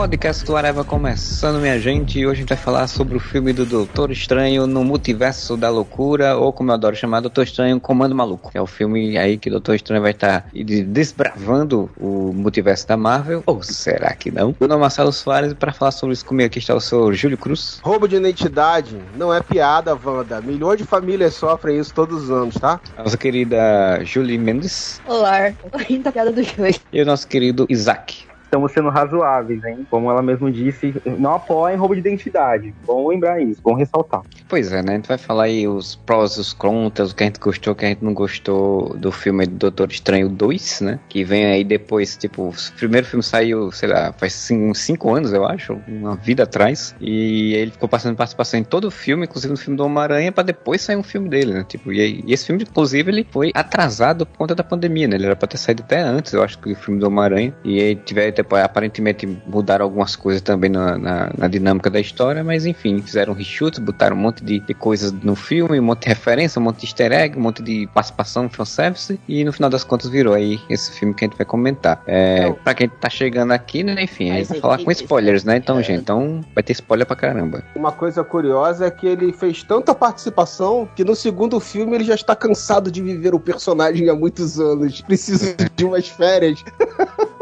Podcast 0.00 0.46
do 0.46 0.56
Areva 0.56 0.82
começando, 0.82 1.60
minha 1.60 1.78
gente. 1.78 2.18
E 2.18 2.26
hoje 2.26 2.38
a 2.38 2.40
gente 2.40 2.48
vai 2.48 2.56
falar 2.56 2.86
sobre 2.86 3.18
o 3.18 3.20
filme 3.20 3.52
do 3.52 3.66
Doutor 3.66 4.10
Estranho 4.10 4.66
no 4.66 4.82
Multiverso 4.82 5.58
da 5.58 5.68
Loucura, 5.68 6.38
ou 6.38 6.54
como 6.54 6.70
eu 6.70 6.74
adoro 6.74 6.96
chamar, 6.96 7.20
Doutor 7.20 7.44
Estranho 7.44 7.78
Comando 7.78 8.14
Maluco. 8.14 8.50
É 8.54 8.62
o 8.62 8.66
filme 8.66 9.18
aí 9.18 9.36
que 9.36 9.50
o 9.50 9.52
Doutor 9.52 9.74
Estranho 9.74 10.00
vai 10.00 10.12
estar 10.12 10.46
desbravando 10.86 11.90
o 12.00 12.32
multiverso 12.32 12.88
da 12.88 12.96
Marvel. 12.96 13.42
Ou 13.44 13.62
será 13.62 14.14
que 14.14 14.30
não? 14.30 14.56
Meu 14.58 14.66
nome 14.70 14.80
é 14.80 14.84
Marcelo 14.84 15.12
Soares 15.12 15.52
e 15.52 15.54
para 15.54 15.70
falar 15.70 15.90
sobre 15.90 16.14
isso 16.14 16.24
comigo 16.24 16.46
aqui 16.46 16.60
está 16.60 16.74
o 16.74 16.80
senhor 16.80 17.12
Júlio 17.12 17.36
Cruz. 17.36 17.78
Roubo 17.82 18.08
de 18.08 18.16
identidade 18.16 18.96
não 19.18 19.34
é 19.34 19.42
piada, 19.42 19.94
Wanda. 20.02 20.40
Milhões 20.40 20.78
de 20.78 20.84
famílias 20.84 21.34
sofrem 21.34 21.78
isso 21.78 21.92
todos 21.92 22.24
os 22.24 22.30
anos, 22.30 22.54
tá? 22.54 22.80
A 22.96 23.02
nossa 23.02 23.18
querida 23.18 24.02
Julie 24.02 24.38
Mendes. 24.38 24.98
Olá, 25.06 25.52
rindo 25.86 26.04
da 26.04 26.12
piada 26.12 26.32
do 26.32 26.42
Júlio. 26.42 26.74
E 26.90 27.02
o 27.02 27.04
nosso 27.04 27.28
querido 27.28 27.66
Isaac 27.68 28.29
estamos 28.50 28.72
sendo 28.72 28.88
razoáveis, 28.88 29.64
hein? 29.64 29.86
Como 29.88 30.10
ela 30.10 30.20
mesmo 30.20 30.50
disse, 30.50 30.92
não 31.06 31.34
apoiem 31.34 31.76
roubo 31.76 31.94
de 31.94 32.00
identidade. 32.00 32.74
Bom 32.84 33.08
lembrar 33.08 33.40
isso, 33.40 33.62
bom 33.62 33.74
ressaltar. 33.74 34.22
Pois 34.48 34.72
é, 34.72 34.82
né? 34.82 34.92
A 34.92 34.96
gente 34.96 35.06
vai 35.06 35.16
falar 35.16 35.44
aí 35.44 35.68
os 35.68 35.94
prós 35.94 36.32
e 36.36 36.40
os 36.40 36.52
contras, 36.52 37.12
o 37.12 37.14
que 37.14 37.22
a 37.22 37.26
gente 37.26 37.38
gostou, 37.38 37.72
o 37.72 37.76
que 37.76 37.84
a 37.84 37.88
gente 37.88 38.04
não 38.04 38.12
gostou 38.12 38.96
do 38.96 39.12
filme 39.12 39.46
do 39.46 39.56
Doutor 39.56 39.90
Estranho 39.90 40.28
2, 40.28 40.80
né? 40.80 40.98
Que 41.08 41.22
vem 41.22 41.46
aí 41.46 41.62
depois, 41.62 42.16
tipo, 42.16 42.48
o 42.48 42.54
primeiro 42.76 43.06
filme 43.06 43.22
saiu, 43.22 43.70
sei 43.70 43.88
lá, 43.88 44.12
faz 44.12 44.32
cinco, 44.32 44.74
cinco 44.74 45.14
anos, 45.14 45.32
eu 45.32 45.46
acho, 45.46 45.78
uma 45.86 46.16
vida 46.16 46.42
atrás. 46.42 46.96
E 47.00 47.54
ele 47.54 47.70
ficou 47.70 47.88
passando 47.88 48.16
participação 48.16 48.58
em 48.58 48.64
todo 48.64 48.86
o 48.86 48.90
filme, 48.90 49.26
inclusive 49.26 49.52
no 49.52 49.58
filme 49.58 49.76
do 49.76 49.84
Homem-Aranha, 49.84 50.32
pra 50.32 50.42
depois 50.42 50.82
sair 50.82 50.96
um 50.96 51.04
filme 51.04 51.28
dele, 51.28 51.54
né? 51.54 51.64
Tipo, 51.68 51.92
e, 51.92 52.24
e, 52.26 52.32
esse 52.32 52.46
filme, 52.46 52.64
inclusive, 52.68 53.12
ele 53.12 53.26
foi 53.30 53.52
atrasado 53.54 54.26
por 54.26 54.38
conta 54.38 54.56
da 54.56 54.64
pandemia, 54.64 55.06
né? 55.06 55.14
Ele 55.14 55.26
era 55.26 55.36
pra 55.36 55.46
ter 55.46 55.56
saído 55.56 55.84
até 55.84 56.00
antes, 56.00 56.32
eu 56.32 56.42
acho, 56.42 56.58
que 56.58 56.72
o 56.72 56.76
filme 56.76 56.98
do 56.98 57.06
Homem-Aranha. 57.06 57.54
E 57.64 57.80
aí 57.80 57.94
tiver 57.94 58.39
aparentemente 58.62 59.26
mudaram 59.46 59.84
algumas 59.84 60.16
coisas 60.16 60.42
também 60.42 60.70
na, 60.70 60.98
na, 60.98 61.30
na, 61.36 61.48
dinâmica 61.48 61.90
da 61.90 62.00
história, 62.00 62.42
mas 62.42 62.66
enfim, 62.66 63.00
fizeram 63.00 63.32
reshoots, 63.32 63.78
botaram 63.78 64.16
um 64.16 64.20
monte 64.20 64.44
de, 64.44 64.60
de, 64.60 64.74
coisas 64.74 65.12
no 65.12 65.34
filme, 65.34 65.78
um 65.78 65.82
monte 65.82 66.02
de 66.02 66.08
referência, 66.08 66.60
um 66.60 66.64
monte 66.64 66.80
de 66.80 66.86
easter 66.86 67.12
egg, 67.12 67.38
um 67.38 67.42
monte 67.42 67.62
de 67.62 67.88
participação, 67.94 68.48
fanservice, 68.48 69.18
e 69.28 69.44
no 69.44 69.52
final 69.52 69.70
das 69.70 69.84
contas 69.84 70.08
virou 70.10 70.34
aí 70.34 70.60
esse 70.68 70.92
filme 70.92 71.14
que 71.14 71.24
a 71.24 71.28
gente 71.28 71.36
vai 71.36 71.46
comentar. 71.46 72.02
É, 72.06 72.38
então, 72.40 72.58
pra 72.64 72.74
quem 72.74 72.88
tá 72.88 73.08
chegando 73.08 73.52
aqui, 73.52 73.82
né, 73.82 74.02
enfim, 74.02 74.30
a 74.30 74.34
gente 74.34 74.48
vai 74.48 74.60
falar 74.60 74.78
com 74.78 74.90
spoilers, 74.90 75.44
né, 75.44 75.56
então, 75.56 75.78
é. 75.78 75.82
gente, 75.82 76.00
então 76.00 76.40
vai 76.54 76.62
ter 76.62 76.72
spoiler 76.72 77.06
pra 77.06 77.16
caramba. 77.16 77.62
Uma 77.74 77.92
coisa 77.92 78.22
curiosa 78.24 78.86
é 78.86 78.90
que 78.90 79.06
ele 79.06 79.32
fez 79.32 79.62
tanta 79.62 79.94
participação 79.94 80.88
que 80.94 81.04
no 81.04 81.14
segundo 81.14 81.58
filme 81.60 81.94
ele 81.96 82.04
já 82.04 82.14
está 82.14 82.34
cansado 82.34 82.90
de 82.90 83.02
viver 83.02 83.34
o 83.34 83.40
personagem 83.40 84.08
há 84.08 84.14
muitos 84.14 84.58
anos, 84.58 85.00
precisa 85.00 85.54
de 85.74 85.84
umas 85.84 86.08
férias. 86.08 86.62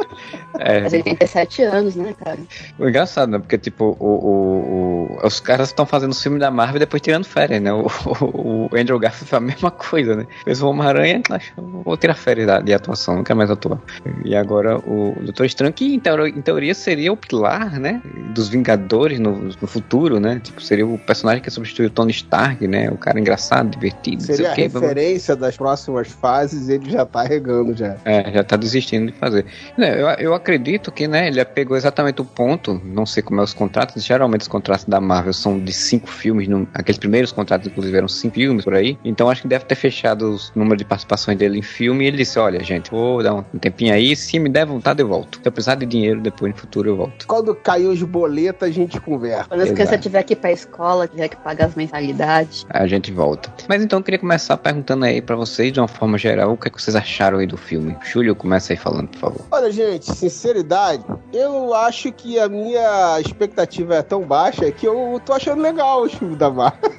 É. 0.58 0.80
Mas 0.80 0.92
ele 0.92 1.02
tem 1.02 1.14
17 1.14 1.62
anos, 1.62 1.96
né, 1.96 2.14
cara? 2.18 2.38
O 2.78 2.88
engraçado, 2.88 3.30
né? 3.30 3.38
Porque, 3.38 3.58
tipo, 3.58 3.96
o, 3.98 4.06
o, 4.06 5.16
o 5.16 5.26
os 5.26 5.40
caras 5.40 5.68
estão 5.68 5.86
fazendo 5.86 6.12
o 6.12 6.14
filme 6.14 6.38
da 6.38 6.50
Marvel 6.50 6.76
e 6.76 6.80
depois 6.80 7.02
tirando 7.02 7.24
férias, 7.24 7.60
né? 7.60 7.72
O, 7.72 7.86
o, 8.06 8.68
o 8.72 8.76
Andrew 8.76 8.98
Garfield 8.98 9.28
foi 9.28 9.38
a 9.38 9.40
mesma 9.40 9.70
coisa, 9.70 10.16
né? 10.16 10.26
Fez 10.44 10.62
o 10.62 10.68
Homem-Aranha, 10.68 11.22
vou 11.56 11.96
tirar 11.96 12.14
férias 12.14 12.64
de 12.64 12.72
atuação, 12.72 13.16
não 13.16 13.24
quero 13.24 13.36
mais 13.36 13.50
atuar. 13.50 13.80
E 14.24 14.34
agora 14.34 14.78
o 14.78 15.14
Doutor 15.20 15.46
Estranho, 15.46 15.72
que 15.72 15.94
em 15.94 16.00
teoria, 16.00 16.28
em 16.28 16.42
teoria 16.42 16.74
seria 16.74 17.12
o 17.12 17.16
pilar, 17.16 17.78
né? 17.78 18.00
Dos 18.34 18.48
Vingadores 18.48 19.18
no, 19.18 19.36
no, 19.36 19.66
futuro, 19.66 20.20
né? 20.20 20.40
Tipo, 20.42 20.60
seria 20.62 20.86
o 20.86 20.98
personagem 20.98 21.42
que 21.42 21.50
substitui 21.50 21.86
o 21.86 21.90
Tony 21.90 22.12
Stark, 22.12 22.66
né? 22.66 22.90
O 22.90 22.96
cara 22.96 23.18
engraçado, 23.18 23.70
divertido. 23.70 24.22
Seria 24.22 24.52
a 24.52 24.54
quê, 24.54 24.62
referência 24.62 25.36
das 25.36 25.56
próximas 25.56 26.08
fases, 26.08 26.68
ele 26.68 26.90
já 26.90 27.04
tá 27.04 27.22
regando 27.22 27.74
já. 27.74 27.96
É, 28.04 28.32
já 28.32 28.44
tá 28.44 28.56
desistindo 28.56 29.10
de 29.10 29.18
fazer. 29.18 29.44
Eu, 29.76 30.07
eu 30.14 30.34
acredito 30.34 30.90
que, 30.90 31.06
né, 31.08 31.28
ele 31.28 31.44
pegou 31.44 31.76
exatamente 31.76 32.20
o 32.20 32.24
ponto, 32.24 32.80
não 32.84 33.06
sei 33.06 33.22
como 33.22 33.40
é 33.40 33.44
os 33.44 33.54
contratos, 33.54 34.04
geralmente 34.04 34.42
os 34.42 34.48
contratos 34.48 34.84
da 34.84 35.00
Marvel 35.00 35.32
são 35.32 35.58
de 35.58 35.72
cinco 35.72 36.08
filmes, 36.08 36.48
no, 36.48 36.68
aqueles 36.74 36.98
primeiros 36.98 37.32
contratos, 37.32 37.66
inclusive, 37.66 37.96
eram 37.96 38.08
cinco 38.08 38.36
filmes 38.36 38.64
por 38.64 38.74
aí, 38.74 38.98
então 39.04 39.28
acho 39.28 39.42
que 39.42 39.48
deve 39.48 39.64
ter 39.64 39.74
fechado 39.74 40.30
os 40.30 40.52
números 40.54 40.78
de 40.78 40.84
participações 40.84 41.38
dele 41.38 41.58
em 41.58 41.62
filme 41.62 42.04
e 42.04 42.08
ele 42.08 42.16
disse, 42.16 42.38
olha, 42.38 42.62
gente, 42.62 42.90
vou 42.90 43.22
dar 43.22 43.34
um 43.34 43.42
tempinho 43.42 43.94
aí, 43.94 44.14
se 44.16 44.38
me 44.38 44.48
der 44.48 44.66
vontade 44.66 45.00
eu 45.00 45.08
volto. 45.08 45.38
Se 45.42 45.48
eu 45.48 45.52
precisar 45.52 45.74
de 45.76 45.86
dinheiro, 45.86 46.20
depois 46.20 46.52
no 46.52 46.58
futuro 46.58 46.88
eu 46.90 46.96
volto. 46.96 47.26
Quando 47.26 47.54
caiu 47.54 47.90
os 47.90 48.02
boletos, 48.02 48.68
a 48.68 48.70
gente 48.70 49.00
conversa. 49.00 49.46
Quando 49.48 49.62
a 49.62 49.66
criança 49.66 49.98
tiver 49.98 50.22
que 50.22 50.32
ir 50.32 50.36
pra 50.36 50.52
escola, 50.52 51.06
tiver 51.06 51.28
que 51.28 51.36
pagar 51.36 51.66
as 51.66 51.74
mensalidades. 51.74 52.66
A 52.70 52.86
gente 52.86 53.12
volta. 53.12 53.52
Mas 53.68 53.82
então 53.82 53.98
eu 53.98 54.02
queria 54.02 54.18
começar 54.18 54.56
perguntando 54.56 55.04
aí 55.04 55.20
para 55.20 55.36
vocês, 55.36 55.72
de 55.72 55.80
uma 55.80 55.88
forma 55.88 56.18
geral, 56.18 56.52
o 56.52 56.56
que, 56.56 56.68
é 56.68 56.70
que 56.70 56.80
vocês 56.80 56.96
acharam 56.96 57.38
aí 57.38 57.46
do 57.46 57.56
filme. 57.56 57.96
Júlio, 58.04 58.34
começa 58.34 58.72
aí 58.72 58.76
falando, 58.76 59.08
por 59.08 59.18
favor. 59.18 59.46
Olha, 59.50 59.70
gente, 59.70 59.97
sinceridade, 60.06 61.04
eu 61.32 61.74
acho 61.74 62.12
que 62.12 62.38
a 62.38 62.48
minha 62.48 63.20
expectativa 63.20 63.96
é 63.96 64.02
tão 64.02 64.22
baixa 64.22 64.70
que 64.70 64.86
eu 64.86 65.20
tô 65.24 65.32
achando 65.32 65.62
legal 65.62 66.04
o 66.04 66.08
filme 66.08 66.36
da 66.36 66.50
Marvel. 66.50 66.92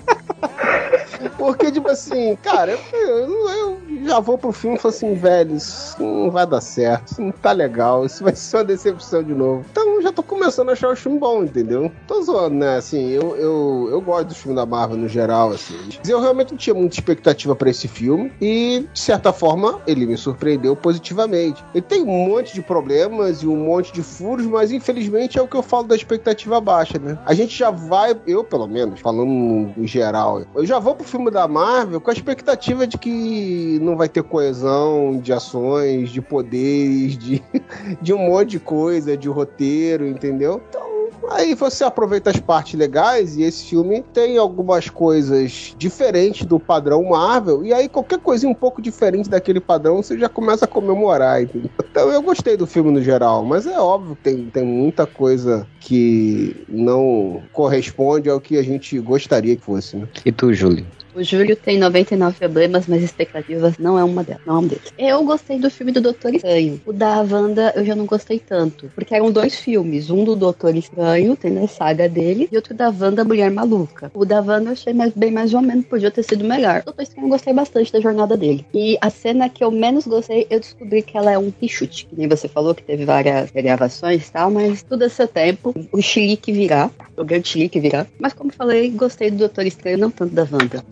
Porque, 1.38 1.72
tipo 1.72 1.90
assim, 1.90 2.36
cara, 2.38 2.78
eu, 2.94 3.50
eu, 3.50 3.82
já 4.06 4.20
vou 4.20 4.38
pro 4.38 4.52
filme 4.52 4.78
e 4.78 4.80
falo 4.80 4.94
assim, 4.94 5.14
velho, 5.14 5.56
isso 5.56 6.02
não 6.02 6.32
vai 6.32 6.46
dar 6.46 6.62
certo, 6.62 7.12
isso 7.12 7.22
não 7.22 7.32
tá 7.32 7.52
legal, 7.52 8.06
isso 8.06 8.24
vai 8.24 8.36
ser 8.36 8.58
uma 8.58 8.64
decepção 8.64 9.24
de 9.24 9.34
novo. 9.34 9.66
Então 9.72 10.02
já 10.02 10.12
tô 10.12 10.24
começando 10.24 10.70
a 10.70 10.74
achar 10.74 10.90
o 10.90 10.96
filme 10.96 11.20
bom, 11.20 11.44
entendeu? 11.44 11.92
Tô 12.08 12.22
zoando, 12.22 12.56
né? 12.56 12.78
Assim, 12.78 13.10
eu, 13.10 13.36
eu, 13.36 13.88
eu 13.92 14.02
gosto 14.02 14.30
do 14.30 14.36
filme 14.36 14.56
da 14.56 14.66
Marvel 14.66 14.98
no 14.98 15.08
geral, 15.08 15.52
assim. 15.52 15.76
Eu 16.08 16.22
realmente 16.22 16.52
não 16.52 16.58
tinha 16.58 16.74
muita 16.74 16.96
expectativa 16.96 17.56
para 17.56 17.70
esse 17.70 17.88
filme 17.88 18.32
e, 18.42 18.88
de 18.94 19.00
certa 19.00 19.34
forma, 19.34 19.80
ele 19.86 20.06
me 20.06 20.18
surpreendeu 20.18 20.76
positivamente. 20.76 21.64
Ele 21.74 21.82
tem 21.82 22.04
um 22.04 22.28
monte 22.28 22.54
de 22.54 22.62
problemas 22.62 23.42
e 23.44 23.48
um 23.48 23.58
monte 23.58 23.92
de 23.92 24.02
furos, 24.02 24.46
mas 24.46 24.72
infelizmente 24.72 25.38
é 25.38 25.42
o 25.42 25.48
que 25.48 25.56
eu 25.56 25.64
falo 25.64 25.88
da 25.88 25.96
expectativa 25.96 26.60
baixa, 26.62 26.98
né? 26.98 27.18
A 27.26 27.34
gente 27.34 27.58
já 27.58 27.70
vai, 27.70 28.16
eu 28.26 28.44
pelo 28.44 28.68
menos, 28.68 29.00
falando 29.00 29.72
em 29.78 29.88
geral, 29.88 30.44
eu 30.56 30.66
já 30.66 30.80
vou 30.80 30.96
pro 30.96 31.06
filme 31.06 31.30
da 31.30 31.48
Marvel 31.48 32.02
com 32.02 32.10
a 32.10 32.14
expectativa 32.14 32.88
de 32.88 32.98
que 32.98 33.80
não 33.82 33.96
vai 34.00 34.10
ter 34.10 34.24
coesão 34.24 35.20
de 35.22 35.34
ações, 35.34 36.10
de 36.10 36.22
poderes, 36.22 37.18
de, 37.18 37.44
de 38.02 38.14
um 38.14 38.18
monte 38.18 38.52
de 38.52 38.60
coisa, 38.60 39.16
de 39.16 39.28
roteiro, 39.28 40.08
entendeu? 40.08 40.62
Então, 40.70 40.90
Aí 41.30 41.54
você 41.54 41.84
aproveita 41.84 42.32
as 42.32 42.40
partes 42.40 42.74
legais 42.74 43.38
e 43.38 43.44
esse 43.44 43.66
filme 43.66 44.04
tem 44.14 44.38
algumas 44.38 44.90
coisas 44.90 45.76
diferentes 45.78 46.46
do 46.46 46.60
padrão 46.60 47.04
Marvel, 47.04 47.64
e 47.64 47.72
aí 47.72 47.88
qualquer 47.88 48.20
coisinha 48.20 48.52
um 48.52 48.56
pouco 48.56 48.82
diferente 48.82 49.30
daquele 49.30 49.60
padrão 49.60 49.98
você 49.98 50.18
já 50.18 50.28
começa 50.28 50.66
a 50.66 50.68
comemorar, 50.68 51.44
entendeu? 51.44 51.70
Então 51.92 52.12
eu 52.12 52.22
gostei 52.22 52.58
do 52.58 52.66
filme 52.66 52.92
no 52.92 53.02
geral, 53.02 53.46
mas 53.46 53.68
é 53.68 53.80
óbvio 53.80 54.16
que 54.16 54.24
tem, 54.24 54.46
tem 54.46 54.64
muita 54.64 55.06
coisa 55.06 55.68
que 55.80 56.66
não 56.68 57.44
corresponde 57.54 58.28
ao 58.30 58.40
que 58.40 58.58
a 58.58 58.64
gente 58.64 58.98
gostaria 59.00 59.56
que 59.56 59.64
fosse, 59.64 59.98
né? 59.98 60.08
E 60.26 60.32
tu, 60.32 60.52
Júlio? 60.52 60.86
O 61.16 61.24
Júlio 61.24 61.56
tem 61.56 61.80
99 61.80 62.38
problemas, 62.38 62.86
mas 62.88 63.02
expectativas 63.02 63.78
não 63.80 63.98
é 63.98 64.04
uma 64.04 64.24
delas, 64.24 64.42
não 64.46 64.58
é 64.58 64.60
um 64.60 64.68
deles. 64.68 64.94
Eu 64.98 65.24
gostei 65.24 65.58
do 65.58 65.70
filme 65.70 65.92
do 65.92 66.00
Doutor 66.00 66.36
Estranho. 66.36 66.80
O 66.86 66.94
da 66.94 67.22
Wanda 67.22 67.74
eu 67.76 67.84
já 67.84 67.96
não 67.96 68.06
gostei 68.06 68.40
tanto, 68.40 68.92
porque 68.94 69.16
eram 69.16 69.32
dois 69.32 69.56
filmes, 69.56 70.10
um 70.12 70.24
do 70.24 70.36
Doutor 70.36 70.76
Estranho, 70.76 71.36
tem 71.36 71.58
a 71.58 71.68
saga 71.68 72.08
dele, 72.08 72.48
e 72.52 72.56
outro 72.56 72.76
da 72.76 72.90
Wanda 72.90 73.24
Mulher 73.24 73.50
Maluca. 73.50 74.12
O 74.14 74.24
da 74.24 74.40
Wanda 74.40 74.70
eu 74.70 74.74
achei 74.74 74.94
mais, 74.94 75.12
bem 75.14 75.32
mais 75.32 75.54
ou 75.54 75.62
menos, 75.62 75.86
podia 75.86 76.12
ter 76.12 76.24
sido 76.24 76.44
melhor. 76.44 76.82
O 76.82 76.86
Doutor 76.86 77.02
Estranho 77.02 77.26
eu 77.26 77.32
gostei 77.32 77.54
bastante 77.54 77.92
da 77.92 78.00
jornada 78.00 78.38
dele. 78.38 78.66
E 78.74 78.98
a 79.02 79.10
cena 79.10 79.50
que 79.50 79.64
eu 79.64 79.72
menos 79.72 80.06
gostei, 80.06 80.46
eu 80.50 80.60
descobri 80.60 81.02
que 81.02 81.18
ela 81.18 81.32
é 81.32 81.40
um 81.40 81.52
reshoot, 81.60 82.06
que 82.06 82.16
nem 82.16 82.28
você 82.28 82.48
falou, 82.48 82.76
que 82.76 82.84
teve 82.84 83.04
várias 83.04 83.50
gravações 83.50 84.28
e 84.28 84.32
tal, 84.32 84.52
mas 84.52 84.84
tudo 84.84 85.04
a 85.04 85.10
seu 85.10 85.28
tempo, 85.28 85.74
o 85.92 86.02
chilique 86.02 86.52
virá, 86.52 86.92
o 87.18 87.26
grande 87.26 87.48
chilique 87.48 87.80
virá. 87.80 88.06
Mas 88.20 88.34
como 88.34 88.54
falei, 88.54 88.90
gostei 88.92 89.32
do 89.32 89.38
Doutor 89.38 89.66
Estranho, 89.66 89.98
não 89.98 90.12
tanto 90.12 90.34
da 90.34 90.44
Wanda. 90.44 90.84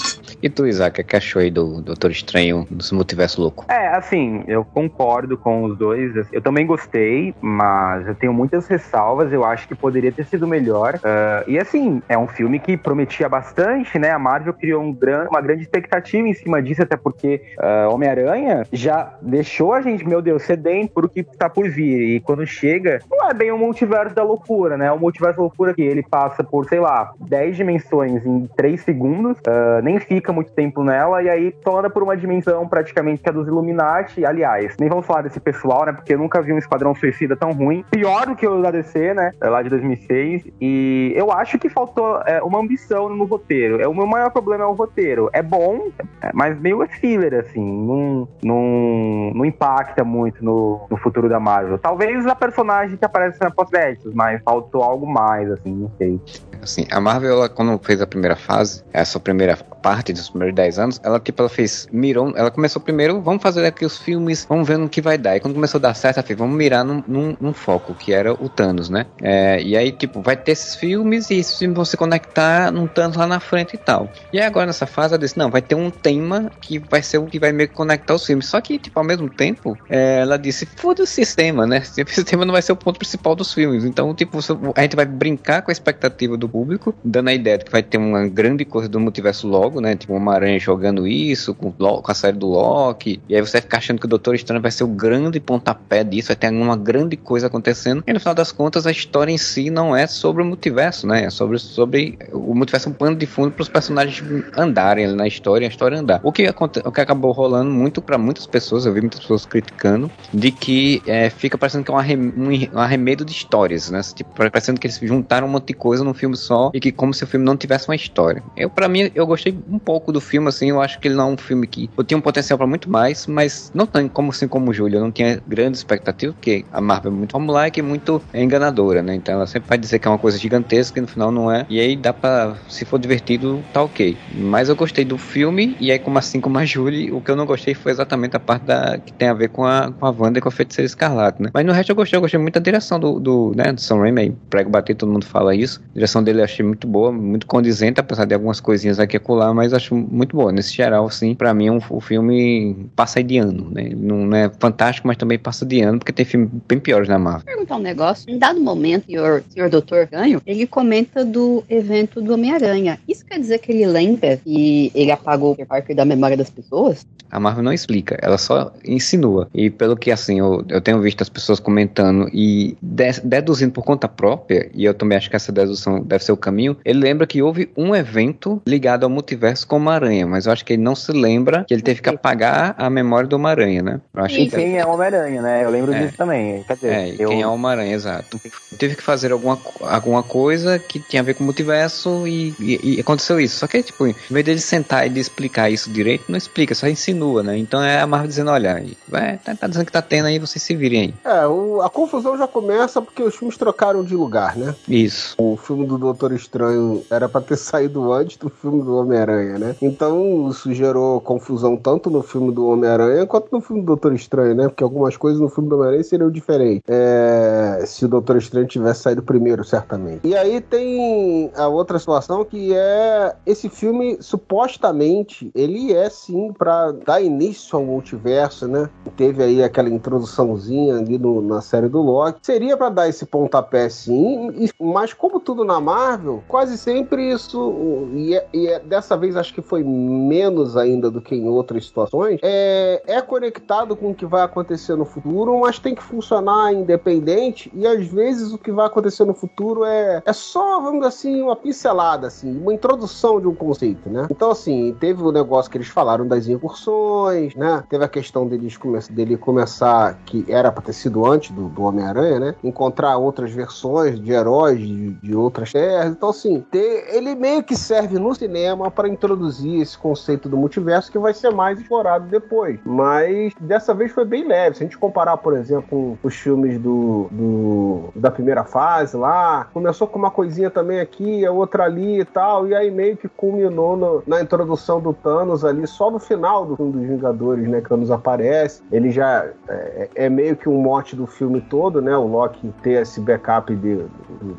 E 0.41 0.49
tu, 0.49 0.67
Isaac, 0.67 1.01
o 1.01 1.03
que 1.03 1.15
achou 1.15 1.41
aí 1.41 1.49
do 1.49 1.81
Doutor 1.81 2.11
Estranho 2.11 2.67
dos 2.69 2.91
Multiverso 2.91 3.41
Louco? 3.41 3.65
É, 3.67 3.87
assim, 3.87 4.43
eu 4.47 4.63
concordo 4.63 5.37
com 5.37 5.63
os 5.63 5.77
dois. 5.77 6.13
Eu 6.31 6.41
também 6.41 6.65
gostei, 6.65 7.33
mas 7.41 8.07
eu 8.07 8.15
tenho 8.15 8.33
muitas 8.33 8.67
ressalvas. 8.67 9.33
Eu 9.33 9.43
acho 9.43 9.67
que 9.67 9.75
poderia 9.75 10.11
ter 10.11 10.25
sido 10.25 10.47
melhor. 10.47 10.95
Uh, 10.95 11.49
e 11.49 11.57
assim, 11.57 12.01
é 12.07 12.17
um 12.17 12.27
filme 12.27 12.59
que 12.59 12.77
prometia 12.77 13.27
bastante, 13.27 13.97
né? 13.97 14.11
A 14.11 14.19
Marvel 14.19 14.53
criou 14.53 14.81
um 14.81 14.93
gran, 14.93 15.27
uma 15.29 15.41
grande 15.41 15.63
expectativa 15.63 16.27
em 16.27 16.33
cima 16.33 16.61
disso, 16.61 16.83
até 16.83 16.95
porque 16.95 17.41
uh, 17.57 17.93
Homem-Aranha 17.93 18.65
já 18.71 19.13
deixou 19.21 19.73
a 19.73 19.81
gente, 19.81 20.07
meu 20.07 20.21
Deus, 20.21 20.43
sedento 20.43 20.93
por 20.93 21.05
o 21.05 21.09
que 21.09 21.23
tá 21.23 21.49
por 21.49 21.67
vir. 21.69 22.15
E 22.15 22.19
quando 22.19 22.45
chega, 22.45 22.99
não 23.09 23.29
é 23.29 23.33
bem 23.33 23.51
o 23.51 23.57
multiverso 23.57 24.13
da 24.13 24.23
loucura, 24.23 24.77
né? 24.77 24.91
O 24.91 24.99
multiverso 24.99 25.37
da 25.37 25.43
loucura 25.43 25.73
que 25.73 25.81
ele 25.81 26.03
passa 26.03 26.43
por, 26.43 26.67
sei 26.67 26.79
lá, 26.79 27.11
10 27.19 27.57
dimensões 27.57 28.25
em 28.25 28.47
3 28.55 28.81
segundos, 28.81 29.37
uh, 29.39 29.81
nem 29.83 29.96
fica 29.99 30.31
muito 30.33 30.51
tempo 30.51 30.83
nela, 30.83 31.21
e 31.21 31.29
aí 31.29 31.51
tu 31.63 31.77
anda 31.77 31.89
por 31.89 32.03
uma 32.03 32.15
dimensão 32.15 32.67
praticamente 32.67 33.21
que 33.21 33.29
é 33.29 33.31
dos 33.31 33.47
Illuminati. 33.47 34.25
Aliás, 34.25 34.75
nem 34.79 34.89
vamos 34.89 35.05
falar 35.05 35.21
desse 35.21 35.39
pessoal, 35.39 35.85
né? 35.85 35.93
Porque 35.93 36.13
eu 36.13 36.17
nunca 36.17 36.41
vi 36.41 36.53
um 36.53 36.57
Esquadrão 36.57 36.95
Suicida 36.95 37.35
tão 37.35 37.51
ruim. 37.51 37.83
Pior 37.91 38.25
do 38.27 38.35
que 38.35 38.47
o 38.47 38.61
da 38.61 38.71
DC, 38.71 39.13
né? 39.13 39.31
É 39.41 39.49
lá 39.49 39.61
de 39.61 39.69
2006. 39.69 40.43
E 40.59 41.13
eu 41.15 41.31
acho 41.31 41.57
que 41.59 41.69
faltou 41.69 42.21
é, 42.25 42.41
uma 42.41 42.59
ambição 42.59 43.09
no 43.09 43.25
roteiro. 43.25 43.81
É, 43.81 43.87
o 43.87 43.93
meu 43.93 44.07
maior 44.07 44.29
problema 44.31 44.63
é 44.63 44.67
o 44.67 44.73
roteiro. 44.73 45.29
É 45.33 45.41
bom, 45.41 45.89
é, 46.21 46.31
mas 46.33 46.59
meio 46.59 46.85
filler, 46.87 47.33
assim. 47.33 47.63
Não, 47.63 48.27
não, 48.43 49.31
não 49.33 49.45
impacta 49.45 50.03
muito 50.03 50.43
no, 50.43 50.87
no 50.89 50.97
futuro 50.97 51.27
da 51.29 51.39
Marvel. 51.39 51.77
Talvez 51.77 52.25
a 52.25 52.35
personagem 52.35 52.97
que 52.97 53.05
aparece 53.05 53.39
na 53.41 53.51
pós-créditos, 53.51 54.13
mas 54.13 54.41
faltou 54.43 54.83
algo 54.83 55.05
mais, 55.05 55.51
assim, 55.51 55.73
não 55.73 55.91
sei. 55.97 56.19
Assim, 56.61 56.85
a 56.91 56.99
Marvel, 56.99 57.31
ela, 57.31 57.49
quando 57.49 57.77
fez 57.83 58.01
a 58.01 58.07
primeira 58.07 58.35
fase, 58.35 58.83
essa 58.91 59.19
primeira 59.19 59.57
parte 59.87 60.11
dos 60.11 60.27
primeiros 60.27 60.53
10 60.53 60.79
anos, 60.79 61.01
ela, 61.01 61.17
tipo, 61.17 61.41
ela 61.41 61.47
fez, 61.47 61.87
mirou, 61.93 62.33
ela 62.35 62.51
começou 62.51 62.81
primeiro, 62.81 63.21
vamos 63.21 63.41
fazer 63.41 63.65
aqui 63.65 63.85
os 63.85 63.97
filmes, 63.97 64.45
vamos 64.49 64.67
ver 64.67 64.77
no 64.77 64.89
que 64.89 64.99
vai 64.99 65.17
dar. 65.17 65.37
E 65.37 65.39
quando 65.39 65.53
começou 65.53 65.79
a 65.79 65.81
dar 65.81 65.93
certo, 65.93 66.17
ela 66.17 66.27
fez, 66.27 66.37
vamos 66.37 66.57
mirar 66.57 66.83
num, 66.83 67.01
num, 67.07 67.37
num 67.39 67.53
foco, 67.53 67.93
que 67.93 68.11
era 68.11 68.33
o 68.33 68.49
Thanos, 68.49 68.89
né? 68.89 69.05
É, 69.21 69.61
e 69.61 69.77
aí, 69.77 69.93
tipo, 69.93 70.21
vai 70.21 70.35
ter 70.35 70.51
esses 70.51 70.75
filmes 70.75 71.29
e 71.29 71.35
esses 71.35 71.57
filmes 71.57 71.73
vão 71.73 71.85
se 71.85 71.95
conectar 71.95 72.69
num 72.69 72.85
Thanos 72.85 73.15
lá 73.15 73.25
na 73.25 73.39
frente 73.39 73.75
e 73.75 73.77
tal. 73.77 74.11
E 74.33 74.37
aí 74.37 74.45
agora 74.45 74.65
nessa 74.65 74.85
fase, 74.85 75.13
ela 75.13 75.19
disse, 75.19 75.37
não, 75.37 75.49
vai 75.49 75.61
ter 75.61 75.75
um 75.75 75.89
tema 75.89 76.51
que 76.59 76.79
vai 76.79 77.01
ser 77.01 77.19
o 77.19 77.25
que 77.25 77.39
vai 77.39 77.53
meio 77.53 77.69
que 77.69 77.75
conectar 77.75 78.13
os 78.13 78.25
filmes. 78.25 78.45
Só 78.45 78.59
que, 78.59 78.77
tipo, 78.77 78.99
ao 78.99 79.05
mesmo 79.05 79.29
tempo, 79.29 79.77
é, 79.89 80.19
ela 80.19 80.37
disse, 80.37 80.65
foda 80.65 81.03
o 81.03 81.07
sistema, 81.07 81.65
né? 81.65 81.77
Esse 81.95 82.03
sistema 82.13 82.43
não 82.43 82.51
vai 82.51 82.61
ser 82.61 82.73
o 82.73 82.75
ponto 82.75 82.99
principal 82.99 83.35
dos 83.37 83.53
filmes. 83.53 83.85
Então, 83.85 84.13
tipo, 84.13 84.37
a 84.75 84.81
gente 84.81 84.97
vai 84.97 85.05
brincar 85.05 85.61
com 85.61 85.71
a 85.71 85.73
expectativa 85.73 86.35
do 86.35 86.49
público, 86.49 86.93
dando 87.01 87.29
a 87.29 87.33
ideia 87.33 87.57
de 87.57 87.63
que 87.63 87.71
vai 87.71 87.81
ter 87.81 87.97
uma 87.97 88.27
grande 88.27 88.65
coisa 88.65 88.89
do 88.89 88.99
multiverso 88.99 89.47
logo, 89.47 89.76
né? 89.81 89.95
Tipo, 89.95 90.13
uma 90.13 90.33
aranha 90.33 90.59
jogando 90.59 91.07
isso, 91.07 91.53
com, 91.53 91.71
com 91.71 92.11
a 92.11 92.13
série 92.13 92.37
do 92.37 92.47
Loki. 92.47 93.19
E 93.27 93.35
aí 93.35 93.41
você 93.41 93.53
vai 93.53 93.61
ficar 93.61 93.77
achando 93.77 93.99
que 93.99 94.05
o 94.05 94.09
Doutor 94.09 94.35
Estranho 94.35 94.61
vai 94.61 94.71
ser 94.71 94.83
o 94.83 94.87
grande 94.87 95.39
pontapé 95.39 96.03
disso, 96.03 96.29
vai 96.29 96.35
ter 96.35 96.49
uma 96.49 96.75
grande 96.75 97.15
coisa 97.17 97.47
acontecendo. 97.47 98.03
E 98.05 98.13
no 98.13 98.19
final 98.19 98.35
das 98.35 98.51
contas, 98.51 98.85
a 98.87 98.91
história 98.91 99.31
em 99.31 99.37
si 99.37 99.69
não 99.69 99.95
é 99.95 100.07
sobre 100.07 100.41
o 100.41 100.45
multiverso, 100.45 101.07
né? 101.07 101.25
É 101.25 101.29
sobre, 101.29 101.59
sobre 101.59 102.17
o 102.31 102.53
multiverso 102.53 102.89
é 102.89 102.91
um 102.91 102.93
pano 102.93 103.15
de 103.15 103.25
fundo 103.25 103.51
para 103.51 103.61
os 103.61 103.69
personagens 103.69 104.23
andarem 104.55 105.07
na 105.13 105.27
história, 105.27 105.67
a 105.67 105.69
história 105.69 105.99
andar. 105.99 106.19
O 106.23 106.31
que, 106.31 106.47
o 106.49 106.91
que 106.91 107.01
acabou 107.01 107.31
rolando 107.31 107.71
muito 107.71 108.01
para 108.01 108.17
muitas 108.17 108.45
pessoas, 108.45 108.85
eu 108.85 108.93
vi 108.93 109.01
muitas 109.01 109.19
pessoas 109.19 109.45
criticando, 109.45 110.09
de 110.33 110.51
que 110.51 111.01
é, 111.05 111.29
fica 111.29 111.57
parecendo 111.57 111.83
que 111.83 111.91
é 111.91 111.93
um, 111.93 111.97
arrem, 111.97 112.33
um 112.73 112.79
arremedo 112.79 113.23
de 113.25 113.31
histórias, 113.31 113.89
né? 113.89 114.01
Tipo, 114.01 114.31
parecendo 114.31 114.79
que 114.79 114.87
eles 114.87 114.99
juntaram 115.01 115.47
um 115.47 115.49
monte 115.49 115.67
de 115.67 115.73
coisa 115.73 116.03
num 116.03 116.13
filme 116.13 116.35
só 116.35 116.71
e 116.73 116.79
que 116.79 116.91
como 116.91 117.13
se 117.13 117.23
o 117.23 117.27
filme 117.27 117.45
não 117.45 117.57
tivesse 117.57 117.87
uma 117.87 117.95
história. 117.95 118.43
Eu, 118.55 118.69
para 118.69 118.87
mim, 118.87 119.11
eu 119.13 119.25
gostei 119.25 119.57
um 119.69 119.79
pouco 119.79 120.11
do 120.11 120.21
filme, 120.21 120.47
assim, 120.47 120.69
eu 120.69 120.81
acho 120.81 120.99
que 120.99 121.07
ele 121.07 121.15
não 121.15 121.29
é 121.29 121.33
um 121.33 121.37
filme 121.37 121.67
que 121.67 121.89
eu 121.97 122.03
tinha 122.03 122.17
um 122.17 122.21
potencial 122.21 122.57
para 122.57 122.67
muito 122.67 122.89
mais, 122.89 123.27
mas 123.27 123.71
não 123.73 123.85
tem 123.85 124.07
como 124.07 124.31
assim 124.31 124.47
como 124.47 124.71
o 124.71 124.73
Júlio, 124.73 124.97
eu 124.97 125.01
não 125.01 125.11
tinha 125.11 125.41
grande 125.47 125.77
expectativa, 125.77 126.33
porque 126.33 126.65
a 126.71 126.81
Marvel 126.81 127.11
é 127.11 127.15
muito 127.15 127.31
formulaica 127.31 127.79
e 127.79 127.83
muito 127.83 128.21
enganadora, 128.33 129.01
né? 129.01 129.15
Então 129.15 129.35
ela 129.35 129.47
sempre 129.47 129.69
vai 129.69 129.77
dizer 129.77 129.99
que 129.99 130.07
é 130.07 130.11
uma 130.11 130.17
coisa 130.17 130.37
gigantesca 130.37 130.99
e 130.99 131.01
no 131.01 131.07
final 131.07 131.31
não 131.31 131.51
é. 131.51 131.65
E 131.69 131.79
aí 131.79 131.95
dá 131.95 132.13
pra, 132.13 132.57
se 132.67 132.85
for 132.85 132.99
divertido, 132.99 133.63
tá 133.73 133.83
ok. 133.83 134.17
Mas 134.33 134.69
eu 134.69 134.75
gostei 134.75 135.05
do 135.05 135.17
filme, 135.17 135.75
e 135.79 135.91
aí, 135.91 135.99
como 135.99 136.17
assim 136.17 136.39
como 136.39 136.57
a 136.57 136.65
Julie, 136.65 137.11
o 137.11 137.21
que 137.21 137.31
eu 137.31 137.35
não 137.35 137.45
gostei 137.45 137.73
foi 137.73 137.91
exatamente 137.91 138.35
a 138.35 138.39
parte 138.39 138.65
da, 138.65 138.97
que 138.97 139.11
tem 139.13 139.27
a 139.27 139.33
ver 139.33 139.49
com 139.49 139.65
a, 139.65 139.91
com 139.91 140.05
a 140.05 140.11
Wanda 140.11 140.39
e 140.39 140.41
com 140.41 140.49
a 140.49 140.51
Feiticeira 140.51 140.85
Escarlate, 140.85 141.41
né? 141.41 141.49
Mas 141.53 141.65
no 141.65 141.71
resto 141.71 141.91
eu 141.91 141.95
gostei, 141.95 142.17
eu 142.17 142.21
gostei 142.21 142.39
muito 142.39 142.55
da 142.55 142.59
direção 142.59 142.99
do, 142.99 143.19
do, 143.19 143.53
né, 143.55 143.71
do 143.71 143.81
Sam 143.81 143.99
Raimi, 143.99 144.35
prego 144.49 144.69
bater, 144.69 144.95
todo 144.95 145.11
mundo 145.11 145.25
fala 145.25 145.55
isso. 145.55 145.81
A 145.91 145.93
direção 145.93 146.23
dele 146.23 146.39
eu 146.39 146.43
achei 146.43 146.65
muito 146.65 146.87
boa, 146.87 147.11
muito 147.11 147.45
condizente, 147.47 147.99
apesar 147.99 148.25
de 148.25 148.33
algumas 148.33 148.59
coisinhas 148.59 148.99
aqui 148.99 149.15
e 149.15 149.17
acolá, 149.17 149.53
mas 149.57 149.73
acho 149.73 149.95
muito 149.95 150.37
boa. 150.37 150.51
Nesse 150.51 150.71
geral, 150.73 151.07
assim, 151.07 151.33
pra 151.33 151.51
mim 151.51 151.71
um, 151.71 151.79
o 151.89 151.99
filme 151.99 152.75
passa 152.95 153.23
de 153.23 153.39
ano, 153.39 153.71
né? 153.71 153.89
Não 153.95 154.33
é 154.35 154.51
fantástico, 154.59 155.07
mas 155.07 155.17
também 155.17 155.39
passa 155.39 155.65
de 155.65 155.81
ano, 155.81 155.97
porque 155.97 156.13
tem 156.13 156.23
filmes 156.23 156.49
bem 156.67 156.79
piores 156.79 157.09
na 157.09 157.17
Marvel. 157.17 157.41
Vou 157.43 157.55
perguntar 157.55 157.75
um 157.77 157.79
negócio. 157.79 158.29
Em 158.29 158.37
dado 158.37 158.61
momento, 158.61 159.05
o 159.05 159.07
senhor, 159.07 159.43
senhor 159.49 159.69
Doutor 159.69 160.05
Ganho, 160.05 160.39
ele 160.45 160.67
comenta 160.67 161.25
do 161.25 161.63
evento 161.67 162.21
do 162.21 162.33
Homem-Aranha. 162.33 162.99
Isso 163.07 163.25
quer 163.25 163.39
dizer 163.39 163.57
que 163.57 163.71
ele 163.71 163.87
lembra 163.87 164.39
e 164.45 164.91
ele 164.93 165.11
apagou 165.11 165.57
o 165.57 165.65
Parker 165.65 165.95
da 165.95 166.05
memória 166.05 166.37
das 166.37 166.51
pessoas? 166.51 167.05
A 167.29 167.39
Marvel 167.39 167.63
não 167.63 167.73
explica, 167.73 168.17
ela 168.21 168.37
só 168.37 168.71
insinua. 168.85 169.49
E 169.53 169.69
pelo 169.69 169.97
que, 169.97 170.11
assim, 170.11 170.39
eu, 170.39 170.63
eu 170.69 170.79
tenho 170.79 171.01
visto 171.01 171.21
as 171.21 171.29
pessoas 171.29 171.59
comentando 171.59 172.29
e 172.31 172.77
de, 172.81 173.19
deduzindo 173.23 173.73
por 173.73 173.83
conta 173.83 174.07
própria, 174.07 174.69
e 174.73 174.85
eu 174.85 174.93
também 174.93 175.17
acho 175.17 175.29
que 175.29 175.35
essa 175.35 175.51
dedução 175.51 176.01
deve 176.01 176.23
ser 176.23 176.31
o 176.31 176.37
caminho, 176.37 176.77
ele 176.85 176.99
lembra 176.99 177.27
que 177.27 177.41
houve 177.41 177.69
um 177.75 177.95
evento 177.95 178.61
ligado 178.65 179.03
ao 179.03 179.09
multiverso 179.09 179.46
com 179.65 179.77
uma 179.77 179.93
aranha, 179.93 180.25
mas 180.27 180.45
eu 180.45 180.51
acho 180.53 180.63
que 180.65 180.73
ele 180.73 180.81
não 180.81 180.95
se 180.95 181.11
lembra 181.11 181.63
que 181.67 181.73
ele 181.73 181.81
teve 181.81 182.01
que 182.01 182.09
apagar 182.09 182.75
a 182.77 182.89
memória 182.89 183.27
do 183.27 183.35
Homem-Aranha, 183.35 183.81
né? 183.81 184.01
Eu 184.13 184.23
acho 184.23 184.35
e 184.39 184.49
que 184.49 184.55
quem 184.55 184.77
é 184.77 184.85
o 184.85 184.89
Homem-Aranha, 184.91 185.41
né? 185.41 185.63
Eu 185.63 185.69
lembro 185.69 185.93
É. 185.93 185.99
disso 186.05 186.17
também. 186.17 186.63
Quer 186.63 186.75
dizer, 186.75 186.91
É, 186.93 187.09
e 187.09 187.15
eu... 187.21 187.29
quem 187.29 187.41
é 187.41 187.47
o 187.47 187.53
Homem-Aranha, 187.53 187.93
exato. 187.93 188.39
Teve 188.77 188.95
que 188.95 189.03
fazer 189.03 189.31
alguma, 189.31 189.59
alguma 189.81 190.23
coisa 190.23 190.77
que 190.79 190.99
tinha 190.99 191.21
a 191.21 191.25
ver 191.25 191.33
com 191.35 191.43
o 191.43 191.45
multiverso 191.45 192.27
e, 192.27 192.55
e- 192.59 192.95
e 192.97 192.99
aconteceu 192.99 193.39
isso. 193.39 193.57
Só 193.57 193.67
que, 193.67 193.81
tipo, 193.83 194.07
em 194.07 194.15
vez 194.29 194.45
dele 194.45 194.59
sentar 194.59 195.05
e 195.05 195.09
de 195.09 195.19
explicar 195.19 195.69
isso 195.69 195.89
direito, 195.91 196.25
não 196.29 196.37
explica, 196.37 196.73
só 196.75 196.87
insinua, 196.87 197.43
né? 197.43 197.57
Então 197.57 197.81
é 197.83 197.99
a 197.99 198.07
Marvel 198.07 198.27
dizendo, 198.27 198.51
olha, 198.51 198.83
vai, 199.07 199.37
tá, 199.37 199.55
tá 199.55 199.67
dizendo 199.67 199.85
que 199.85 199.91
tá 199.91 200.01
tendo 200.01 200.25
aí, 200.27 200.39
vocês 200.39 200.61
se 200.61 200.75
virem 200.75 201.01
aí. 201.01 201.13
É, 201.33 201.47
o- 201.47 201.81
a 201.81 201.89
confusão 201.89 202.37
já 202.37 202.47
começa 202.47 203.01
porque 203.01 203.21
os 203.23 203.35
filmes 203.35 203.57
trocaram 203.57 204.03
de 204.03 204.15
lugar, 204.15 204.55
né? 204.55 204.75
Isso. 204.87 205.35
O 205.37 205.57
filme 205.57 205.85
do 205.85 205.97
Doutor 205.97 206.31
Estranho 206.33 207.03
era 207.09 207.27
pra 207.29 207.41
ter 207.41 207.57
saído 207.57 208.11
antes 208.13 208.37
do 208.37 208.49
filme 208.49 208.83
do 208.83 208.95
Homem-Aranha, 208.97 209.36
né? 209.45 209.75
Então 209.81 210.47
isso 210.49 210.73
gerou 210.73 211.19
confusão 211.21 211.75
tanto 211.77 212.09
no 212.09 212.21
filme 212.21 212.51
do 212.51 212.67
Homem-Aranha 212.67 213.25
quanto 213.25 213.47
no 213.51 213.61
filme 213.61 213.81
do 213.81 213.87
Doutor 213.87 214.13
Estranho, 214.13 214.55
né? 214.55 214.67
Porque 214.67 214.83
algumas 214.83 215.15
coisas 215.17 215.39
no 215.39 215.49
filme 215.49 215.69
do 215.69 215.75
Homem-Aranha 215.75 216.03
seriam 216.03 216.29
diferentes. 216.31 216.83
É, 216.87 217.83
se 217.85 218.05
o 218.05 218.07
Doutor 218.07 218.37
Estranho 218.37 218.67
tivesse 218.67 219.01
saído 219.01 219.21
primeiro, 219.23 219.63
certamente. 219.63 220.21
E 220.27 220.35
aí 220.35 220.61
tem 220.61 221.51
a 221.55 221.67
outra 221.67 221.97
situação 221.99 222.43
que 222.45 222.73
é 222.73 223.35
esse 223.45 223.69
filme, 223.69 224.17
supostamente, 224.21 225.51
ele 225.55 225.93
é 225.93 226.09
sim 226.09 226.51
pra 226.57 226.91
dar 226.91 227.21
início 227.21 227.77
ao 227.77 227.83
multiverso, 227.85 228.67
né? 228.67 228.89
Teve 229.15 229.43
aí 229.43 229.63
aquela 229.63 229.89
introduçãozinha 229.89 230.97
ali 230.97 231.17
no- 231.17 231.41
na 231.41 231.61
série 231.61 231.87
do 231.89 232.01
Loki. 232.01 232.39
Seria 232.41 232.77
pra 232.77 232.89
dar 232.89 233.07
esse 233.09 233.25
pontapé 233.25 233.89
sim, 233.89 234.69
mas 234.79 235.13
como 235.13 235.39
tudo 235.39 235.63
na 235.63 235.79
Marvel, 235.79 236.43
quase 236.47 236.77
sempre 236.77 237.31
isso, 237.31 238.07
e, 238.13 238.35
é- 238.35 238.47
e 238.53 238.67
é- 238.67 238.79
dessa 238.79 239.16
vez 239.17 239.35
acho 239.35 239.53
que 239.53 239.61
foi 239.61 239.83
menos 239.83 240.77
ainda 240.77 241.09
do 241.09 241.21
que 241.21 241.35
em 241.35 241.47
outras 241.47 241.85
situações, 241.85 242.39
é, 242.43 243.01
é 243.05 243.21
conectado 243.21 243.95
com 243.95 244.11
o 244.11 244.15
que 244.15 244.25
vai 244.25 244.41
acontecer 244.41 244.95
no 244.95 245.05
futuro, 245.05 245.59
mas 245.59 245.79
tem 245.79 245.95
que 245.95 246.03
funcionar 246.03 246.73
independente, 246.73 247.71
e 247.73 247.85
às 247.85 248.07
vezes 248.07 248.53
o 248.53 248.57
que 248.57 248.71
vai 248.71 248.85
acontecer 248.87 249.25
no 249.25 249.33
futuro 249.33 249.83
é, 249.83 250.21
é 250.25 250.33
só, 250.33 250.79
vamos 250.79 250.99
dizer 250.99 251.07
assim, 251.07 251.41
uma 251.41 251.55
pincelada, 251.55 252.27
assim, 252.27 252.57
uma 252.57 252.73
introdução 252.73 253.39
de 253.39 253.47
um 253.47 253.55
conceito, 253.55 254.09
né? 254.09 254.27
Então, 254.29 254.51
assim, 254.51 254.95
teve 254.99 255.21
o 255.21 255.31
negócio 255.31 255.69
que 255.69 255.77
eles 255.77 255.87
falaram 255.87 256.27
das 256.27 256.47
incursões, 256.47 257.55
né? 257.55 257.83
Teve 257.89 258.03
a 258.03 258.07
questão 258.07 258.47
deles 258.47 258.77
come 258.77 258.99
dele 259.09 259.37
começar, 259.37 260.17
que 260.25 260.45
era 260.47 260.71
pra 260.71 260.81
ter 260.81 260.93
sido 260.93 261.25
antes 261.25 261.51
do, 261.51 261.69
do 261.69 261.83
Homem-Aranha, 261.83 262.39
né? 262.39 262.55
Encontrar 262.63 263.17
outras 263.17 263.51
versões 263.51 264.19
de 264.19 264.31
heróis 264.31 264.79
de, 264.79 265.11
de 265.11 265.35
outras 265.35 265.71
terras. 265.71 266.11
Então, 266.11 266.29
assim, 266.29 266.65
ter- 266.71 267.15
ele 267.15 267.35
meio 267.35 267.63
que 267.63 267.75
serve 267.75 268.17
no 268.19 268.33
cinema 268.33 268.89
para 268.89 269.06
introduzir 269.07 269.81
esse 269.81 269.97
conceito 269.97 270.47
do 270.49 270.57
multiverso 270.57 271.11
que 271.11 271.17
vai 271.19 271.33
ser 271.33 271.51
mais 271.51 271.79
explorado 271.79 272.25
depois. 272.27 272.79
Mas 272.85 273.53
dessa 273.59 273.93
vez 273.93 274.11
foi 274.11 274.25
bem 274.25 274.47
leve. 274.47 274.77
Se 274.77 274.83
a 274.83 274.85
gente 274.85 274.97
comparar, 274.97 275.37
por 275.37 275.55
exemplo, 275.55 276.17
com 276.21 276.27
os 276.27 276.35
filmes 276.35 276.79
do, 276.79 277.27
do- 277.31 278.03
da 278.15 278.29
primeira 278.31 278.63
fase 278.63 279.15
lá, 279.17 279.67
começou 279.73 280.07
com 280.07 280.17
uma 280.19 280.31
coisinha 280.31 280.69
também 280.69 280.99
aqui, 280.99 281.45
a 281.45 281.51
outra 281.51 281.85
ali 281.85 282.21
e 282.21 282.25
tal, 282.25 282.67
e 282.67 282.75
aí 282.75 282.89
meio 282.91 283.17
que 283.17 283.27
culminou 283.27 283.95
no- 283.95 284.23
na 284.27 284.41
introdução 284.41 284.99
do 284.99 285.13
Thanos 285.13 285.63
ali, 285.63 285.85
só 285.87 286.09
no 286.11 286.19
final 286.19 286.65
do 286.65 286.75
filme 286.75 286.91
dos 286.93 287.01
Vingadores, 287.07 287.67
né? 287.67 287.81
Que 287.81 287.89
Thanos 287.89 288.11
aparece. 288.11 288.81
Ele 288.91 289.11
já 289.11 289.47
é, 289.67 290.09
é 290.15 290.29
meio 290.29 290.55
que 290.55 290.67
um 290.69 290.81
mote 290.81 291.15
do 291.15 291.25
filme 291.27 291.61
todo, 291.61 292.01
né? 292.01 292.15
O 292.17 292.27
Loki 292.27 292.73
ter 292.81 293.01
esse 293.01 293.19
backup 293.21 293.73
de, 293.75 293.95
do, 293.95 294.05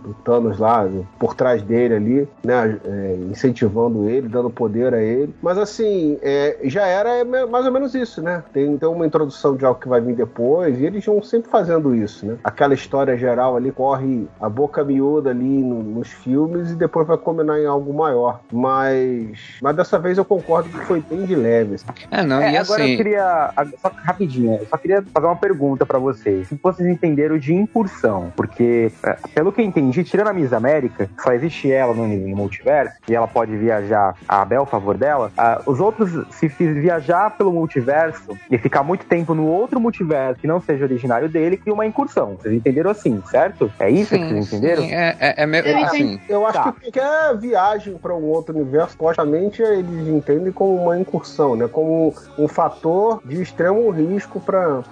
do 0.09 0.15
Thanos 0.25 0.59
lá 0.59 0.87
por 1.19 1.35
trás 1.35 1.63
dele 1.63 1.95
ali, 1.95 2.29
né? 2.45 2.79
é, 2.85 3.17
incentivando 3.31 4.09
ele, 4.09 4.29
dando 4.39 4.51
poder 4.51 4.95
a 4.95 5.03
ele. 5.03 5.35
Mas 5.43 5.59
assim, 5.59 6.19
é, 6.23 6.59
já 6.65 6.87
era 6.87 7.25
me- 7.25 7.47
mais 7.47 7.67
ou 7.67 7.73
menos 7.73 7.95
isso, 7.95 8.23
né? 8.23 8.43
Tem, 8.53 8.77
tem 8.77 8.89
uma 8.89 9.07
introdução 9.07 9.57
de 9.57 9.65
algo 9.65 9.81
que 9.81 9.89
vai 9.89 10.01
vir 10.01 10.15
depois, 10.15 10.79
e 10.79 10.85
eles 10.87 11.05
vão 11.05 11.23
sempre 11.23 11.51
fazendo 11.51 11.95
isso, 11.95 12.27
né? 12.27 12.37
Aquela 12.45 12.75
história 12.75 13.17
geral 13.17 13.57
ali 13.57 13.73
corre 13.73 14.27
a 14.41 14.49
boca 14.49 14.85
miúda 14.85 15.31
ali 15.31 15.63
no- 15.63 15.83
nos 15.83 16.09
filmes 16.09 16.71
e 16.71 16.75
depois 16.77 17.07
vai 17.07 17.17
combinar 17.19 17.59
em 17.59 17.67
algo 17.67 17.93
maior. 17.93 18.41
Mas, 18.53 19.59
mas 19.63 19.77
dessa 19.77 19.99
vez 19.99 20.17
eu 20.19 20.25
concordo 20.25 20.69
que 20.69 20.85
foi 20.87 21.01
bem 21.01 21.25
de 21.25 21.35
leve. 21.35 21.75
assim. 21.75 21.87
É, 22.11 22.23
não, 22.23 22.41
É, 22.41 22.53
e 22.53 22.57
agora 22.57 22.83
assim. 22.83 22.93
eu 22.93 22.97
queria, 22.97 23.53
só 23.81 23.91
rapidinho, 24.05 24.59
eu 24.61 24.67
só 24.67 24.77
queria 24.77 25.03
fazer 25.13 25.27
uma 25.27 25.37
pergunta 25.37 25.85
pra 25.85 25.99
vocês. 25.99 26.49
Se 26.49 26.59
vocês 26.63 26.89
entenderam 26.89 27.39
de 27.39 27.53
incursão, 27.55 28.33
porque, 28.37 28.91
é, 29.05 29.17
pelo 29.35 29.53
que 29.53 29.61
eu 29.61 29.65
entendi, 29.65 30.05
tirando 30.05 30.29
a 30.29 30.33
Miss 30.33 30.53
América, 30.53 31.09
só 31.21 31.33
existe 31.33 31.71
ela 31.71 31.93
no, 31.95 32.07
no 32.07 32.37
multiverso, 32.37 32.95
e 33.09 33.15
ela 33.15 33.27
pode 33.27 33.57
viajar 33.57 34.15
a 34.29 34.45
Marvel 34.49 34.63
a 34.63 34.67
favor 34.67 34.97
dela, 34.97 35.31
ah, 35.37 35.61
os 35.67 35.79
outros, 35.79 36.27
se 36.31 36.49
viajar 36.49 37.37
pelo 37.37 37.53
multiverso 37.53 38.37
e 38.51 38.59
ficar 38.59 38.83
muito 38.83 39.05
tempo 39.05 39.35
no 39.35 39.47
outro 39.47 39.79
multiverso 39.79 40.41
que 40.41 40.47
não 40.47 40.61
seja 40.61 40.85
originário 40.85 41.29
dele, 41.29 41.57
cria 41.57 41.75
uma 41.75 41.87
incursão. 41.87 42.37
Vocês 42.37 42.55
entenderam 42.55 42.91
assim, 42.91 43.23
certo? 43.31 43.71
É 43.79 43.91
isso 43.91 44.11
sim, 44.11 44.21
que 44.21 44.29
vocês 44.29 44.47
entenderam? 44.53 44.83
Sim, 44.83 44.95
é, 44.95 45.17
é, 45.21 45.43
é 45.43 45.47
meio 45.47 45.85
assim. 45.85 46.21
Eu 46.29 46.47
acho 46.47 46.55
tá. 46.55 46.73
que 46.73 46.91
qualquer 46.91 47.37
viagem 47.37 47.97
para 47.99 48.15
um 48.15 48.25
outro 48.25 48.55
universo, 48.55 48.93
supostamente 48.93 49.63
eles 49.63 50.09
entendem 50.09 50.53
como 50.53 50.83
uma 50.83 50.99
incursão, 50.99 51.55
né? 51.55 51.69
Como 51.69 52.15
um 52.39 52.49
fator 52.49 53.21
de 53.25 53.41
extremo 53.43 53.91
risco 53.91 54.41
para 54.41 54.83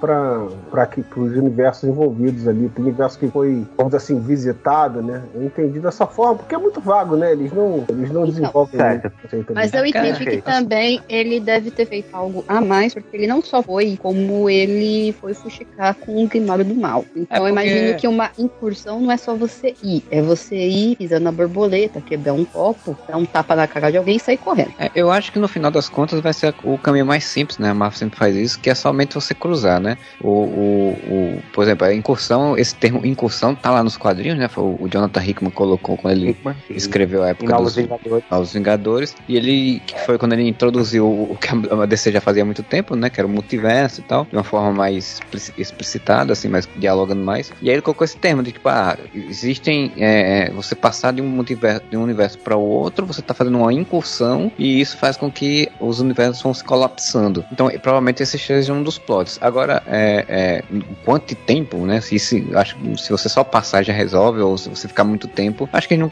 os 1.17 1.37
universos 1.37 1.85
envolvidos 1.85 2.47
ali. 2.47 2.69
Tem 2.69 2.85
universo 2.85 3.19
que 3.19 3.29
foi, 3.29 3.67
vamos 3.77 3.93
dizer 3.93 3.97
assim, 3.97 4.21
visitado, 4.21 5.03
né? 5.03 5.23
Eu 5.35 5.45
entendi 5.45 5.81
dessa 5.81 6.07
forma, 6.07 6.37
porque 6.37 6.55
é 6.55 6.59
muito 6.59 6.81
vago, 6.81 7.17
né? 7.17 7.33
Eles 7.33 7.53
não, 7.53 7.85
eles 7.89 8.11
não 8.11 8.23
então, 8.23 8.25
desenvolvem 8.25 8.81
certo. 8.81 9.03
muito. 9.03 9.26
Mas 9.55 9.73
eu 9.73 9.85
entendi 9.85 10.25
que 10.25 10.43
também 10.43 11.01
ele 11.09 11.41
deve 11.41 11.71
ter 11.71 11.87
feito 11.87 12.15
algo 12.15 12.45
a 12.49 12.61
mais, 12.61 12.95
porque 12.95 13.17
ele 13.17 13.27
não 13.27 13.43
só 13.43 13.63
foi 13.63 13.99
como 14.01 14.49
ele 14.49 15.13
foi 15.21 15.35
fuxicar 15.35 15.95
com 15.95 16.25
o 16.25 16.29
Grimório 16.29 16.65
do 16.65 16.75
Mal. 16.75 17.05
Então 17.15 17.23
é 17.23 17.25
porque... 17.27 17.41
eu 17.41 17.49
imagino 17.49 17.99
que 17.99 18.09
uma 18.09 18.31
incursão 18.39 19.01
não 19.01 19.13
é 19.13 19.17
só 19.17 19.35
você 19.35 19.75
ir, 19.83 20.03
é 20.11 20.21
você 20.23 20.57
ir 20.57 20.97
pisando 20.97 21.25
na 21.25 21.33
borboleta, 21.33 22.01
quebrar 22.01 22.33
um 22.33 22.45
copo, 22.45 22.97
dar 23.09 23.17
um 23.17 23.25
tapa 23.25 23.55
na 23.55 23.67
cara 23.67 23.91
de 23.91 23.99
alguém 23.99 24.17
e 24.17 24.21
sair 24.21 24.37
correndo. 24.37 24.73
É, 24.79 24.91
eu 24.95 25.11
acho 25.11 25.33
que 25.33 25.39
no 25.39 25.49
final 25.49 25.71
das 25.71 25.89
contas 25.89 26.21
vai 26.21 26.33
ser 26.33 26.55
o 26.65 26.79
caminho 26.79 27.07
mais 27.07 27.25
simples, 27.25 27.59
né? 27.59 27.71
A 27.71 27.75
Marvel 27.75 27.99
sempre 27.99 28.19
faz 28.19 28.35
isso, 28.37 28.59
que 28.59 28.71
é 28.71 28.75
somente 28.75 29.15
você 29.15 29.35
cruzar, 29.35 29.81
né? 29.81 29.97
O, 30.21 30.29
o, 30.29 30.89
o, 30.91 31.43
por 31.53 31.65
exemplo, 31.65 31.87
a 31.87 31.95
incursão, 31.95 32.57
esse 32.57 32.75
termo 32.75 33.05
incursão 33.05 33.55
tá 33.55 33.71
lá 33.71 33.83
nos 33.83 33.97
quadrinhos, 33.97 34.39
né? 34.39 34.49
Foi 34.49 34.65
o 34.65 34.89
Jonathan 34.89 35.25
Hickman 35.25 35.51
colocou 35.51 35.97
quando 35.97 36.15
ele 36.15 36.31
Hickman, 36.31 36.57
escreveu 36.71 37.23
a 37.23 37.29
época 37.29 37.57
dos 37.57 37.77
Vingadores. 37.77 38.25
Novos 38.31 38.53
Vingadores. 38.53 39.16
E 39.29 39.37
ele, 39.37 39.81
que 39.87 39.99
foi 40.01 40.19
quando 40.19 40.35
ele 40.35 40.49
introduziu 40.49 41.07
o 41.07 41.37
que 41.41 41.49
a 41.49 41.87
DC 41.87 42.13
já 42.13 42.21
fazia 42.21 42.43
há 42.43 42.47
muito 42.47 42.63
tempo, 42.63 42.95
né? 42.95 43.11
Que 43.11 43.21
era 43.21 43.27
o 43.27 43.31
multiverso 43.31 44.01
e 44.01 44.05
tal, 44.05 44.25
de 44.25 44.37
uma 44.37 44.45
forma 44.45 44.73
mais 44.73 45.21
explicitada, 45.59 46.33
assim, 46.33 46.49
mais 46.49 46.69
dialogando 46.77 47.23
mais. 47.23 47.53
E 47.61 47.69
aí 47.69 47.75
ele 47.75 47.83
colocou 47.83 48.05
esse 48.05 48.17
termo 48.17 48.43
de 48.43 48.53
tipo, 48.53 48.69
ah, 48.69 48.97
existem. 49.15 49.93
É, 49.97 50.51
você 50.51 50.75
passar 50.75 51.13
de 51.13 51.21
um 51.21 51.27
multiverso 51.27 51.83
de 51.91 51.97
um 51.97 52.03
universo 52.03 52.39
para 52.39 52.57
o 52.57 52.61
outro, 52.61 53.07
você 53.07 53.23
tá 53.23 53.35
fazendo 53.35 53.59
uma 53.59 53.73
incursão 53.73 54.51
e 54.59 54.81
isso 54.81 54.97
faz 54.97 55.17
com 55.17 55.31
que 55.31 55.69
os 55.81 56.01
universos 56.01 56.43
vão 56.43 56.55
se 56.55 56.63
colapsando. 56.63 57.45
Então, 57.53 57.69
provavelmente 57.83 58.23
esse 58.23 58.39
seja 58.39 58.73
um 58.73 58.83
dos 58.83 58.99
plots. 58.99 59.39
Agora, 59.41 59.83
é, 59.87 60.25
é, 60.29 60.63
quanto 61.05 61.35
tempo, 61.35 61.79
né? 61.79 62.01
Se, 62.01 62.19
se, 62.19 62.47
acho 62.55 62.77
se 62.97 63.11
você 63.11 63.29
só 63.29 63.43
passar 63.43 63.83
já 63.83 63.93
resolve, 63.93 64.41
ou 64.41 64.57
se 64.57 64.69
você 64.69 64.89
ficar 64.89 65.05
muito 65.05 65.27
tempo, 65.27 65.69
acho 65.73 65.89
que 65.89 65.97
não 65.97 66.11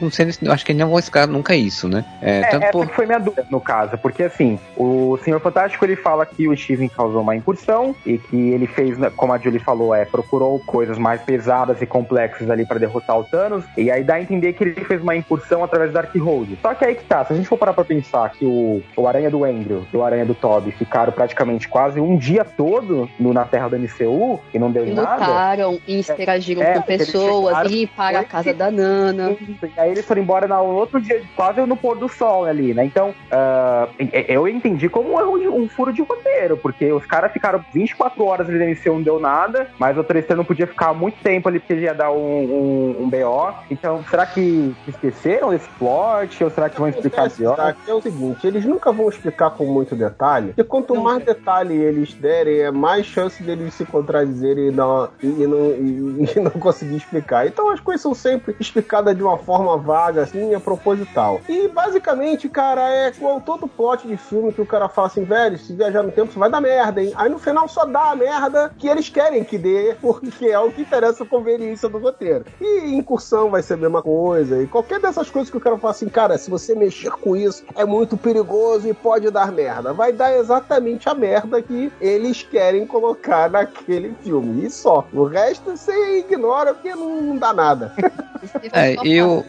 acho 0.49 0.65
que 0.65 0.73
não 0.73 0.89
vão 0.89 1.01
ficar 1.01 1.27
nunca 1.27 1.55
isso, 1.55 1.87
né? 1.87 2.03
É, 2.21 2.39
é 2.39 2.47
tanto 2.47 2.71
por... 2.71 2.87
foi 2.95 3.05
minha 3.05 3.19
dúvida 3.19 3.45
no 3.51 3.59
caso, 3.59 3.97
porque 3.97 4.23
assim, 4.23 4.57
o 4.77 5.17
Senhor 5.23 5.39
Fantástico 5.39 5.83
ele 5.85 5.95
fala 5.95 6.25
que 6.25 6.47
o 6.47 6.55
Steven 6.55 6.87
causou 6.87 7.21
uma 7.21 7.35
incursão 7.35 7.95
e 8.05 8.17
que 8.17 8.51
ele 8.51 8.67
fez, 8.67 8.97
né, 8.97 9.11
como 9.15 9.33
a 9.33 9.37
Julie 9.37 9.59
falou, 9.59 9.93
é 9.93 10.05
procurou 10.05 10.59
coisas 10.65 10.97
mais 10.97 11.21
pesadas 11.21 11.81
e 11.81 11.85
complexas 11.85 12.49
ali 12.49 12.65
para 12.65 12.79
derrotar 12.79 13.19
o 13.19 13.23
Thanos, 13.23 13.65
e 13.77 13.91
aí 13.91 14.03
dá 14.03 14.15
a 14.15 14.21
entender 14.21 14.53
que 14.53 14.63
ele 14.63 14.85
fez 14.85 15.01
uma 15.01 15.15
incursão 15.15 15.63
através 15.63 15.91
da 15.91 16.01
Darkhold. 16.01 16.57
Só 16.61 16.73
que 16.73 16.85
aí 16.85 16.95
que 16.95 17.03
tá, 17.03 17.25
se 17.25 17.33
a 17.33 17.35
gente 17.35 17.47
for 17.47 17.57
parar 17.57 17.73
pra 17.73 17.83
pensar 17.83 18.29
que 18.31 18.45
o, 18.45 18.81
o 18.95 19.07
Aranha 19.07 19.29
do 19.29 19.43
Andrew 19.43 19.85
e 19.91 19.97
o 19.97 20.03
Aranha 20.03 20.25
do 20.25 20.33
Toby 20.33 20.71
ficaram 20.71 21.11
praticamente 21.11 21.67
quase 21.67 21.99
um 21.99 22.17
dia 22.17 22.45
todo 22.45 23.09
no, 23.19 23.33
na 23.33 23.45
Terra 23.45 23.69
da 23.69 23.77
MCU 23.77 24.39
e 24.53 24.59
não 24.59 24.71
deu 24.71 24.85
e 24.85 24.93
nada. 24.93 25.25
Lutaram 25.25 25.79
e 25.87 25.99
interagiram 25.99 26.61
é, 26.61 26.75
com 26.75 26.81
pessoas, 26.83 27.71
e 27.71 27.87
para 27.87 28.19
a 28.19 28.23
casa 28.23 28.53
da 28.53 28.71
Nana. 28.71 29.35
E 29.39 29.79
aí 29.79 29.91
eles 29.91 30.05
foram 30.05 30.21
embora 30.21 30.47
no 30.47 30.63
outro 30.63 31.01
dia, 31.01 31.21
quase 31.35 31.61
no 31.61 31.75
pôr 31.75 31.97
do 31.97 32.07
sol 32.07 32.45
ali, 32.45 32.73
né? 32.73 32.84
Então, 32.85 33.09
uh, 33.09 33.89
eu 34.27 34.47
entendi 34.47 34.87
como 34.87 35.19
um, 35.19 35.63
um 35.63 35.67
furo 35.67 35.91
de 35.91 36.01
roteiro, 36.01 36.57
porque 36.57 36.91
os 36.91 37.05
caras 37.05 37.31
ficaram 37.31 37.63
24 37.73 38.23
horas 38.23 38.47
ali 38.47 38.59
na 38.59 38.65
MCU, 38.65 38.93
não 38.93 39.01
deu 39.01 39.19
nada, 39.19 39.67
mas 39.79 39.97
o 39.97 40.03
Tristan 40.03 40.35
não 40.35 40.45
podia 40.45 40.67
ficar 40.67 40.93
muito 40.93 41.17
tempo 41.21 41.49
ali 41.49 41.59
porque 41.59 41.73
ia 41.75 41.93
dar 41.93 42.11
um, 42.11 42.17
um, 42.17 43.03
um 43.03 43.09
BO. 43.09 43.53
Então, 43.69 44.03
será 44.09 44.25
que 44.25 44.75
esqueceram 44.87 45.49
desse 45.49 45.67
plot? 45.79 46.43
Ou 46.43 46.49
será 46.49 46.69
que 46.69 46.79
vão 46.79 46.87
explicar 46.87 47.29
pior? 47.29 47.75
É 47.87 47.93
o 47.93 48.01
seguinte, 48.01 48.45
eles 48.45 48.65
nunca 48.65 48.91
vão 48.91 49.09
explicar 49.09 49.51
com 49.51 49.65
muito 49.65 49.95
detalhe, 49.95 50.47
porque 50.47 50.63
quanto 50.63 50.95
mais 50.95 51.23
detalhe 51.23 51.73
eles 51.73 52.13
derem, 52.13 52.59
é 52.59 52.71
mais 52.71 53.05
chance 53.05 53.41
deles 53.41 53.73
se 53.73 53.85
contradizerem 53.85 54.67
e 54.67 54.71
não, 54.71 55.09
e, 55.21 55.27
não, 55.27 55.71
e, 55.71 56.29
e 56.37 56.39
não 56.39 56.51
conseguir 56.51 56.97
explicar. 56.97 57.47
Então 57.47 57.69
as 57.69 57.79
coisas 57.79 58.01
são 58.01 58.13
sempre 58.13 58.55
explicadas 58.59 59.15
de 59.15 59.23
uma 59.23 59.37
forma 59.37 59.77
vaga, 59.77 60.21
assim, 60.21 60.53
é 60.53 60.59
proposital. 60.59 61.41
E 61.47 61.67
basicamente, 61.67 62.49
cara, 62.49 62.64
é 62.73 63.09
igual 63.09 63.41
todo 63.41 63.67
plot 63.67 64.07
de 64.07 64.17
filme 64.17 64.51
que 64.51 64.61
o 64.61 64.65
cara 64.65 64.89
fala 64.89 65.07
assim, 65.07 65.23
velho, 65.23 65.57
se 65.57 65.73
viajar 65.73 66.03
no 66.03 66.11
tempo, 66.11 66.31
você 66.31 66.39
vai 66.39 66.49
dar 66.49 66.61
merda, 66.61 67.01
hein? 67.01 67.13
Aí 67.15 67.29
no 67.29 67.39
final 67.39 67.67
só 67.67 67.85
dá 67.85 68.11
a 68.11 68.15
merda 68.15 68.71
que 68.77 68.87
eles 68.87 69.09
querem 69.09 69.43
que 69.43 69.57
dê, 69.57 69.95
porque 70.01 70.45
é 70.47 70.59
o 70.59 70.71
que 70.71 70.81
interessa 70.81 71.23
a 71.23 71.27
conveniência 71.27 71.87
do 71.89 71.97
roteiro. 71.97 72.45
E 72.59 72.95
incursão 72.95 73.49
vai 73.49 73.61
ser 73.61 73.75
a 73.75 73.77
mesma 73.77 74.01
coisa, 74.01 74.61
e 74.61 74.67
qualquer 74.67 74.99
dessas 74.99 75.29
coisas 75.29 75.49
que 75.49 75.57
o 75.57 75.61
cara 75.61 75.77
fala 75.77 75.91
assim, 75.91 76.09
cara, 76.09 76.37
se 76.37 76.49
você 76.49 76.75
mexer 76.75 77.11
com 77.11 77.35
isso, 77.35 77.63
é 77.75 77.85
muito 77.85 78.17
perigoso 78.17 78.87
e 78.87 78.93
pode 78.93 79.29
dar 79.29 79.51
merda. 79.51 79.93
Vai 79.93 80.11
dar 80.11 80.35
exatamente 80.35 81.07
a 81.09 81.13
merda 81.13 81.61
que 81.61 81.91
eles 81.99 82.43
querem 82.43 82.85
colocar 82.85 83.49
naquele 83.49 84.13
filme. 84.23 84.65
E 84.65 84.69
só. 84.69 85.05
O 85.13 85.23
resto 85.23 85.75
você 85.75 86.19
ignora 86.19 86.73
porque 86.73 86.95
não, 86.95 87.21
não 87.21 87.37
dá 87.37 87.53
nada. 87.53 87.93
É, 88.71 88.95
e, 89.03 89.21
o, 89.21 89.43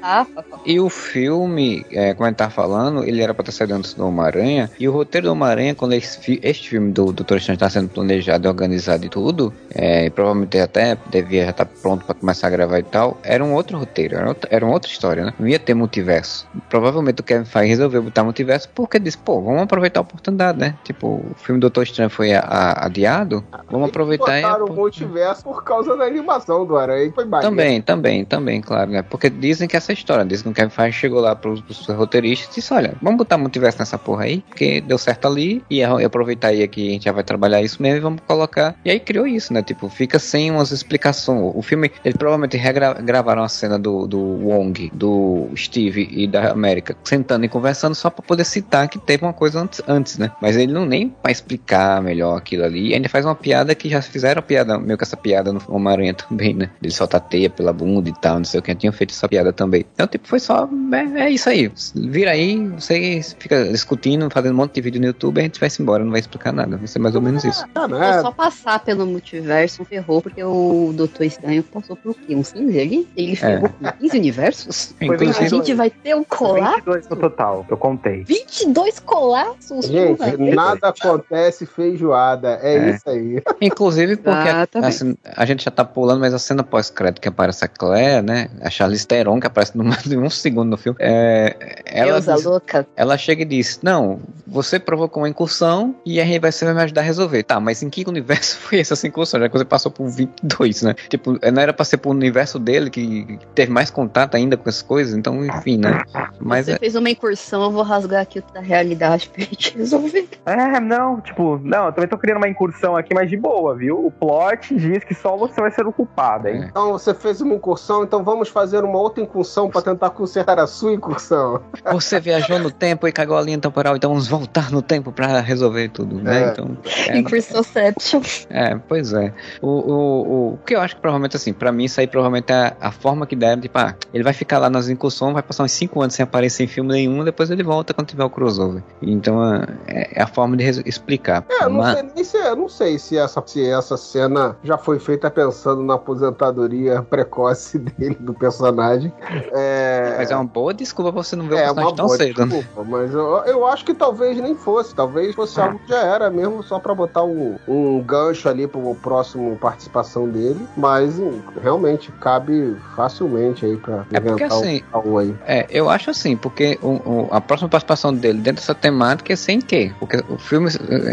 e 0.64 0.80
o 0.80 0.88
filme, 0.88 1.84
é, 1.90 2.14
como 2.14 2.24
a 2.24 2.28
gente 2.28 2.38
tá 2.38 2.48
falando, 2.48 3.05
ele 3.08 3.22
era 3.22 3.34
pra 3.34 3.44
ter 3.44 3.52
saído 3.52 3.74
antes 3.74 3.94
do 3.94 4.06
Homem-Aranha. 4.06 4.70
E 4.78 4.88
o 4.88 4.92
roteiro 4.92 5.26
do 5.26 5.32
Homem-Aranha, 5.32 5.74
quando 5.74 5.92
esse, 5.92 6.40
este 6.42 6.70
filme 6.70 6.92
do 6.92 7.12
Doutor 7.12 7.38
Estranho 7.38 7.58
tá 7.58 7.70
sendo 7.70 7.88
planejado 7.88 8.46
e 8.46 8.48
organizado 8.48 9.04
e 9.04 9.08
tudo, 9.08 9.52
é, 9.74 10.10
provavelmente 10.10 10.58
até 10.58 10.96
devia 11.10 11.44
já 11.44 11.50
estar 11.50 11.64
tá 11.64 11.70
pronto 11.82 12.04
para 12.04 12.14
começar 12.14 12.46
a 12.46 12.50
gravar 12.50 12.78
e 12.78 12.82
tal, 12.82 13.18
era 13.22 13.44
um 13.44 13.54
outro 13.54 13.78
roteiro, 13.78 14.16
era, 14.16 14.28
outra, 14.28 14.48
era 14.52 14.64
uma 14.64 14.74
outra 14.74 14.90
história, 14.90 15.24
né? 15.24 15.34
Não 15.38 15.46
ia 15.46 15.58
ter 15.58 15.74
multiverso. 15.74 16.46
Provavelmente 16.68 17.20
o 17.20 17.24
Kevin 17.24 17.44
Feige 17.44 17.68
resolveu 17.68 18.02
botar 18.02 18.24
multiverso 18.24 18.68
porque 18.74 18.98
disse, 18.98 19.18
pô, 19.18 19.40
vamos 19.40 19.62
aproveitar 19.62 20.00
a 20.00 20.02
oportunidade, 20.02 20.58
né? 20.58 20.74
Tipo, 20.84 21.24
o 21.30 21.34
filme 21.36 21.60
Doutor 21.60 21.84
Estranho 21.84 22.10
foi 22.10 22.32
a, 22.32 22.40
a, 22.40 22.86
adiado, 22.86 23.44
vamos 23.70 23.88
aproveitar 23.88 24.40
e... 24.40 24.62
o 24.62 24.72
multiverso 24.72 25.42
por 25.44 25.62
causa 25.64 25.96
da 25.96 26.04
animação 26.04 26.64
do 26.66 26.76
Aranha, 26.76 27.10
foi 27.14 27.24
baixo. 27.24 27.48
Também, 27.48 27.80
também, 27.80 28.24
também, 28.24 28.60
claro, 28.60 28.90
né? 28.90 29.02
Porque 29.02 29.30
dizem 29.30 29.68
que 29.68 29.76
essa 29.76 29.92
história, 29.92 30.24
dizem 30.24 30.44
que 30.44 30.50
o 30.50 30.54
Kevin 30.54 30.70
Feige 30.70 30.98
chegou 30.98 31.20
lá 31.20 31.34
pros, 31.34 31.60
pros 31.60 31.86
roteiristas 31.86 32.56
e 32.56 32.60
disse, 32.60 32.72
olha, 32.72 32.94
vamos 33.00 33.18
botar 33.18 33.38
multiverso 33.38 33.78
nessa 33.78 33.98
porra 33.98 34.24
aí, 34.24 34.42
porque 34.48 34.80
deu 34.80 34.98
certo 34.98 35.26
ali, 35.28 35.62
e 35.70 35.82
aproveitar 35.82 36.48
aí 36.48 36.66
que 36.68 36.88
a 36.88 36.92
gente 36.92 37.04
já 37.04 37.12
vai 37.12 37.24
trabalhar 37.24 37.62
isso 37.62 37.82
mesmo 37.82 37.98
e 37.98 38.00
vamos 38.00 38.20
colocar. 38.26 38.74
E 38.84 38.90
aí 38.90 39.00
criou 39.00 39.26
isso, 39.26 39.52
né? 39.52 39.62
Tipo, 39.62 39.88
fica 39.88 40.18
sem 40.18 40.50
umas 40.50 40.70
explicações. 40.70 41.52
O 41.54 41.62
filme, 41.62 41.90
eles 42.04 42.16
provavelmente 42.16 42.56
regravaram 42.56 43.42
a 43.42 43.48
cena 43.48 43.78
do, 43.78 44.06
do 44.06 44.18
Wong, 44.18 44.90
do 44.92 45.48
Steve 45.56 46.08
e 46.10 46.26
da 46.26 46.50
América 46.50 46.96
sentando 47.04 47.44
e 47.44 47.48
conversando 47.48 47.94
só 47.94 48.10
pra 48.10 48.24
poder 48.24 48.44
citar 48.44 48.88
que 48.88 48.98
teve 48.98 49.24
uma 49.24 49.32
coisa 49.32 49.60
antes, 49.60 49.82
antes 49.86 50.18
né? 50.18 50.30
Mas 50.40 50.56
ele 50.56 50.72
não 50.72 50.84
nem 50.84 51.08
pra 51.08 51.30
explicar 51.30 52.02
melhor 52.02 52.36
aquilo 52.36 52.64
ali. 52.64 52.94
Ainda 52.94 53.08
faz 53.08 53.24
uma 53.24 53.34
piada 53.34 53.74
que 53.74 53.88
já 53.88 54.00
fizeram 54.02 54.42
piada, 54.42 54.78
meio 54.78 54.96
que 54.96 55.04
essa 55.04 55.16
piada 55.16 55.52
no 55.52 55.60
Homem-Aranha 55.68 56.14
também, 56.14 56.54
né? 56.54 56.70
Ele 56.82 56.92
solta 56.92 57.16
a 57.16 57.20
teia 57.20 57.50
pela 57.50 57.72
bunda 57.72 58.08
e 58.08 58.14
tal, 58.14 58.36
não 58.38 58.44
sei 58.44 58.60
o 58.60 58.62
que. 58.62 58.74
Tinha 58.74 58.92
feito 58.92 59.12
essa 59.12 59.28
piada 59.28 59.52
também. 59.52 59.84
Então, 59.94 60.06
tipo, 60.06 60.28
foi 60.28 60.40
só. 60.40 60.68
É, 60.92 61.22
é 61.22 61.30
isso 61.30 61.48
aí. 61.48 61.70
Vira 61.94 62.32
aí, 62.32 62.72
você 62.86 63.20
fica 63.38 63.64
discutindo, 63.64 64.30
fazendo 64.30 64.52
um 64.52 64.56
monte 64.56 64.74
de 64.74 64.80
vídeo 64.80 65.00
no 65.00 65.06
YouTube, 65.08 65.40
a 65.40 65.42
gente 65.42 65.58
vai 65.58 65.68
se 65.68 65.82
embora, 65.82 66.04
não 66.04 66.10
vai 66.12 66.20
explicar 66.20 66.52
nada. 66.52 66.76
Vai 66.76 66.86
ser 66.86 66.98
mais 67.00 67.14
ou 67.14 67.20
menos 67.20 67.44
isso. 67.44 67.64
Ah, 67.74 67.88
é 68.04 68.20
só 68.20 68.30
passar 68.30 68.78
pelo 68.80 69.04
multiverso 69.04 69.84
ferrou, 69.84 70.22
porque 70.22 70.42
o 70.42 70.92
Doutor 70.94 71.24
Estranho 71.24 71.62
passou 71.64 71.96
por 71.96 72.14
quê? 72.14 72.36
Uns 72.36 72.52
15 72.52 72.80
ali? 72.80 73.08
Ele 73.16 73.32
é. 73.32 73.36
ferrou 73.36 73.70
é. 73.82 73.90
com 73.90 73.98
15 73.98 74.18
universos? 74.18 74.94
a 75.40 75.48
gente 75.48 75.74
vai 75.74 75.90
ter 75.90 76.14
um 76.14 76.22
colapso? 76.22 76.76
22 76.76 77.08
no 77.08 77.16
total, 77.16 77.66
eu 77.68 77.76
contei. 77.76 78.22
22 78.24 79.00
colapsos? 79.00 79.86
Gente, 79.86 80.36
nada 80.54 80.88
acontece 80.88 81.66
feijoada, 81.66 82.58
é, 82.62 82.76
é, 82.76 82.90
isso 82.90 83.10
aí. 83.10 83.42
Inclusive 83.60 84.16
porque 84.16 84.48
ah, 84.48 84.66
tá 84.66 84.86
assim, 84.86 85.16
a 85.24 85.44
gente 85.44 85.64
já 85.64 85.70
tá 85.70 85.84
pulando, 85.84 86.20
mas 86.20 86.32
a 86.32 86.38
cena 86.38 86.62
pós-crédito 86.62 87.20
que 87.20 87.28
aparece 87.28 87.64
a 87.64 87.68
Claire, 87.68 88.24
né? 88.24 88.48
A 88.60 88.70
Charlize 88.70 89.06
Theron, 89.06 89.40
que 89.40 89.46
aparece 89.46 89.76
no 89.76 89.84
mais 89.84 90.04
de 90.04 90.16
um 90.16 90.30
segundo 90.30 90.70
no 90.70 90.76
filme, 90.76 90.98
é, 91.00 91.82
ela, 91.84 92.20
diz, 92.20 92.44
louca. 92.44 92.75
Ela 92.96 93.16
chega 93.16 93.42
e 93.42 93.44
diz, 93.44 93.80
não, 93.82 94.20
você 94.46 94.78
provocou 94.78 95.22
uma 95.22 95.28
incursão 95.28 95.94
e 96.04 96.20
a 96.20 96.24
gente 96.24 96.40
vai, 96.40 96.52
você 96.52 96.64
vai 96.64 96.74
me 96.74 96.82
ajudar 96.82 97.00
a 97.00 97.04
resolver. 97.04 97.42
Tá, 97.42 97.60
mas 97.60 97.82
em 97.82 97.90
que 97.90 98.04
universo 98.06 98.58
foi 98.60 98.80
essa 98.80 99.06
incursão? 99.06 99.40
Já 99.40 99.48
que 99.48 99.56
você 99.56 99.64
passou 99.64 99.90
por 99.90 100.08
22, 100.08 100.82
né? 100.82 100.94
Tipo, 101.08 101.38
não 101.52 101.62
era 101.62 101.72
pra 101.72 101.84
ser 101.84 101.98
pro 101.98 102.10
universo 102.10 102.58
dele 102.58 102.90
que 102.90 103.38
teve 103.54 103.70
mais 103.72 103.90
contato 103.90 104.34
ainda 104.34 104.56
com 104.56 104.68
essas 104.68 104.82
coisas, 104.82 105.14
então, 105.14 105.44
enfim, 105.44 105.78
né? 105.78 106.02
Mas 106.40 106.66
Você 106.66 106.72
é... 106.72 106.78
fez 106.78 106.94
uma 106.94 107.10
incursão, 107.10 107.62
eu 107.62 107.70
vou 107.70 107.82
rasgar 107.82 108.22
aqui 108.22 108.42
da 108.52 108.60
realidade 108.60 109.28
pra 109.28 109.44
gente 109.44 109.76
resolver. 109.76 110.28
É, 110.44 110.80
não, 110.80 111.20
tipo, 111.20 111.60
não, 111.62 111.86
eu 111.86 111.92
também 111.92 112.08
tô 112.08 112.18
criando 112.18 112.38
uma 112.38 112.48
incursão 112.48 112.96
aqui, 112.96 113.14
mas 113.14 113.28
de 113.28 113.36
boa, 113.36 113.74
viu? 113.74 114.06
O 114.06 114.10
plot 114.10 114.74
diz 114.74 115.04
que 115.04 115.14
só 115.14 115.36
você 115.36 115.60
vai 115.60 115.70
ser 115.70 115.86
o 115.86 115.92
culpado, 115.92 116.48
hein? 116.48 116.66
Então 116.68 116.92
você 116.92 117.14
fez 117.14 117.40
uma 117.40 117.54
incursão, 117.54 118.04
então 118.04 118.22
vamos 118.22 118.48
fazer 118.48 118.84
uma 118.84 118.98
outra 118.98 119.22
incursão 119.22 119.68
pra 119.68 119.82
tentar 119.82 120.10
consertar 120.10 120.58
a 120.58 120.66
sua 120.66 120.92
incursão. 120.92 121.60
Você 121.92 122.20
viajou 122.20 122.58
no 122.58 122.65
tempo 122.70 122.86
tempo 122.86 123.08
e 123.08 123.12
cagou 123.12 123.36
a 123.36 123.42
linha 123.42 123.58
temporal, 123.58 123.96
então 123.96 124.08
vamos 124.10 124.28
voltar 124.28 124.70
no 124.70 124.80
tempo 124.80 125.10
pra 125.10 125.40
resolver 125.40 125.88
tudo, 125.88 126.16
né? 126.22 126.44
É. 126.44 126.48
Então, 126.50 126.76
Em 127.12 127.24
Christoception. 127.24 128.22
é, 128.48 128.76
pois 128.88 129.12
é. 129.12 129.32
O, 129.60 129.66
o, 129.68 129.92
o, 129.92 130.52
o 130.54 130.58
que 130.64 130.74
eu 130.76 130.80
acho 130.80 130.94
que 130.94 131.00
provavelmente, 131.00 131.36
assim, 131.36 131.52
pra 131.52 131.72
mim 131.72 131.84
isso 131.84 131.98
aí 132.00 132.06
provavelmente 132.06 132.52
é 132.52 132.76
a 132.80 132.92
forma 132.92 133.26
que 133.26 133.34
deve, 133.34 133.62
tipo, 133.62 133.76
ah, 133.78 133.94
ele 134.14 134.22
vai 134.22 134.32
ficar 134.32 134.58
lá 134.58 134.70
nas 134.70 134.88
incursões, 134.88 135.32
vai 135.34 135.42
passar 135.42 135.64
uns 135.64 135.72
5 135.72 136.00
anos 136.00 136.14
sem 136.14 136.22
aparecer 136.22 136.62
em 136.64 136.66
filme 136.68 136.92
nenhum, 136.92 137.24
depois 137.24 137.50
ele 137.50 137.62
volta 137.62 137.92
quando 137.92 138.06
tiver 138.08 138.24
o 138.24 138.30
crossover. 138.30 138.82
Então 139.02 139.42
é, 139.86 140.08
é 140.14 140.22
a 140.22 140.26
forma 140.26 140.56
de 140.56 140.64
explicar. 140.88 141.44
É, 141.50 141.64
eu 141.64 141.70
não 141.70 141.78
Mas- 141.78 141.98
sei 141.98 142.08
nem 142.14 142.24
se, 142.24 142.36
eu 142.36 142.56
não 142.56 142.68
sei 142.68 142.98
se 142.98 143.18
essa, 143.18 143.42
se 143.44 143.68
essa 143.68 143.96
cena 143.96 144.56
já 144.62 144.78
foi 144.78 144.98
feita 145.00 145.30
pensando 145.30 145.82
na 145.82 145.94
aposentadoria 145.94 147.02
precoce 147.02 147.78
dele, 147.98 148.16
do 148.20 148.32
personagem. 148.32 149.12
É, 149.52 150.14
Mas 150.18 150.30
é 150.30 150.36
uma 150.36 150.44
boa 150.44 150.72
desculpa 150.72 151.12
pra 151.12 151.22
você 151.22 151.34
não 151.36 151.46
ver 151.48 151.54
o 151.54 151.58
é 151.58 151.70
uma 151.70 151.74
personagem 151.74 151.96
tão 151.96 152.06
boa 152.06 152.16
cedo. 152.16 152.55
Desculpa, 152.58 152.84
mas 152.88 153.12
eu, 153.12 153.36
eu 153.46 153.66
acho 153.66 153.84
que 153.84 153.94
talvez 153.94 154.36
nem 154.40 154.54
fosse. 154.54 154.94
Talvez 154.94 155.34
fosse 155.34 155.60
algo 155.60 155.78
que 155.78 155.88
já 155.90 156.02
era 156.02 156.30
mesmo, 156.30 156.62
só 156.62 156.78
pra 156.78 156.94
botar 156.94 157.24
um, 157.24 157.56
um 157.66 158.00
gancho 158.02 158.48
ali 158.48 158.66
pro 158.66 158.94
próximo 158.96 159.56
participação 159.56 160.28
dele. 160.28 160.66
Mas 160.76 161.18
hum, 161.18 161.40
realmente 161.62 162.10
cabe 162.20 162.76
facilmente 162.94 163.64
aí 163.64 163.76
pra 163.76 164.04
É 164.12 164.20
porque, 164.20 164.44
assim, 164.44 164.82
algo 164.92 165.18
aí. 165.18 165.34
É, 165.46 165.66
eu 165.70 165.88
acho 165.88 166.10
assim, 166.10 166.36
porque 166.36 166.78
o, 166.82 166.88
o- 166.88 167.28
a 167.30 167.40
próxima 167.40 167.68
participação 167.68 168.14
dele 168.14 168.38
dentro 168.40 168.60
dessa 168.62 168.74
temática 168.74 169.32
é 169.32 169.36
sem 169.36 169.60
quê? 169.60 169.92
Porque 169.98 170.22
o 170.28 170.38
filme, 170.38 170.68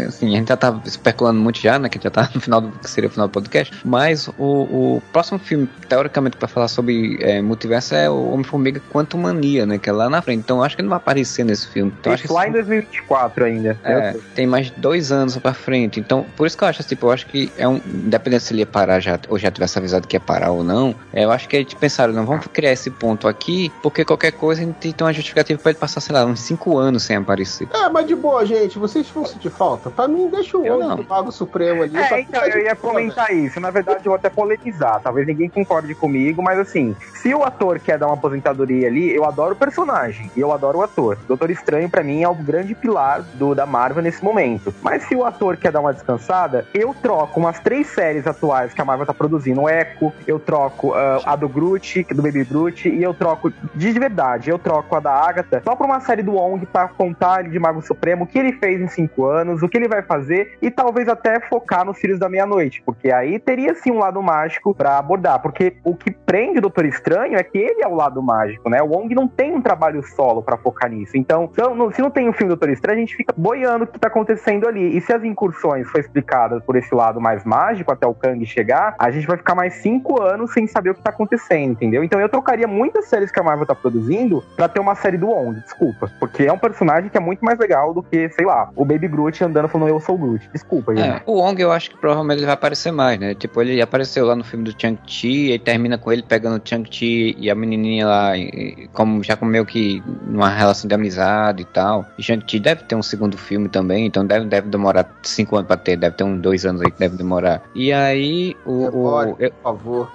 assim, 0.06 0.34
a 0.34 0.38
gente 0.38 0.48
já 0.48 0.56
tá 0.56 0.80
especulando 0.84 1.40
muito 1.40 1.58
já, 1.58 1.78
né? 1.78 1.88
Que 1.88 1.98
já 2.02 2.10
tá 2.10 2.28
no 2.34 2.40
final 2.40 2.60
do 2.60 2.70
que 2.78 2.88
seria 2.90 3.08
o 3.08 3.12
final 3.12 3.28
do 3.28 3.32
podcast. 3.32 3.74
Mas 3.84 4.28
o, 4.38 4.96
o 4.96 5.02
próximo 5.12 5.38
filme, 5.38 5.68
teoricamente, 5.88 6.36
pra 6.36 6.48
falar 6.48 6.68
sobre 6.68 7.18
eh, 7.20 7.42
multiverso 7.42 7.94
é 7.94 8.08
o 8.08 8.30
Homem-Formiga 8.32 8.80
Quanto 8.90 9.16
Mania, 9.18 9.66
né? 9.66 9.78
Que 9.78 9.88
é 9.90 9.92
lá 9.92 10.08
na 10.08 10.20
frente. 10.22 10.40
Então 10.40 10.58
eu 10.58 10.64
acho 10.64 10.76
que 10.76 10.82
ele 10.82 10.86
não 10.88 10.90
vai 10.90 10.98
aparecer 10.98 11.33
nesse 11.42 11.66
filme. 11.68 11.92
Então 11.98 12.12
acho 12.12 12.24
que 12.24 12.32
lá 12.32 12.46
em 12.46 12.52
2024 12.52 13.44
ainda. 13.44 13.78
é, 13.82 14.14
tem 14.34 14.46
mais 14.46 14.70
dois 14.70 15.10
anos 15.10 15.36
pra 15.38 15.54
frente. 15.54 15.98
Então, 15.98 16.24
por 16.36 16.46
isso 16.46 16.56
que 16.56 16.64
eu 16.64 16.68
acho, 16.68 16.82
tipo, 16.84 17.06
eu 17.06 17.10
acho 17.10 17.26
que 17.26 17.52
é 17.56 17.66
um. 17.66 17.80
Independente 17.86 18.44
se 18.44 18.52
ele 18.52 18.60
ia 18.60 18.66
parar 18.66 19.00
já, 19.00 19.18
ou 19.28 19.38
já 19.38 19.50
tivesse 19.50 19.78
avisado 19.78 20.06
que 20.06 20.16
ia 20.16 20.20
parar 20.20 20.50
ou 20.50 20.62
não, 20.62 20.94
é, 21.12 21.24
eu 21.24 21.30
acho 21.30 21.48
que 21.48 21.56
eles 21.56 21.74
pensaram, 21.74 22.12
não, 22.12 22.24
vamos 22.24 22.46
criar 22.46 22.72
esse 22.72 22.90
ponto 22.90 23.26
aqui, 23.26 23.72
porque 23.82 24.04
qualquer 24.04 24.32
coisa 24.32 24.62
a 24.62 24.64
gente 24.64 24.92
tem 24.92 25.06
uma 25.06 25.12
justificativa 25.12 25.60
pra 25.60 25.70
ele 25.70 25.78
passar, 25.78 26.00
sei 26.00 26.14
lá, 26.14 26.24
uns 26.24 26.40
cinco 26.40 26.76
anos 26.76 27.02
sem 27.02 27.16
aparecer. 27.16 27.68
É, 27.72 27.88
mas 27.88 28.06
de 28.06 28.14
boa, 28.14 28.44
gente, 28.44 28.78
vocês 28.78 29.08
vão 29.10 29.24
sentir 29.24 29.50
falta? 29.50 29.90
Pra 29.90 30.06
mim, 30.06 30.28
deixa 30.28 30.58
o 30.58 30.62
não. 30.62 30.96
do 30.96 31.04
Mago 31.04 31.32
Supremo 31.32 31.82
ali. 31.82 31.96
É, 31.96 32.20
então, 32.20 32.44
eu 32.44 32.60
ia 32.60 32.74
boa, 32.74 32.92
comentar 32.92 33.32
isso. 33.34 33.60
Na 33.60 33.70
verdade, 33.70 34.00
eu 34.00 34.10
vou 34.10 34.14
até 34.14 34.28
polemizar. 34.28 35.00
Talvez 35.02 35.26
ninguém 35.26 35.48
concorde 35.48 35.94
comigo, 35.94 36.42
mas 36.42 36.58
assim, 36.58 36.94
se 37.14 37.34
o 37.34 37.42
ator 37.42 37.78
quer 37.78 37.98
dar 37.98 38.06
uma 38.06 38.14
aposentadoria 38.14 38.88
ali, 38.88 39.14
eu 39.14 39.24
adoro 39.24 39.54
o 39.54 39.56
personagem 39.56 40.30
e 40.36 40.40
eu 40.40 40.52
adoro 40.52 40.78
o 40.78 40.82
ator. 40.82 41.18
Doutor 41.26 41.50
Estranho, 41.50 41.88
pra 41.88 42.02
mim, 42.02 42.22
é 42.22 42.28
o 42.28 42.34
grande 42.34 42.74
pilar 42.74 43.22
do, 43.34 43.54
da 43.54 43.66
Marvel 43.66 44.02
nesse 44.02 44.22
momento. 44.22 44.74
Mas 44.82 45.04
se 45.04 45.14
o 45.14 45.24
ator 45.24 45.56
quer 45.56 45.72
dar 45.72 45.80
uma 45.80 45.92
descansada, 45.92 46.66
eu 46.74 46.94
troco 46.94 47.40
umas 47.40 47.58
três 47.60 47.86
séries 47.88 48.26
atuais 48.26 48.72
que 48.72 48.80
a 48.80 48.84
Marvel 48.84 49.06
tá 49.06 49.14
produzindo. 49.14 49.62
O 49.62 49.68
Echo, 49.68 50.12
eu 50.26 50.38
troco 50.38 50.94
ah, 50.94 51.20
a 51.24 51.36
do 51.36 51.48
Groot, 51.48 52.04
do 52.14 52.22
Baby 52.22 52.44
Groot, 52.44 52.88
e 52.88 53.02
eu 53.02 53.14
troco, 53.14 53.52
de 53.74 53.92
verdade, 53.92 54.50
eu 54.50 54.58
troco 54.58 54.94
a 54.96 55.00
da 55.00 55.12
Agatha 55.12 55.62
só 55.64 55.74
pra 55.74 55.86
uma 55.86 56.00
série 56.00 56.22
do 56.22 56.32
Wong 56.32 56.64
pra 56.66 56.88
contar 56.88 57.38
ali 57.38 57.50
de 57.50 57.58
Mago 57.58 57.82
Supremo 57.82 58.24
o 58.24 58.26
que 58.26 58.38
ele 58.38 58.52
fez 58.52 58.80
em 58.80 58.88
cinco 58.88 59.26
anos, 59.26 59.62
o 59.62 59.68
que 59.68 59.76
ele 59.76 59.88
vai 59.88 60.02
fazer 60.02 60.56
e 60.60 60.70
talvez 60.70 61.08
até 61.08 61.40
focar 61.40 61.84
nos 61.84 61.98
Filhos 61.98 62.18
da 62.18 62.28
Meia-Noite, 62.28 62.82
porque 62.84 63.10
aí 63.10 63.38
teria 63.38 63.74
sim 63.74 63.90
um 63.90 63.98
lado 63.98 64.22
mágico 64.22 64.74
pra 64.74 64.98
abordar, 64.98 65.40
porque 65.40 65.76
o 65.84 65.94
que 65.94 66.10
prende 66.10 66.58
o 66.58 66.62
Doutor 66.62 66.84
Estranho 66.84 67.36
é 67.36 67.42
que 67.42 67.56
ele 67.56 67.82
é 67.82 67.88
o 67.88 67.94
lado 67.94 68.22
mágico, 68.22 68.68
né? 68.68 68.82
O 68.82 68.88
Wong 68.88 69.14
não 69.14 69.28
tem 69.28 69.54
um 69.54 69.62
trabalho 69.62 70.02
solo 70.02 70.42
pra 70.42 70.56
focar 70.56 70.90
nisso. 70.90 71.03
Então, 71.14 71.48
então, 71.52 71.74
não- 71.74 71.90
se 71.92 72.00
não 72.00 72.10
tem 72.10 72.28
o 72.28 72.32
filme 72.32 72.48
do 72.48 72.56
Doutor 72.56 72.70
Estranho, 72.70 72.98
a 72.98 73.00
gente 73.00 73.16
fica 73.16 73.34
boiando 73.36 73.84
o 73.84 73.86
que 73.86 73.98
tá 73.98 74.08
acontecendo 74.08 74.66
ali. 74.68 74.96
E 74.96 75.00
se 75.00 75.12
as 75.12 75.22
incursões 75.24 75.88
for 75.88 75.98
explicadas 76.00 76.62
por 76.64 76.76
esse 76.76 76.94
lado 76.94 77.20
mais 77.20 77.44
mágico 77.44 77.92
até 77.92 78.06
o 78.06 78.14
Kang 78.14 78.44
chegar, 78.46 78.94
a 78.98 79.10
gente 79.10 79.26
vai 79.26 79.36
ficar 79.36 79.54
mais 79.54 79.74
cinco 79.74 80.22
anos 80.22 80.52
sem 80.52 80.66
saber 80.66 80.90
o 80.90 80.94
que 80.94 81.02
tá 81.02 81.10
acontecendo, 81.10 81.72
entendeu? 81.72 82.04
Então 82.04 82.20
eu 82.20 82.28
trocaria 82.28 82.66
muitas 82.68 83.06
séries 83.06 83.30
que 83.30 83.40
a 83.40 83.42
Marvel 83.42 83.66
tá 83.66 83.74
produzindo 83.74 84.42
pra 84.56 84.68
ter 84.68 84.80
uma 84.80 84.94
série 84.94 85.16
do 85.16 85.28
Wong, 85.28 85.60
desculpa. 85.60 86.10
Porque 86.20 86.44
é 86.44 86.52
um 86.52 86.58
personagem 86.58 87.10
que 87.10 87.16
é 87.16 87.20
muito 87.20 87.44
mais 87.44 87.58
legal 87.58 87.92
do 87.92 88.02
que, 88.02 88.28
sei 88.30 88.44
lá, 88.44 88.70
o 88.76 88.84
Baby 88.84 89.08
Groot 89.08 89.42
andando 89.44 89.68
falando 89.68 89.88
eu 89.88 90.00
sou 90.00 90.14
o 90.14 90.18
Groot. 90.18 90.48
Desculpa, 90.52 90.94
gente. 90.94 91.08
É, 91.08 91.22
o 91.26 91.40
Wong 91.40 91.60
eu 91.60 91.72
acho 91.72 91.90
que 91.90 91.96
provavelmente 91.98 92.38
ele 92.38 92.46
vai 92.46 92.54
aparecer 92.54 92.92
mais, 92.92 93.18
né? 93.18 93.34
Tipo, 93.34 93.60
ele 93.62 93.80
apareceu 93.80 94.26
lá 94.26 94.36
no 94.36 94.44
filme 94.44 94.64
do 94.64 94.74
Chang-Chi, 94.80 95.52
e 95.52 95.58
termina 95.58 95.98
com 95.98 96.12
ele 96.12 96.22
pegando 96.22 96.56
o 96.62 96.68
Chang-Chi 96.68 97.34
e 97.38 97.50
a 97.50 97.54
menininha 97.54 98.06
lá, 98.06 98.36
e- 98.36 98.88
como, 98.92 99.22
já 99.22 99.36
com 99.36 99.44
meio 99.44 99.64
que 99.66 100.02
numa 100.26 100.48
relação 100.50 100.86
de 100.88 100.93
amizade 100.94 101.62
e 101.62 101.64
tal. 101.64 102.04
E 102.18 102.22
Shang-Chi 102.22 102.58
deve 102.60 102.82
ter 102.84 102.94
um 102.94 103.02
segundo 103.02 103.36
filme 103.36 103.68
também, 103.68 104.06
então 104.06 104.24
deve, 104.26 104.46
deve 104.46 104.68
demorar 104.68 105.08
cinco 105.22 105.56
anos 105.56 105.66
pra 105.68 105.76
ter, 105.76 105.96
deve 105.96 106.16
ter 106.16 106.24
uns 106.24 106.40
dois 106.40 106.64
anos 106.64 106.82
aí 106.82 106.90
que 106.90 106.98
deve 106.98 107.16
demorar. 107.16 107.62
E 107.74 107.92
aí, 107.92 108.56
o. 108.66 108.90
Demore, 108.90 109.30
o 109.32 109.36
eu- 109.38 109.50
por 109.50 109.62
favor. 109.62 110.10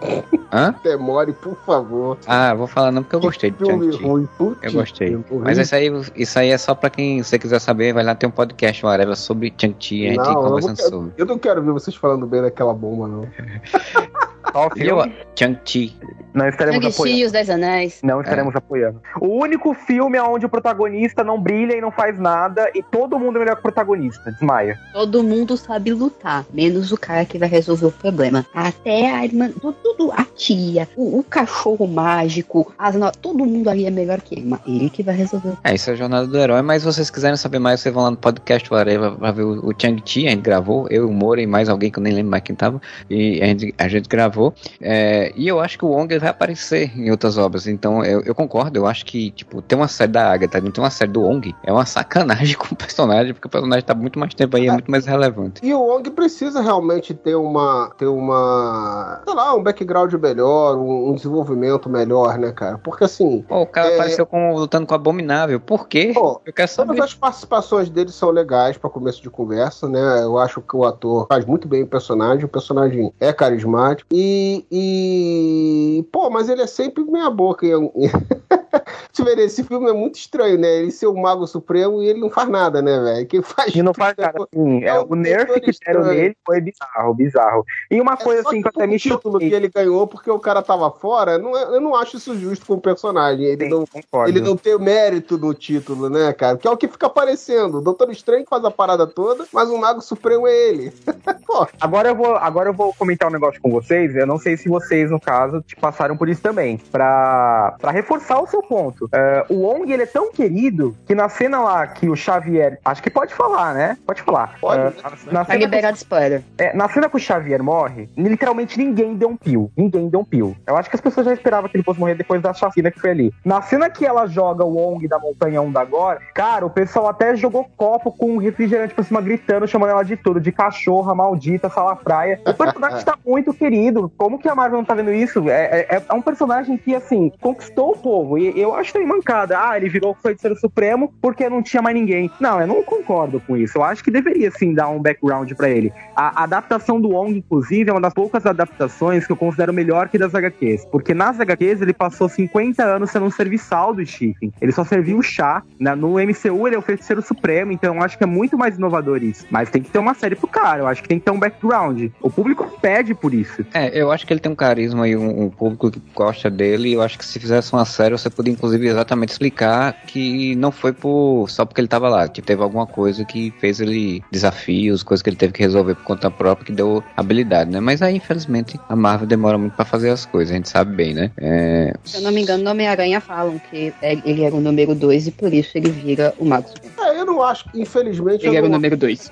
hã? 0.52 0.76
Demore, 0.84 1.34
por 1.34 1.56
favor. 1.66 2.18
Ah, 2.28 2.54
vou 2.54 2.68
falar 2.68 2.92
não 2.92 3.04
porque 3.04 3.16
eu 3.16 3.20
gostei 3.22 3.52
de 3.52 3.58
Filme 3.58 3.96
ruim. 3.98 4.28
Eu 4.62 4.72
gostei. 4.74 5.14
ruim. 5.16 5.24
Mas 5.44 5.58
isso 5.58 5.76
aí, 5.76 5.92
isso 6.16 6.40
aí 6.40 6.50
é 6.50 6.58
só 6.58 6.74
pra 6.76 6.90
quem 6.90 7.22
você 7.24 7.38
quiser 7.40 7.60
saber, 7.60 7.94
vai 7.94 8.04
lá 8.04 8.16
ter 8.16 8.28
um 8.28 8.32
podcast, 8.32 8.84
uma 8.86 8.92
areva 8.92 9.16
sobre 9.16 9.54
Chang-Chi, 9.58 10.06
a 10.06 10.10
gente 10.10 10.18
Não, 10.18 10.26
eu 10.32 10.42
conversando 10.42 10.76
quero- 10.78 10.90
sobre. 10.90 11.12
Eu 11.18 11.26
não 11.26 11.38
quero 11.38 11.62
ver 11.64 11.72
vocês 11.72 11.96
falando 11.96 12.26
bem 12.26 12.42
daquela 12.42 12.74
bomba, 12.74 13.08
não. 13.08 13.28
Qual 14.52 14.70
E 14.76 14.88
eu, 14.88 15.02
filme? 15.02 15.16
Shang-Chi. 15.38 15.96
Não 16.34 16.48
estaremos 16.48 16.76
Shang-Chi 16.82 16.96
apoiando. 16.96 17.20
e 17.22 17.26
os 17.26 17.32
Dez 17.32 17.50
Anéis. 17.50 18.00
Não 18.04 18.22
estaremos 18.22 18.56
apoiando. 18.56 19.02
O 19.20 19.28
único 19.28 19.74
filme 19.74 20.20
onde 20.20 20.46
o 20.46 20.50
protagonista 20.50 21.24
não 21.24 21.40
brilha 21.40 21.76
e 21.76 21.82
não 21.82 21.92
faz 21.92 22.20
nada 22.20 22.70
e 22.76 22.84
todo 22.84 23.18
mundo 23.18 23.38
é 23.38 23.40
melhor 23.40 23.56
que 23.56 23.60
o 23.60 23.64
protagonista. 23.64 24.32
Desmaia. 24.32 24.78
Todo 24.94 25.24
mundo 25.24 25.58
sabe 25.58 25.92
lutar, 25.92 26.46
menos 26.54 26.92
o 26.92 26.98
cara 26.98 27.26
que 27.26 27.38
vai 27.38 27.50
resolver 27.50 27.88
o 27.88 27.92
problema. 27.92 28.46
Até 28.54 29.12
a 29.12 29.24
irmã, 29.26 29.50
tu- 29.62 29.74
tudo, 29.74 30.12
a 30.12 30.24
tia, 30.36 30.88
o, 30.96 31.20
o 31.20 31.24
cachorro 31.24 31.88
mágico, 31.88 32.72
as 32.78 32.96
no... 32.96 33.12
todo 33.12 33.46
mundo 33.46 33.70
ali 33.70 33.86
é 33.86 33.92
melhor 33.92 34.22
que 34.22 34.36
ele, 34.36 34.46
mas 34.48 34.60
ele 34.68 34.90
que 34.90 35.02
vai 35.04 35.16
resolver. 35.16 35.54
É, 35.64 35.74
isso 35.74 35.90
é 35.90 35.94
a 35.94 35.96
jornada 35.96 36.28
do 36.28 36.38
herói, 36.38 36.62
mas 36.62 36.82
se 36.84 36.86
vocês 36.86 37.10
quiserem 37.10 37.38
saber 37.38 37.60
mais, 37.60 37.80
vocês 37.82 37.94
vão 37.94 38.04
lá 38.04 38.12
no 38.12 38.18
podcast 38.18 38.72
Areva 38.74 39.12
pra 39.12 39.32
ver 39.32 39.44
o, 39.44 39.68
o 39.68 39.74
Chang-Chi, 39.78 40.28
a 40.28 40.32
gente 40.32 40.42
gravou, 40.42 40.88
eu, 40.90 41.10
o 41.10 41.14
Moura 41.14 41.42
e 41.42 41.48
mais 41.48 41.70
alguém 41.70 41.92
que 41.92 41.98
eu 42.00 42.04
nem 42.04 42.14
lembro 42.14 42.32
mais 42.32 42.44
quem 42.44 42.56
tava, 42.56 42.80
e 43.10 43.42
a 43.42 43.46
gente, 43.48 43.74
a 43.78 43.88
gente 43.88 44.08
gravou. 44.08 44.39
É, 44.82 45.32
e 45.36 45.48
eu 45.48 45.60
acho 45.60 45.78
que 45.78 45.86
o 45.86 45.90
Wong 45.90 46.18
vai 46.20 46.30
aparecer 46.30 46.92
em 46.98 47.12
outras 47.12 47.38
obras, 47.38 47.68
então 47.68 48.04
eu, 48.04 48.22
eu 48.22 48.34
concordo, 48.36 48.78
eu 48.80 48.86
acho 48.88 49.06
que, 49.06 49.32
tipo, 49.32 49.62
ter 49.62 49.76
uma 49.76 49.88
série 49.88 50.12
da 50.12 50.32
Agatha, 50.32 50.62
não 50.62 50.72
ter 50.72 50.82
uma 50.82 50.90
série 50.90 51.12
do 51.12 51.22
Wong, 51.22 51.54
é 51.64 51.72
uma 51.72 51.86
sacanagem 51.86 52.56
com 52.58 52.74
o 52.74 52.78
personagem, 52.78 53.34
porque 53.34 53.48
o 53.48 53.52
personagem 53.52 53.84
tá 53.84 53.94
muito 53.96 54.18
mais 54.20 54.34
tempo 54.34 54.56
aí, 54.58 54.68
é 54.68 54.72
muito 54.72 54.90
mais 54.90 55.06
relevante. 55.06 55.62
E 55.66 55.74
o 55.74 55.80
Wong 55.82 56.10
precisa 56.12 56.62
realmente 56.62 57.14
ter 57.14 57.36
uma. 57.36 57.92
ter 57.98 58.08
uma. 58.08 59.22
sei 59.26 59.34
lá, 59.34 59.56
um 59.56 59.64
background 59.64 60.14
melhor, 60.16 60.78
um, 60.78 61.10
um 61.10 61.16
desenvolvimento 61.16 61.90
melhor, 61.90 62.38
né, 62.38 62.52
cara? 62.52 62.78
Porque 62.78 63.04
assim. 63.04 63.44
Pô, 63.48 63.62
o 63.62 63.66
cara 63.68 63.90
É. 63.90 63.94
apareceu 63.96 64.26
com, 64.26 64.54
lutando 64.56 64.86
com 64.88 64.94
o 64.94 64.96
Abominável, 64.96 65.60
por 65.60 65.88
quê? 65.88 66.12
Pô, 66.14 66.42
eu 66.46 66.54
quero 66.54 66.70
Todas 66.76 66.88
saber. 66.96 67.02
as 67.02 67.14
participações 67.14 67.90
dele 67.90 68.12
são 68.12 68.30
legais 68.32 68.78
pra 68.78 68.90
começo 68.90 69.22
de 69.22 69.30
conversa, 69.30 69.88
né? 69.88 70.24
Eu 70.24 70.38
acho 70.38 70.62
que 70.62 70.76
o 70.76 70.86
ator 70.86 71.26
faz 71.28 71.46
muito 71.46 71.68
bem 71.68 71.84
o 71.84 71.88
personagem, 71.88 72.46
o 72.46 72.50
personagem 72.50 73.12
é 73.20 73.32
carismático. 73.34 74.08
E. 74.14 74.29
e 74.72 76.04
pô, 76.12 76.30
mas 76.30 76.50
ele 76.50 76.62
é 76.62 76.68
sempre 76.68 77.04
meia 77.04 77.30
boca. 77.30 77.66
Se 79.12 79.24
ver, 79.24 79.38
esse 79.40 79.64
filme 79.64 79.90
é 79.90 79.94
muito 79.94 80.16
estranho, 80.16 80.58
né? 80.58 80.68
Ele 80.78 80.92
ser 80.92 81.08
o 81.08 81.14
Mago 81.16 81.46
Supremo 81.48 82.02
e 82.02 82.08
ele 82.08 82.20
não 82.20 82.30
faz 82.30 82.48
nada, 82.48 82.82
né, 82.82 83.00
velho? 83.00 83.28
Quem 83.28 83.42
faz. 83.42 83.74
E 83.76 83.82
não 83.82 83.94
faz 83.94 84.14
cara 84.16 84.36
assim. 84.44 84.84
É, 84.84 84.88
É 84.90 85.00
o 85.00 85.16
nerf 85.16 85.60
que 85.60 85.72
deram 85.86 86.06
nele 86.06 86.36
foi 86.46 86.62
bizarro, 86.62 87.14
bizarro. 87.16 87.66
E 87.90 88.00
uma 88.00 88.14
É 88.14 88.18
coisa 88.18 88.48
assim 88.48 88.62
que 88.62 88.68
eu 88.68 88.72
até 88.74 88.86
o 88.86 88.88
me 88.88 89.00
título 89.00 89.34
choquei. 89.34 89.50
que 89.50 89.56
ele 89.56 89.68
ganhou 89.68 90.08
porque 90.08 90.30
o 90.30 90.40
cara 90.40 90.62
tava 90.62 90.90
fora, 90.92 91.38
não 91.38 91.58
é- 91.58 91.76
eu 91.76 91.82
não 91.82 91.96
acho 91.96 92.18
isso 92.18 92.38
justo 92.38 92.66
com 92.66 92.76
o 92.76 92.82
personagem. 92.82 93.46
Ele, 93.46 93.66
Sim, 93.66 93.70
não, 93.72 93.86
concordo. 93.86 94.30
ele 94.30 94.40
não 94.42 94.56
tem 94.56 94.76
o 94.76 94.80
mérito 94.80 95.38
no 95.38 95.54
título, 95.54 96.10
né, 96.10 96.32
cara? 96.34 96.58
Que 96.58 96.68
é 96.68 96.72
o 96.72 96.78
que 96.78 96.88
fica 96.88 97.08
aparecendo. 97.08 97.80
O 97.80 97.82
Doutor 97.82 98.10
Estranho 98.12 98.46
faz 98.50 98.64
a 98.64 98.72
parada 98.72 99.06
toda, 99.08 99.46
mas 99.52 99.70
o 99.70 99.78
Mago 99.78 100.02
Supremo 100.02 100.48
é 100.48 100.56
ele. 100.70 100.94
Agora 101.82 102.10
eu 102.10 102.16
vou, 102.16 102.36
agora 102.36 102.70
eu 102.70 102.74
vou 102.74 102.94
comentar 102.94 103.28
um 103.28 103.32
negócio 103.32 103.60
com 103.62 103.72
vocês. 103.72 104.09
Eu 104.16 104.28
não 104.28 104.38
sei 104.38 104.58
se 104.58 104.70
vocês, 104.70 105.12
no 105.12 105.20
caso, 105.20 105.62
te 105.62 105.76
passaram 105.76 106.16
por 106.16 106.30
isso 106.30 106.42
também. 106.42 106.78
Pra, 106.92 107.76
pra 107.80 107.92
reforçar 107.92 108.40
o 108.40 108.48
seu 108.48 108.62
ponto. 108.62 109.10
É, 109.12 109.46
o 109.50 109.62
Wong, 109.62 109.92
ele 109.92 110.04
é 110.04 110.06
tão 110.06 110.32
querido 110.32 110.96
que 111.06 111.14
na 111.14 111.30
cena 111.30 111.60
lá 111.60 111.88
que 111.88 112.10
o 112.10 112.16
Xavier. 112.16 112.80
Acho 112.84 113.04
que 113.04 113.10
pode 113.10 113.34
falar, 113.34 113.74
né? 113.74 113.98
Pode 114.06 114.22
falar. 114.22 114.56
Pode, 114.60 114.84
né? 114.84 114.94
na, 115.04 115.32
na 115.32 115.46
Tá 115.46 115.54
cena 115.54 115.66
liberado 115.66 115.98
spoiler. 115.98 116.44
É, 116.58 116.76
na 116.76 116.88
cena 116.88 117.10
que 117.10 117.16
o 117.16 117.20
Xavier 117.20 117.62
morre, 117.62 118.10
literalmente 118.18 118.78
ninguém 118.78 119.16
deu 119.16 119.30
um 119.30 119.38
pio. 119.38 119.72
Ninguém 119.76 120.08
deu 120.10 120.22
um 120.22 120.26
pio. 120.26 120.56
Eu 120.66 120.78
acho 120.78 120.90
que 120.90 120.96
as 120.96 121.02
pessoas 121.02 121.26
já 121.26 121.34
esperavam 121.34 121.70
que 121.70 121.78
ele 121.78 121.84
fosse 121.84 122.00
morrer 122.00 122.16
depois 122.16 122.42
da 122.42 122.54
chacina 122.54 122.92
que 122.92 123.00
foi 123.00 123.12
ali. 123.12 123.34
Na 123.44 123.62
cena 123.62 123.90
que 123.90 124.06
ela 124.06 124.28
joga 124.28 124.64
o 124.64 124.74
Wong 124.76 125.08
da 125.08 125.20
Montanha 125.20 125.62
1 125.62 125.72
da 125.72 125.84
agora, 125.90 126.22
cara, 126.36 126.66
o 126.66 126.70
pessoal 126.70 127.08
até 127.08 127.36
jogou 127.36 127.68
copo 127.76 128.12
com 128.12 128.34
um 128.34 128.38
refrigerante 128.38 128.94
pra 128.94 129.04
cima, 129.04 129.20
gritando, 129.22 129.68
chamando 129.68 129.90
ela 129.90 130.04
de 130.04 130.16
tudo, 130.16 130.40
de 130.40 130.52
cachorra, 130.52 131.16
maldita, 131.16 131.68
salafraia. 131.68 132.40
O 132.46 132.54
personagem 132.54 133.04
tá 133.04 133.18
muito 133.26 133.52
querido. 133.52 133.99
Como 134.08 134.40
que 134.40 134.48
a 134.48 134.56
Marvel 134.56 134.78
não 134.78 134.86
tá 134.86 134.94
vendo 134.94 135.12
isso? 135.12 135.50
É, 135.50 135.86
é- 135.90 136.04
é 136.08 136.14
um 136.14 136.22
personagem 136.22 136.78
que, 136.78 136.96
assim, 136.96 137.32
conquistou 137.42 137.92
o 137.92 137.98
povo. 137.98 138.38
E 138.38 138.58
eu 138.60 138.74
acho 138.76 138.94
também 138.94 139.08
mancada. 139.08 139.60
Ah, 139.60 139.76
ele 139.76 139.90
virou 139.90 140.12
o 140.12 140.16
feiticeiro 140.16 140.56
supremo 140.58 141.12
porque 141.22 141.50
não 141.50 141.62
tinha 141.64 141.82
mais 141.82 141.96
ninguém. 141.96 142.30
Não, 142.40 142.62
eu 142.62 142.68
não 142.68 142.84
concordo 142.84 143.40
com 143.42 143.58
isso. 143.58 143.78
Eu 143.78 143.84
acho 143.84 144.04
que 144.04 144.12
deveria 144.12 144.52
sim 144.52 144.74
dar 144.74 144.88
um 144.90 145.00
background 145.02 145.52
para 145.54 145.70
ele. 145.70 145.92
A 146.16 146.44
adaptação 146.44 147.02
do 147.02 147.10
Wong, 147.10 147.38
inclusive, 147.38 147.90
é 147.90 147.94
uma 147.94 148.02
das 148.02 148.14
poucas 148.14 148.46
adaptações 148.46 149.26
que 149.26 149.32
eu 149.32 149.36
considero 149.36 149.74
melhor 149.74 150.08
que 150.10 150.18
das 150.18 150.34
HQs. 150.36 150.86
Porque 150.86 151.14
nas 151.14 151.40
HQs 151.40 151.82
ele 151.82 151.94
passou 151.94 152.30
50 152.30 152.84
anos 152.84 153.10
sendo 153.12 153.26
um 153.26 153.32
serviçal 153.32 153.94
do 153.94 154.06
Stephen. 154.06 154.54
Ele 154.62 154.72
só 154.72 154.84
serviu 154.84 155.18
o 155.18 155.24
chá. 155.24 155.64
Né? 155.80 155.96
No 155.96 156.20
MCU 156.20 156.68
ele 156.68 156.76
é 156.76 156.80
o 156.80 156.82
feiticeiro 156.82 157.22
supremo, 157.22 157.72
então 157.72 157.96
eu 157.96 158.02
acho 158.04 158.18
que 158.18 158.24
é 158.24 158.28
muito 158.28 158.58
mais 158.58 158.78
inovador 158.78 159.24
isso. 159.24 159.46
Mas 159.50 159.70
tem 159.70 159.82
que 159.82 159.90
ter 159.90 160.00
uma 160.00 160.14
série 160.14 160.36
pro 160.36 160.48
cara. 160.48 160.82
Eu 160.84 160.88
acho 160.88 161.02
que 161.02 161.08
tem 161.10 161.18
que 161.20 161.26
ter 161.26 161.32
um 161.32 161.40
background. 161.40 162.10
O 162.22 162.30
público 162.30 162.70
pede 162.82 163.14
por 163.16 163.34
isso. 163.34 163.66
É, 163.74 163.89
eu 163.94 164.12
acho 164.12 164.26
que 164.26 164.34
ele 164.34 164.40
tem 164.40 164.52
um 164.52 164.56
carisma 164.56 165.08
e 165.08 165.16
um, 165.16 165.44
um 165.44 165.50
público 165.50 165.92
que 165.92 166.02
gosta 166.14 166.50
dele. 166.50 166.94
Eu 166.94 167.02
acho 167.02 167.18
que 167.18 167.26
se 167.26 167.40
fizesse 167.40 167.74
uma 167.74 167.86
série, 167.86 168.12
você 168.12 168.30
podia, 168.30 168.54
inclusive, 168.54 168.88
exatamente 168.88 169.30
explicar 169.30 169.94
que 170.06 170.56
não 170.56 170.72
foi 170.72 170.94
por 170.94 171.48
só 171.50 171.66
porque 171.66 171.82
ele 171.82 171.88
tava 171.88 172.10
lá. 172.10 172.28
Que 172.28 172.42
teve 172.42 172.62
alguma 172.62 172.86
coisa 172.88 173.26
que 173.26 173.54
fez 173.60 173.80
ele 173.80 174.24
desafios, 174.32 175.04
coisas 175.04 175.22
que 175.22 175.30
ele 175.30 175.38
teve 175.38 175.54
que 175.54 175.62
resolver 175.62 175.96
por 175.96 176.04
conta 176.04 176.30
própria, 176.30 176.66
que 176.66 176.72
deu 176.72 177.04
habilidade, 177.16 177.70
né? 177.70 177.80
Mas 177.80 178.02
aí, 178.02 178.16
infelizmente, 178.16 178.80
a 178.88 178.96
Marvel 178.96 179.28
demora 179.28 179.58
muito 179.58 179.76
para 179.76 179.86
fazer 179.86 180.10
as 180.10 180.26
coisas, 180.26 180.52
a 180.52 180.56
gente 180.56 180.70
sabe 180.70 180.96
bem, 180.96 181.14
né? 181.14 181.32
É... 181.38 181.94
Se 182.04 182.18
eu 182.18 182.22
não 182.22 182.32
me 182.32 182.42
engano, 182.42 182.64
no 182.64 182.72
Homem-Aranha 182.72 183.22
falam 183.22 183.60
que 183.70 183.94
é, 184.02 184.14
ele 184.26 184.44
era 184.44 184.56
o 184.56 184.62
número 184.62 184.96
2 184.96 185.28
e 185.28 185.32
por 185.32 185.54
isso 185.54 185.78
ele 185.78 185.90
vira 185.90 186.34
o 186.38 186.46
Mago 186.46 186.70
É, 187.10 187.20
eu 187.20 187.26
não 187.26 187.42
acho, 187.42 187.66
infelizmente. 187.74 188.46
Ele 188.46 188.56
era 188.56 188.66
o 188.66 188.70
número 188.70 188.96
2. 188.96 189.32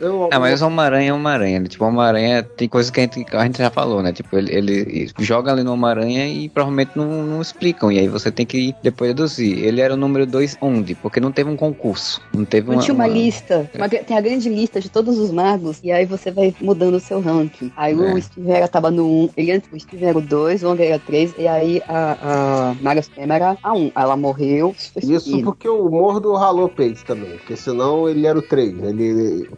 Eu, 0.00 0.28
ah, 0.30 0.38
mas 0.38 0.60
o 0.60 0.66
Homem-Aranha 0.66 1.10
é 1.10 1.12
Homem-Aranha. 1.12 1.60
Né? 1.60 1.68
Tipo, 1.68 1.84
o 1.84 1.88
Homem-Aranha 1.88 2.42
tem 2.42 2.68
coisas 2.68 2.90
que 2.90 3.00
a 3.00 3.02
gente, 3.02 3.24
a 3.32 3.44
gente 3.44 3.58
já 3.58 3.70
falou, 3.70 4.02
né? 4.02 4.12
Tipo, 4.12 4.36
ele, 4.36 4.52
ele 4.52 5.10
joga 5.18 5.52
ali 5.52 5.62
no 5.62 5.72
Homem-Aranha 5.72 6.26
e 6.28 6.48
provavelmente 6.48 6.92
não, 6.94 7.06
não 7.22 7.40
explicam. 7.40 7.90
E 7.90 7.98
aí 7.98 8.08
você 8.08 8.30
tem 8.30 8.44
que 8.44 8.74
depois 8.82 9.10
deduzir. 9.10 9.58
Ele 9.58 9.80
era 9.80 9.94
o 9.94 9.96
número 9.96 10.26
2 10.26 10.58
onde? 10.60 10.94
Porque 10.94 11.20
não 11.20 11.32
teve 11.32 11.50
um 11.50 11.56
concurso. 11.56 12.20
Não 12.34 12.44
teve 12.44 12.68
não 12.68 12.76
uma. 12.76 12.82
tinha 12.82 12.94
uma, 12.94 13.04
uma... 13.04 13.12
lista. 13.12 13.70
Uma, 13.74 13.88
tem 13.88 14.16
a 14.16 14.20
grande 14.20 14.48
lista 14.48 14.80
de 14.80 14.90
todos 14.90 15.18
os 15.18 15.30
magos. 15.30 15.80
E 15.82 15.90
aí 15.90 16.04
você 16.04 16.30
vai 16.30 16.54
mudando 16.60 16.94
o 16.94 17.00
seu 17.00 17.20
ranking. 17.20 17.72
Aí 17.76 17.92
é. 17.92 17.96
o 17.96 18.20
Steve 18.20 18.50
era 18.50 18.68
tava 18.68 18.90
no 18.90 19.04
1. 19.04 19.06
Um, 19.06 19.30
ele 19.36 19.52
antes 19.52 19.70
o 19.72 19.78
Steve 19.80 20.04
era 20.04 20.18
o 20.18 20.20
2, 20.20 20.62
o 20.62 20.68
Wong 20.68 20.82
era 20.82 20.98
3. 20.98 21.34
E 21.38 21.48
aí 21.48 21.82
a, 21.88 22.16
a 22.22 22.74
Maga 22.82 23.02
Suprema 23.02 23.34
era 23.34 23.56
a 23.62 23.72
1. 23.72 23.78
Um. 23.78 23.92
Ela 23.94 24.16
morreu. 24.16 24.74
Isso 24.76 25.42
porque 25.42 25.68
o 25.68 25.88
Mordo 25.88 26.34
ralou 26.34 26.68
peito 26.68 27.04
também. 27.14 27.38
Porque 27.38 27.56
senão 27.56 28.08
ele 28.08 28.26
era 28.26 28.38
o 28.38 28.42
3. 28.42 28.82
Ele, 28.82 29.48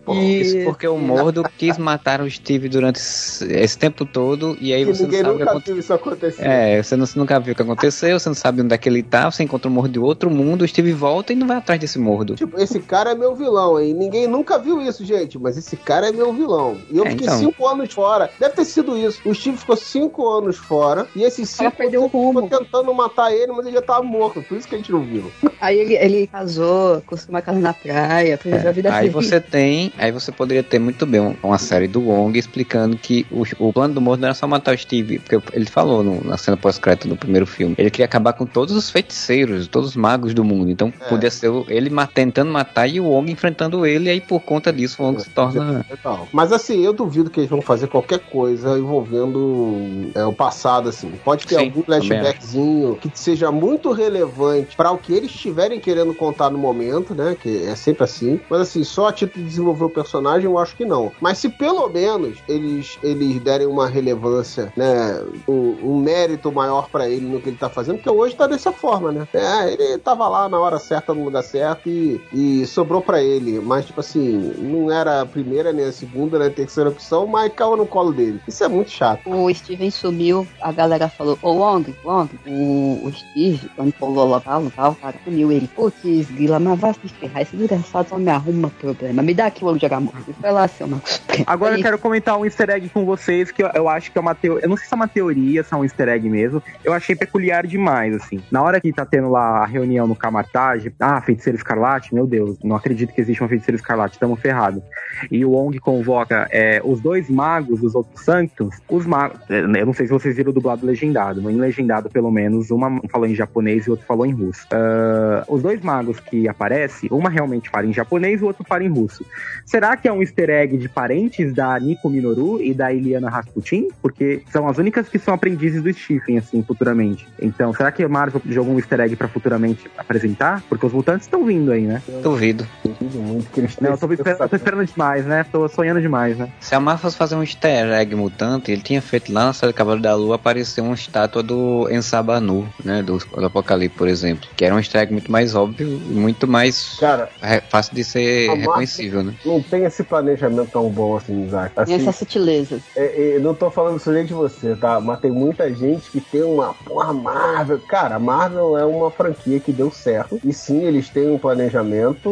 Isso 0.40 0.64
porque 0.64 0.86
o 0.86 0.98
Mordo 0.98 1.42
quis 1.56 1.78
matar 1.78 2.20
o 2.20 2.30
Steve 2.30 2.68
durante 2.68 2.98
esse 2.98 3.78
tempo 3.78 4.04
todo. 4.04 4.56
E 4.60 4.72
aí 4.72 4.84
você 4.84 5.02
ninguém 5.04 5.22
não 5.22 5.32
sabe 5.32 5.44
nunca 5.44 5.58
viu 5.58 5.78
isso 5.78 5.94
acontecer. 5.94 6.42
É, 6.46 6.82
você, 6.82 6.96
não, 6.96 7.06
você 7.06 7.18
nunca 7.18 7.40
viu 7.40 7.52
o 7.52 7.56
que 7.56 7.62
aconteceu. 7.62 8.18
Você 8.18 8.28
não 8.28 8.34
sabe 8.34 8.62
onde 8.62 8.74
é 8.74 8.78
que 8.78 8.88
ele 8.88 9.02
tá. 9.02 9.30
Você 9.30 9.42
encontra 9.42 9.68
um 9.68 9.72
Mordo 9.72 9.92
de 9.92 9.98
outro 9.98 10.30
mundo. 10.30 10.62
O 10.62 10.68
Steve 10.68 10.92
volta 10.92 11.32
e 11.32 11.36
não 11.36 11.46
vai 11.46 11.56
atrás 11.56 11.80
desse 11.80 11.98
Mordo. 11.98 12.34
Tipo, 12.34 12.60
esse 12.60 12.80
cara 12.80 13.12
é 13.12 13.14
meu 13.14 13.34
vilão, 13.34 13.80
hein? 13.80 13.94
Ninguém 13.94 14.26
nunca 14.26 14.58
viu 14.58 14.80
isso, 14.80 15.04
gente. 15.04 15.38
Mas 15.38 15.56
esse 15.56 15.76
cara 15.76 16.08
é 16.08 16.12
meu 16.12 16.32
vilão. 16.32 16.76
E 16.90 16.98
eu 16.98 17.06
é, 17.06 17.10
fiquei 17.10 17.28
5 17.28 17.50
então. 17.50 17.68
anos 17.68 17.92
fora. 17.92 18.30
Deve 18.38 18.54
ter 18.54 18.64
sido 18.64 18.96
isso. 18.96 19.20
O 19.24 19.34
Steve 19.34 19.56
ficou 19.56 19.76
5 19.76 20.28
anos 20.28 20.56
fora. 20.56 21.06
E 21.14 21.22
esses 21.22 21.48
5 21.50 21.82
anos 21.82 22.04
ficou 22.04 22.48
tentando 22.48 22.92
matar 22.94 23.32
ele, 23.32 23.52
mas 23.52 23.66
ele 23.66 23.76
já 23.76 23.82
tava 23.82 24.02
morto. 24.02 24.42
Por 24.42 24.56
isso 24.56 24.68
que 24.68 24.74
a 24.74 24.78
gente 24.78 24.92
não 24.92 25.02
viu. 25.02 25.30
Aí 25.60 25.78
ele, 25.78 25.94
ele 25.94 26.26
casou, 26.26 27.02
construiu 27.06 27.34
uma 27.34 27.42
casa 27.46 27.60
na 27.60 27.72
praia, 27.72 28.36
fez 28.36 28.64
é, 28.64 28.68
a 28.68 28.72
vida 28.72 28.92
Aí 28.92 29.08
você 29.08 29.40
tem. 29.40 29.92
Aí 29.96 30.10
você 30.10 30.32
poderia 30.32 30.64
ter 30.64 30.80
muito 30.80 31.06
bem 31.06 31.36
uma 31.42 31.58
série 31.58 31.86
do 31.86 32.00
Wong 32.00 32.36
explicando 32.36 32.96
que 32.96 33.24
o, 33.30 33.44
o 33.68 33.72
plano 33.72 33.94
do 33.94 34.00
Mordo 34.00 34.22
não 34.22 34.28
era 34.28 34.34
só 34.34 34.48
matar 34.48 34.74
o 34.74 34.78
Steve. 34.78 35.20
Porque 35.20 35.40
ele 35.52 35.66
falou 35.66 36.02
no, 36.02 36.24
na 36.24 36.36
cena 36.36 36.56
pós-crédito 36.56 37.06
do 37.06 37.16
primeiro 37.16 37.46
filme. 37.46 37.76
Ele 37.78 37.90
queria 37.90 38.06
acabar 38.06 38.32
com 38.32 38.44
todos 38.44 38.74
os 38.74 38.90
feiticeiros, 38.90 39.68
todos 39.68 39.90
os 39.90 39.96
magos 39.96 40.34
do 40.34 40.42
mundo. 40.42 40.70
Então 40.70 40.92
é. 41.00 41.08
podia 41.08 41.30
ser 41.30 41.50
ele 41.68 41.90
tentando 42.12 42.50
matar 42.50 42.88
e 42.88 42.98
o 42.98 43.04
Wong 43.04 43.30
enfrentando 43.30 43.86
ele. 43.86 44.06
E 44.06 44.10
aí 44.10 44.20
por 44.20 44.40
conta 44.40 44.72
disso 44.72 45.00
o 45.00 45.06
Wong 45.06 45.22
se 45.22 45.30
torna. 45.30 45.86
Mas 46.32 46.52
assim, 46.52 46.84
eu 46.84 46.92
duvido 46.92 47.30
que 47.30 47.38
eles 47.38 47.50
vão 47.50 47.62
fazer 47.62 47.86
qualquer 47.86 48.18
coisa 48.18 48.76
envolvendo 48.76 50.10
é, 50.14 50.24
o 50.24 50.32
passado, 50.32 50.88
assim. 50.88 51.12
Pode 51.24 51.46
ter 51.46 51.56
Sim, 51.56 51.66
algum 51.66 51.82
flashbackzinho 51.82 52.96
que 53.00 53.10
seja 53.14 53.52
muito 53.52 53.92
relevante 53.92 54.76
para 54.76 54.90
o 54.90 54.98
que 54.98 55.12
eles 55.12 55.30
estiverem 55.30 55.78
querendo 55.78 56.12
contar 56.12 56.50
no 56.50 56.58
momento, 56.58 57.14
né? 57.14 57.35
Que 57.40 57.64
é 57.64 57.74
sempre 57.74 58.04
assim. 58.04 58.40
Mas 58.48 58.60
assim, 58.60 58.84
só 58.84 59.08
a 59.08 59.12
título 59.12 59.44
de 59.44 59.50
desenvolver 59.50 59.84
o 59.84 59.90
personagem, 59.90 60.46
eu 60.46 60.58
acho 60.58 60.76
que 60.76 60.84
não. 60.84 61.12
Mas 61.20 61.38
se 61.38 61.48
pelo 61.48 61.88
menos 61.88 62.38
eles, 62.48 62.98
eles 63.02 63.40
derem 63.42 63.66
uma 63.66 63.88
relevância, 63.88 64.72
né? 64.76 65.22
Um, 65.48 65.76
um 65.82 65.98
mérito 65.98 66.50
maior 66.52 66.88
para 66.88 67.08
ele 67.08 67.26
no 67.26 67.40
que 67.40 67.48
ele 67.48 67.56
tá 67.56 67.68
fazendo, 67.68 67.96
porque 67.96 68.10
hoje 68.10 68.34
tá 68.34 68.46
dessa 68.46 68.72
forma, 68.72 69.12
né? 69.12 69.28
É, 69.32 69.72
ele 69.72 69.98
tava 69.98 70.28
lá 70.28 70.48
na 70.48 70.58
hora 70.58 70.78
certa, 70.78 71.14
no 71.14 71.24
lugar 71.24 71.42
certo 71.42 71.88
e, 71.88 72.20
e 72.32 72.66
sobrou 72.66 73.00
para 73.00 73.22
ele. 73.22 73.60
Mas, 73.60 73.86
tipo 73.86 74.00
assim, 74.00 74.54
não 74.58 74.90
era 74.90 75.22
a 75.22 75.26
primeira, 75.26 75.72
nem 75.72 75.86
a 75.86 75.92
segunda, 75.92 76.38
nem 76.38 76.48
a 76.48 76.50
terceira 76.50 76.90
opção, 76.90 77.26
mas 77.26 77.52
caiu 77.52 77.76
no 77.76 77.86
colo 77.86 78.12
dele. 78.12 78.40
Isso 78.46 78.64
é 78.64 78.68
muito 78.68 78.90
chato. 78.90 79.28
O 79.28 79.52
Steven 79.52 79.90
sumiu, 79.90 80.46
a 80.60 80.72
galera 80.72 81.08
falou, 81.08 81.38
ô 81.42 81.52
Wong, 81.52 81.94
Wong, 82.04 82.30
o, 82.46 83.06
o 83.06 83.12
Steve, 83.12 83.68
quando 83.76 83.92
falou 83.92 84.28
lá, 84.28 84.40
tal, 84.40 84.70
tal, 84.70 84.94
cara, 84.94 85.16
sumiu 85.24 85.52
ele. 85.52 85.68
Putz, 85.68 86.30
Guila, 86.30 86.58
mas 86.58 86.78
vai 86.78 86.94
ferrar, 87.26 87.42
esse 87.42 87.56
desgraçado 87.56 88.08
só 88.08 88.18
me 88.18 88.30
arruma 88.30 88.70
problema. 88.70 89.22
Me 89.22 89.34
dá 89.34 89.46
aqui 89.46 89.64
o 89.64 89.68
olho 89.68 89.78
de 89.78 89.86
amor. 89.86 90.14
Foi 90.40 90.50
lá, 90.50 90.68
seu 90.68 90.86
Marcos. 90.86 91.22
Agora 91.46 91.76
eu 91.76 91.82
quero 91.82 91.98
comentar 91.98 92.38
um 92.38 92.44
easter 92.44 92.70
egg 92.70 92.88
com 92.88 93.04
vocês, 93.04 93.50
que 93.50 93.62
eu, 93.62 93.70
eu 93.74 93.88
acho 93.88 94.10
que 94.10 94.18
é 94.18 94.20
uma 94.20 94.34
teoria. 94.34 94.64
Eu 94.64 94.68
não 94.68 94.76
sei 94.76 94.86
se 94.86 94.94
é 94.94 94.96
uma 94.96 95.08
teoria, 95.08 95.62
se 95.62 95.74
é 95.74 95.76
um 95.76 95.84
easter 95.84 96.08
egg 96.08 96.28
mesmo. 96.28 96.62
Eu 96.84 96.92
achei 96.92 97.14
peculiar 97.14 97.66
demais, 97.66 98.14
assim. 98.14 98.40
Na 98.50 98.62
hora 98.62 98.80
que 98.80 98.92
tá 98.92 99.04
tendo 99.04 99.30
lá 99.30 99.62
a 99.62 99.66
reunião 99.66 100.06
no 100.06 100.16
Camartage, 100.16 100.92
ah, 101.00 101.20
feiticeiro 101.20 101.56
escarlate, 101.56 102.14
meu 102.14 102.26
Deus, 102.26 102.58
não 102.62 102.76
acredito 102.76 103.12
que 103.12 103.20
existe 103.20 103.42
uma 103.42 103.48
feiticeiro 103.48 103.76
escarlate, 103.76 104.18
tamo 104.18 104.36
ferrado. 104.36 104.82
E 105.30 105.44
o 105.44 105.50
Wong 105.50 105.78
convoca 105.78 106.46
é, 106.50 106.80
os 106.84 107.00
dois 107.00 107.28
magos 107.28 107.80
dos 107.80 107.94
outros 107.94 108.24
Sanctos, 108.24 108.76
os 108.88 109.06
magos. 109.06 109.38
É, 109.48 109.60
eu 109.60 109.86
não 109.86 109.92
sei 109.92 110.06
se 110.06 110.12
vocês 110.12 110.36
viram 110.36 110.50
o 110.50 110.54
dublado 110.54 110.86
legendado, 110.86 111.42
mas 111.42 111.54
em 111.54 111.58
legendado, 111.58 112.08
pelo 112.10 112.30
menos, 112.30 112.70
uma 112.70 113.00
falou 113.08 113.26
em 113.26 113.34
japonês 113.34 113.86
e 113.86 113.88
o 113.88 113.92
outro 113.92 114.06
falou 114.06 114.26
em 114.26 114.32
russo. 114.32 114.66
Uh, 114.66 115.54
os 115.54 115.62
dois 115.62 115.80
magos 115.80 116.20
que 116.20 116.48
aparecem, 116.48 117.08
uma 117.16 117.30
realmente 117.30 117.70
fala 117.70 117.86
em 117.86 117.92
japonês 117.92 118.40
e 118.40 118.44
o 118.44 118.46
outro 118.46 118.64
fala 118.64 118.84
em 118.84 118.88
russo. 118.88 119.24
Será 119.64 119.96
que 119.96 120.08
é 120.08 120.12
um 120.12 120.20
easter 120.20 120.50
egg 120.50 120.76
de 120.76 120.88
parentes 120.88 121.52
da 121.52 121.78
Nico 121.78 122.08
Minoru 122.08 122.62
e 122.62 122.72
da 122.72 122.92
Iliana 122.92 123.28
Rasputin? 123.28 123.88
Porque 124.00 124.42
são 124.50 124.68
as 124.68 124.78
únicas 124.78 125.08
que 125.08 125.18
são 125.18 125.34
aprendizes 125.34 125.82
do 125.82 125.92
Stephen, 125.92 126.38
assim, 126.38 126.62
futuramente. 126.62 127.26
Então, 127.40 127.72
será 127.72 127.90
que 127.90 128.02
a 128.02 128.08
Marvel 128.08 128.40
jogou 128.46 128.74
um 128.74 128.78
easter 128.78 129.00
egg 129.00 129.16
pra 129.16 129.28
futuramente 129.28 129.90
apresentar? 129.96 130.62
Porque 130.68 130.86
os 130.86 130.92
mutantes 130.92 131.26
estão 131.26 131.44
vindo 131.44 131.72
aí, 131.72 131.82
né? 131.82 132.02
Duvido. 132.22 132.66
Duvido 132.84 133.18
muito 133.18 133.50
que 133.50 133.60
eles 133.60 133.76
Não, 133.80 133.90
eu 133.90 133.98
tô 133.98 134.12
esperando, 134.12 134.40
eu 134.40 134.48
tô 134.48 134.56
esperando 134.56 134.86
demais, 134.86 135.26
né? 135.26 135.44
Tô 135.50 135.68
sonhando 135.68 136.00
demais, 136.00 136.36
né? 136.36 136.48
Se 136.60 136.74
a 136.74 136.80
Marvel 136.80 137.02
fosse 137.02 137.16
fazer 137.16 137.36
um 137.36 137.42
easter 137.42 137.92
egg 137.92 138.14
mutante, 138.14 138.70
ele 138.70 138.82
tinha 138.82 139.02
feito 139.02 139.32
lá 139.32 139.46
na 139.46 139.52
série 139.52 139.72
Cavalo 139.72 140.00
da 140.00 140.14
Lua 140.14 140.36
aparecer 140.36 140.80
uma 140.80 140.94
estátua 140.94 141.42
do 141.42 141.88
Ensabanu, 141.90 142.68
né? 142.84 143.02
Do, 143.02 143.18
do 143.18 143.46
Apocalipse, 143.46 143.96
por 143.96 144.08
exemplo. 144.08 144.48
Que 144.56 144.64
era 144.64 144.74
um 144.74 144.78
easter 144.78 145.02
egg 145.02 145.12
muito 145.12 145.30
mais 145.30 145.54
óbvio 145.54 145.86
e 145.86 146.14
muito 146.14 146.46
mais 146.46 146.95
Cara, 146.98 147.28
fácil 147.68 147.94
de 147.94 148.04
ser 148.04 148.50
reconhecível, 148.54 149.22
né? 149.22 149.34
Não 149.44 149.60
tem 149.62 149.84
esse 149.84 150.02
planejamento 150.02 150.70
tão 150.70 150.88
bom 150.88 151.16
assim, 151.16 151.44
Isaac. 151.44 151.72
Assim, 151.76 151.94
essa 151.94 152.12
sutileza. 152.12 152.80
É, 152.96 153.36
é, 153.36 153.38
não 153.38 153.54
tô 153.54 153.70
falando 153.70 153.98
isso 153.98 154.10
nem 154.10 154.24
de 154.24 154.34
você, 154.34 154.74
tá? 154.74 155.00
Mas 155.00 155.20
tem 155.20 155.30
muita 155.30 155.72
gente 155.72 156.10
que 156.10 156.20
tem 156.20 156.42
uma 156.42 156.74
porra 156.74 157.12
Marvel. 157.12 157.78
Cara, 157.88 158.16
a 158.16 158.18
Marvel 158.18 158.76
é 158.76 158.84
uma 158.84 159.10
franquia 159.10 159.60
que 159.60 159.72
deu 159.72 159.90
certo. 159.90 160.40
E 160.44 160.52
sim, 160.52 160.84
eles 160.84 161.08
têm 161.08 161.30
um 161.30 161.38
planejamento, 161.38 162.30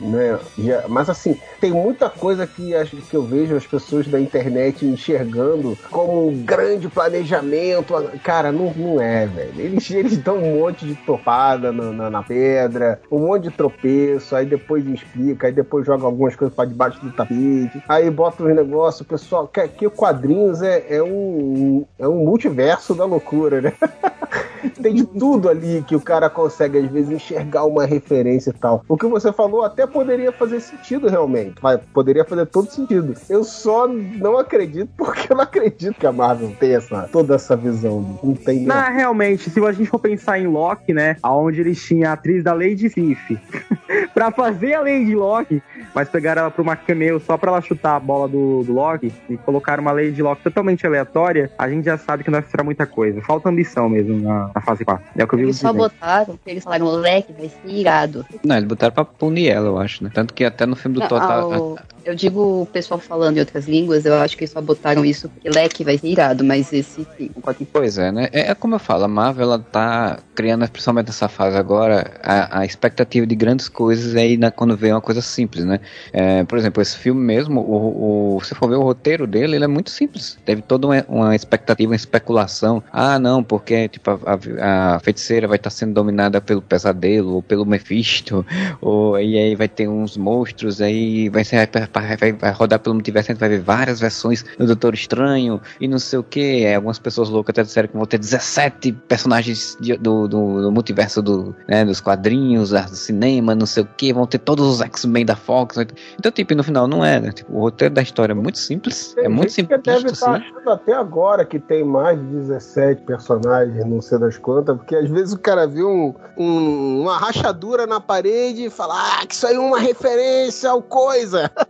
né? 0.00 0.38
Já, 0.58 0.84
mas 0.88 1.08
assim, 1.08 1.36
tem 1.60 1.72
muita 1.72 2.08
coisa 2.08 2.46
que, 2.46 2.72
que 3.08 3.16
eu 3.16 3.22
vejo 3.22 3.56
as 3.56 3.66
pessoas 3.66 4.06
da 4.06 4.20
internet 4.20 4.84
enxergando 4.84 5.78
como 5.90 6.28
um 6.28 6.42
grande 6.42 6.88
planejamento. 6.88 7.94
Cara, 8.22 8.50
não, 8.50 8.72
não 8.74 9.00
é, 9.00 9.26
velho. 9.26 9.52
Eles, 9.56 9.90
eles 9.90 10.16
dão 10.16 10.38
um 10.38 10.60
monte 10.60 10.86
de 10.86 10.94
topada 10.94 11.72
na, 11.72 11.92
na, 11.92 12.10
na 12.10 12.22
pedra, 12.22 13.00
um 13.10 13.18
monte 13.20 13.44
de 13.44 13.50
tropeço, 13.50 13.99
aí 14.32 14.46
depois 14.46 14.86
explica, 14.86 15.46
aí 15.46 15.52
depois 15.52 15.86
joga 15.86 16.04
algumas 16.04 16.36
coisas 16.36 16.54
para 16.54 16.68
debaixo 16.68 17.00
do 17.00 17.12
tapete, 17.12 17.82
aí 17.88 18.10
bota 18.10 18.42
os 18.42 18.54
negócios, 18.54 19.06
pessoal, 19.06 19.48
que, 19.48 19.86
o 19.86 19.90
quadrinhos 19.90 20.62
é, 20.62 20.84
é, 20.88 21.02
um, 21.02 21.84
é 21.98 22.06
um 22.06 22.24
multiverso 22.24 22.94
da 22.94 23.04
loucura, 23.04 23.60
né? 23.60 23.72
Tem 24.82 24.94
de 24.94 25.04
tudo 25.04 25.48
ali 25.48 25.82
que 25.86 25.96
o 25.96 26.00
cara 26.00 26.28
consegue, 26.28 26.78
às 26.78 26.90
vezes, 26.90 27.10
enxergar 27.10 27.64
uma 27.64 27.86
referência 27.86 28.50
e 28.50 28.52
tal. 28.52 28.84
O 28.88 28.96
que 28.96 29.06
você 29.06 29.32
falou 29.32 29.64
até 29.64 29.86
poderia 29.86 30.32
fazer 30.32 30.60
sentido 30.60 31.08
realmente. 31.08 31.54
Poderia 31.92 32.24
fazer 32.24 32.46
todo 32.46 32.70
sentido. 32.70 33.14
Eu 33.28 33.42
só 33.44 33.86
não 33.88 34.38
acredito 34.38 34.90
porque 34.96 35.32
eu 35.32 35.36
não 35.36 35.44
acredito 35.44 35.94
que 35.98 36.06
a 36.06 36.12
Marvel 36.12 36.54
tenha 36.58 36.76
essa, 36.76 37.08
toda 37.10 37.34
essa 37.34 37.56
visão. 37.56 38.18
Não 38.22 38.34
tem. 38.34 38.60
Não, 38.60 38.92
realmente, 38.92 39.48
se 39.48 39.60
a 39.60 39.72
gente 39.72 39.88
for 39.88 39.98
pensar 39.98 40.38
em 40.38 40.46
Loki, 40.46 40.92
né? 40.92 41.16
Onde 41.24 41.60
eles 41.60 41.82
tinham 41.82 42.10
a 42.10 42.14
atriz 42.14 42.44
da 42.44 42.52
Lady 42.52 42.88
Sif. 42.90 43.38
pra 44.20 44.30
fazer 44.30 44.74
a 44.74 44.82
Lady 44.82 45.14
Loki, 45.14 45.62
mas 45.94 46.08
pegaram 46.08 46.42
ela 46.42 46.50
pra 46.50 46.62
uma 46.62 46.76
cameo 46.76 47.20
só 47.20 47.36
pra 47.36 47.50
ela 47.50 47.60
chutar 47.60 47.96
a 47.96 48.00
bola 48.00 48.28
do, 48.28 48.62
do 48.64 48.72
Loki 48.72 49.12
e 49.28 49.36
colocaram 49.36 49.82
uma 49.82 49.92
Lady 49.92 50.22
Loki 50.22 50.42
totalmente 50.42 50.86
aleatória, 50.86 51.50
a 51.58 51.68
gente 51.68 51.84
já 51.84 51.96
sabe 51.98 52.24
que 52.24 52.30
não 52.30 52.38
vai 52.38 52.46
esperar 52.46 52.64
muita 52.64 52.86
coisa. 52.86 53.20
Falta 53.22 53.48
ambição 53.48 53.88
mesmo 53.88 54.20
na, 54.20 54.50
na 54.54 54.60
fase 54.60 54.84
4. 54.84 55.04
É 55.16 55.24
o 55.24 55.28
que 55.28 55.34
eu 55.34 55.38
vi 55.38 55.44
Eles 55.44 55.56
só 55.58 55.72
botaram, 55.72 56.38
eles 56.46 56.64
falaram, 56.64 56.86
moleque, 56.86 57.32
vai 57.32 57.48
ser 57.48 57.68
irado. 57.68 58.24
Não, 58.44 58.56
eles 58.56 58.68
botaram 58.68 58.92
pra 58.94 59.04
punir 59.04 59.48
ela, 59.48 59.66
eu 59.68 59.78
acho, 59.78 60.04
né? 60.04 60.10
Tanto 60.12 60.32
que 60.34 60.44
até 60.44 60.66
no 60.66 60.76
filme 60.76 60.94
do 60.94 61.00
Não, 61.00 61.08
Thor 61.08 61.18
tá- 61.20 61.34
ao- 61.40 61.78
Eu 62.04 62.14
digo 62.14 62.62
o 62.62 62.66
pessoal 62.66 62.98
falando 62.98 63.36
em 63.36 63.40
outras 63.40 63.68
línguas, 63.68 64.06
eu 64.06 64.14
acho 64.14 64.36
que 64.36 64.44
eles 64.44 64.52
só 64.52 64.60
botaram 64.60 65.04
isso 65.04 65.28
porque 65.28 65.50
leque 65.50 65.84
vai 65.84 65.98
ser 65.98 66.06
irado, 66.08 66.42
mas 66.42 66.72
esse 66.72 67.06
sim. 67.16 67.30
Pois 67.72 67.98
é, 67.98 68.10
né? 68.10 68.28
É, 68.32 68.50
é 68.50 68.54
como 68.54 68.74
eu 68.74 68.78
falo, 68.78 69.04
a 69.04 69.08
Marvel 69.08 69.44
ela 69.44 69.58
tá 69.58 70.18
criando, 70.34 70.68
principalmente 70.70 71.06
nessa 71.08 71.28
fase 71.28 71.56
agora, 71.56 72.10
a, 72.22 72.60
a 72.60 72.64
expectativa 72.64 73.26
de 73.26 73.34
grandes 73.34 73.68
coisas 73.68 74.14
aí 74.16 74.36
na, 74.36 74.50
quando 74.50 74.76
vê 74.76 74.90
uma 74.92 75.00
coisa 75.00 75.20
simples, 75.20 75.64
né? 75.64 75.79
É, 76.12 76.44
por 76.44 76.58
exemplo, 76.58 76.80
esse 76.82 76.96
filme 76.96 77.20
mesmo, 77.20 77.60
o, 77.60 78.36
o, 78.36 78.40
se 78.44 78.54
for 78.54 78.68
ver 78.68 78.76
o 78.76 78.82
roteiro 78.82 79.26
dele, 79.26 79.56
ele 79.56 79.64
é 79.64 79.68
muito 79.68 79.90
simples. 79.90 80.38
Teve 80.44 80.62
toda 80.62 80.86
uma, 80.86 81.04
uma 81.08 81.36
expectativa, 81.36 81.90
uma 81.90 81.96
especulação. 81.96 82.82
Ah, 82.92 83.18
não, 83.18 83.42
porque 83.42 83.88
tipo, 83.88 84.10
a, 84.10 84.96
a- 84.96 85.00
feiticeira 85.00 85.46
vai 85.48 85.56
estar 85.56 85.70
sendo 85.70 85.94
dominada 85.94 86.40
pelo 86.40 86.62
pesadelo, 86.62 87.34
ou 87.34 87.42
pelo 87.42 87.64
Mephisto, 87.66 88.44
ou 88.80 89.18
e 89.18 89.36
aí 89.38 89.54
vai 89.54 89.68
ter 89.68 89.88
uns 89.88 90.16
monstros, 90.16 90.80
aí 90.80 91.28
vai, 91.28 91.44
ser, 91.44 91.68
vai, 91.92 92.16
vai, 92.16 92.32
vai 92.32 92.52
rodar 92.52 92.78
pelo 92.78 92.94
multiverso, 92.94 93.30
a 93.30 93.34
gente 93.34 93.40
vai 93.40 93.48
ver 93.48 93.60
várias 93.60 94.00
versões 94.00 94.44
do 94.58 94.66
Doutor 94.66 94.94
Estranho 94.94 95.60
e 95.80 95.86
não 95.88 95.98
sei 95.98 96.18
o 96.18 96.22
que. 96.22 96.66
Algumas 96.66 96.98
pessoas 96.98 97.28
loucas 97.28 97.52
até 97.52 97.62
disseram 97.62 97.88
que 97.88 97.96
vão 97.96 98.06
ter 98.06 98.18
17 98.18 98.92
personagens 99.06 99.76
de- 99.80 99.96
do, 99.96 100.26
do, 100.28 100.62
do 100.62 100.72
multiverso 100.72 101.20
do, 101.22 101.54
né, 101.68 101.84
dos 101.84 102.00
quadrinhos, 102.00 102.70
do 102.70 102.96
cinema, 102.96 103.54
não 103.54 103.66
sei 103.66 103.82
o 103.82 103.86
que, 103.96 104.12
vão 104.12 104.26
ter 104.26 104.38
todos 104.38 104.66
os 104.66 104.80
X-Men 104.80 105.24
da 105.24 105.36
Fox. 105.36 105.69
Então, 106.18 106.32
tipo, 106.32 106.54
no 106.54 106.62
final 106.64 106.86
não 106.88 107.04
é, 107.04 107.20
né? 107.20 107.32
Tipo, 107.32 107.52
o 107.56 107.60
roteiro 107.60 107.94
da 107.94 108.02
história 108.02 108.32
é 108.32 108.34
muito 108.34 108.58
simples, 108.58 109.14
é 109.18 109.28
muito 109.28 109.50
gente 109.52 109.68
que 109.68 109.76
deve 109.78 109.98
simplista, 109.98 110.12
estar 110.12 110.34
assim. 110.36 110.44
achando 110.46 110.70
até 110.70 110.92
agora 110.94 111.44
que 111.44 111.58
tem 111.58 111.84
mais 111.84 112.18
de 112.18 112.24
17 112.26 113.02
personagens, 113.02 113.84
não 113.86 114.00
sei 114.00 114.18
das 114.18 114.36
quantas, 114.38 114.76
porque 114.76 114.96
às 114.96 115.08
vezes 115.08 115.32
o 115.32 115.38
cara 115.38 115.66
vê 115.66 115.82
um, 115.82 116.14
um- 116.36 117.02
uma 117.02 117.18
rachadura 117.18 117.86
na 117.86 118.00
parede 118.00 118.64
e 118.66 118.70
fala, 118.70 118.94
ah, 119.20 119.26
que 119.26 119.34
isso 119.34 119.46
aí 119.46 119.54
é 119.54 119.58
uma 119.58 119.78
referência 119.78 120.70
ao 120.70 120.82
coisa. 120.82 121.50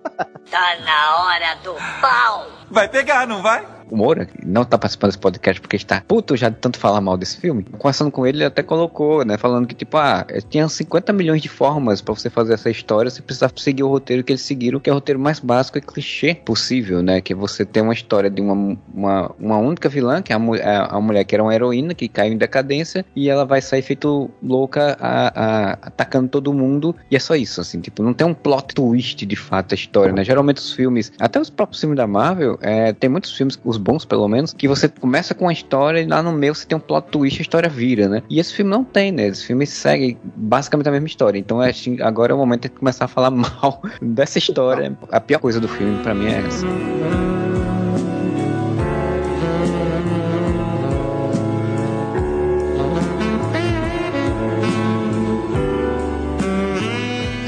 Tá 0.50 0.76
na 0.84 1.24
hora 1.26 1.54
do 1.62 1.74
pau! 2.00 2.46
Vai 2.68 2.88
pegar, 2.88 3.24
não 3.26 3.40
vai? 3.40 3.64
Moura, 3.96 4.26
que 4.26 4.46
não 4.46 4.64
tá 4.64 4.78
participando 4.78 5.10
desse 5.10 5.18
podcast 5.18 5.60
porque 5.60 5.76
está 5.76 6.02
puto 6.06 6.36
já 6.36 6.48
de 6.48 6.56
tanto 6.56 6.78
falar 6.78 7.00
mal 7.00 7.16
desse 7.16 7.36
filme. 7.38 7.64
Conversando 7.78 8.10
com 8.10 8.26
ele, 8.26 8.38
ele 8.38 8.44
até 8.44 8.62
colocou, 8.62 9.24
né? 9.24 9.36
Falando 9.38 9.66
que, 9.66 9.74
tipo, 9.74 9.96
ah, 9.96 10.26
tinha 10.48 10.68
50 10.68 11.12
milhões 11.12 11.42
de 11.42 11.48
formas 11.48 12.00
pra 12.00 12.14
você 12.14 12.30
fazer 12.30 12.54
essa 12.54 12.70
história, 12.70 13.10
você 13.10 13.22
precisava 13.22 13.52
seguir 13.56 13.82
o 13.82 13.88
roteiro 13.88 14.22
que 14.24 14.32
eles 14.32 14.42
seguiram, 14.42 14.80
que 14.80 14.88
é 14.88 14.92
o 14.92 14.96
roteiro 14.96 15.18
mais 15.20 15.40
básico 15.40 15.78
e 15.78 15.80
clichê 15.80 16.34
possível, 16.34 17.02
né? 17.02 17.20
Que 17.20 17.34
você 17.34 17.64
tem 17.64 17.82
uma 17.82 17.92
história 17.92 18.30
de 18.30 18.40
uma, 18.40 18.76
uma, 18.94 19.34
uma 19.38 19.56
única 19.58 19.88
vilã, 19.88 20.22
que 20.22 20.32
é 20.32 20.36
a, 20.36 20.38
a, 20.38 20.96
a 20.96 21.00
mulher 21.00 21.24
que 21.24 21.34
era 21.34 21.42
uma 21.42 21.54
heroína, 21.54 21.94
que 21.94 22.08
caiu 22.08 22.32
em 22.32 22.38
decadência, 22.38 23.04
e 23.14 23.28
ela 23.28 23.44
vai 23.44 23.60
sair 23.60 23.82
feito 23.82 24.30
louca 24.42 24.96
a, 25.00 25.28
a- 25.28 25.72
atacando 25.82 26.28
todo 26.28 26.52
mundo, 26.52 26.94
e 27.10 27.16
é 27.16 27.18
só 27.18 27.34
isso, 27.34 27.60
assim, 27.60 27.80
tipo, 27.80 28.02
não 28.02 28.12
tem 28.14 28.26
um 28.26 28.34
plot 28.34 28.74
twist 28.74 29.24
de 29.26 29.36
fato 29.36 29.72
a 29.72 29.74
história, 29.74 30.12
né? 30.12 30.24
Geralmente 30.24 30.58
os 30.58 30.72
filmes, 30.72 31.12
até 31.18 31.40
os 31.40 31.50
próprios 31.50 31.80
filmes 31.80 31.96
da 31.96 32.06
Marvel, 32.06 32.58
é, 32.60 32.92
tem 32.92 33.08
muitos 33.10 33.32
filmes, 33.36 33.58
os 33.64 33.76
bons 33.80 34.04
pelo 34.04 34.28
menos, 34.28 34.52
que 34.52 34.68
você 34.68 34.88
começa 34.88 35.34
com 35.34 35.46
uma 35.46 35.52
história 35.52 36.00
e 36.00 36.06
lá 36.06 36.22
no 36.22 36.32
meio 36.32 36.54
você 36.54 36.66
tem 36.66 36.76
um 36.76 36.80
plot 36.80 37.08
twist 37.08 37.40
a 37.40 37.42
história 37.42 37.68
vira, 37.68 38.08
né? 38.08 38.22
E 38.28 38.38
esse 38.38 38.54
filme 38.54 38.70
não 38.70 38.84
tem, 38.84 39.10
né? 39.10 39.28
Esse 39.28 39.46
filme 39.46 39.66
segue 39.66 40.18
basicamente 40.36 40.88
a 40.88 40.92
mesma 40.92 41.06
história. 41.06 41.38
Então 41.38 41.60
que 41.72 42.02
agora 42.02 42.32
é 42.32 42.34
o 42.34 42.38
momento 42.38 42.62
de 42.62 42.70
começar 42.70 43.06
a 43.06 43.08
falar 43.08 43.30
mal 43.32 43.82
dessa 44.00 44.38
história. 44.38 44.96
A 45.10 45.20
pior 45.20 45.38
coisa 45.38 45.60
do 45.60 45.68
filme 45.68 46.02
pra 46.02 46.14
mim 46.14 46.26
é 46.26 46.38
essa. 46.46 47.29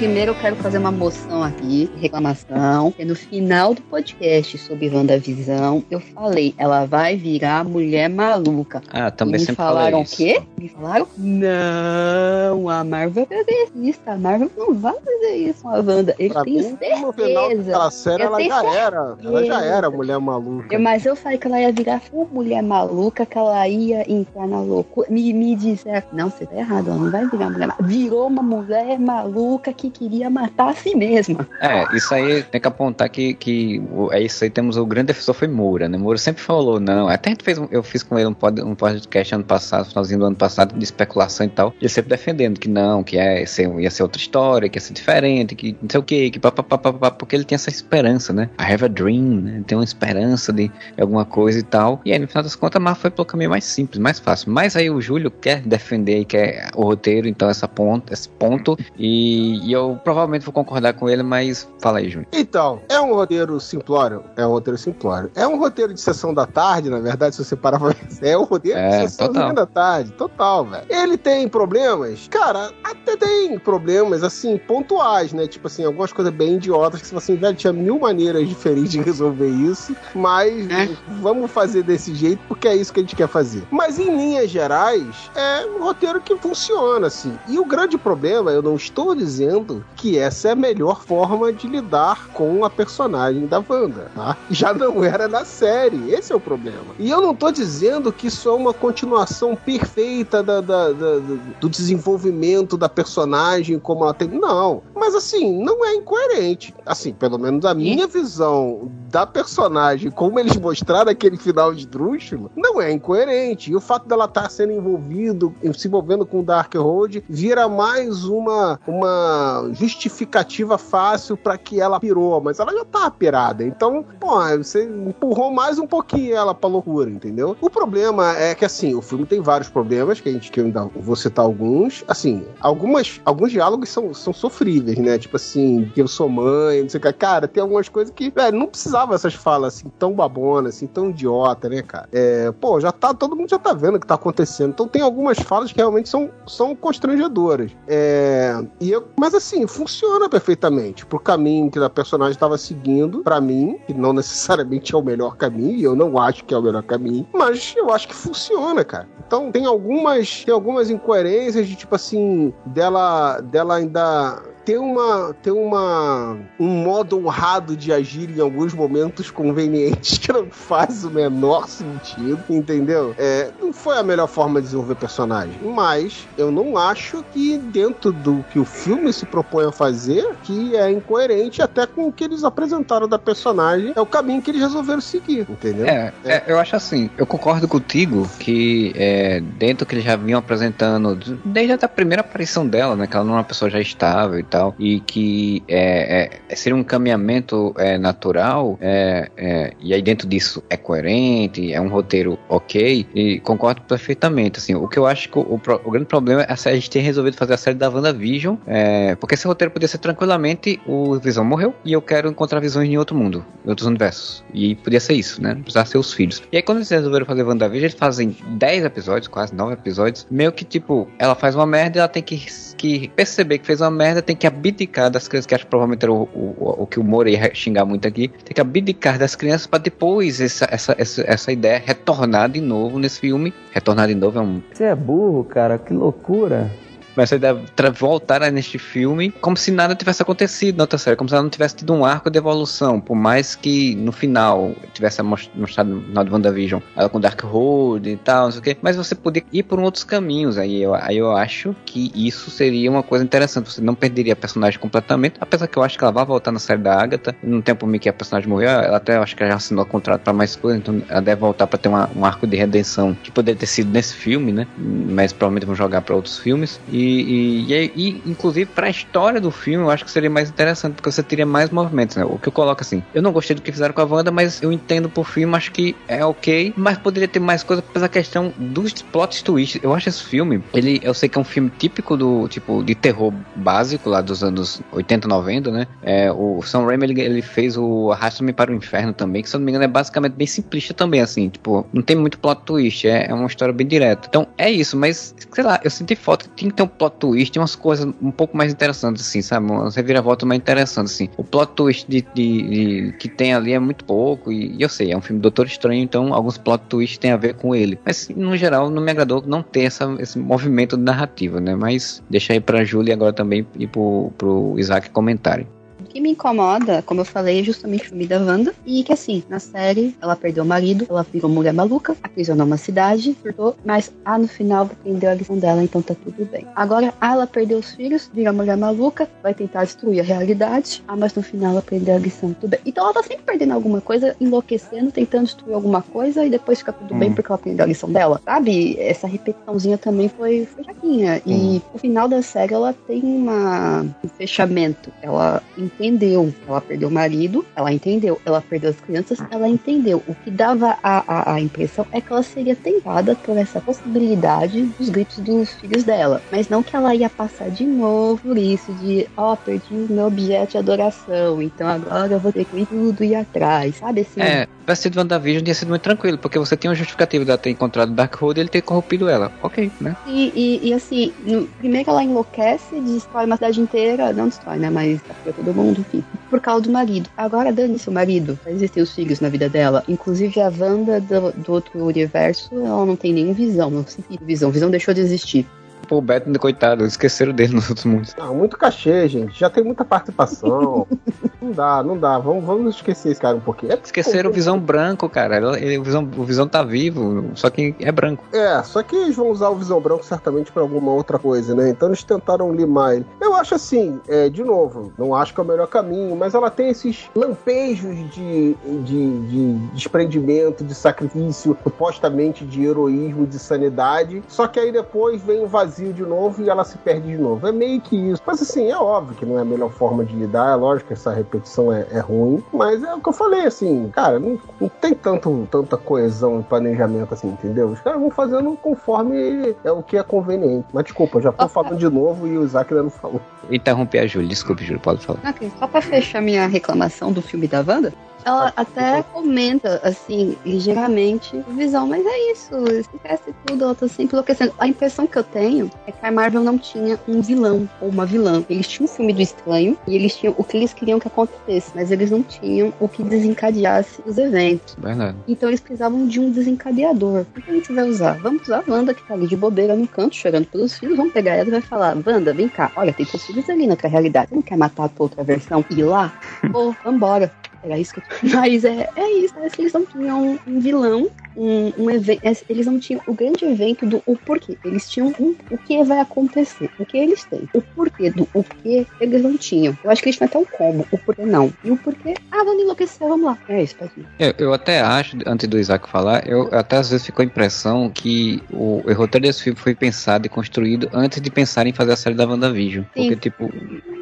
Primeiro 0.03 0.33
eu 0.33 0.35
quero 0.35 0.57
fazer 0.57 0.79
uma 0.79 0.91
moção 0.91 1.45
aqui, 1.45 1.89
reclamação, 2.01 2.91
que 2.91 3.05
no 3.05 3.15
final 3.15 3.73
do 3.73 3.81
podcast 3.83 4.59
sobre 4.59 4.89
WandaVisão, 4.89 5.85
eu 5.89 6.01
falei, 6.01 6.53
ela 6.59 6.85
vai 6.87 7.15
virar 7.15 7.63
mulher 7.65 8.09
maluca. 8.11 8.83
Ah, 8.93 9.07
E 9.07 9.11
também 9.13 9.35
me 9.35 9.39
sempre 9.47 9.55
falaram 9.55 10.01
o 10.01 10.03
isso. 10.03 10.17
quê? 10.17 10.43
Me 10.59 10.69
falaram? 10.69 11.07
Não, 11.17 12.69
a 12.69 12.83
Marvel 12.83 13.29
é 13.31 13.45
progressista. 13.45 14.11
A 14.11 14.17
Marvel 14.17 14.51
não 14.59 14.75
vai 14.75 14.95
fazer 14.95 15.37
isso 15.37 15.63
com 15.63 15.69
a 15.69 15.75
Wanda. 15.77 16.17
Eu 16.19 16.31
Pra 16.31 16.43
tenho 16.43 16.59
mim, 16.59 16.71
no 17.01 17.13
final 17.13 17.47
certeza. 17.47 17.63
daquela 17.63 17.91
série, 17.93 18.23
Eu 18.23 18.27
ela 18.27 18.37
tenho 18.39 18.51
já 18.51 18.65
era. 18.75 18.97
Ela 19.23 19.45
já 19.45 19.55
certeza. 19.55 19.75
era 19.77 19.91
mulher 19.91 20.19
maluca. 20.19 20.79
Mas 20.81 21.07
eu 21.07 21.15
falei 21.15 21.39
que 21.39 21.47
ela 21.47 21.61
ia 21.61 21.71
virar 21.73 22.03
uma 22.13 22.25
mulher 22.27 22.61
maluca, 22.61 23.25
que 23.25 23.39
ela 23.39 23.69
ia 23.69 24.11
entrar 24.13 24.49
na 24.49 24.61
loucura. 24.63 25.07
Me, 25.09 25.33
me 25.33 25.55
disseram, 25.55 26.03
não, 26.13 26.29
você 26.29 26.45
tá 26.45 26.57
errado, 26.57 26.89
ela 26.89 26.99
não 26.99 27.09
vai 27.13 27.25
virar 27.29 27.51
mulher 27.51 27.69
maluca. 27.69 27.85
Virou 27.87 28.27
uma 28.27 28.43
mulher 28.43 28.99
maluca 28.99 29.73
que 29.73 29.92
queria 29.93 30.31
matar 30.31 30.71
a 30.71 30.75
si 30.75 30.95
mesma. 30.95 31.47
É, 31.61 31.97
isso 31.97 32.15
aí 32.15 32.43
tem 32.43 32.61
que 32.61 32.69
apontar 32.69 33.09
que, 33.09 33.35
que 33.35 33.83
é 34.11 34.23
isso 34.23 34.43
aí 34.43 34.51
temos 34.51 34.77
o 34.77 34.87
grande 34.87 35.09
defensor 35.09 35.35
foi 35.35 35.49
Moura, 35.49 35.89
né? 35.89 35.99
Moura 35.99 36.19
sempre 36.19 36.43
falou, 36.43 36.81
não, 36.81 37.09
até 37.09 37.31
a 37.31 37.33
gente 37.33 37.45
fez, 37.45 37.61
eu 37.71 37.83
fiz 37.83 38.03
com 38.03 38.19
ele 38.19 38.29
um, 38.29 38.37
um 38.65 38.75
podcast 38.75 39.35
ano 39.35 39.45
passado, 39.45 39.89
finalzinho 39.89 40.21
do 40.21 40.27
ano 40.27 40.37
passado, 40.37 40.77
de 40.77 40.85
especulação 40.85 41.47
e 41.47 41.49
tal, 41.51 41.75
ele 41.81 41.89
sempre 41.89 42.11
defendendo 42.11 42.59
que 42.59 42.69
não, 42.69 43.05
que 43.05 43.19
é, 43.19 43.45
ser, 43.47 43.69
ia 43.79 43.91
ser 43.91 44.03
outra 44.03 44.21
história, 44.21 44.69
que 44.69 44.77
ia 44.77 44.81
ser 44.81 44.95
diferente, 44.95 45.55
que 45.55 45.77
não 45.81 45.89
sei 45.91 46.01
o 46.01 46.03
que, 46.03 46.31
que 46.31 46.39
papapá, 46.39 47.11
porque 47.11 47.37
ele 47.37 47.45
tinha 47.45 47.57
essa 47.57 47.71
esperança, 47.71 48.33
né? 48.33 48.49
I 48.59 48.73
have 48.73 48.85
a 48.85 48.89
dream, 48.89 49.41
né? 49.41 49.63
Tem 49.67 49.77
uma 49.77 49.85
esperança 49.85 50.53
de 50.53 50.71
alguma 50.99 51.25
coisa 51.25 51.59
e 51.59 51.63
tal, 51.63 52.01
e 52.05 52.13
aí 52.13 52.19
no 52.19 52.27
final 52.27 52.43
das 52.43 52.57
contas 52.57 52.81
Marvel 52.81 53.01
foi 53.01 53.11
pelo 53.11 53.27
caminho 53.27 53.51
mais 53.51 53.65
simples, 53.65 53.99
mais 53.99 54.19
fácil, 54.19 54.51
mas 54.51 54.77
aí 54.77 54.91
o 54.91 55.01
Júlio 55.01 55.31
quer 55.31 55.61
defender 55.61 56.25
quer 56.25 56.71
o 56.75 56.85
roteiro, 56.85 57.29
então 57.29 57.49
essa 57.49 57.69
ponto, 57.69 58.13
esse 58.13 58.29
ponto, 58.29 58.79
e, 58.99 59.61
e 59.67 59.73
eu 59.73 59.82
provavelmente 60.05 60.45
vou 60.45 60.53
concordar 60.53 60.95
com 60.95 61.09
ele, 61.09 61.23
mas 61.23 61.69
fala 61.81 61.99
aí, 61.99 62.09
Júlio. 62.09 62.27
Então, 62.33 62.81
é 62.89 63.01
um 63.01 63.15
roteiro 63.15 63.59
simplório? 63.61 64.23
É 64.37 64.47
um 64.47 64.51
roteiro 64.51 64.79
simplório. 64.79 65.31
É 65.35 65.47
um 65.47 65.59
roteiro 65.59 65.93
de 65.95 66.01
sessão 66.01 66.33
da 66.35 66.47
tarde, 66.47 66.89
na 66.91 66.99
verdade, 66.99 67.35
se 67.37 67.45
você 67.45 67.57
parar 67.57 67.79
pra 67.79 67.95
pensar. 67.95 68.27
É 68.27 68.37
um 68.39 68.45
roteiro 68.45 68.79
É, 68.79 68.89
de 69.05 69.11
sessão 69.11 69.29
total. 69.29 69.53
da 69.53 69.67
tarde, 69.67 70.13
total, 70.13 70.65
velho. 70.67 70.85
Ele 70.89 71.17
tem 71.17 71.49
problemas? 71.49 72.29
Cara, 72.31 72.71
até 72.85 73.17
tem 73.17 73.59
problemas, 73.59 74.23
assim, 74.23 74.59
pontuais, 74.59 75.33
né? 75.33 75.47
Tipo 75.47 75.67
assim, 75.67 75.85
algumas 75.85 76.13
coisas 76.13 76.33
bem 76.33 76.57
idiotas 76.57 77.01
que 77.01 77.07
você 77.07 77.11
fala 77.13 77.23
assim, 77.23 77.37
velho, 77.37 77.57
tinha 77.57 77.73
mil 77.73 77.99
maneiras 77.99 78.49
diferentes 78.49 78.93
de 78.93 79.01
resolver 79.01 79.49
isso, 79.49 79.95
mas 80.15 80.69
É. 80.71 80.89
vamos 81.21 81.51
fazer 81.51 81.83
desse 81.83 82.15
jeito 82.15 82.41
porque 82.49 82.67
é 82.69 82.75
isso 82.77 82.93
que 82.93 83.01
a 83.01 83.03
gente 83.03 83.17
quer 83.17 83.29
fazer. 83.29 83.63
Mas 83.71 83.99
em 83.99 84.15
linhas 84.17 84.51
gerais, 84.51 85.31
é 85.35 85.67
um 85.67 85.83
roteiro 85.85 86.21
que 86.21 86.37
funciona, 86.37 87.07
assim. 87.07 87.39
E 87.49 87.59
o 87.59 87.65
grande 87.65 87.97
problema, 87.97 88.51
eu 88.51 88.63
não 88.63 88.75
estou 88.75 89.15
dizendo 89.15 89.72
que 89.97 90.19
essa 90.19 90.49
é 90.49 90.53
a 90.53 90.57
melhor 90.57 91.03
forma 91.05 91.53
de 91.53 91.67
lidar 91.69 92.29
com 92.33 92.65
a 92.65 92.71
personagem 92.71 93.47
da 93.47 93.63
Wanda, 93.69 94.11
tá? 94.15 94.37
Já 94.51 94.75
não 94.75 95.03
era 95.05 95.29
na 95.29 95.45
série, 95.45 96.11
esse 96.13 96.33
é 96.33 96.37
o 96.37 96.41
problema. 96.41 96.95
E 96.99 97.09
eu 97.11 97.21
não 97.21 97.35
tô 97.35 97.51
dizendo 97.51 98.13
que 98.13 98.27
isso 98.27 98.49
é 98.49 98.53
uma 98.53 98.75
continuação 98.75 99.55
perfeita 99.57 100.43
da- 100.43 100.61
da- 100.61 100.93
da- 100.93 101.19
do 101.61 101.69
desenvolvimento 101.69 102.77
da 102.77 102.89
personagem, 102.89 103.79
como 103.79 104.05
ela 104.05 104.15
tem. 104.15 104.29
Não. 104.29 104.83
Mas 104.95 105.15
assim, 105.15 105.63
não 105.63 105.85
é 105.85 105.95
incoerente. 105.95 106.75
Assim, 106.85 107.13
pelo 107.13 107.39
menos 107.39 107.65
a 107.65 107.75
minha 107.75 108.07
visão 108.07 108.91
da 109.11 109.27
personagem, 109.27 110.11
como 110.11 110.39
eles 110.39 110.57
mostraram 110.57 111.11
aquele 111.11 111.37
final 111.37 111.75
de 111.75 111.87
Drúxula, 111.87 112.51
não 112.57 112.81
é 112.81 112.91
incoerente. 112.93 113.71
E 113.71 113.77
o 113.77 113.81
fato 113.81 114.09
dela 114.09 114.25
estar 114.25 114.51
sendo 114.51 114.73
envolvido, 114.73 115.55
se 115.75 115.89
envolvendo 115.89 116.25
com 116.27 116.41
o 116.41 116.45
Dark 116.45 116.75
Road, 116.75 117.23
vira 117.29 117.69
mais 117.69 118.25
uma, 118.25 118.79
uma 118.87 119.62
justificativa 119.73 120.79
fácil 120.79 121.37
para 121.37 121.57
que 121.59 121.81
ela 121.81 122.01
pirou, 122.01 122.41
mas 122.41 122.59
ela 122.59 122.73
já 122.73 122.85
tá 122.85 123.11
pirada. 123.11 123.65
Então, 123.65 124.05
pô, 124.21 124.41
você 124.57 124.85
empurrou 124.85 125.53
mais 125.53 125.79
um 125.79 125.87
pouquinho 125.87 126.35
ela 126.35 126.55
pra 126.55 126.69
loucura, 126.69 127.11
entendeu? 127.11 127.57
O 127.61 127.71
problema 127.71 128.37
é 128.37 128.55
que, 128.55 128.65
assim, 128.65 128.95
o 128.95 129.03
filme 129.03 129.27
tem 129.27 129.41
vários 129.41 129.69
problemas, 129.69 130.21
que 130.21 130.29
a 130.29 130.33
gente 130.33 130.51
que 130.51 130.61
ainda 130.61 130.85
vou 130.97 131.17
citar 131.17 131.45
alguns. 131.45 132.05
Assim, 132.09 132.45
algumas, 132.61 133.21
alguns 133.25 133.53
diálogos 133.53 133.89
são, 133.89 134.13
são 134.15 134.33
sofríveis, 134.33 134.99
né? 134.99 135.19
Tipo 135.19 135.37
assim, 135.37 135.91
eu 135.97 136.09
sou 136.09 136.29
mãe, 136.29 136.83
não 136.83 136.89
sei 136.89 136.99
o 136.99 137.03
que. 137.03 137.13
Cara, 137.13 137.47
tem 137.47 137.63
algumas 137.63 137.89
coisas 137.89 138.13
que, 138.15 138.31
velho, 138.31 138.59
não 138.59 138.67
precisava 138.67 139.15
essas 139.15 139.35
falas 139.35 139.77
assim, 139.77 139.91
tão 139.99 140.13
babonas, 140.13 140.77
assim, 140.77 140.87
tão 140.87 141.11
idiota, 141.11 141.69
né, 141.69 141.83
cara? 141.83 142.09
É, 142.13 142.51
pô, 142.53 142.81
já 142.81 142.91
tá, 142.91 143.15
todo 143.15 143.37
mundo 143.37 143.49
já 143.49 143.59
tá 143.59 143.73
vendo 143.73 143.97
o 143.97 144.01
que 144.01 144.07
tá 144.07 144.15
acontecendo. 144.15 144.71
Então 144.71 144.89
tem 144.89 145.03
algumas 145.03 145.39
falas 145.39 145.73
que 145.73 145.79
realmente 145.79 146.09
são, 146.09 146.31
são 146.47 146.75
constrangedoras. 146.75 147.71
É, 147.87 148.63
e 148.81 148.91
eu, 148.91 149.07
mas 149.19 149.35
assim, 149.35 149.52
funciona 149.67 150.29
perfeitamente 150.29 151.07
pro 151.07 151.19
caminho 151.19 151.71
que 151.71 151.79
a 151.79 151.91
personagem 151.91 152.39
tava 152.39 152.59
seguindo, 152.59 153.23
pra 153.23 153.41
mim, 153.41 153.79
que 153.87 153.95
não 153.95 154.13
necessariamente 154.13 154.95
é 154.95 154.99
o 154.99 155.03
melhor 155.03 155.37
caminho, 155.37 155.77
e 155.77 155.85
eu 155.85 155.95
não 155.95 156.19
acho 156.19 156.45
que 156.45 156.55
é 156.55 156.57
o 156.57 156.63
melhor 156.63 156.83
caminho, 156.83 157.27
mas 157.33 157.75
eu 157.77 157.91
acho 157.91 158.09
que 158.09 158.15
funciona, 158.15 158.85
cara. 158.85 159.09
Então 159.27 159.51
tem 159.51 159.67
algumas, 159.67 160.45
tem 160.45 160.53
algumas 160.53 160.91
incoerências 160.91 161.67
de 161.67 161.77
tipo 161.77 161.95
assim, 161.95 162.53
dela, 162.67 163.41
dela 163.41 163.77
ainda 163.77 164.43
ter 164.65 164.79
uma 164.79 165.35
ter 165.43 165.51
uma 165.51 166.37
um 166.59 166.69
modo 166.69 167.19
honrado 167.19 167.77
de 167.77 167.93
agir 167.93 168.31
em 168.31 168.41
alguns 168.41 168.75
momentos 168.75 169.31
convenientes 169.31 170.19
que 170.19 170.33
não 170.33 170.47
faz 170.51 171.05
o 171.05 171.11
menor 171.11 171.69
sentido, 171.69 172.43
entendeu? 172.49 173.15
É, 173.19 173.51
não 173.61 173.73
foi 173.73 173.99
a 173.99 174.03
melhor 174.03 174.29
forma 174.29 174.61
de 174.61 174.67
desenvolver 174.67 174.95
personagem, 174.95 175.55
mas 175.63 176.27
eu 176.37 176.51
não 176.51 176.77
acho 176.77 177.25
que 177.33 177.59
dentro 177.59 178.13
do 178.13 178.45
que 178.51 178.59
o 178.59 178.65
filme 178.65 179.13
se 179.13 179.27
propõe 179.27 179.67
a 179.67 179.73
fazer, 179.73 180.29
que 180.43 180.77
é 180.77 180.91
incoerente 180.91 181.63
até 181.63 181.87
com 181.87 182.09
o 182.09 182.13
que 182.13 182.25
eles 182.25 182.45
apresentaram 182.45 183.09
da 183.09 183.19
personagem, 183.19 183.93
é 183.95 184.01
o 184.01 184.07
caminho 184.07 184.41
que 184.43 184.51
eles 184.51 184.63
resolveram 184.63 185.01
seguir, 185.01 185.47
entendeu? 185.49 185.87
É, 185.87 186.13
é, 186.25 186.45
eu 186.47 186.59
acho 186.59 186.77
assim, 186.77 187.11
eu 187.17 187.27
concordo 187.27 187.67
contigo 187.67 188.29
que 188.39 188.93
é, 188.97 189.41
dentro 189.41 189.87
que 189.87 189.95
eles 189.95 190.05
já 190.05 190.17
vinham 190.17 190.39
apresentando, 190.39 191.19
desde 191.45 191.73
a 191.85 191.89
primeira 191.89 192.21
aparição 192.21 192.67
dela, 192.67 192.95
né, 192.97 193.07
que 193.07 193.17
ela 193.17 193.25
não 193.25 193.35
é 193.35 193.37
uma 193.39 193.45
pessoa 193.45 193.71
já 193.71 193.81
estável 193.81 194.39
tal, 194.53 194.75
e 194.79 195.01
que 195.01 195.63
é, 195.67 196.31
é, 196.47 196.55
seria 196.55 196.77
um 196.77 196.85
caminhamento 196.85 197.75
é, 197.79 197.97
natural, 197.97 198.79
é, 198.83 199.31
é, 199.35 199.73
e 199.81 199.95
aí 199.95 200.03
dentro 200.03 200.29
disso 200.29 200.63
é 200.69 200.77
coerente, 200.77 201.73
é 201.73 201.81
um 201.81 201.89
roteiro 201.89 202.39
ok, 202.51 203.07
e 203.15 203.41
concordo 203.41 203.81
perfeitamente, 203.83 204.59
assim, 204.59 204.75
o 204.75 204.87
que 204.87 204.99
eu 204.99 205.07
acho 205.07 205.31
que 205.31 205.39
o, 205.39 205.59
o 205.85 205.91
grande 205.91 206.07
problema 206.07 206.43
é 206.43 206.53
a 206.53 206.75
gente 206.75 206.91
ter 206.91 207.01
resolvido 207.01 207.35
fazer 207.37 207.55
a 207.55 207.57
série 207.57 207.77
da 207.77 207.89
WandaVision, 207.89 208.57
é, 208.67 209.15
porque 209.15 209.35
esse 209.35 209.47
roteiro 209.47 209.73
podia 209.73 209.89
ser 209.89 209.99
tranquilamente 209.99 210.79
o 210.87 211.19
Visão 211.19 211.45
morreu, 211.45 211.75
e 211.83 211.93
eu 211.93 212.03
quero 212.03 212.29
encontrar 212.29 212.61
visões 212.61 212.91
em 212.91 212.99
outro 212.99 213.17
mundo, 213.17 213.45
em 213.65 213.71
outros 213.71 213.89
universos, 213.89 214.45
e 214.53 214.75
podia 214.75 215.01
ser 215.01 215.15
isso, 215.15 215.43
né, 215.43 215.55
não 215.55 215.63
precisava 215.63 215.87
ser 215.87 215.97
os 215.97 216.13
filhos. 216.13 216.43
E 216.53 216.59
aí 216.59 216.63
quando 216.63 216.79
eles 216.79 216.91
resolveram 216.91 217.25
fazer 217.25 217.43
WandaVision, 217.43 217.85
eles 217.85 217.95
fazem 217.95 218.37
10 218.47 218.85
episódios, 218.85 219.29
quase 219.29 219.55
9 219.55 219.73
episódios, 219.73 220.27
meio 220.31 220.53
que 220.53 220.65
tipo, 220.65 221.09
ela 221.19 221.35
faz 221.35 221.55
uma 221.55 221.67
merda 221.67 222.03
ela 222.03 222.09
tem 222.09 222.23
que, 222.23 222.47
que 222.77 223.09
perceber 223.09 223.59
que 223.59 223.67
fez 223.67 223.81
uma 223.81 223.91
merda, 223.91 224.21
tem 224.21 224.37
que 224.37 224.42
abdicar 224.47 225.11
das 225.11 225.29
crianças, 225.29 225.47
que 225.47 225.55
acho 225.55 225.65
que 225.65 225.71
provavelmente 225.71 226.05
era 226.05 226.13
o, 226.13 226.23
o, 226.35 226.83
o 226.83 226.87
que 226.87 226.99
o 226.99 227.05
Moro 227.05 227.29
ia 227.29 227.55
xingar 227.55 227.85
muito 227.85 228.07
aqui, 228.07 228.29
tem 228.29 228.55
que 228.55 228.61
abdicar 228.61 229.19
das 229.19 229.35
crianças 229.35 229.67
para 229.67 229.79
depois 229.79 230.41
essa, 230.41 230.67
essa, 230.71 230.95
essa, 230.99 231.25
essa 231.27 231.53
ideia 231.53 231.83
retornar 231.85 232.49
de 232.51 232.61
novo 232.61 232.99
nesse 232.99 233.21
filme. 233.21 233.53
Retornar 233.73 234.09
de 234.09 234.15
novo 234.15 234.39
é 234.39 234.43
um. 234.43 234.63
Você 234.73 234.85
é 234.85 234.95
burro, 234.95 235.45
cara, 235.45 235.79
que 235.79 235.93
loucura. 235.93 236.71
Mas 237.17 237.31
deve 237.31 237.63
voltar 237.99 238.41
neste 238.51 238.79
filme 238.79 239.31
como 239.41 239.57
se 239.57 239.71
nada 239.71 239.95
tivesse 239.95 240.23
acontecido 240.23 240.77
na 240.77 240.85
outra 240.85 240.99
série, 240.99 241.17
como 241.17 241.29
se 241.29 241.35
ela 241.35 241.43
não 241.43 241.51
tivesse 241.51 241.77
tido 241.77 241.93
um 241.93 242.05
arco 242.05 242.31
de 242.31 242.39
evolução, 242.39 243.01
por 243.01 243.15
mais 243.15 243.55
que 243.55 243.95
no 243.95 244.13
final 244.13 244.75
tivesse 244.93 245.23
mostrado 245.23 245.53
no 245.55 245.67
final 245.67 246.25
de 246.25 246.33
WandaVision 246.33 246.81
ela 246.97 247.09
com 247.09 247.21
Darkhold 247.21 248.09
e 248.09 248.17
tal, 248.17 248.45
não 248.45 248.53
sei 248.53 248.61
o 248.61 248.63
quê, 248.63 248.77
mas 248.81 248.97
você 248.97 249.15
podia 249.15 249.43
ir 249.53 249.63
por 249.63 249.79
outros 249.79 250.05
caminhos, 250.05 250.59
aí 250.59 250.83
eu, 250.83 250.95
aí 250.95 251.17
eu 251.17 251.33
acho 251.33 251.75
que 251.85 252.11
isso 252.15 252.51
seria 252.51 252.91
uma 252.91 253.03
coisa 253.03 253.25
interessante, 253.25 253.71
você 253.71 253.81
não 253.81 253.95
perderia 253.95 254.33
a 254.33 254.37
personagem 254.37 254.79
completamente, 254.79 255.35
apesar 255.41 255.67
que 255.67 255.77
eu 255.77 255.83
acho 255.83 255.99
que 255.99 256.05
ela 256.05 256.13
vai 256.13 256.25
voltar 256.25 256.53
na 256.53 256.59
série 256.59 256.81
da 256.81 257.01
Agatha, 257.01 257.35
no 257.43 257.63
tempo 257.63 257.93
em 257.95 257.99
que 257.99 258.09
a 258.09 258.13
personagem 258.13 258.49
morreu, 258.49 258.69
ela 258.69 258.97
até 258.97 259.17
acho 259.17 259.37
que 259.37 259.47
já 259.47 259.55
assinou 259.55 259.85
contrato 259.85 260.23
para 260.23 260.33
mais 260.33 260.57
coisas, 260.57 260.81
então 260.81 261.03
ela 261.09 261.21
deve 261.21 261.41
voltar 261.41 261.67
para 261.67 261.79
ter 261.79 261.89
uma, 261.89 262.11
um 262.15 262.25
arco 262.25 262.47
de 262.47 262.57
redenção 262.57 263.17
que 263.23 263.31
poderia 263.31 263.59
ter 263.59 263.67
sido 263.67 263.91
nesse 263.91 264.15
filme, 264.15 264.53
né, 264.53 264.67
mas 264.79 265.33
provavelmente 265.33 265.67
vão 265.67 265.75
jogar 265.75 266.03
para 266.03 266.15
outros 266.15 266.39
filmes, 266.39 266.81
e 266.89 267.02
e, 267.03 267.73
e, 267.73 267.93
e, 267.95 268.23
inclusive, 268.27 268.67
para 268.67 268.87
a 268.87 268.91
história 268.91 269.41
do 269.41 269.51
filme, 269.51 269.85
eu 269.85 269.91
acho 269.91 270.05
que 270.05 270.11
seria 270.11 270.31
mais 270.31 270.49
interessante, 270.49 270.95
porque 270.95 271.11
você 271.11 271.23
teria 271.23 271.47
mais 271.47 271.71
movimentos, 271.71 272.17
né? 272.17 272.25
O 272.25 272.39
que 272.39 272.49
eu 272.49 272.53
coloco 272.53 272.81
assim, 272.83 273.03
eu 273.15 273.23
não 273.23 273.33
gostei 273.33 273.55
do 273.57 273.63
que 273.63 273.73
fizeram 273.73 273.95
com 273.95 274.01
a 274.01 274.05
Wanda, 274.05 274.31
mas 274.31 274.63
eu 274.63 274.73
entendo 274.73 275.09
por 275.09 275.27
filme, 275.27 275.55
acho 275.57 275.73
que 275.73 275.97
é 276.09 276.25
ok, 276.25 276.73
mas 276.77 276.99
poderia 276.99 277.29
ter 277.29 277.41
mais 277.41 277.63
coisa 277.63 277.83
pela 277.83 278.09
questão 278.09 278.53
dos 278.57 279.03
plot 279.03 279.43
twists. 279.43 279.83
Eu 279.83 279.95
acho 279.95 280.09
esse 280.09 280.23
filme, 280.23 280.63
ele, 280.73 281.01
eu 281.03 281.15
sei 281.15 281.29
que 281.29 281.39
é 281.39 281.41
um 281.41 281.45
filme 281.45 281.71
típico 281.79 282.17
do, 282.17 282.49
tipo, 282.49 282.83
de 282.83 282.95
terror 282.95 283.33
básico 283.57 284.09
lá 284.09 284.21
dos 284.21 284.43
anos 284.43 284.81
80, 284.93 285.29
90, 285.29 285.71
né? 285.71 285.87
É, 286.03 286.31
o 286.33 286.63
Sam 286.63 286.85
Raimi, 286.87 287.05
ele, 287.05 287.21
ele 287.21 287.43
fez 287.43 287.77
o 287.77 288.13
Arrasta-me 288.13 288.53
para 288.53 288.71
o 288.71 288.75
Inferno 288.75 289.13
também, 289.13 289.43
que 289.43 289.49
se 289.49 289.57
eu 289.57 289.59
não 289.59 289.65
me 289.65 289.73
engano 289.73 289.85
é 289.85 289.89
basicamente 289.89 290.35
bem 290.35 290.47
simplista 290.47 290.95
também, 290.95 291.21
assim, 291.21 291.49
tipo, 291.49 291.87
não 291.93 292.03
tem 292.03 292.17
muito 292.17 292.39
plot 292.39 292.63
twist, 292.65 293.07
é, 293.07 293.27
é 293.29 293.35
uma 293.35 293.47
história 293.47 293.73
bem 293.73 293.87
direta. 293.87 294.29
Então, 294.29 294.47
é 294.57 294.71
isso, 294.71 294.97
mas, 294.97 295.35
sei 295.53 295.65
lá, 295.65 295.81
eu 295.83 295.91
senti 295.91 296.15
falta, 296.15 296.47
tinha 296.55 296.71
que 296.71 296.77
ter 296.77 296.83
um 296.83 296.89
plot 296.99 297.17
twist, 297.19 297.59
umas 297.59 297.75
coisas 297.75 298.13
um 298.21 298.31
pouco 298.31 298.57
mais 298.57 298.73
interessantes, 298.73 299.27
assim, 299.27 299.43
sabe? 299.43 299.71
Uma 299.71 299.91
reviravolta 299.91 300.47
mais 300.47 300.61
interessante, 300.61 301.07
assim. 301.07 301.29
O 301.37 301.45
plot 301.45 301.73
twist 301.75 302.07
de, 302.09 302.23
de, 302.35 302.63
de, 302.63 303.13
que 303.19 303.29
tem 303.29 303.55
ali 303.55 303.73
é 303.73 303.79
muito 303.79 304.05
pouco, 304.05 304.53
e, 304.53 304.77
e, 304.77 304.83
eu 304.83 304.89
sei, 304.89 305.13
é 305.13 305.17
um 305.17 305.21
filme 305.21 305.41
Doutor 305.41 305.67
Estranho, 305.67 306.03
então 306.03 306.33
alguns 306.33 306.59
plot 306.59 306.85
twists 306.89 307.19
tem 307.19 307.33
a 307.33 307.37
ver 307.37 307.55
com 307.55 307.75
ele. 307.75 307.99
Mas, 308.05 308.29
no 308.29 308.57
geral, 308.57 308.91
não 308.91 309.03
me 309.03 309.11
agradou 309.11 309.43
não 309.47 309.63
ter 309.63 309.83
essa, 309.83 310.15
esse 310.19 310.39
movimento 310.39 310.97
de 310.97 311.03
narrativa, 311.03 311.61
né? 311.61 311.75
Mas 311.75 312.23
deixa 312.29 312.53
aí 312.53 312.61
pra 312.61 312.85
Júlia 312.85 313.15
agora 313.15 313.33
também 313.33 313.67
e 313.79 313.87
pro, 313.87 314.33
pro 314.37 314.75
Isaac 314.79 315.11
comentarem. 315.11 315.67
Que 316.13 316.21
me 316.21 316.31
incomoda, 316.31 317.01
como 317.01 317.23
eu 317.23 317.25
falei, 317.25 317.61
é 317.61 317.65
justamente 317.65 318.05
o 318.05 318.09
filme 318.11 318.27
da 318.27 318.39
Wanda. 318.39 318.75
E 318.85 319.03
que 319.03 319.15
assim, 319.15 319.43
na 319.49 319.59
série, 319.59 320.15
ela 320.21 320.37
perdeu 320.37 320.63
o 320.63 320.67
marido, 320.67 321.07
ela 321.09 321.23
virou 321.23 321.51
mulher 321.51 321.73
maluca, 321.73 322.15
aprisionou 322.23 322.67
uma 322.67 322.77
cidade, 322.77 323.35
surtou, 323.41 323.75
mas 323.83 324.13
ah, 324.23 324.39
no 324.39 324.47
final 324.47 324.85
aprendeu 324.85 325.31
a 325.31 325.35
lição 325.35 325.57
dela, 325.57 325.83
então 325.83 326.03
tá 326.03 326.15
tudo 326.15 326.45
bem. 326.45 326.67
Agora, 326.77 327.15
ah, 327.19 327.33
ela 327.33 327.47
perdeu 327.47 327.79
os 327.79 327.93
filhos, 327.93 328.31
virou 328.33 328.53
mulher 328.53 328.77
maluca, 328.77 329.27
vai 329.43 329.55
tentar 329.55 329.85
destruir 329.85 330.21
a 330.21 330.23
realidade, 330.23 331.03
ah, 331.09 331.17
mas 331.17 331.35
no 331.35 331.43
final 331.43 331.71
ela 331.71 331.79
aprendeu 331.79 332.15
a 332.15 332.19
lição, 332.19 332.53
tudo 332.53 332.69
bem. 332.69 332.81
Então 332.85 333.05
ela 333.05 333.15
tá 333.15 333.23
sempre 333.23 333.45
perdendo 333.45 333.73
alguma 333.73 334.03
coisa, 334.03 334.37
enlouquecendo, 334.39 335.11
tentando 335.11 335.47
destruir 335.47 335.75
alguma 335.75 336.03
coisa 336.03 336.45
e 336.45 336.51
depois 336.51 336.81
fica 336.81 336.93
tudo 336.93 337.15
hum. 337.15 337.19
bem 337.19 337.33
porque 337.33 337.51
ela 337.51 337.59
aprendeu 337.59 337.85
a 337.85 337.89
lição 337.89 338.13
dela, 338.13 338.39
sabe? 338.45 339.01
Essa 339.01 339.27
repetiçãozinha 339.27 339.97
também 339.97 340.29
foi, 340.29 340.67
foi 340.67 340.85
jaquinha. 340.85 341.41
Hum. 341.47 341.51
E 341.51 341.83
no 341.93 341.99
final 341.99 342.29
da 342.29 342.43
série 342.43 342.75
ela 342.75 342.95
tem 343.07 343.23
uma, 343.23 344.03
um 344.03 344.29
fechamento. 344.29 345.11
Ela 345.23 345.63
entendeu. 346.03 346.53
Ela 346.67 346.81
perdeu 346.81 347.09
o 347.09 347.13
marido, 347.13 347.65
ela 347.77 347.93
entendeu. 347.93 348.41
Ela 348.45 348.61
perdeu 348.61 348.91
as 348.91 349.01
crianças, 349.01 349.39
ela 349.51 349.69
entendeu. 349.69 350.23
O 350.27 350.35
que 350.35 350.51
dava 350.51 350.99
a, 351.03 351.25
a, 351.27 351.55
a 351.55 351.61
impressão 351.61 352.07
é 352.13 352.21
que 352.21 352.33
ela 352.33 352.43
seria 352.43 352.75
tentada 352.75 353.35
por 353.37 353.57
essa 353.57 353.81
possibilidade 353.81 354.83
dos 354.99 355.09
gritos 355.09 355.39
dos 355.39 355.73
filhos 355.75 356.05
dela. 356.05 356.43
Mas 356.51 356.69
não 356.69 356.83
que 356.83 356.95
ela 356.95 357.15
ia 357.15 357.31
passar 357.31 357.71
de 357.71 357.85
novo 357.85 358.43
por 358.43 358.59
isso, 358.59 358.93
de 358.95 359.27
ó, 359.37 359.53
oh, 359.53 359.57
perdi 359.57 359.95
o 359.95 360.13
meu 360.13 360.27
objeto 360.27 360.73
de 360.73 360.79
adoração, 360.79 361.63
então 361.63 361.87
agora 361.87 362.33
eu 362.33 362.41
vou 362.41 362.53
ter 362.53 362.65
que 362.65 362.81
ir 362.81 362.87
tudo 362.87 363.25
ir 363.25 363.35
atrás, 363.35 363.97
sabe? 363.97 364.23
Assim, 364.23 364.41
é, 364.41 364.67
pra 364.85 364.95
ser 364.95 365.11
do 365.11 365.19
WandaVision 365.19 365.63
tinha 365.63 365.75
sido 365.75 365.89
muito 365.89 366.03
tranquilo, 366.03 366.39
porque 366.39 366.59
você 366.59 366.77
tem 366.77 366.89
uma 366.89 366.95
justificativa 366.95 367.45
dela 367.45 367.59
ter 367.59 367.71
encontrado 367.71 368.13
Darkhold 368.13 368.59
e 368.59 368.61
ele 368.63 368.69
ter 368.69 368.83
corrompido 368.83 369.29
ela. 369.29 369.53
Ok, 369.63 369.91
né? 370.01 370.17
E, 370.27 370.53
e, 370.55 370.89
e 370.89 370.95
assim, 370.95 371.33
no, 371.45 371.67
primeiro 371.67 372.11
ela 372.11 372.23
enlouquece, 372.23 373.01
destrói 373.01 373.47
uma 373.47 373.57
cidade 373.57 373.81
inteira, 373.81 374.33
não 374.33 374.49
destrói, 374.49 374.79
né? 374.79 374.91
Mas 374.91 375.21
tá 375.23 375.53
todo 375.53 375.75
mundo, 375.75 376.01
enfim. 376.01 376.25
Por 376.51 376.61
causa 376.61 376.83
do 376.83 376.91
marido. 376.91 377.29
Agora 377.37 377.73
dane-se 377.73 378.09
o 378.09 378.13
marido. 378.13 378.59
Existem 378.67 379.03
os 379.03 379.15
filhos 379.15 379.41
na 379.41 379.49
vida 379.49 379.69
dela. 379.69 380.03
Inclusive 380.09 380.61
a 380.61 380.73
Wanda 380.79 381.21
do, 381.21 381.53
do 381.53 381.73
outro 381.73 382.05
universo, 382.05 382.71
ela 382.75 383.07
não 383.07 383.17
tem 383.17 383.33
nem 383.33 383.53
visão. 383.53 383.91
Não 383.91 384.05
tem 384.05 384.39
visão. 384.43 384.71
Visão 384.71 384.91
deixou 384.91 385.15
de 385.15 385.21
existir. 385.21 385.67
Pô, 386.09 386.19
o 386.19 386.21
Batman, 386.21 386.59
coitado, 386.59 387.05
esqueceram 387.05 387.53
dele 387.53 387.75
nos 387.75 387.89
outros 387.89 388.05
mundos. 388.05 388.35
Não, 388.37 388.55
muito 388.55 388.77
cachê, 388.77 389.29
gente. 389.29 389.59
Já 389.59 389.71
tem 389.71 389.85
muita 389.85 390.05
participação. 390.05 391.07
não 391.61 391.71
dá, 391.73 392.03
não 392.03 392.19
dá. 392.19 392.39
Vamos, 392.39 392.65
vamos 392.65 392.97
esquecer 392.97 393.31
esse 393.31 393.41
cara 393.41 393.57
um 393.57 393.61
pouquinho. 393.61 393.93
É, 393.93 393.99
esqueceram 394.03 394.51
o 394.51 394.53
Visão 394.53 394.79
branco, 394.79 395.29
cara. 395.29 395.57
Ele, 395.79 395.99
o, 395.99 396.03
visão, 396.03 396.29
o 396.37 396.45
Visão 396.45 396.67
tá 396.67 396.83
vivo, 396.83 397.51
só 397.55 397.71
que 397.71 397.95
é 397.99 398.11
branco. 398.11 398.45
É, 398.53 398.83
só 398.83 399.03
que 399.03 399.17
eles 399.17 399.37
vão 399.37 399.51
usar 399.51 399.69
o 399.69 399.77
Visão 399.77 400.01
branco 400.01 400.25
certamente 400.25 400.73
para 400.73 400.83
alguma 400.83 401.13
outra 401.13 401.39
coisa, 401.39 401.75
né? 401.75 401.91
Então 401.91 402.09
eles 402.09 402.23
tentaram 402.23 402.73
limar 402.73 403.15
ele. 403.15 403.27
Eu 403.41 403.55
acho 403.55 403.75
assim, 403.75 404.21
é, 404.29 404.49
de 404.49 404.63
novo, 404.63 405.13
não 405.17 405.35
acho 405.35 405.55
que 405.55 405.61
é 405.61 405.63
o 405.63 405.67
melhor 405.67 405.87
caminho, 405.87 406.35
mas 406.37 406.55
ela 406.55 406.71
tem 406.71 406.89
esses 406.89 407.31
lampejos 407.35 408.17
de, 408.31 408.75
de, 409.05 409.41
de 409.49 409.75
desprendimento, 409.95 410.85
de 410.85 410.95
sacrifício, 410.95 411.77
supostamente 411.83 412.65
de 412.65 412.85
heroísmo, 412.85 413.47
de 413.47 413.59
sanidade. 413.59 414.43
Só 414.49 414.67
que 414.67 414.81
aí 414.81 414.93
depois 414.93 415.41
vem 415.43 415.63
o 415.63 415.67
vazio 415.67 416.02
vazio 416.03 416.13
de 416.13 416.23
novo 416.23 416.63
e 416.63 416.69
ela 416.69 416.85
se 416.85 416.99
perde 416.99 417.29
de 417.29 417.39
novo. 417.39 417.67
É 417.67 417.73
meio 417.73 418.01
que 418.01 418.17
isso. 418.17 418.43
Mas 418.45 418.61
assim, 418.61 418.91
é 418.91 418.97
óbvio 418.97 419.37
que 419.37 419.47
não 419.47 419.59
é 419.59 419.63
a 419.63 419.65
melhor 419.65 419.91
forma 419.91 420.25
de 420.25 420.35
lidar, 420.35 420.73
é 420.73 420.75
lógico 420.75 421.09
que 421.09 421.13
essa 421.13 421.33
repetição 421.33 421.93
é, 421.93 422.07
é 422.11 422.19
ruim, 422.19 422.63
mas 422.73 423.03
é 423.03 423.15
o 423.15 423.21
que 423.21 423.29
eu 423.29 423.33
falei, 423.33 423.67
assim, 423.67 424.11
cara, 424.11 424.39
não, 424.39 424.59
não, 424.81 424.89
tem 424.89 425.15
tanto, 425.15 425.69
tanta 425.71 425.97
coesão 425.97 426.61
e 426.61 426.63
planejamento 426.63 427.33
assim, 427.33 427.49
entendeu? 427.49 427.89
Os 427.89 428.01
caras 428.01 428.21
vão 428.21 428.31
fazendo 428.31 428.77
conforme 428.77 429.77
é 429.85 429.93
o 429.93 430.03
que 430.03 430.17
é 430.17 430.23
conveniente. 430.23 430.87
Mas 430.93 431.05
desculpa, 431.05 431.41
já 431.41 431.53
tô 431.53 431.69
falando 431.69 431.97
de 431.97 432.09
novo 432.09 432.47
e 432.47 432.59
o 432.59 432.65
Isaac 432.65 432.93
ainda 432.93 433.05
não 433.05 433.11
falou. 433.11 433.41
Interromper 433.71 434.21
a 434.21 434.27
Júlia, 434.27 434.49
desculpe, 434.49 434.85
Júlia, 434.85 435.01
pode 435.01 435.25
falar. 435.25 435.39
Okay, 435.51 435.71
só 435.79 435.87
pra 435.87 436.01
fechar 436.01 436.43
minha 436.43 436.67
reclamação 436.67 437.33
do 437.33 437.41
filme 437.41 437.69
da 437.69 437.85
Wanda, 437.87 438.13
Ela 438.45 438.73
até 438.77 439.23
comenta, 439.23 440.01
assim, 440.03 440.57
ligeiramente, 440.65 441.57
o 441.69 441.73
Visão, 441.73 442.07
mas 442.07 442.25
é 442.25 442.53
isso, 442.53 442.75
esquece 442.89 443.55
tudo, 443.67 443.85
ela 443.85 443.95
tá 443.95 444.09
sempre 444.09 444.35
enlouquecendo. 444.35 444.75
A 444.79 444.87
impressão 444.87 445.27
que 445.27 445.39
eu 445.39 445.45
tenho 445.45 445.91
é 446.07 446.13
que 446.13 446.27
a 446.27 446.33
Marvel 446.33 446.63
não 446.63 446.79
tinha 446.79 447.19
um 447.29 447.41
vilão 447.41 447.89
ou 448.01 448.09
uma 448.09 448.27
vilã. 448.27 448.65
Eles 448.69 448.89
tinham 448.89 449.05
um 449.05 449.13
filme 449.13 449.33
do 449.33 449.41
estranho 449.41 449.97
e 450.07 450.15
eles 450.15 450.37
tinham 450.37 450.55
o 450.59 450.65
que 450.65 450.77
eles 450.77 450.93
queriam 450.93 451.19
que 451.19 451.29
acontecesse, 451.29 451.93
mas 451.95 452.11
eles 452.11 452.31
não 452.31 452.43
tinham 452.43 452.93
o 452.99 453.09
que 453.09 453.23
desencadeasse 453.23 454.21
os 454.27 454.39
eventos. 454.39 454.97
Verdade. 454.99 455.37
Então 455.47 455.69
eles 455.69 455.81
precisavam 455.81 456.27
de 456.27 456.41
um 456.41 456.51
desencadeador. 456.51 457.45
O 457.57 457.61
que 457.61 457.71
a 457.71 457.75
gente 457.75 457.93
vai 457.93 458.09
usar? 458.09 458.39
Vamos 458.39 458.63
usar 458.63 458.83
a 458.87 458.91
Wanda, 458.91 459.15
que 459.15 459.23
tá 459.27 459.35
ali 459.35 459.47
de 459.47 459.57
bobeira 459.57 459.95
no 459.95 460.07
canto, 460.07 460.35
chorando 460.35 460.67
pelos 460.67 460.99
filhos. 460.99 461.17
Vamos 461.17 461.33
pegar 461.33 461.55
ela 461.55 461.69
e 461.69 461.71
vai 461.71 461.81
falar: 461.81 462.17
Wanda, 462.27 462.53
vem 462.53 462.69
cá. 462.69 462.91
Olha, 462.97 463.13
tem 463.13 463.27
teus 463.27 463.45
filhos 463.45 463.69
ali 463.71 463.87
na 463.87 463.93
outra 463.93 464.09
realidade. 464.09 464.49
Você 464.49 464.55
não 464.55 464.63
quer 464.63 464.77
matar 464.77 465.05
a 465.05 465.09
tua 465.09 465.25
outra 465.25 465.45
versão 465.45 465.85
e 465.91 466.01
ir 466.01 466.05
lá? 466.05 466.33
Pô, 466.71 466.95
vambora. 467.05 467.51
Era 467.83 467.99
isso 467.99 468.15
que 468.15 468.21
eu... 468.21 468.25
Mas 468.55 468.85
é, 468.85 469.09
é 469.17 469.31
isso, 469.33 469.55
que 469.73 469.83
eles 469.83 469.93
não 469.93 470.07
tinham 470.07 470.59
um 470.67 470.81
vilão, 470.81 471.29
um, 471.57 471.93
um 471.99 472.11
evento. 472.11 472.43
Eles 472.69 472.87
não 472.87 472.99
tinham 472.99 473.21
o 473.27 473.35
grande 473.35 473.65
evento 473.65 474.07
do 474.07 474.23
o 474.27 474.37
porquê. 474.37 474.77
Eles 474.85 475.09
tinham 475.09 475.33
um, 475.39 475.55
o 475.71 475.79
que 475.79 476.03
vai 476.05 476.21
acontecer. 476.21 476.91
O 476.99 477.05
que 477.05 477.17
eles 477.19 477.45
têm. 477.45 477.69
O 477.75 477.81
porquê 477.81 478.31
do 478.31 478.49
o 478.55 478.63
que 478.63 479.07
eles 479.21 479.43
não 479.43 479.57
tinham. 479.57 479.97
Eu 480.03 480.11
acho 480.11 480.23
que 480.23 480.29
eles 480.29 480.37
tinham 480.37 480.49
até 480.49 480.59
o 480.59 480.67
como, 480.67 481.07
o 481.11 481.19
porquê 481.19 481.45
não. 481.45 481.73
E 481.85 481.91
o 481.91 481.97
porquê, 481.97 482.35
ah, 482.51 482.65
vamos 482.65 482.83
enlouquecer, 482.83 483.27
vamos 483.29 483.47
lá. 483.47 483.59
É 483.69 483.83
isso, 483.83 483.97
Patinho. 483.97 484.27
Eu, 484.39 484.55
eu 484.59 484.73
até 484.73 485.01
acho, 485.01 485.37
antes 485.47 485.69
do 485.69 485.79
Isaac 485.79 486.09
falar, 486.09 486.47
eu 486.49 486.69
até 486.73 486.97
às 486.97 487.11
vezes 487.11 487.27
ficou 487.27 487.43
a 487.43 487.47
impressão 487.47 488.11
que 488.11 488.63
o, 488.71 489.03
o 489.05 489.13
roteiro 489.13 489.47
desse 489.47 489.63
filme 489.63 489.79
foi 489.79 489.95
pensado 489.95 490.47
e 490.47 490.49
construído 490.49 491.09
antes 491.13 491.41
de 491.41 491.51
pensar 491.51 491.87
em 491.87 491.93
fazer 491.93 492.13
a 492.13 492.17
série 492.17 492.35
da 492.35 492.47
WandaVision. 492.47 493.05
Sim. 493.15 493.29
Porque, 493.29 493.37
tipo, 493.37 493.73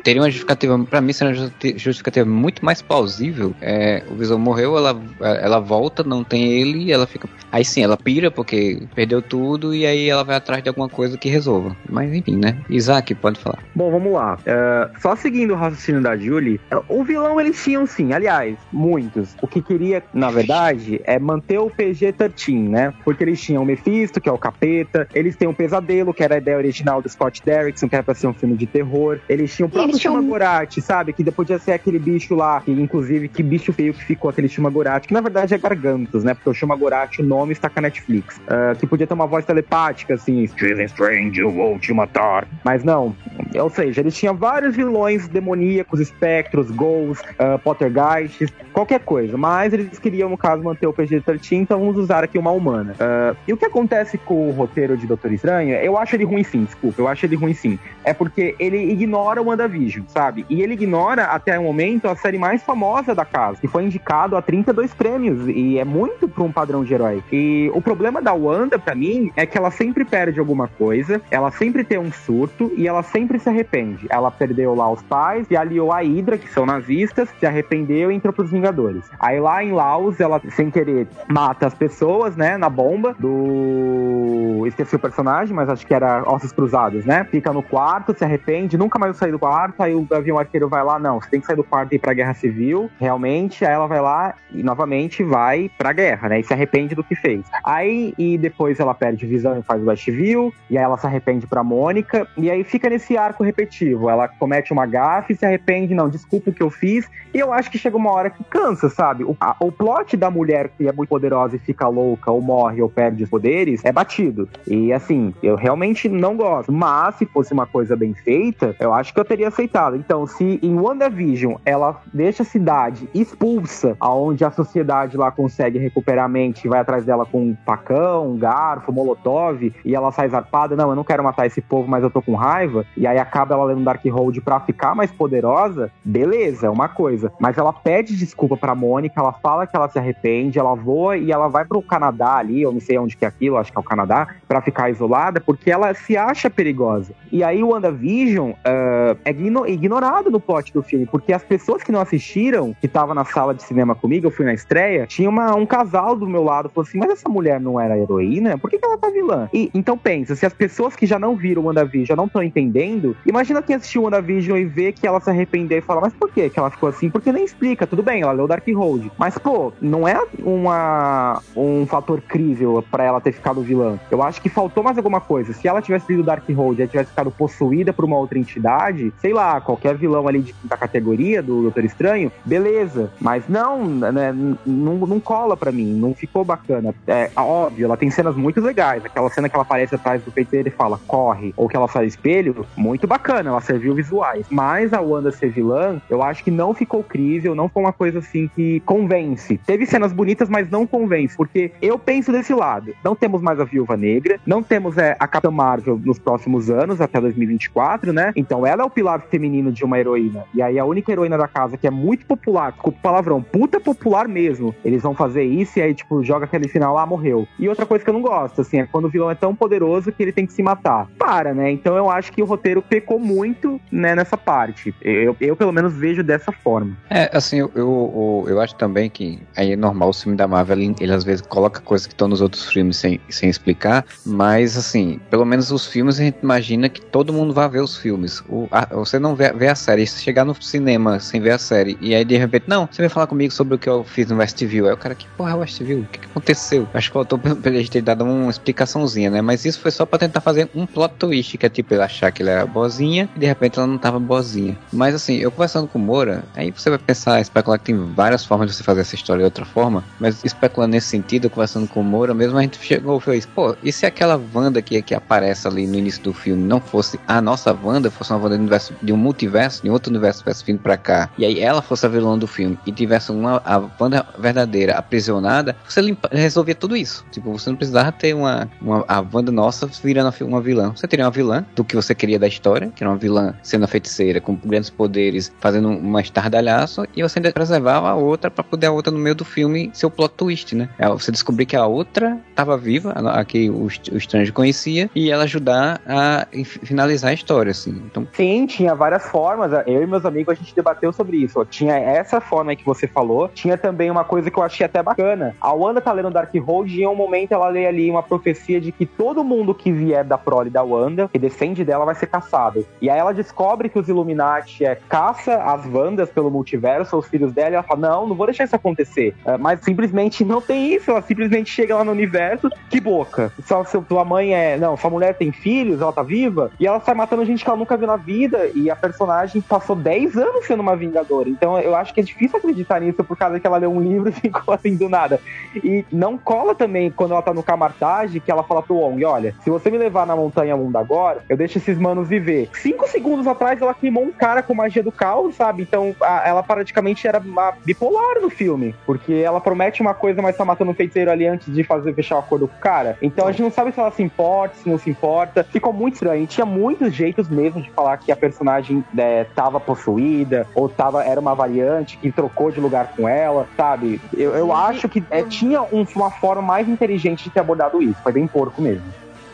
teria 0.03 0.21
uma 0.23 0.31
justificativa, 0.31 0.79
pra 0.85 1.01
mim, 1.01 1.13
seria 1.13 1.33
uma 1.35 1.39
justi- 1.47 1.79
justificativa 1.79 2.29
muito 2.29 2.65
mais 2.65 2.83
plausível. 2.83 3.55
É, 3.61 4.03
o 4.11 4.15
Visão 4.15 4.39
morreu, 4.39 4.77
ela, 4.77 5.01
ela 5.21 5.61
volta, 5.61 6.03
não 6.03 6.25
tem 6.25 6.53
ele, 6.53 6.85
e 6.85 6.93
ela 6.93 7.07
fica. 7.07 7.20
Aí 7.51 7.65
sim, 7.65 7.83
ela 7.83 7.97
pira 7.97 8.31
porque 8.31 8.83
perdeu 8.95 9.21
tudo, 9.21 9.75
e 9.75 9.85
aí 9.85 10.09
ela 10.09 10.23
vai 10.23 10.37
atrás 10.37 10.63
de 10.63 10.69
alguma 10.69 10.89
coisa 10.89 11.19
que 11.19 11.29
resolva. 11.29 11.77
Mas 11.89 12.13
enfim, 12.13 12.37
né? 12.37 12.57
Isaac, 12.69 13.15
pode 13.17 13.41
falar. 13.41 13.59
Bom, 13.75 13.91
vamos 13.91 14.13
lá. 14.13 14.39
É, 14.47 14.91
só 15.01 15.17
seguindo 15.17 15.53
o 15.53 15.57
raciocínio 15.57 16.01
da 16.01 16.17
Julie, 16.17 16.61
é, 16.71 16.81
o 16.89 17.03
vilão 17.03 17.41
eles 17.41 17.63
tinham 17.63 17.87
sim, 17.87 18.13
aliás, 18.13 18.57
muitos. 18.73 19.37
O 19.43 19.49
que 19.49 19.61
queria, 19.61 20.03
na 20.15 20.31
verdade, 20.31 21.01
é 21.05 21.19
manter 21.19 21.59
o 21.59 21.71
PG-13, 21.71 22.69
né? 22.69 22.95
Porque 23.05 23.25
eles 23.25 23.41
tinham 23.41 23.63
o 23.63 23.67
Mephisto, 23.67 24.21
que 24.21 24.29
é 24.29 24.33
o 24.33 24.39
capeta, 24.39 25.09
eles 25.15 25.37
têm 25.37 25.49
o 25.49 25.55
Pesadelo, 25.55 26.15
que 26.15 26.23
era 26.23 26.37
a 26.37 26.39
ideia 26.39 26.57
original 26.57 27.03
do 27.03 27.09
Scott 27.09 27.43
Derrickson, 27.45 27.89
que 27.89 27.95
era 27.95 28.05
pra 28.05 28.15
ser 28.15 28.27
um 28.27 28.35
filme 28.35 28.57
de 28.57 28.67
terror. 28.67 29.19
Eles 29.29 29.55
tinham 29.55 29.69
o 29.69 29.71
próprio 29.71 29.99
Shumagorati, 29.99 30.81
sabe? 30.81 31.13
Que 31.13 31.25
podia 31.31 31.59
ser 31.59 31.73
aquele 31.73 31.99
bicho 31.99 32.35
lá, 32.35 32.61
que 32.61 32.71
inclusive, 32.71 33.29
que 33.29 33.43
bicho 33.43 33.73
feio 33.73 33.95
que 33.95 34.05
ficou 34.05 34.31
aquele 34.31 34.49
Shumagorati, 34.49 35.09
que 35.09 35.15
na 35.15 35.21
verdade 35.21 35.55
é 35.55 35.59
Gargantos, 35.59 36.23
né? 36.23 36.35
Porque 36.35 36.51
o 36.51 36.55
Shumagorati, 36.55 37.10
o 37.19 37.25
nome 37.25 37.53
está 37.53 37.69
com 37.69 37.79
a 37.79 37.83
Netflix. 37.83 38.41
Ah, 38.49 38.75
que 38.79 38.87
podia 38.87 39.07
ter 39.07 39.15
uma 39.15 39.27
voz 39.27 39.45
telepática, 39.45 40.15
assim, 40.15 40.47
Steven 40.47 40.85
Strange, 40.87 41.41
eu 41.41 41.51
vou 41.51 41.79
te 41.79 41.93
matar. 41.93 42.47
Mas 42.65 42.85
não, 42.85 43.15
ou 43.59 43.71
seja, 43.71 44.01
eles 44.01 44.15
tinham 44.15 44.35
vários 44.35 44.77
vilões 44.77 45.29
demoníacos, 45.29 46.01
espectros, 46.01 46.71
ghouls, 46.71 47.21
uh, 47.21 47.59
poltergeists, 47.63 48.51
qualquer 48.73 49.01
coisa. 49.01 49.37
Mas 49.37 49.73
eles 49.73 49.99
queriam, 49.99 50.29
no 50.29 50.37
caso, 50.37 50.63
manter 50.63 50.87
o 50.87 50.93
PG-13, 50.93 51.53
então 51.53 51.81
vamos 51.81 51.97
usar 51.97 52.25
aqui 52.25 52.39
uma 52.39 52.51
humana. 52.51 52.95
Uh, 52.95 53.37
e 53.47 53.53
o 53.53 53.57
que 53.57 53.65
acontece 53.65 54.19
com 54.19 54.49
o 54.49 54.53
roteiro 54.53 54.97
de 54.97 55.07
Doutor 55.07 55.33
Estranho, 55.33 55.75
eu 55.77 55.99
acho 55.99 56.17
ele 56.17 56.25
ruim 56.25 56.45
sim, 56.45 56.65
desculpa, 56.65 57.01
eu 57.01 57.09
acho 57.09 57.27
ele 57.27 57.37
ruim 57.37 57.55
sim. 57.55 57.79
É 58.05 58.15
porque 58.15 58.55
ele 58.59 58.79
ignora 58.91 59.43
o 59.43 59.47
WandaVision, 59.47 60.05
sabe? 60.09 60.45
E 60.49 60.63
ele 60.63 60.75
ignora, 60.75 61.25
até 61.25 61.59
o 61.59 61.63
momento, 61.63 62.09
a 62.09 62.17
série 62.17 62.39
mais 62.39 62.63
famosa 62.63 63.15
da 63.15 63.25
casa, 63.25 63.61
que 63.61 63.69
foi 63.69 63.85
indicado 63.85 64.37
a 64.37 64.43
32 64.43 64.95
prêmios, 64.95 65.49
e 65.49 65.79
é 65.79 65.85
muito 65.85 66.29
pra 66.29 66.45
um 66.45 66.53
padrão 66.53 66.85
de 66.85 66.91
herói. 67.01 67.23
E 67.33 67.71
o 67.75 67.81
problema 67.81 68.21
da 68.21 68.33
Wanda, 68.33 68.79
pra 68.79 68.95
mim, 68.95 69.33
é 69.35 69.47
que 69.47 69.57
ela 69.57 69.71
sempre 69.71 70.05
perde 70.05 70.39
alguma 70.39 70.69
coisa, 70.69 71.21
ela 71.31 71.51
sempre 71.51 71.83
tem 71.83 71.99
um 71.99 72.13
surto, 72.13 72.71
e 72.77 72.87
ela 72.87 73.03
sempre 73.03 73.39
se 73.39 73.49
arrepende. 73.49 74.07
Ela 74.11 74.31
perdeu 74.31 74.75
lá 74.75 74.91
os 74.91 75.03
pais, 75.03 75.47
e 75.51 75.57
aliou 75.57 75.93
a 75.93 76.01
Hydra, 76.01 76.39
que 76.39 76.49
são 76.49 76.67
nazistas, 76.67 77.29
se 77.39 77.47
arrependeu 77.47 78.13
e 78.13 78.15
entrou 78.15 78.33
pros 78.33 78.51
Vingadores. 78.51 79.05
Aí 79.19 79.41
lá 79.41 79.65
em 79.65 79.73
Laos, 79.73 80.21
ela, 80.21 80.41
sem 80.51 80.71
querer, 80.71 81.09
mata 81.29 81.67
as 81.67 81.75
pessoas, 81.75 82.37
né, 82.37 82.57
na 82.57 82.69
bomba 82.69 83.15
do... 83.19 84.65
Esqueci 84.67 84.95
o 84.95 84.99
personagem, 84.99 85.55
mas 85.55 85.69
acho 85.69 85.87
que 85.87 85.95
era 85.95 86.23
Ossos 86.27 86.53
Cruzados, 86.53 87.05
né? 87.05 87.25
Fica 87.25 87.53
no 87.53 87.63
quarto, 87.63 88.17
se 88.17 88.25
arrepende, 88.25 88.77
nunca 88.77 88.99
mais 88.99 89.17
sai 89.17 89.31
do 89.31 89.39
quarto, 89.39 89.83
aí 89.83 89.95
o 89.95 90.03
Gavião 90.03 90.39
Arqueiro 90.39 90.69
vai 90.69 90.85
lá, 90.85 90.99
não, 90.99 91.21
você 91.21 91.31
tem 91.31 91.41
que 91.41 91.47
sair 91.47 91.57
do 91.57 91.65
quarto 91.65 91.93
e 91.93 91.97
ir 91.97 91.99
pra 91.99 92.13
Guerra 92.13 92.35
Civil, 92.35 92.91
realmente, 93.01 93.65
aí 93.65 93.73
ela 93.73 93.87
vai 93.87 94.01
lá 94.01 94.35
e 94.53 94.63
novamente 94.63 95.23
vai 95.23 95.71
pra 95.77 95.93
guerra, 95.93 96.29
né? 96.29 96.41
E 96.41 96.43
se 96.45 96.53
arrepende 96.53 96.90
do 96.95 97.05
que 97.05 97.15
fez. 97.15 97.45
Aí, 97.65 98.15
e 98.19 98.37
depois 98.39 98.79
ela 98.81 98.95
perde 98.95 99.27
visão 99.27 99.59
e 99.59 99.63
faz 99.63 99.83
o 99.83 99.87
Westview, 99.87 100.53
e 100.69 100.77
aí 100.79 100.85
ela 100.85 100.97
se 100.97 101.07
arrepende 101.07 101.47
pra 101.47 101.63
Mônica, 101.63 102.27
e 102.37 102.51
aí 102.51 102.65
fica 102.65 102.89
nesse 102.89 103.17
arco 103.17 103.43
repetitivo. 103.45 104.09
Ela 104.09 104.29
comete 104.29 104.73
uma 104.73 104.87
gafe, 104.87 105.35
se 105.35 105.45
arrepende, 105.45 105.95
não, 105.95 106.09
desculpa 106.09 106.51
o 106.51 106.53
que 106.53 106.63
eu 106.63 106.71
fiz, 106.71 107.09
e 107.33 107.39
eu 107.39 107.53
acho 107.53 107.71
que 107.71 107.79
chega 107.79 107.97
uma 107.97 108.11
hora 108.13 108.31
que 108.31 108.43
cansa, 108.45 108.89
sabe? 108.89 109.25
O, 109.25 109.37
a- 109.41 109.57
o 109.61 109.71
plot 109.71 110.17
da 110.17 110.31
mulher 110.31 110.69
que 110.77 110.89
é 110.89 110.93
muito 110.93 111.09
poderosa 111.09 111.57
e 111.57 111.59
fica 111.59 111.87
louca, 111.89 112.31
ou 112.31 112.41
morre, 112.41 112.83
ou 112.83 112.89
perde 112.89 113.23
os 113.25 113.31
poderes, 113.31 113.85
é 113.85 113.93
batido. 113.93 114.49
E 114.67 114.93
assim, 114.93 115.33
eu 115.43 115.55
realmente 115.57 116.09
não 116.09 116.37
gosto. 116.37 116.73
Mas 116.73 117.15
se 117.17 117.27
fosse 117.27 117.53
uma 117.53 117.67
coisa 117.67 117.95
bem 117.97 118.15
feita, 118.15 118.75
eu 118.81 118.93
acho 118.93 119.13
que 119.15 119.21
eu 119.21 119.25
teria 119.25 119.49
aceitado. 119.49 119.97
Então, 119.97 120.27
se 120.27 120.59
em 120.63 120.75
WandaVision 120.79 121.55
ela 121.65 122.01
deixa 122.13 122.43
a 122.43 122.47
cidade 122.47 123.09
expulsa, 123.15 123.97
aonde 124.01 124.45
a 124.45 124.51
sociedade 124.51 125.17
lá 125.17 125.31
consegue 125.31 125.79
recuperar 125.79 126.25
a 126.25 126.29
mente 126.29 126.65
e 126.65 126.69
vai 126.69 126.80
atrás 126.81 127.05
dela 127.05 127.25
com 127.27 127.41
um 127.41 127.57
facão, 127.65 128.33
um 128.33 128.39
garfo, 128.39 128.93
molotov, 128.93 129.73
e 129.85 129.95
ela 129.95 130.11
sai 130.11 130.29
zarpada, 130.29 130.77
não, 130.77 130.91
eu 130.91 130.97
não 130.97 131.05
quero 131.05 131.23
matar 131.23 131.47
esse 131.47 131.61
povo, 131.61 131.89
mas 131.89 132.03
eu 132.03 132.11
tô 132.11 132.21
com 132.23 132.35
raiva, 132.35 132.85
e 132.97 133.07
aí 133.07 133.19
acaba 133.19 133.55
ela 133.55 133.65
lendo 133.65 133.85
Darkhold 133.85 134.41
pra 134.41 134.61
ficar 134.61 134.95
mais 134.95 135.11
poderosa, 135.11 135.91
beleza, 136.05 136.67
é 136.67 136.71
uma 136.71 136.89
coisa. 136.89 137.33
Mas 137.39 137.57
ela 137.59 137.73
pede 137.73 138.17
desculpa 138.17 138.57
pra 138.57 138.75
Mônica, 138.75 139.21
ela 139.21 139.33
fala 139.33 139.67
que 139.67 139.77
ela 139.77 139.89
se 139.89 139.99
arrepende, 139.99 140.59
ela 140.59 140.75
voa 140.75 141.17
e 141.17 141.31
ela 141.31 141.49
vai 141.49 141.65
pro 141.65 141.83
Canadá 141.83 142.37
ali, 142.37 142.63
eu 142.63 142.73
não 142.73 142.81
sei 142.81 142.99
onde 142.99 143.17
que 143.17 143.25
é 143.25 143.29
aquilo, 143.29 143.57
acho 143.57 143.71
que 143.73 143.79
é 143.79 143.81
o 143.81 143.85
Canadá, 143.85 144.29
pra 144.49 144.61
ficar 144.61 144.91
isolada, 144.91 145.41
porque 145.41 145.71
ela 145.71 145.93
se 145.95 146.17
acha 146.17 146.49
perigosa. 146.51 147.13
E 147.31 147.43
aí 147.45 147.63
o 147.63 147.69
WandaVision 147.69 148.53
ah, 148.65 149.17
é 149.25 149.31
igno- 149.31 149.67
ignorado 149.67 150.31
no 150.31 150.41
plot 150.41 150.73
do 150.73 150.83
filme, 150.83 151.07
porque 151.07 151.33
as 151.33 151.43
pessoas 151.43 151.83
que 151.83 151.93
não 151.93 152.01
assistiram, 152.01 152.75
que 152.81 152.87
estavam 152.87 153.15
na 153.15 153.25
sala 153.25 153.55
de 153.55 153.63
cinema 153.63 153.95
comigo, 153.95 154.27
eu 154.27 154.31
fui 154.31 154.45
na 154.45 154.55
estreia, 154.55 155.07
tinha 155.07 155.29
uma- 155.29 155.55
um 155.55 155.67
casal 155.67 156.17
do 156.17 156.27
meu 156.27 156.43
lado, 156.43 156.70
falou 156.71 156.87
assim, 156.87 156.99
mas 156.99 157.11
essa 157.11 157.29
mulher 157.29 157.61
não 157.61 157.81
era 157.81 157.99
heroína? 157.99 158.59
Por 158.59 158.71
que, 158.71 158.79
que 158.79 158.85
ela 158.85 158.99
tá 158.99 159.11
vilã? 159.11 159.49
E, 159.53 159.71
então 159.75 159.97
pensa, 159.97 160.35
se 160.35 160.47
as 160.47 160.53
pessoas 160.53 160.97
que 160.97 161.07
já 161.07 161.19
não 161.19 161.37
viram 161.37 161.67
WandaVision 161.67 162.17
não 162.17 162.27
estão 162.27 162.43
entendendo, 162.43 163.17
imagina 163.27 163.63
quem 163.63 163.77
assistiu 163.77 164.03
WandaVision 164.03 164.59
e 164.59 164.65
vê 164.65 164.93
que 164.93 165.07
ela 165.07 165.21
se 165.21 165.31
arrepender 165.31 165.79
e 165.79 165.81
fala, 165.81 166.01
mas 166.01 166.13
por 166.13 166.31
que 166.31 166.49
que 166.49 166.59
ela 166.59 166.71
ficou 166.71 166.89
assim? 166.89 167.11
Porque 167.11 167.33
nem 167.33 167.45
explica, 167.45 167.87
tudo 167.87 168.03
bem, 168.03 168.23
ela 168.23 168.33
leu 168.33 168.47
Darkhold, 168.47 169.11
mas 169.19 169.37
pô, 169.39 169.73
não 169.81 170.07
é 170.07 170.21
uma, 170.43 171.41
um 171.57 171.87
fator 171.87 172.21
crível 172.21 172.85
pra 172.91 173.05
ela 173.05 173.21
ter 173.21 173.33
ficado 173.33 173.61
vilã. 173.63 173.99
Eu 174.11 174.23
acho 174.23 174.41
que 174.41 174.49
faltou 174.49 174.83
mais 174.83 174.97
alguma 174.97 175.21
coisa. 175.21 175.53
Se 175.53 175.67
ela 175.67 175.83
tivesse 175.83 176.11
lido 176.11 176.23
Darkhold 176.23 176.79
e 176.79 176.83
ela 176.83 176.91
tivesse 176.91 177.11
ficado 177.11 177.31
possuída 177.31 177.93
por 177.93 178.05
uma 178.05 178.17
outra 178.17 178.39
entidade, 178.39 179.13
sei 179.21 179.33
lá, 179.33 179.61
qualquer 179.61 179.97
vilão 179.97 180.27
ali 180.29 180.41
de 180.41 180.53
quinta 180.53 180.77
categoria 180.77 181.43
do 181.43 181.63
Doutor 181.63 181.85
Estranho, 181.85 182.33
beleza. 182.45 183.11
Mas 183.21 183.49
não, 183.49 183.85
né, 183.85 184.33
não, 184.67 184.95
não 184.99 185.21
cola 185.21 185.57
pra 185.57 185.73
mim, 185.73 185.93
não 185.95 186.15
ficou 186.15 186.45
bacana. 186.45 186.60
É 187.07 187.31
óbvio, 187.37 187.85
ela 187.87 187.97
tem 187.97 188.11
cenas 188.11 188.37
muito 188.37 188.61
legais. 188.61 189.05
Aquela 189.05 189.31
cena 189.31 189.49
que 189.49 189.55
ela 189.55 189.63
aparece 189.63 189.95
atrás 189.95 190.23
do 190.23 190.31
peito 190.31 190.51
dele 190.51 190.69
e 190.69 190.73
fala, 190.73 190.99
corre, 191.07 191.53
ou 191.57 191.69
que 191.69 191.77
ela 191.77 191.87
do 191.87 192.05
espelho, 192.05 192.67
muito 192.77 193.07
bacana, 193.07 193.51
ela 193.51 193.61
serviu 193.61 193.95
visuais. 193.95 194.47
Mas 194.51 194.93
a 194.93 195.01
Wanda 195.01 195.31
ser 195.31 195.51
vilã, 195.51 196.01
eu 196.09 196.23
acho 196.23 196.43
que 196.45 196.51
não 196.51 196.73
ficou 196.73 197.03
crível, 197.03 197.55
não 197.55 197.69
foi 197.69 197.83
uma 197.83 197.93
coisa 197.93 198.21
assim 198.21 198.49
que 198.55 198.81
convence. 198.81 199.59
Teve 199.67 199.87
cenas 199.87 200.13
bonitas, 200.13 200.49
mas 200.49 200.71
não 200.71 200.87
convence, 200.87 201.37
porque 201.37 201.73
eu 201.83 201.99
penso 201.99 202.33
desse 202.33 202.55
lado. 202.55 202.95
Não 203.05 203.15
temos 203.15 203.43
mais 203.43 203.61
a 203.61 203.65
Viúva 203.65 203.97
Negra, 203.97 204.39
não 204.47 204.63
temos 204.63 204.97
é, 204.97 205.17
a 205.19 205.27
Capitã 205.27 205.51
Marvel 205.51 206.01
nos 206.05 206.19
próximos 206.19 206.71
anos, 206.71 207.01
até 207.01 207.21
2024, 207.21 208.13
né? 208.13 208.33
Então 208.37 208.67
ela 208.67 208.83
é 208.83 208.87
o 208.87 208.91
pilar 208.91 209.21
feminino 209.21 209.73
de 209.73 209.85
uma 209.85 209.99
heroína. 209.99 210.45
E 210.55 210.63
aí 210.63 210.79
a 210.79 210.85
única 210.85 211.11
heroína 211.11 211.37
da 211.37 211.49
casa 211.49 211.77
que 211.77 211.87
é 211.87 211.91
muito 211.91 212.27
popular, 212.27 212.73
desculpa 212.73 212.99
o 212.99 213.03
palavrão, 213.03 213.43
puta 213.43 213.81
popular 213.81 214.29
mesmo. 214.29 214.75
Eles 214.85 215.03
vão 215.03 215.15
fazer 215.15 215.45
isso 215.45 215.79
e 215.79 215.83
aí, 215.83 215.95
tipo, 215.95 216.23
joga 216.23 216.40
aquele 216.45 216.69
final 216.69 216.95
lá, 216.95 217.07
morreu. 217.07 217.47
E 217.59 217.69
outra 217.69 217.87
coisa 217.87 218.05
que 218.05 218.11
eu 218.11 218.15
não 218.15 218.23
gosto, 218.23 218.61
assim, 218.61 218.81
é 218.81 218.87
quando 218.87 219.07
o 219.07 219.11
vilão 219.11 219.31
é 219.31 219.35
tão 219.35 219.55
poderoso 219.55 220.13
que 220.13 220.23
ele 220.23 220.33
tem 220.33 220.47
que 220.47 220.53
se 220.53 220.63
matar. 220.63 221.09
Para, 221.19 221.55
né? 221.55 221.71
Então 221.71 221.97
eu 221.97 222.11
acho 222.11 222.33
que 222.33 222.43
o 222.43 222.47
roteiro 222.47 222.83
pecou 222.83 223.19
muito, 223.19 223.81
né, 223.91 224.15
nessa 224.15 224.37
parte. 224.37 224.95
Eu, 225.03 225.37
eu 225.41 225.57
pelo 225.57 225.73
menos 225.73 225.95
vejo 225.95 226.23
dessa 226.23 226.53
forma. 226.53 226.97
É, 227.09 227.31
assim, 227.33 227.59
eu, 227.59 227.71
eu, 227.75 228.45
eu 228.49 228.61
acho 228.61 228.75
também 228.75 229.09
que 229.11 229.39
aí 229.57 229.73
é 229.73 229.77
normal 229.77 230.11
o 230.11 230.13
filme 230.13 230.37
da 230.37 230.47
Marvel, 230.47 230.79
ele, 230.79 230.95
ele 231.01 231.13
às 231.13 231.25
vezes 231.25 231.43
coloca 231.43 231.81
coisas 231.81 232.07
que 232.07 232.15
estão 232.15 232.29
nos 232.29 232.41
outros 232.41 232.69
filmes 232.71 232.97
sem, 232.97 233.21
sem 233.29 233.49
explicar, 233.49 234.05
Mas, 234.25 234.77
assim, 234.77 235.21
pelo 235.31 235.45
menos 235.45 235.71
os 235.71 235.87
filmes 235.87 236.21
a 236.21 236.25
gente 236.25 236.39
imagina 236.43 236.89
que 236.89 237.01
todo 237.01 237.33
mundo 237.33 237.53
vai 237.53 237.69
ver 237.69 237.81
os 237.81 237.97
filmes. 237.97 238.43
O, 238.49 238.69
a, 238.71 238.87
você 238.87 239.19
não 239.19 239.35
vê, 239.35 239.53
vê, 239.53 239.69
a 239.69 239.75
série. 239.75 240.07
Se 240.07 240.23
chegar 240.23 240.45
no 240.45 240.61
cinema 240.61 241.21
sem 241.21 241.41
ver 241.41 241.53
a 241.53 241.59
série 241.59 241.97
e 242.01 242.15
aí 242.15 242.25
de 242.25 242.37
repente, 242.37 242.65
não, 242.67 242.89
você 242.91 243.03
vai 243.03 243.09
falar 243.09 243.27
comigo 243.27 243.53
sobre 243.53 243.75
o 243.75 243.79
que 243.79 243.89
eu 243.89 244.05
fiz 244.05 244.31
no 244.31 244.39
Westview. 244.39 244.87
Aí 244.87 244.93
o 244.93 244.97
cara, 244.97 245.15
que 245.15 245.27
porra 245.37 245.53
é 245.53 245.55
Westview? 245.55 246.01
O 246.01 246.07
que, 246.07 246.21
que 246.21 246.29
aconteceu? 246.31 246.89
Acho 246.95 247.09
que 247.09 247.15
faltou 247.15 247.39
pra 247.39 247.71
ele 247.71 247.89
ter 247.89 248.03
dado 248.03 248.25
uma 248.25 248.51
explicaçãozinha, 248.51 249.31
né? 249.31 249.41
Mas 249.41 249.65
isso 249.65 249.81
foi 249.81 249.91
só 249.91 250.07
pra 250.07 250.19
tentar 250.19 250.41
fazer 250.41 250.69
um 250.75 250.87
plot 250.87 251.15
twist, 251.19 251.59
que 251.59 251.67
é 251.67 251.69
tipo 251.69 251.95
ele 251.95 252.03
achar 252.03 252.31
que 252.31 252.43
ele 252.43 252.51
era 252.51 252.67
boazinha 252.67 253.29
e 253.37 253.39
de 253.39 253.47
repente 253.47 253.79
ela 253.79 253.87
não 253.87 253.99
tava 253.99 254.19
boazinha. 254.19 254.77
Mas 254.93 255.15
assim, 255.15 255.37
eu 255.37 255.51
conversando 255.51 255.89
com 255.89 255.99
o 255.99 256.03
Moura, 256.03 256.45
aí 256.55 256.71
você 256.71 256.91
vai 256.91 256.99
pensar, 256.99 257.41
especular 257.41 257.79
que 257.79 257.87
tem 257.87 257.97
várias 258.15 258.45
formas 258.45 258.69
de 258.69 258.77
você 258.77 258.83
fazer 258.83 259.01
essa 259.01 259.15
história 259.15 259.41
de 259.41 259.45
outra 259.45 259.65
forma, 259.65 260.05
mas 260.19 260.45
especulando 260.45 260.93
nesse 260.93 261.09
sentido, 261.09 261.51
conversando 261.51 261.89
com 261.89 262.01
o 262.01 262.05
Moura, 262.05 262.35
mesmo 262.35 262.59
a 262.59 262.63
gente 262.63 262.79
chegou 262.79 263.19
e 263.19 263.21
fez, 263.21 263.47
pô, 263.47 263.77
e 263.83 263.93
se 263.93 264.07
aquela 264.07 264.41
Wanda 264.55 264.81
que, 264.81 265.01
que 265.03 265.15
aparece 265.15 265.67
ali 265.67 265.87
no 265.87 265.97
início 265.97 266.23
do 266.23 266.33
filme 266.33 266.63
não 266.63 266.81
fosse 266.81 267.19
a 267.27 267.41
nossa 267.41 267.73
Wanda, 267.73 268.11
fosse 268.11 268.33
uma 268.33 268.39
Wanda 268.39 268.57
do 268.57 268.61
universo, 268.61 268.95
de 269.03 269.13
um 269.13 269.17
multiverso, 269.17 269.83
de 269.83 269.91
outro 269.91 270.11
universo 270.11 270.41
tivesse 270.41 270.65
vindo 270.65 270.81
pra 270.81 270.97
cá, 270.97 271.31
e 271.37 271.45
aí 271.45 271.61
ela 271.61 271.83
fosse 271.83 272.07
a 272.07 272.09
vilã 272.09 272.39
do 272.39 272.47
filme 272.47 272.79
e 272.87 272.93
tivesse 272.93 273.31
uma 273.31 273.63
a 273.65 273.83
Wanda 274.01 274.27
verdadeira 274.39 274.97
aprisionada, 274.97 275.77
você 275.87 276.01
limpa, 276.01 276.20
resolvia 276.31 276.75
tudo 276.75 276.97
isso. 276.97 277.25
Tipo, 277.31 277.53
você 277.53 277.71
não 277.71 277.77
precisava 277.77 278.13
ter 278.13 278.35
uma, 278.35 278.69
uma 278.81 279.05
a 279.07 279.21
Wanda 279.21 279.53
nossa 279.53 279.87
virando 280.03 280.33
uma 280.43 280.61
vilã. 280.61 280.93
Você 280.95 281.07
teria 281.07 281.25
uma 281.25 281.31
vilã 281.31 281.65
do 281.75 281.85
que 281.85 281.97
você 281.97 282.15
queria 282.15 282.39
da 282.39 282.47
história, 282.47 282.93
que 282.95 283.03
era 283.03 283.11
uma 283.11 283.19
vilã 283.19 283.55
sendo 283.63 283.85
a 283.85 283.89
feiticeira, 283.89 284.41
com 284.41 284.55
grandes 284.55 284.91
poderes, 284.91 285.53
fazendo 285.61 285.89
uma 285.89 286.21
estardalhaço, 286.21 287.05
e 287.15 287.23
você 287.23 287.39
ainda 287.39 287.53
preservava 287.53 288.09
a 288.09 288.15
outra 288.15 288.51
para 288.51 288.65
poder 288.65 288.87
a 288.87 288.93
outra 288.93 289.13
no 289.13 289.19
meio 289.19 289.35
do 289.35 289.45
filme 289.45 289.91
ser 289.93 290.07
o 290.07 290.11
plot 290.11 290.35
twist, 290.37 290.75
né? 290.75 290.89
É, 290.99 291.09
você 291.09 291.31
descobrir 291.33 291.67
que 291.67 291.77
a 291.77 291.87
outra 291.87 292.39
estava 292.51 292.77
viva, 292.77 293.13
a, 293.13 293.45
que 293.45 293.71
o, 293.71 293.85
o 293.85 294.17
estranho 294.17 294.53
conhecia, 294.53 295.11
e 295.15 295.31
ela 295.31 295.45
ajudar 295.45 296.01
a 296.07 296.47
finalizar 296.65 297.31
a 297.31 297.35
história, 297.35 297.71
assim. 297.71 297.91
Então... 298.07 298.27
Sim, 298.33 298.67
tinha 298.67 298.95
várias 298.95 299.25
formas. 299.27 299.73
Eu 299.87 300.03
e 300.03 300.07
meus 300.07 300.25
amigos, 300.25 300.53
a 300.53 300.57
gente 300.57 300.75
debateu 300.75 301.13
sobre 301.13 301.39
isso. 301.39 301.65
Tinha 301.67 301.97
essa 301.97 302.41
forma 302.41 302.75
que 302.75 302.85
você 302.85 303.07
falou, 303.07 303.49
tinha 303.49 303.77
também 303.77 304.11
uma 304.11 304.25
coisa 304.25 304.51
que 304.51 304.59
eu 304.59 304.63
achei 304.63 304.85
até 304.87 305.03
bacana. 305.03 305.55
A 305.61 305.73
Wanda 305.73 306.01
tá 306.01 306.10
lendo 306.13 306.31
Dark 306.31 306.55
Road 306.55 306.95
e 306.97 307.03
em 307.03 307.07
um 307.07 307.15
momento 307.15 307.53
ela 307.53 307.69
lê 307.69 307.87
ali 307.87 308.11
uma 308.11 308.23
profecia 308.23 308.81
de 308.81 308.93
que 308.93 309.07
todo 309.07 309.45
mundo 309.45 309.75
que 309.75 309.93
vier 309.93 310.25
da 310.25 310.39
prole 310.39 310.71
da 310.71 310.83
Wanda, 310.83 311.29
que 311.29 311.39
descende 311.39 311.85
dela, 311.85 312.05
vai 312.05 312.15
ser 312.15 312.27
caçado. 312.27 312.87
E 313.01 313.09
aí 313.09 313.19
ela 313.19 313.33
descobre 313.33 313.89
que 313.89 313.99
os 313.99 314.09
Illuminati 314.09 314.85
é, 314.85 314.97
caça 315.09 315.57
as 315.63 315.87
Wandas 315.87 316.31
pelo 316.31 316.51
multiverso, 316.51 317.17
os 317.17 317.27
filhos 317.27 317.53
dela, 317.53 317.71
e 317.71 317.75
ela 317.75 317.83
fala, 317.83 318.01
não, 318.01 318.27
não 318.29 318.37
vou 318.37 318.47
deixar 318.47 318.65
isso 318.65 318.77
acontecer. 318.77 319.35
Uh, 319.45 319.59
mas 319.59 319.81
simplesmente 319.81 320.45
não 320.45 320.61
tem 320.61 320.95
isso, 320.95 321.11
ela 321.11 321.23
simplesmente 321.23 321.71
chega 321.71 321.97
lá 321.97 322.05
no 322.05 322.13
universo, 322.13 322.71
que 322.89 323.01
boca. 323.01 323.53
Só 323.65 323.85
se 323.85 324.01
tua 324.03 324.25
mãe 324.25 324.55
é, 324.55 324.77
não, 324.77 324.97
sua 324.97 325.11
mulher 325.11 325.35
tem 325.35 325.53
filhos, 325.53 326.01
ela 326.01 326.13
tá 326.13 326.23
viva, 326.23 326.71
e 326.79 326.87
ela 326.87 327.01
sai 327.01 327.15
matando 327.15 327.45
gente 327.45 327.63
que 327.63 327.71
ela 327.71 327.79
nunca 327.79 327.97
viu 327.97 328.07
na 328.07 328.17
vida, 328.17 328.71
e 328.75 328.91
a 328.91 328.97
personagem 328.97 329.61
passou 329.61 329.97
10 329.97 330.37
anos 330.37 330.67
sendo 330.67 330.81
uma 330.81 330.97
vingadora. 330.97 331.49
Então 331.49 331.79
eu 331.79 331.95
acho 331.95 332.13
que 332.15 332.21
é 332.21 332.23
difícil 332.23 332.59
acreditar 332.59 333.01
nisso 333.01 333.23
por 333.25 333.37
causa 333.37 333.61
que 333.61 333.67
ela 333.67 333.79
leu 333.79 333.93
um 333.93 334.01
livro 334.01 334.29
e 334.29 334.33
ficou 334.41 334.75
assim 334.75 334.97
do 334.97 335.09
nada. 335.09 335.41
E 335.75 336.00
não 336.11 336.37
cola 336.37 336.75
também 336.75 337.11
quando 337.11 337.33
ela 337.33 337.43
tá 337.43 337.53
no 337.53 337.63
Camartage, 337.63 338.41
que 338.41 338.51
ela 338.51 338.63
fala 338.63 338.83
pro 338.83 338.97
Wong, 338.97 339.25
olha, 339.25 339.55
se 339.63 339.71
você 339.71 339.91
me 339.91 339.99
levar 339.99 340.27
na 340.27 340.37
montanha 340.37 340.77
mundo 340.77 340.97
agora, 340.97 341.43
eu 341.49 341.57
deixo 341.57 341.79
esses 341.79 341.99
manos 341.99 342.29
viver. 342.29 342.69
Cinco 342.75 343.09
segundos 343.09 343.47
atrás 343.47 343.81
ela 343.81 343.95
queimou 343.95 344.25
um 344.25 344.33
cara 344.33 344.63
com 344.63 344.75
magia 344.75 345.03
do 345.03 345.13
caos, 345.13 345.55
sabe? 345.55 345.83
Então 345.83 346.15
a, 346.21 346.49
ela 346.49 346.63
praticamente 346.63 347.27
era 347.27 347.39
uma 347.39 347.73
bipolar 347.85 348.41
no 348.41 348.51
filme, 348.51 348.95
porque 349.07 349.35
ela 349.35 349.61
promete 349.61 350.01
uma 350.01 350.15
coisa, 350.15 350.43
mas 350.43 350.57
tá 350.57 350.65
matando 350.65 350.91
um 350.91 350.95
feiticeiro 350.95 351.31
ali 351.31 351.47
antes 351.47 351.73
de 351.73 351.85
fazer 351.85 352.15
fechar 352.15 352.37
o 352.37 352.39
acordo 352.41 352.69
com 352.69 352.77
o 352.77 352.81
cara. 352.81 353.17
Então 353.23 353.47
a 353.47 353.51
gente 353.53 353.63
não 353.63 353.71
sabe 353.71 353.93
se 353.93 354.01
ela 354.01 354.11
se 354.11 354.23
importa, 354.23 354.77
se 354.77 354.89
não 354.89 354.99
se 354.99 355.11
importa. 355.11 355.65
Ficou 355.65 355.93
muito 355.93 356.15
estranho. 356.15 356.43
E 356.43 356.47
tinha 356.47 356.67
muitos 356.67 357.13
jeitos 357.13 357.49
mesmo 357.49 357.83
de 357.83 357.91
falar 357.91 358.17
que 358.17 358.33
a 358.33 358.37
personagem 358.37 359.05
é, 359.17 359.45
tava 359.45 359.81
possuída 359.81 360.67
ou 360.75 360.89
tava, 360.89 361.25
era 361.25 361.41
uma 361.41 361.55
variante 361.55 362.17
que 362.17 362.31
trocou 362.31 362.71
de 362.71 362.81
lugar 362.81 363.13
com 363.17 363.29
ela, 363.29 363.67
sabe? 363.77 364.21
Eu, 364.37 364.55
eu 364.55 364.73
acho 364.73 365.09
que 365.09 365.23
é, 365.31 365.43
tinha 365.43 365.83
um, 365.93 366.05
uma 366.17 366.31
forma 366.31 366.63
mais 366.63 366.89
inteligente 366.89 367.45
de 367.45 367.51
ter 367.51 367.61
abordado 367.61 368.03
isso. 368.03 368.21
Foi 368.23 368.33
bem 368.33 368.47
porco 368.47 368.81
mesmo. 368.83 369.13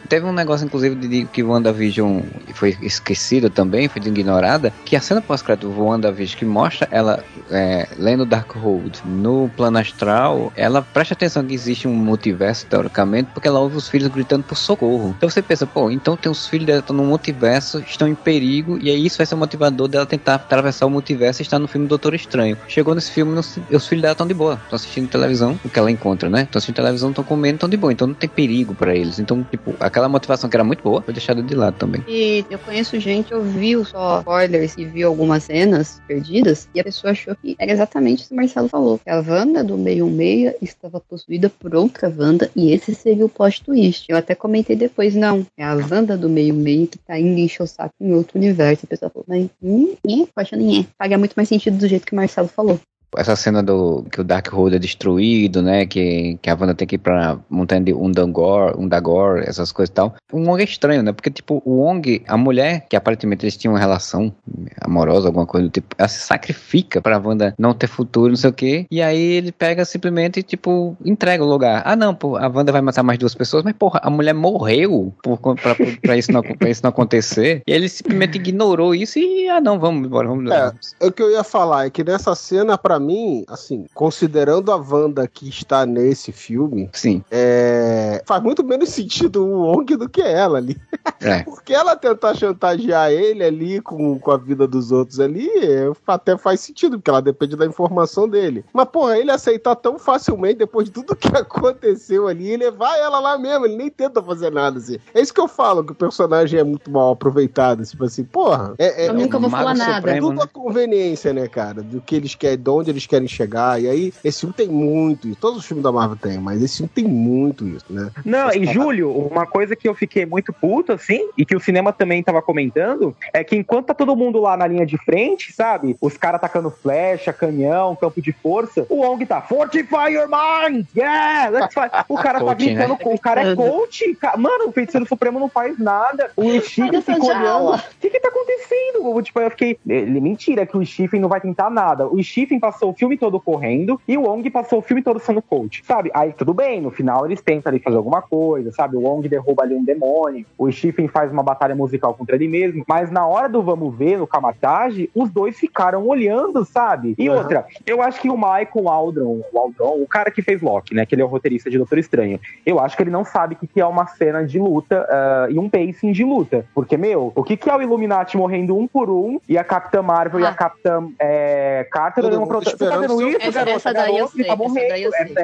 Teve 0.08 0.26
um 0.26 0.32
negócio, 0.32 0.64
inclusive, 0.64 0.94
de 0.94 1.24
que 1.26 1.42
WandaVision 1.42 2.20
foi 2.54 2.76
esquecido 2.80 3.50
também, 3.50 3.88
foi 3.88 4.02
ignorada, 4.02 4.72
que 4.84 4.96
a 4.96 5.00
cena 5.00 5.20
pós-crédito 5.20 5.68
do 5.68 5.84
WandaVision 5.84 6.38
que 6.38 6.44
mostra 6.44 6.88
ela 6.90 7.24
é, 7.50 7.88
lendo 7.98 8.24
Darkhold 8.24 9.02
no 9.04 9.50
plano 9.56 9.78
astral, 9.78 10.52
ela 10.56 10.82
presta 10.82 11.14
atenção 11.14 11.44
que 11.44 11.54
existe 11.54 11.88
um 11.88 11.94
multiverso, 11.94 12.66
teoricamente, 12.66 13.30
porque 13.32 13.48
ela 13.48 13.60
ouve 13.60 13.76
os 13.76 13.88
filhos 13.88 14.08
gritando 14.08 14.44
por 14.44 14.56
socorro. 14.56 15.14
Então 15.16 15.28
você 15.28 15.42
pensa, 15.42 15.66
pô, 15.66 15.90
então 15.90 16.16
tem 16.16 16.30
os 16.30 16.46
filhos 16.46 16.66
dela 16.66 16.80
estão 16.80 16.96
no 16.96 17.04
multiverso, 17.04 17.78
estão 17.80 18.08
em 18.08 18.14
perigo, 18.14 18.78
e 18.80 18.90
aí 18.90 19.06
isso 19.06 19.16
vai 19.16 19.26
ser 19.26 19.34
o 19.34 19.38
motivador 19.38 19.88
dela 19.88 20.06
tentar 20.06 20.36
atravessar 20.36 20.86
o 20.86 20.90
multiverso 20.90 21.40
e 21.40 21.44
estar 21.44 21.58
no 21.58 21.68
filme 21.68 21.86
Doutor 21.86 22.14
Estranho. 22.14 22.56
Chegou 22.68 22.94
nesse 22.94 23.10
filme, 23.10 23.38
os 23.38 23.86
filhos 23.86 24.02
dela 24.02 24.12
estão 24.12 24.26
de 24.26 24.34
boa, 24.34 24.54
estão 24.54 24.76
assistindo 24.76 25.08
televisão, 25.08 25.58
o 25.64 25.68
que 25.68 25.78
ela 25.78 25.90
encontra, 25.90 26.28
né? 26.28 26.42
Estão 26.42 26.58
assistindo 26.58 26.76
televisão, 26.76 27.10
estão 27.10 27.24
comendo, 27.24 27.56
estão 27.56 27.68
de 27.68 27.76
boa, 27.76 27.92
então 27.92 28.06
não 28.06 28.14
tem 28.14 28.28
perigo 28.28 28.74
para 28.74 28.94
eles. 28.94 29.18
Então, 29.18 29.44
tipo, 29.50 29.74
a 29.80 29.90
aquela 29.96 30.10
motivação 30.10 30.50
que 30.50 30.54
era 30.54 30.62
muito 30.62 30.82
boa 30.82 31.00
foi 31.00 31.14
deixada 31.14 31.42
de 31.42 31.54
lado 31.54 31.78
também. 31.78 32.04
E 32.06 32.44
eu 32.50 32.58
conheço 32.58 33.00
gente, 33.00 33.32
eu 33.32 33.42
vi 33.42 33.82
só 33.82 34.18
spoilers 34.18 34.76
e 34.76 34.84
vi 34.84 35.02
algumas 35.02 35.44
cenas 35.44 36.02
perdidas 36.06 36.68
e 36.74 36.80
a 36.80 36.84
pessoa 36.84 37.12
achou 37.12 37.34
que 37.34 37.56
era 37.58 37.72
exatamente 37.72 38.24
o 38.24 38.28
que 38.28 38.34
o 38.34 38.36
Marcelo 38.36 38.68
falou. 38.68 38.98
Que 38.98 39.08
a 39.08 39.24
Wanda 39.26 39.64
do 39.64 39.78
meio 39.78 40.06
meia 40.06 40.54
estava 40.60 41.00
possuída 41.00 41.48
por 41.48 41.74
outra 41.74 42.14
Wanda 42.14 42.50
e 42.54 42.72
esse 42.72 42.94
seria 42.94 43.24
o 43.24 43.28
plot 43.28 43.64
twist. 43.64 44.04
Eu 44.06 44.18
até 44.18 44.34
comentei 44.34 44.76
depois, 44.76 45.14
não, 45.14 45.46
é 45.56 45.64
a 45.64 45.74
Wanda 45.74 46.14
do 46.14 46.28
meio 46.28 46.52
meio 46.52 46.86
que 46.86 46.98
tá 46.98 47.18
indo 47.18 47.40
encher 47.40 47.62
o 47.62 47.66
saco 47.66 47.94
em 47.98 48.12
outro 48.12 48.36
universo. 48.36 48.84
A 48.84 48.88
pessoa 48.88 49.10
falou, 49.10 49.24
mas, 49.26 49.48
hum, 49.62 49.94
é, 50.06 50.28
achando, 50.36 50.62
é. 50.62 50.84
Faria 50.98 51.16
muito 51.16 51.32
mais 51.34 51.48
sentido 51.48 51.78
do 51.78 51.88
jeito 51.88 52.04
que 52.04 52.12
o 52.12 52.16
Marcelo 52.16 52.48
falou 52.48 52.78
essa 53.16 53.36
cena 53.36 53.62
do 53.62 54.04
que 54.10 54.20
o 54.20 54.24
Darkhold 54.24 54.76
é 54.76 54.78
destruído, 54.78 55.62
né? 55.62 55.86
Que, 55.86 56.38
que 56.40 56.50
a 56.50 56.56
Wanda 56.58 56.74
tem 56.74 56.86
que 56.86 56.96
ir 56.96 56.98
pra 56.98 57.38
montanha 57.48 57.80
de 57.80 57.92
Undangor, 57.92 58.78
Undagor, 58.78 59.42
essas 59.44 59.72
coisas 59.72 59.90
e 59.90 59.94
tal. 59.94 60.14
O 60.32 60.38
Wong 60.38 60.60
é 60.60 60.64
estranho, 60.64 61.02
né? 61.02 61.12
Porque, 61.12 61.30
tipo, 61.30 61.62
o 61.64 61.82
Wong, 61.82 62.22
a 62.26 62.36
mulher, 62.36 62.86
que 62.88 62.96
aparentemente 62.96 63.44
eles 63.44 63.56
tinham 63.56 63.74
uma 63.74 63.80
relação 63.80 64.32
amorosa, 64.80 65.28
alguma 65.28 65.46
coisa 65.46 65.68
do 65.68 65.70
tipo, 65.70 65.94
ela 65.98 66.08
se 66.08 66.20
sacrifica 66.20 67.00
pra 67.00 67.18
Wanda 67.18 67.54
não 67.58 67.74
ter 67.74 67.86
futuro, 67.86 68.28
não 68.28 68.36
sei 68.36 68.50
o 68.50 68.52
quê. 68.52 68.86
E 68.90 69.00
aí 69.00 69.20
ele 69.20 69.52
pega 69.52 69.84
simplesmente, 69.84 70.42
tipo, 70.42 70.96
entrega 71.04 71.44
o 71.44 71.48
lugar. 71.48 71.82
Ah, 71.84 71.96
não, 71.96 72.16
a 72.38 72.48
Wanda 72.48 72.72
vai 72.72 72.82
matar 72.82 73.02
mais 73.02 73.18
duas 73.18 73.34
pessoas, 73.34 73.62
mas, 73.64 73.74
porra, 73.74 74.00
a 74.02 74.10
mulher 74.10 74.34
morreu 74.34 75.14
por, 75.22 75.38
pra, 75.38 75.76
pra, 76.02 76.16
isso, 76.16 76.32
não, 76.32 76.42
pra 76.42 76.68
isso 76.68 76.82
não 76.82 76.90
acontecer. 76.90 77.62
E 77.66 77.72
ele 77.72 77.88
simplesmente 77.88 78.36
ignorou 78.36 78.94
isso 78.94 79.18
e, 79.18 79.48
ah, 79.48 79.60
não, 79.60 79.78
vamos 79.78 80.06
embora, 80.06 80.28
vamos. 80.28 80.50
É, 80.50 80.72
o 81.00 81.12
que 81.12 81.22
eu 81.22 81.30
ia 81.30 81.44
falar 81.44 81.86
é 81.86 81.90
que 81.90 82.04
nessa 82.04 82.34
cena, 82.34 82.76
pra 82.76 82.95
mim, 82.98 83.44
assim, 83.48 83.86
considerando 83.94 84.72
a 84.72 84.76
Wanda 84.76 85.26
que 85.26 85.48
está 85.48 85.84
nesse 85.86 86.32
filme, 86.32 86.88
sim, 86.92 87.22
é, 87.30 88.22
faz 88.26 88.42
muito 88.42 88.64
menos 88.64 88.90
sentido 88.90 89.44
o 89.44 89.62
Wong 89.62 89.96
do 89.96 90.08
que 90.08 90.22
ela 90.22 90.58
ali. 90.58 90.76
É. 91.20 91.42
Porque 91.44 91.72
ela 91.72 91.96
tentar 91.96 92.34
chantagear 92.34 93.10
ele 93.10 93.44
ali 93.44 93.80
com, 93.80 94.18
com 94.18 94.30
a 94.30 94.36
vida 94.36 94.66
dos 94.66 94.92
outros 94.92 95.20
ali, 95.20 95.48
é, 95.58 95.90
até 96.06 96.36
faz 96.36 96.60
sentido, 96.60 96.98
porque 96.98 97.10
ela 97.10 97.22
depende 97.22 97.56
da 97.56 97.66
informação 97.66 98.28
dele. 98.28 98.64
Mas, 98.72 98.88
porra, 98.88 99.18
ele 99.18 99.30
aceitar 99.30 99.74
tão 99.76 99.98
facilmente 99.98 100.58
depois 100.58 100.86
de 100.86 100.92
tudo 100.92 101.16
que 101.16 101.28
aconteceu 101.36 102.28
ali 102.28 102.52
e 102.52 102.56
levar 102.56 102.96
ela 102.98 103.18
lá 103.18 103.38
mesmo, 103.38 103.66
ele 103.66 103.76
nem 103.76 103.90
tenta 103.90 104.22
fazer 104.22 104.50
nada, 104.50 104.78
assim. 104.78 104.98
É 105.14 105.20
isso 105.20 105.34
que 105.34 105.40
eu 105.40 105.48
falo, 105.48 105.84
que 105.84 105.92
o 105.92 105.94
personagem 105.94 106.60
é 106.60 106.64
muito 106.64 106.90
mal 106.90 107.12
aproveitado, 107.12 107.84
tipo 107.84 108.04
assim, 108.04 108.24
porra. 108.24 108.74
É, 108.78 109.04
é, 109.04 109.08
eu 109.08 109.14
nunca 109.14 109.38
vou 109.38 109.50
falar 109.50 109.74
nada. 109.74 110.10
É 110.10 110.18
tudo 110.18 110.42
a 110.42 110.46
conveniência, 110.46 111.32
né, 111.32 111.48
cara, 111.48 111.82
do 111.82 112.00
que 112.00 112.16
eles 112.16 112.34
querem, 112.34 112.58
de 112.58 112.70
onde 112.70 112.85
eles 112.90 113.06
querem 113.06 113.28
chegar. 113.28 113.80
E 113.80 113.88
aí, 113.88 114.12
esse 114.24 114.40
filme 114.40 114.54
tem 114.54 114.68
muito 114.68 115.28
isso. 115.28 115.38
Todos 115.40 115.58
os 115.58 115.66
filmes 115.66 115.82
da 115.82 115.92
Marvel 115.92 116.16
tem, 116.16 116.38
mas 116.38 116.62
esse 116.62 116.78
filme 116.78 116.90
tem 116.94 117.04
muito 117.04 117.66
isso, 117.66 117.86
né? 117.90 118.10
Não, 118.24 118.50
e 118.50 118.64
Júlio, 118.66 119.10
uma 119.10 119.46
coisa 119.46 119.76
que 119.76 119.88
eu 119.88 119.94
fiquei 119.94 120.26
muito 120.26 120.52
puto, 120.52 120.92
assim, 120.92 121.28
e 121.36 121.44
que 121.44 121.56
o 121.56 121.60
cinema 121.60 121.92
também 121.92 122.22
tava 122.22 122.42
comentando, 122.42 123.16
é 123.32 123.42
que 123.42 123.56
enquanto 123.56 123.86
tá 123.86 123.94
todo 123.94 124.16
mundo 124.16 124.40
lá 124.40 124.56
na 124.56 124.66
linha 124.66 124.86
de 124.86 124.96
frente, 124.98 125.52
sabe? 125.52 125.96
Os 126.00 126.16
caras 126.16 126.36
atacando 126.36 126.70
flecha, 126.70 127.32
canhão, 127.32 127.96
campo 127.96 128.20
de 128.20 128.32
força, 128.32 128.86
o 128.88 128.96
Wong 128.96 129.24
tá 129.26 129.40
Fortify 129.40 130.10
your 130.10 130.28
mind! 130.28 130.86
Yeah! 130.96 131.50
Let's 131.50 131.74
fight! 131.74 131.90
O 132.08 132.16
cara 132.16 132.42
tá 132.42 132.54
gritando, 132.54 132.94
né? 132.94 132.98
o 133.04 133.18
cara 133.18 133.42
é 133.42 133.54
coach. 133.54 134.18
Mano, 134.38 134.68
o 134.68 134.72
feiticeiro 134.72 135.06
supremo 135.06 135.38
não 135.38 135.48
faz 135.48 135.78
nada. 135.78 136.30
O 136.36 136.60
Stephen 136.60 137.02
fica 137.02 137.24
olhando. 137.24 137.74
O 137.74 137.80
que 138.00 138.10
que 138.10 138.20
tá 138.20 138.28
acontecendo? 138.28 139.22
Tipo, 139.22 139.40
eu 139.40 139.50
fiquei. 139.50 139.78
Mentira 139.84 140.64
que 140.66 140.76
o 140.76 140.84
Stephen 140.84 141.20
não 141.20 141.28
vai 141.28 141.40
tentar 141.40 141.70
nada. 141.70 142.06
O 142.06 142.22
Stephen 142.22 142.58
passou 142.76 142.90
o 142.90 142.94
filme 142.94 143.16
todo 143.16 143.40
correndo 143.40 143.98
e 144.06 144.18
o 144.18 144.22
Wong 144.22 144.48
passou 144.50 144.80
o 144.80 144.82
filme 144.82 145.02
todo 145.02 145.18
sendo 145.18 145.40
coach, 145.40 145.82
sabe? 145.84 146.10
Aí 146.14 146.32
tudo 146.32 146.52
bem, 146.52 146.80
no 146.80 146.90
final 146.90 147.24
eles 147.24 147.40
tentam 147.40 147.70
ali 147.70 147.80
fazer 147.80 147.96
alguma 147.96 148.20
coisa, 148.20 148.70
sabe? 148.72 148.96
O 148.96 149.00
Wong 149.00 149.26
derruba 149.28 149.62
ali 149.62 149.74
um 149.74 149.82
demônio, 149.84 150.44
o 150.58 150.70
Stephen 150.70 151.08
faz 151.08 151.32
uma 151.32 151.42
batalha 151.42 151.74
musical 151.74 152.12
contra 152.14 152.36
ele 152.36 152.46
mesmo, 152.48 152.84
mas 152.86 153.10
na 153.10 153.26
hora 153.26 153.48
do 153.48 153.62
vamos 153.62 153.96
ver, 153.96 154.18
no 154.18 154.26
Kamatage, 154.26 155.08
os 155.14 155.30
dois 155.30 155.56
ficaram 155.58 156.06
olhando, 156.06 156.64
sabe? 156.64 157.14
E 157.18 157.28
Uhum. 157.30 157.36
outra, 157.38 157.66
eu 157.86 158.02
acho 158.02 158.20
que 158.20 158.28
o 158.28 158.36
Michael 158.36 158.88
Aldron, 158.88 159.40
o 159.52 159.58
Aldron, 159.58 160.02
o 160.02 160.06
cara 160.06 160.30
que 160.30 160.42
fez 160.42 160.60
Loki, 160.60 160.94
né, 160.94 161.06
que 161.06 161.14
ele 161.14 161.22
é 161.22 161.24
o 161.24 161.28
roteirista 161.28 161.70
de 161.70 161.78
Doutor 161.78 161.98
Estranho, 161.98 162.38
eu 162.64 162.78
acho 162.78 162.96
que 162.96 163.02
ele 163.02 163.10
não 163.10 163.24
sabe 163.24 163.54
o 163.54 163.58
que 163.58 163.66
que 163.66 163.80
é 163.80 163.86
uma 163.86 164.06
cena 164.06 164.44
de 164.44 164.58
luta 164.58 165.06
ah, 165.10 165.46
e 165.50 165.58
um 165.58 165.68
pacing 165.68 166.12
de 166.12 166.24
luta. 166.24 166.66
Porque, 166.74 166.96
meu, 166.96 167.32
o 167.34 167.42
que, 167.42 167.56
que 167.56 167.70
é 167.70 167.74
o 167.76 167.80
Illuminati 167.82 168.36
morrendo 168.36 168.76
um 168.76 168.86
por 168.86 169.08
um 169.10 169.40
e 169.48 169.56
a 169.58 169.64
Capitã 169.64 170.02
Marvel 170.02 170.40
e 170.40 170.44
a 170.44 170.50
Ah. 170.50 170.54
Capitã 170.54 171.08
é, 171.18 171.86
Carter 171.90 172.22
Todo 172.24 172.32
olhando 172.32 172.48
tá 172.70 172.84
esperando 172.84 173.00
vendo 173.02 173.18
seu- 173.18 173.28
isso, 173.28 173.38
Essa- 173.40 173.50
garota? 173.52 173.76
essa 173.76 173.92
daí 173.94 174.08
eu 174.10 174.14
Garoto, 174.16 174.32
ele 174.36 174.42
sei, 174.44 174.50
tá 174.50 174.56
morrendo. 174.56 174.88
daí 174.88 175.02
eu 175.02 175.10
É, 175.14 175.26
sei. 175.26 175.36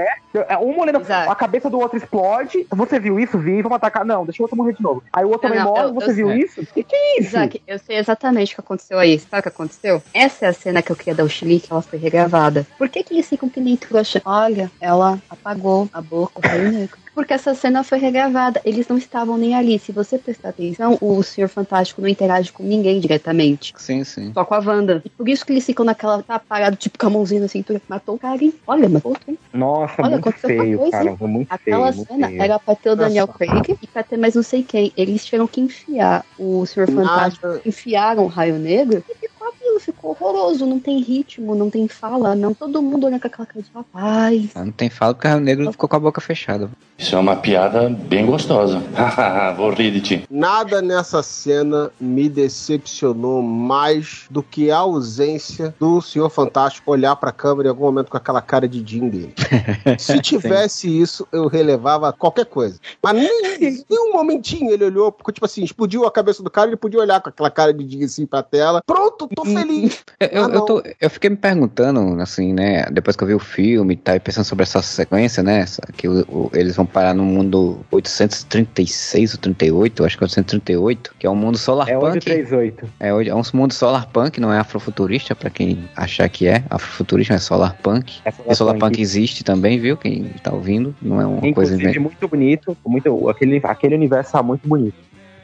é, 0.49 0.59
um 0.59 1.01
Exato. 1.01 1.31
a 1.31 1.35
cabeça 1.35 1.71
do 1.71 1.79
outro 1.79 1.97
explode. 1.99 2.67
Você 2.71 2.99
viu 3.01 3.19
isso? 3.21 3.39
Vi, 3.39 3.63
vamos 3.63 3.77
atacar. 3.77 4.05
Não, 4.05 4.25
deixa 4.25 4.43
o 4.43 4.45
outro 4.45 4.57
morrer 4.57 4.73
de 4.75 4.83
novo. 4.83 5.03
Aí 5.13 5.25
o 5.25 5.29
outro 5.29 5.49
Não, 5.49 5.57
também 5.57 5.65
não, 5.65 5.73
morre. 5.73 5.85
eu- 5.91 5.95
você 5.95 6.11
eu 6.11 6.15
viu 6.15 6.29
sei. 6.29 6.39
isso? 6.39 6.67
Que 6.73 6.83
que 6.83 6.95
é 6.97 7.19
isso? 7.21 7.29
Isaac, 7.29 7.63
eu 7.67 7.79
sei 7.79 7.97
exatamente 7.99 8.53
o 8.53 8.55
que 8.57 8.61
aconteceu 8.61 8.99
aí. 8.99 9.19
Sabe 9.19 9.41
o 9.41 9.43
que 9.43 9.49
aconteceu? 9.49 10.03
Essa 10.13 10.47
é 10.47 10.49
a 10.49 10.53
cena 10.53 10.83
que 10.83 10.91
eu 10.91 10.97
queria 10.97 11.15
dar 11.15 11.25
o 11.25 11.29
chilique, 11.29 11.69
ela 11.71 11.83
foi 11.83 11.99
regravada. 11.99 12.67
Por 12.79 12.89
que, 12.89 13.03
que 13.03 13.15
eles 13.15 13.29
ficam 13.29 13.49
que 13.49 13.61
nem 13.61 13.77
trouxa? 13.77 14.21
Olha, 14.25 14.71
ela 14.81 15.19
apagou 15.31 15.89
a 15.93 16.01
boca 16.01 16.33
Raio 16.47 16.73
Negro. 16.73 16.97
Porque 17.15 17.35
essa 17.35 17.55
cena 17.55 17.85
foi 17.85 17.99
regravada. 17.99 18.61
Eles 18.65 18.89
não 18.89 18.97
estavam 18.97 19.37
nem 19.37 19.55
ali. 19.55 19.79
Se 19.79 19.93
você 19.93 20.17
prestar 20.19 20.49
atenção, 20.49 20.97
o 21.01 21.23
Senhor 21.23 21.49
Fantástico 21.49 22.01
não 22.01 22.09
interage 22.09 22.51
com 22.53 22.63
ninguém 22.63 22.99
diretamente. 23.01 23.75
Sim, 23.77 24.03
sim. 24.03 24.33
Só 24.33 24.45
com 24.45 24.55
a 24.55 24.59
Wanda. 24.61 25.03
E 25.05 25.11
por 25.11 25.29
isso 25.29 25.45
que 25.45 25.53
eles 25.53 25.65
ficam 25.67 25.85
naquela. 25.85 26.23
Tá 26.23 26.39
parado, 26.39 26.77
tipo, 26.77 26.99
com 26.99 27.07
a 27.07 27.11
mãozinha 27.11 27.43
na 27.43 27.49
cintura. 27.49 27.81
Matou 27.89 28.15
o 28.15 28.19
cara, 28.19 28.43
hein? 28.43 28.55
Olha, 28.67 28.89
matou 28.89 29.11
outro, 29.13 29.31
hein? 29.31 29.39
Nossa, 29.53 29.95
Olha, 29.99 30.11
muito 30.13 30.29
aconteceu 30.29 30.51
uma 30.57 30.63
feio, 30.65 30.79
coisa, 30.79 30.91
cara. 30.93 31.11
hein? 31.11 31.17
Muito 31.21 31.53
Aquela 31.53 31.93
feio. 31.93 32.07
cena 32.07 32.29
feio. 32.29 32.43
era 32.43 32.59
pra 32.59 32.75
ter 32.75 32.91
o 32.91 32.97
Daniel 32.97 33.27
Nossa. 33.27 33.39
Craig 33.39 33.79
e 33.83 33.87
pra 33.87 34.03
ter 34.03 34.17
mais 34.17 34.35
não 34.35 34.43
sei 34.43 34.63
quem. 34.63 34.93
Eles 34.97 35.25
tiveram 35.25 35.47
que 35.47 35.61
enfiar 35.61 36.25
o 36.39 36.65
Senhor 36.65 36.91
Fantástico 36.91 37.47
Nada. 37.47 37.61
enfiaram 37.67 38.25
o 38.25 38.27
Raio 38.29 38.59
Negro 38.59 39.05
e 39.23 39.29
aquilo, 39.49 39.81
ficou 39.81 40.11
horroroso, 40.11 40.67
não 40.67 40.79
tem 40.79 41.01
ritmo, 41.01 41.55
não 41.55 41.71
tem 41.71 41.89
fala, 41.89 42.35
não. 42.35 42.55
Todo 42.55 42.83
mundo 42.83 43.07
olha 43.07 43.19
com 43.21 43.27
aquela 43.27 43.47
cara 43.47 43.63
de 43.63 43.71
rapaz. 43.75 44.51
Ah, 44.55 44.65
Não 44.65 44.73
tem 44.73 44.91
fala 44.91 45.15
porque 45.15 45.29
o 45.29 45.41
negro 45.41 45.71
ficou 45.73 45.89
com 45.89 45.97
a 45.97 46.01
boca 46.01 46.21
fechada. 46.21 46.71
Isso 46.99 47.17
é 47.17 47.19
uma 47.19 47.35
piada 47.37 47.89
bem 47.89 48.25
gostosa. 48.27 48.81
Vou 49.57 49.71
rir 49.71 49.91
de 49.91 50.01
ti. 50.01 50.25
Nada 50.31 50.81
nessa 50.81 51.23
cena 51.23 51.91
me 52.01 52.29
decepcionou 52.29 53.43
mais 53.43 54.27
do 54.31 54.43
que 54.43 54.71
a 54.71 54.79
ausência 54.79 55.75
do 55.81 56.01
Senhor 56.01 56.31
Fantástico 56.31 56.91
olhar 56.91 57.17
pra 57.17 57.33
câmera 57.33 57.69
em 57.69 57.71
algum 57.71 57.85
momento 57.85 58.11
com 58.11 58.17
aquela 58.17 58.41
cara 58.41 58.69
de 58.69 58.85
Jim 58.87 59.09
dele. 59.09 59.35
Se 59.99 60.21
tivesse 60.21 60.89
isso, 61.01 61.27
eu 61.33 61.49
relevava 61.49 62.13
qualquer 62.13 62.47
coisa. 62.47 62.79
Mas 63.03 63.15
nem, 63.15 63.61
nem 63.61 63.99
um 63.99 64.13
momentinho 64.13 64.71
ele 64.71 64.85
olhou, 64.85 65.11
porque, 65.11 65.33
tipo 65.33 65.45
assim, 65.47 65.65
explodiu 65.65 66.05
a 66.07 66.11
cabeça 66.11 66.43
do 66.43 66.51
cara, 66.51 66.69
ele 66.69 66.77
podia 66.77 67.01
olhar 67.01 67.21
com 67.21 67.29
aquela 67.29 67.51
cara 67.51 67.73
de 67.75 67.89
Jim 67.89 68.05
assim 68.05 68.27
pra 68.27 68.43
tela. 68.43 68.81
Pronto, 68.87 69.29
tô 69.35 69.45
feliz. 69.45 70.03
Eu, 70.21 70.29
eu, 70.29 70.45
Ah, 70.45 70.49
eu 70.55 70.61
tô- 70.63 70.83
eu 71.01 71.11
fiquei 71.11 71.31
me 71.31 71.37
perguntando, 71.37 72.21
assim, 72.21 72.53
né, 72.53 72.85
depois 72.93 73.17
que 73.17 73.25
eu 73.25 73.29
vi 73.29 73.35
o 73.35 73.39
filme 73.39 73.95
e 73.95 73.97
tal, 73.97 74.15
e 74.17 74.21
pensando 74.21 74.45
sobre 74.45 74.63
essa 74.63 74.81
sequência, 74.83 75.43
né, 75.43 75.65
que 75.97 76.09
o- 76.09 76.21
o- 76.29 76.51
eles 76.55 76.77
vão 76.77 76.87
parar 76.87 77.15
no 77.15 77.25
mundo 77.25 77.85
836 77.91 79.33
ou 79.35 79.41
38, 79.41 80.05
acho 80.05 80.17
que 80.17 80.25
é 80.25 80.27
838, 80.27 81.15
que 81.19 81.27
é 81.27 81.31
um 81.31 81.35
mundo 81.37 81.57
É 81.57 81.59
solarpunk. 81.59 82.05
838. 82.05 82.89
É, 83.01 83.13
hoje- 83.13 83.31
é 83.31 83.35
um 83.35 83.43
mundo 83.55 83.73
solarpunk, 83.73 84.41
não 84.41 84.53
é 84.53 84.59
afrofuturista, 84.59 85.35
pra 85.35 85.51
quem 85.51 85.89
achar 85.97 86.29
que 86.29 86.47
é. 86.47 86.63
Afrofuturista 86.71 87.35
é 87.35 87.39
solarpunk. 87.39 88.21
Essa 88.25 88.43
E 88.49 88.55
solarpunk 88.55 89.01
existe 89.01 89.45
também, 89.45 89.79
viu? 89.79 89.97
Quem 89.97 90.25
tá 90.43 90.53
ouvindo, 90.53 90.95
não 91.03 91.21
é 91.21 91.27
uma 91.27 91.41
coisa 91.53 91.75
Inclusive, 91.75 91.99
muito 91.99 92.29
bonito. 92.29 92.77
Muito, 92.87 93.29
aquele, 93.29 93.61
aquele 93.65 93.95
universo 93.95 94.33
tá 94.33 94.43
muito 94.43 94.69
bonito. 94.69 94.95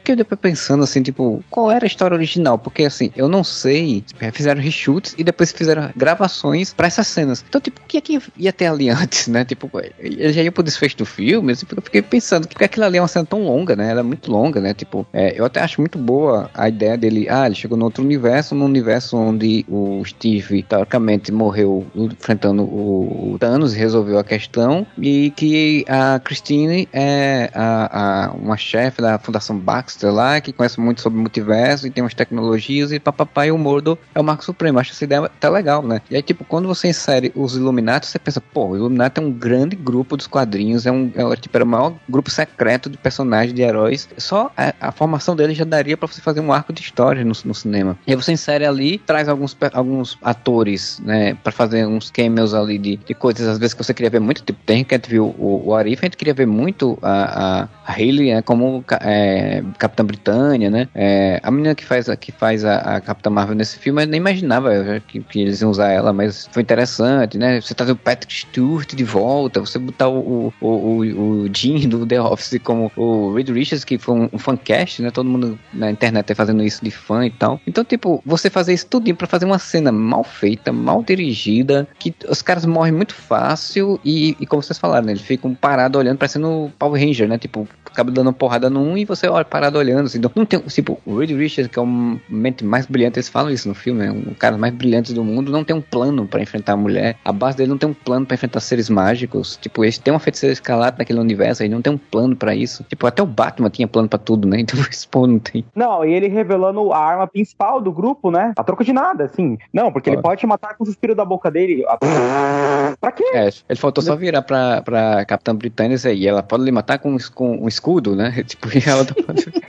Que 0.09 0.13
eu 0.13 0.17
depois 0.17 0.41
pensando 0.41 0.83
assim, 0.85 1.03
tipo, 1.03 1.45
qual 1.51 1.71
era 1.71 1.85
a 1.85 1.87
história 1.87 2.15
original? 2.15 2.59
Porque 2.59 2.85
assim, 2.85 3.11
eu 3.17 3.29
não 3.29 3.45
sei. 3.45 4.03
Fizeram 4.33 4.61
reshoots 4.61 5.15
e 5.19 5.23
depois 5.25 5.53
fizeram 5.53 5.91
gravações 5.97 6.73
pra 6.73 6.87
essas 6.87 7.07
cenas. 7.07 7.45
Então, 7.47 7.61
tipo, 7.61 7.81
o 7.83 7.85
que 7.87 7.99
é 7.99 8.01
que 8.01 8.19
ia 8.37 8.53
ter 8.53 8.67
ali 8.67 8.89
antes, 8.91 9.29
né? 9.29 9.45
Tipo, 9.45 9.71
ele 9.99 10.33
já 10.33 10.43
ia 10.43 10.51
pro 10.53 10.63
desfecho 10.63 10.97
do 10.97 11.05
filme. 11.07 11.53
assim, 11.53 11.67
Eu 11.77 11.83
fiquei 11.83 12.01
pensando, 12.01 12.49
porque 12.49 12.65
aquilo 12.65 12.87
ali 12.87 12.97
é 12.97 13.03
uma 13.03 13.09
cena 13.09 13.27
tão 13.27 13.43
longa, 13.45 13.77
né? 13.77 13.91
Ela 13.91 14.01
é 14.01 14.03
muito 14.03 14.31
longa, 14.31 14.61
né? 14.61 14.73
Tipo, 14.73 15.07
é, 15.13 15.39
eu 15.39 15.45
até 15.45 15.61
acho 15.61 15.81
muito 15.81 15.99
boa 15.99 16.51
a 16.55 16.69
ideia 16.69 16.97
dele. 16.97 17.27
Ah, 17.29 17.45
ele 17.47 17.55
chegou 17.55 17.77
no 17.77 17.85
outro 17.85 18.03
universo, 18.03 18.55
num 18.55 18.65
universo 18.65 19.17
onde 19.17 19.65
o 19.69 20.03
Steve, 20.07 20.63
teoricamente, 20.63 21.31
morreu 21.31 21.87
enfrentando 21.95 22.63
o 22.63 23.37
Thanos 23.39 23.75
e 23.75 23.79
resolveu 23.79 24.19
a 24.19 24.25
questão. 24.25 24.87
E 24.97 25.31
que 25.37 25.85
a 25.89 26.19
Christine 26.19 26.89
é 26.93 27.51
a, 27.55 28.29
a- 28.29 28.33
uma 28.33 28.57
chefe 28.57 29.03
da 29.03 29.19
Fundação 29.19 29.59
Baxter 29.59 29.98
lá, 30.07 30.41
que 30.41 30.53
conhece 30.53 30.81
muito 30.81 31.01
sobre 31.01 31.19
multiverso 31.19 31.87
e 31.87 31.91
tem 31.91 32.03
umas 32.03 32.15
tecnologias 32.15 32.93
e 32.93 33.01
papapá, 33.01 33.47
e 33.47 33.51
o 33.51 33.59
Mordo 33.59 33.99
é 34.15 34.21
o 34.21 34.25
Marco 34.25 34.45
Supremo. 34.45 34.79
Acho 34.79 34.93
essa 34.93 35.05
ideia 35.05 35.31
tá 35.41 35.49
legal, 35.49 35.83
né? 35.83 36.01
E 36.11 36.17
aí, 36.17 36.23
tipo, 36.23 36.45
quando 36.45 36.69
você 36.69 36.89
insere 36.89 37.33
os 37.35 37.57
Illuminati, 37.57 38.07
você 38.07 38.19
pensa, 38.19 38.41
pô, 38.41 38.69
o 38.69 38.77
Illuminati 38.77 39.21
é 39.21 39.23
um 39.23 39.33
grande 39.33 39.77
grupo 39.77 40.17
dos 40.17 40.27
quadrinhos, 40.27 40.87
é 40.87 40.93
um, 40.93 41.11
é, 41.15 41.37
tipo, 41.37 41.57
era 41.57 41.65
o 41.65 41.69
maior 41.69 41.95
grupo 42.09 42.31
secreto 42.31 42.89
de 42.89 42.97
personagens, 42.97 43.55
de 43.55 43.63
heróis. 43.63 44.09
Só 44.17 44.51
a, 44.57 44.75
a 44.81 44.93
formação 44.93 45.35
dele 45.35 45.55
já 45.55 45.65
daria 45.65 45.97
pra 45.97 46.07
você 46.07 46.21
fazer 46.21 46.41
um 46.41 46.53
arco 46.53 46.73
de 46.73 46.81
história 46.81 47.25
no, 47.25 47.33
no 47.45 47.55
cinema. 47.55 47.99
E 48.07 48.13
aí 48.13 48.17
você 48.17 48.33
insere 48.33 48.65
ali, 48.65 48.99
traz 48.99 49.29
alguns, 49.29 49.57
alguns 49.73 50.19
atores, 50.23 51.01
né, 51.05 51.35
pra 51.43 51.53
fazer 51.53 51.87
uns 51.87 52.11
cameos 52.11 52.55
ali 52.55 52.79
de, 52.79 52.97
de 52.97 53.15
coisas, 53.15 53.47
às 53.47 53.59
vezes 53.59 53.75
que 53.75 53.83
você 53.83 53.95
queria 53.95 54.11
ver 54.11 54.21
muito, 54.21 54.43
tipo, 54.43 54.59
tem 54.65 54.85
que 54.85 54.95
a 54.95 54.99
viu 55.09 55.35
o, 55.39 55.63
o 55.67 55.75
Arif, 55.75 56.03
a 56.03 56.07
gente 56.07 56.17
queria 56.17 56.35
ver 56.35 56.47
muito 56.47 56.99
a, 57.03 57.69
a, 57.87 57.93
Hayley, 57.93 58.35
né, 58.35 58.43
como 58.43 58.85
é, 59.01 59.63
Capitã 59.79 60.05
Britânia, 60.05 60.71
né, 60.71 60.89
é, 60.95 61.41
a 61.43 61.51
menina 61.51 61.75
que 61.75 61.85
faz, 61.85 62.09
a- 62.09 62.17
que 62.17 62.33
faz 62.33 62.65
a, 62.65 62.79
a 62.97 63.01
Capitã 63.01 63.31
Marvel 63.31 63.55
nesse 63.55 63.79
filme, 63.79 64.03
eu 64.03 64.07
nem 64.07 64.19
imaginava 64.19 64.71
que, 65.07 65.21
que 65.21 65.41
eles 65.41 65.61
iam 65.61 65.71
usar 65.71 65.91
ela, 65.91 66.13
mas 66.13 66.49
foi 66.53 66.63
interessante, 66.63 67.39
né, 67.39 67.61
você 67.61 67.75
trazer 67.75 67.93
o 67.93 67.97
Patrick 67.97 68.33
Stewart 68.33 68.95
de 68.95 69.05
volta, 69.05 69.61
você 69.61 69.79
botar 69.79 70.09
o, 70.09 70.53
o, 70.61 70.67
o, 70.67 71.43
o 71.45 71.49
Jim 71.55 71.89
do 71.89 72.05
The 72.07 72.21
Office 72.21 72.59
como 72.63 72.91
o 72.97 73.33
Reed 73.35 73.49
Richards, 73.51 73.85
que 73.85 73.99
foi 73.99 74.15
um, 74.15 74.29
um 74.33 74.39
fancast, 74.39 75.01
né, 75.03 75.11
todo 75.11 75.29
mundo 75.29 75.59
na 75.73 75.91
internet 75.91 76.35
fazendo 76.35 76.63
isso 76.63 76.85
de 76.85 76.91
fã 76.91 77.25
e 77.25 77.31
tal, 77.31 77.61
então, 77.67 77.85
tipo, 77.85 78.23
você 78.27 78.51
fazer 78.51 78.73
isso 78.75 78.87
tudinho 78.87 79.17
pra 79.17 79.27
fazer 79.27 79.45
uma 79.45 79.59
cena 79.59 79.93
mal 79.93 80.25
feita, 80.25 80.73
mal 80.73 81.03
dirigida, 81.03 81.87
que 81.99 82.15
os 82.29 82.43
caras 82.43 82.65
morrem 82.67 82.93
muito 82.93 83.15
fácil 83.15 84.01
e, 84.05 84.37
e 84.41 84.47
como 84.47 84.63
vocês 84.63 84.79
falaram, 84.79 85.07
né, 85.07 85.13
eles 85.13 85.23
ficam 85.23 85.55
parados 85.55 85.99
olhando, 85.99 86.19
parecendo 86.19 86.49
o 86.49 86.73
Power 86.79 87.01
Ranger, 87.01 87.29
né? 87.29 87.39
Tipo, 87.39 87.69
acaba 87.85 88.11
dando 88.11 88.33
porrada 88.33 88.69
num 88.71 88.97
e 88.97 89.05
você 89.05 89.29
olha 89.29 89.45
parado 89.69 89.79
olhando, 89.79 90.07
assim. 90.07 90.19
Então, 90.19 90.31
não 90.35 90.45
tem, 90.45 90.59
tipo, 90.61 90.99
o 91.05 91.19
Reed 91.19 91.31
Richards, 91.31 91.71
que 91.71 91.79
é 91.79 91.83
o 91.83 91.87
mente 92.29 92.65
mais 92.65 92.87
brilhante, 92.87 93.19
eles 93.19 93.29
falam 93.29 93.51
isso 93.51 93.69
no 93.69 93.75
filme, 93.75 94.07
é 94.07 94.11
um 94.11 94.35
cara 94.35 94.57
mais 94.57 94.75
brilhante 94.75 95.13
do 95.13 95.23
mundo, 95.23 95.53
não 95.53 95.63
tem 95.63 95.77
um 95.77 95.81
plano 95.81 96.27
pra 96.27 96.41
enfrentar 96.41 96.73
a 96.73 96.77
mulher. 96.77 97.17
A 97.25 97.33
base 97.33 97.57
dele 97.57 97.71
não 97.71 97.79
tem 97.79 97.89
um 97.89 97.95
plano 97.95 98.27
pra 98.27 98.35
enfrentar 98.35 98.61
seres 98.61 98.89
mágicos. 98.89 99.57
Tipo, 99.57 99.85
esse 99.85 100.01
tem 100.01 100.13
uma 100.13 100.21
feiticeira 100.21 100.53
escalada 100.53 100.97
naquele 100.99 101.21
universo, 101.21 101.63
aí 101.63 101.69
não 101.69 101.83
tem 101.83 101.93
um 101.93 101.99
plano 101.99 102.35
pra 102.35 102.55
isso. 102.55 102.85
Tipo, 102.89 103.07
até 103.07 103.23
o 103.23 103.27
Batman 103.27 103.71
tinha 103.71 103.87
plano 103.87 104.09
pra 104.09 104.19
tudo, 104.19 104.49
né? 104.49 104.59
Então, 104.69 104.81
esse 104.91 105.09
pô, 105.09 105.27
não 105.27 105.39
tem. 105.39 105.65
Não, 105.75 106.05
e 106.05 106.13
ele 106.13 106.29
revelando 106.29 106.93
a 106.93 106.99
arma 106.99 107.27
principal 107.27 107.81
do 107.81 107.91
grupo, 107.91 108.31
né? 108.31 108.53
A 108.55 108.63
troco 108.63 108.85
de 108.85 108.93
nada, 108.93 109.25
assim. 109.25 109.57
Não, 109.73 109.91
porque 109.91 110.11
ele 110.11 110.21
pode 110.21 110.41
te 110.41 110.47
matar 110.47 110.77
com 110.77 110.85
o 110.85 110.87
suspiro 110.87 111.15
da 111.15 111.25
boca 111.25 111.51
dele. 111.51 111.85
Pra 113.01 113.13
quê? 113.13 113.25
É, 113.33 113.49
ele 113.69 113.79
faltou 113.79 114.05
só 114.05 114.15
virar 114.15 114.43
pra, 114.43 114.83
pra 114.83 115.25
Capitã 115.25 115.55
Britânia 115.55 115.97
e 116.13 116.27
ela 116.27 116.43
pode 116.43 116.65
lhe 116.65 116.71
matar 116.71 116.99
com, 116.99 117.17
com 117.35 117.65
um 117.65 117.69
escudo, 117.69 118.15
né? 118.15 118.31
Tipo, 118.45 118.69
e 118.77 118.83
ela 118.87 119.05
tá 119.05 119.15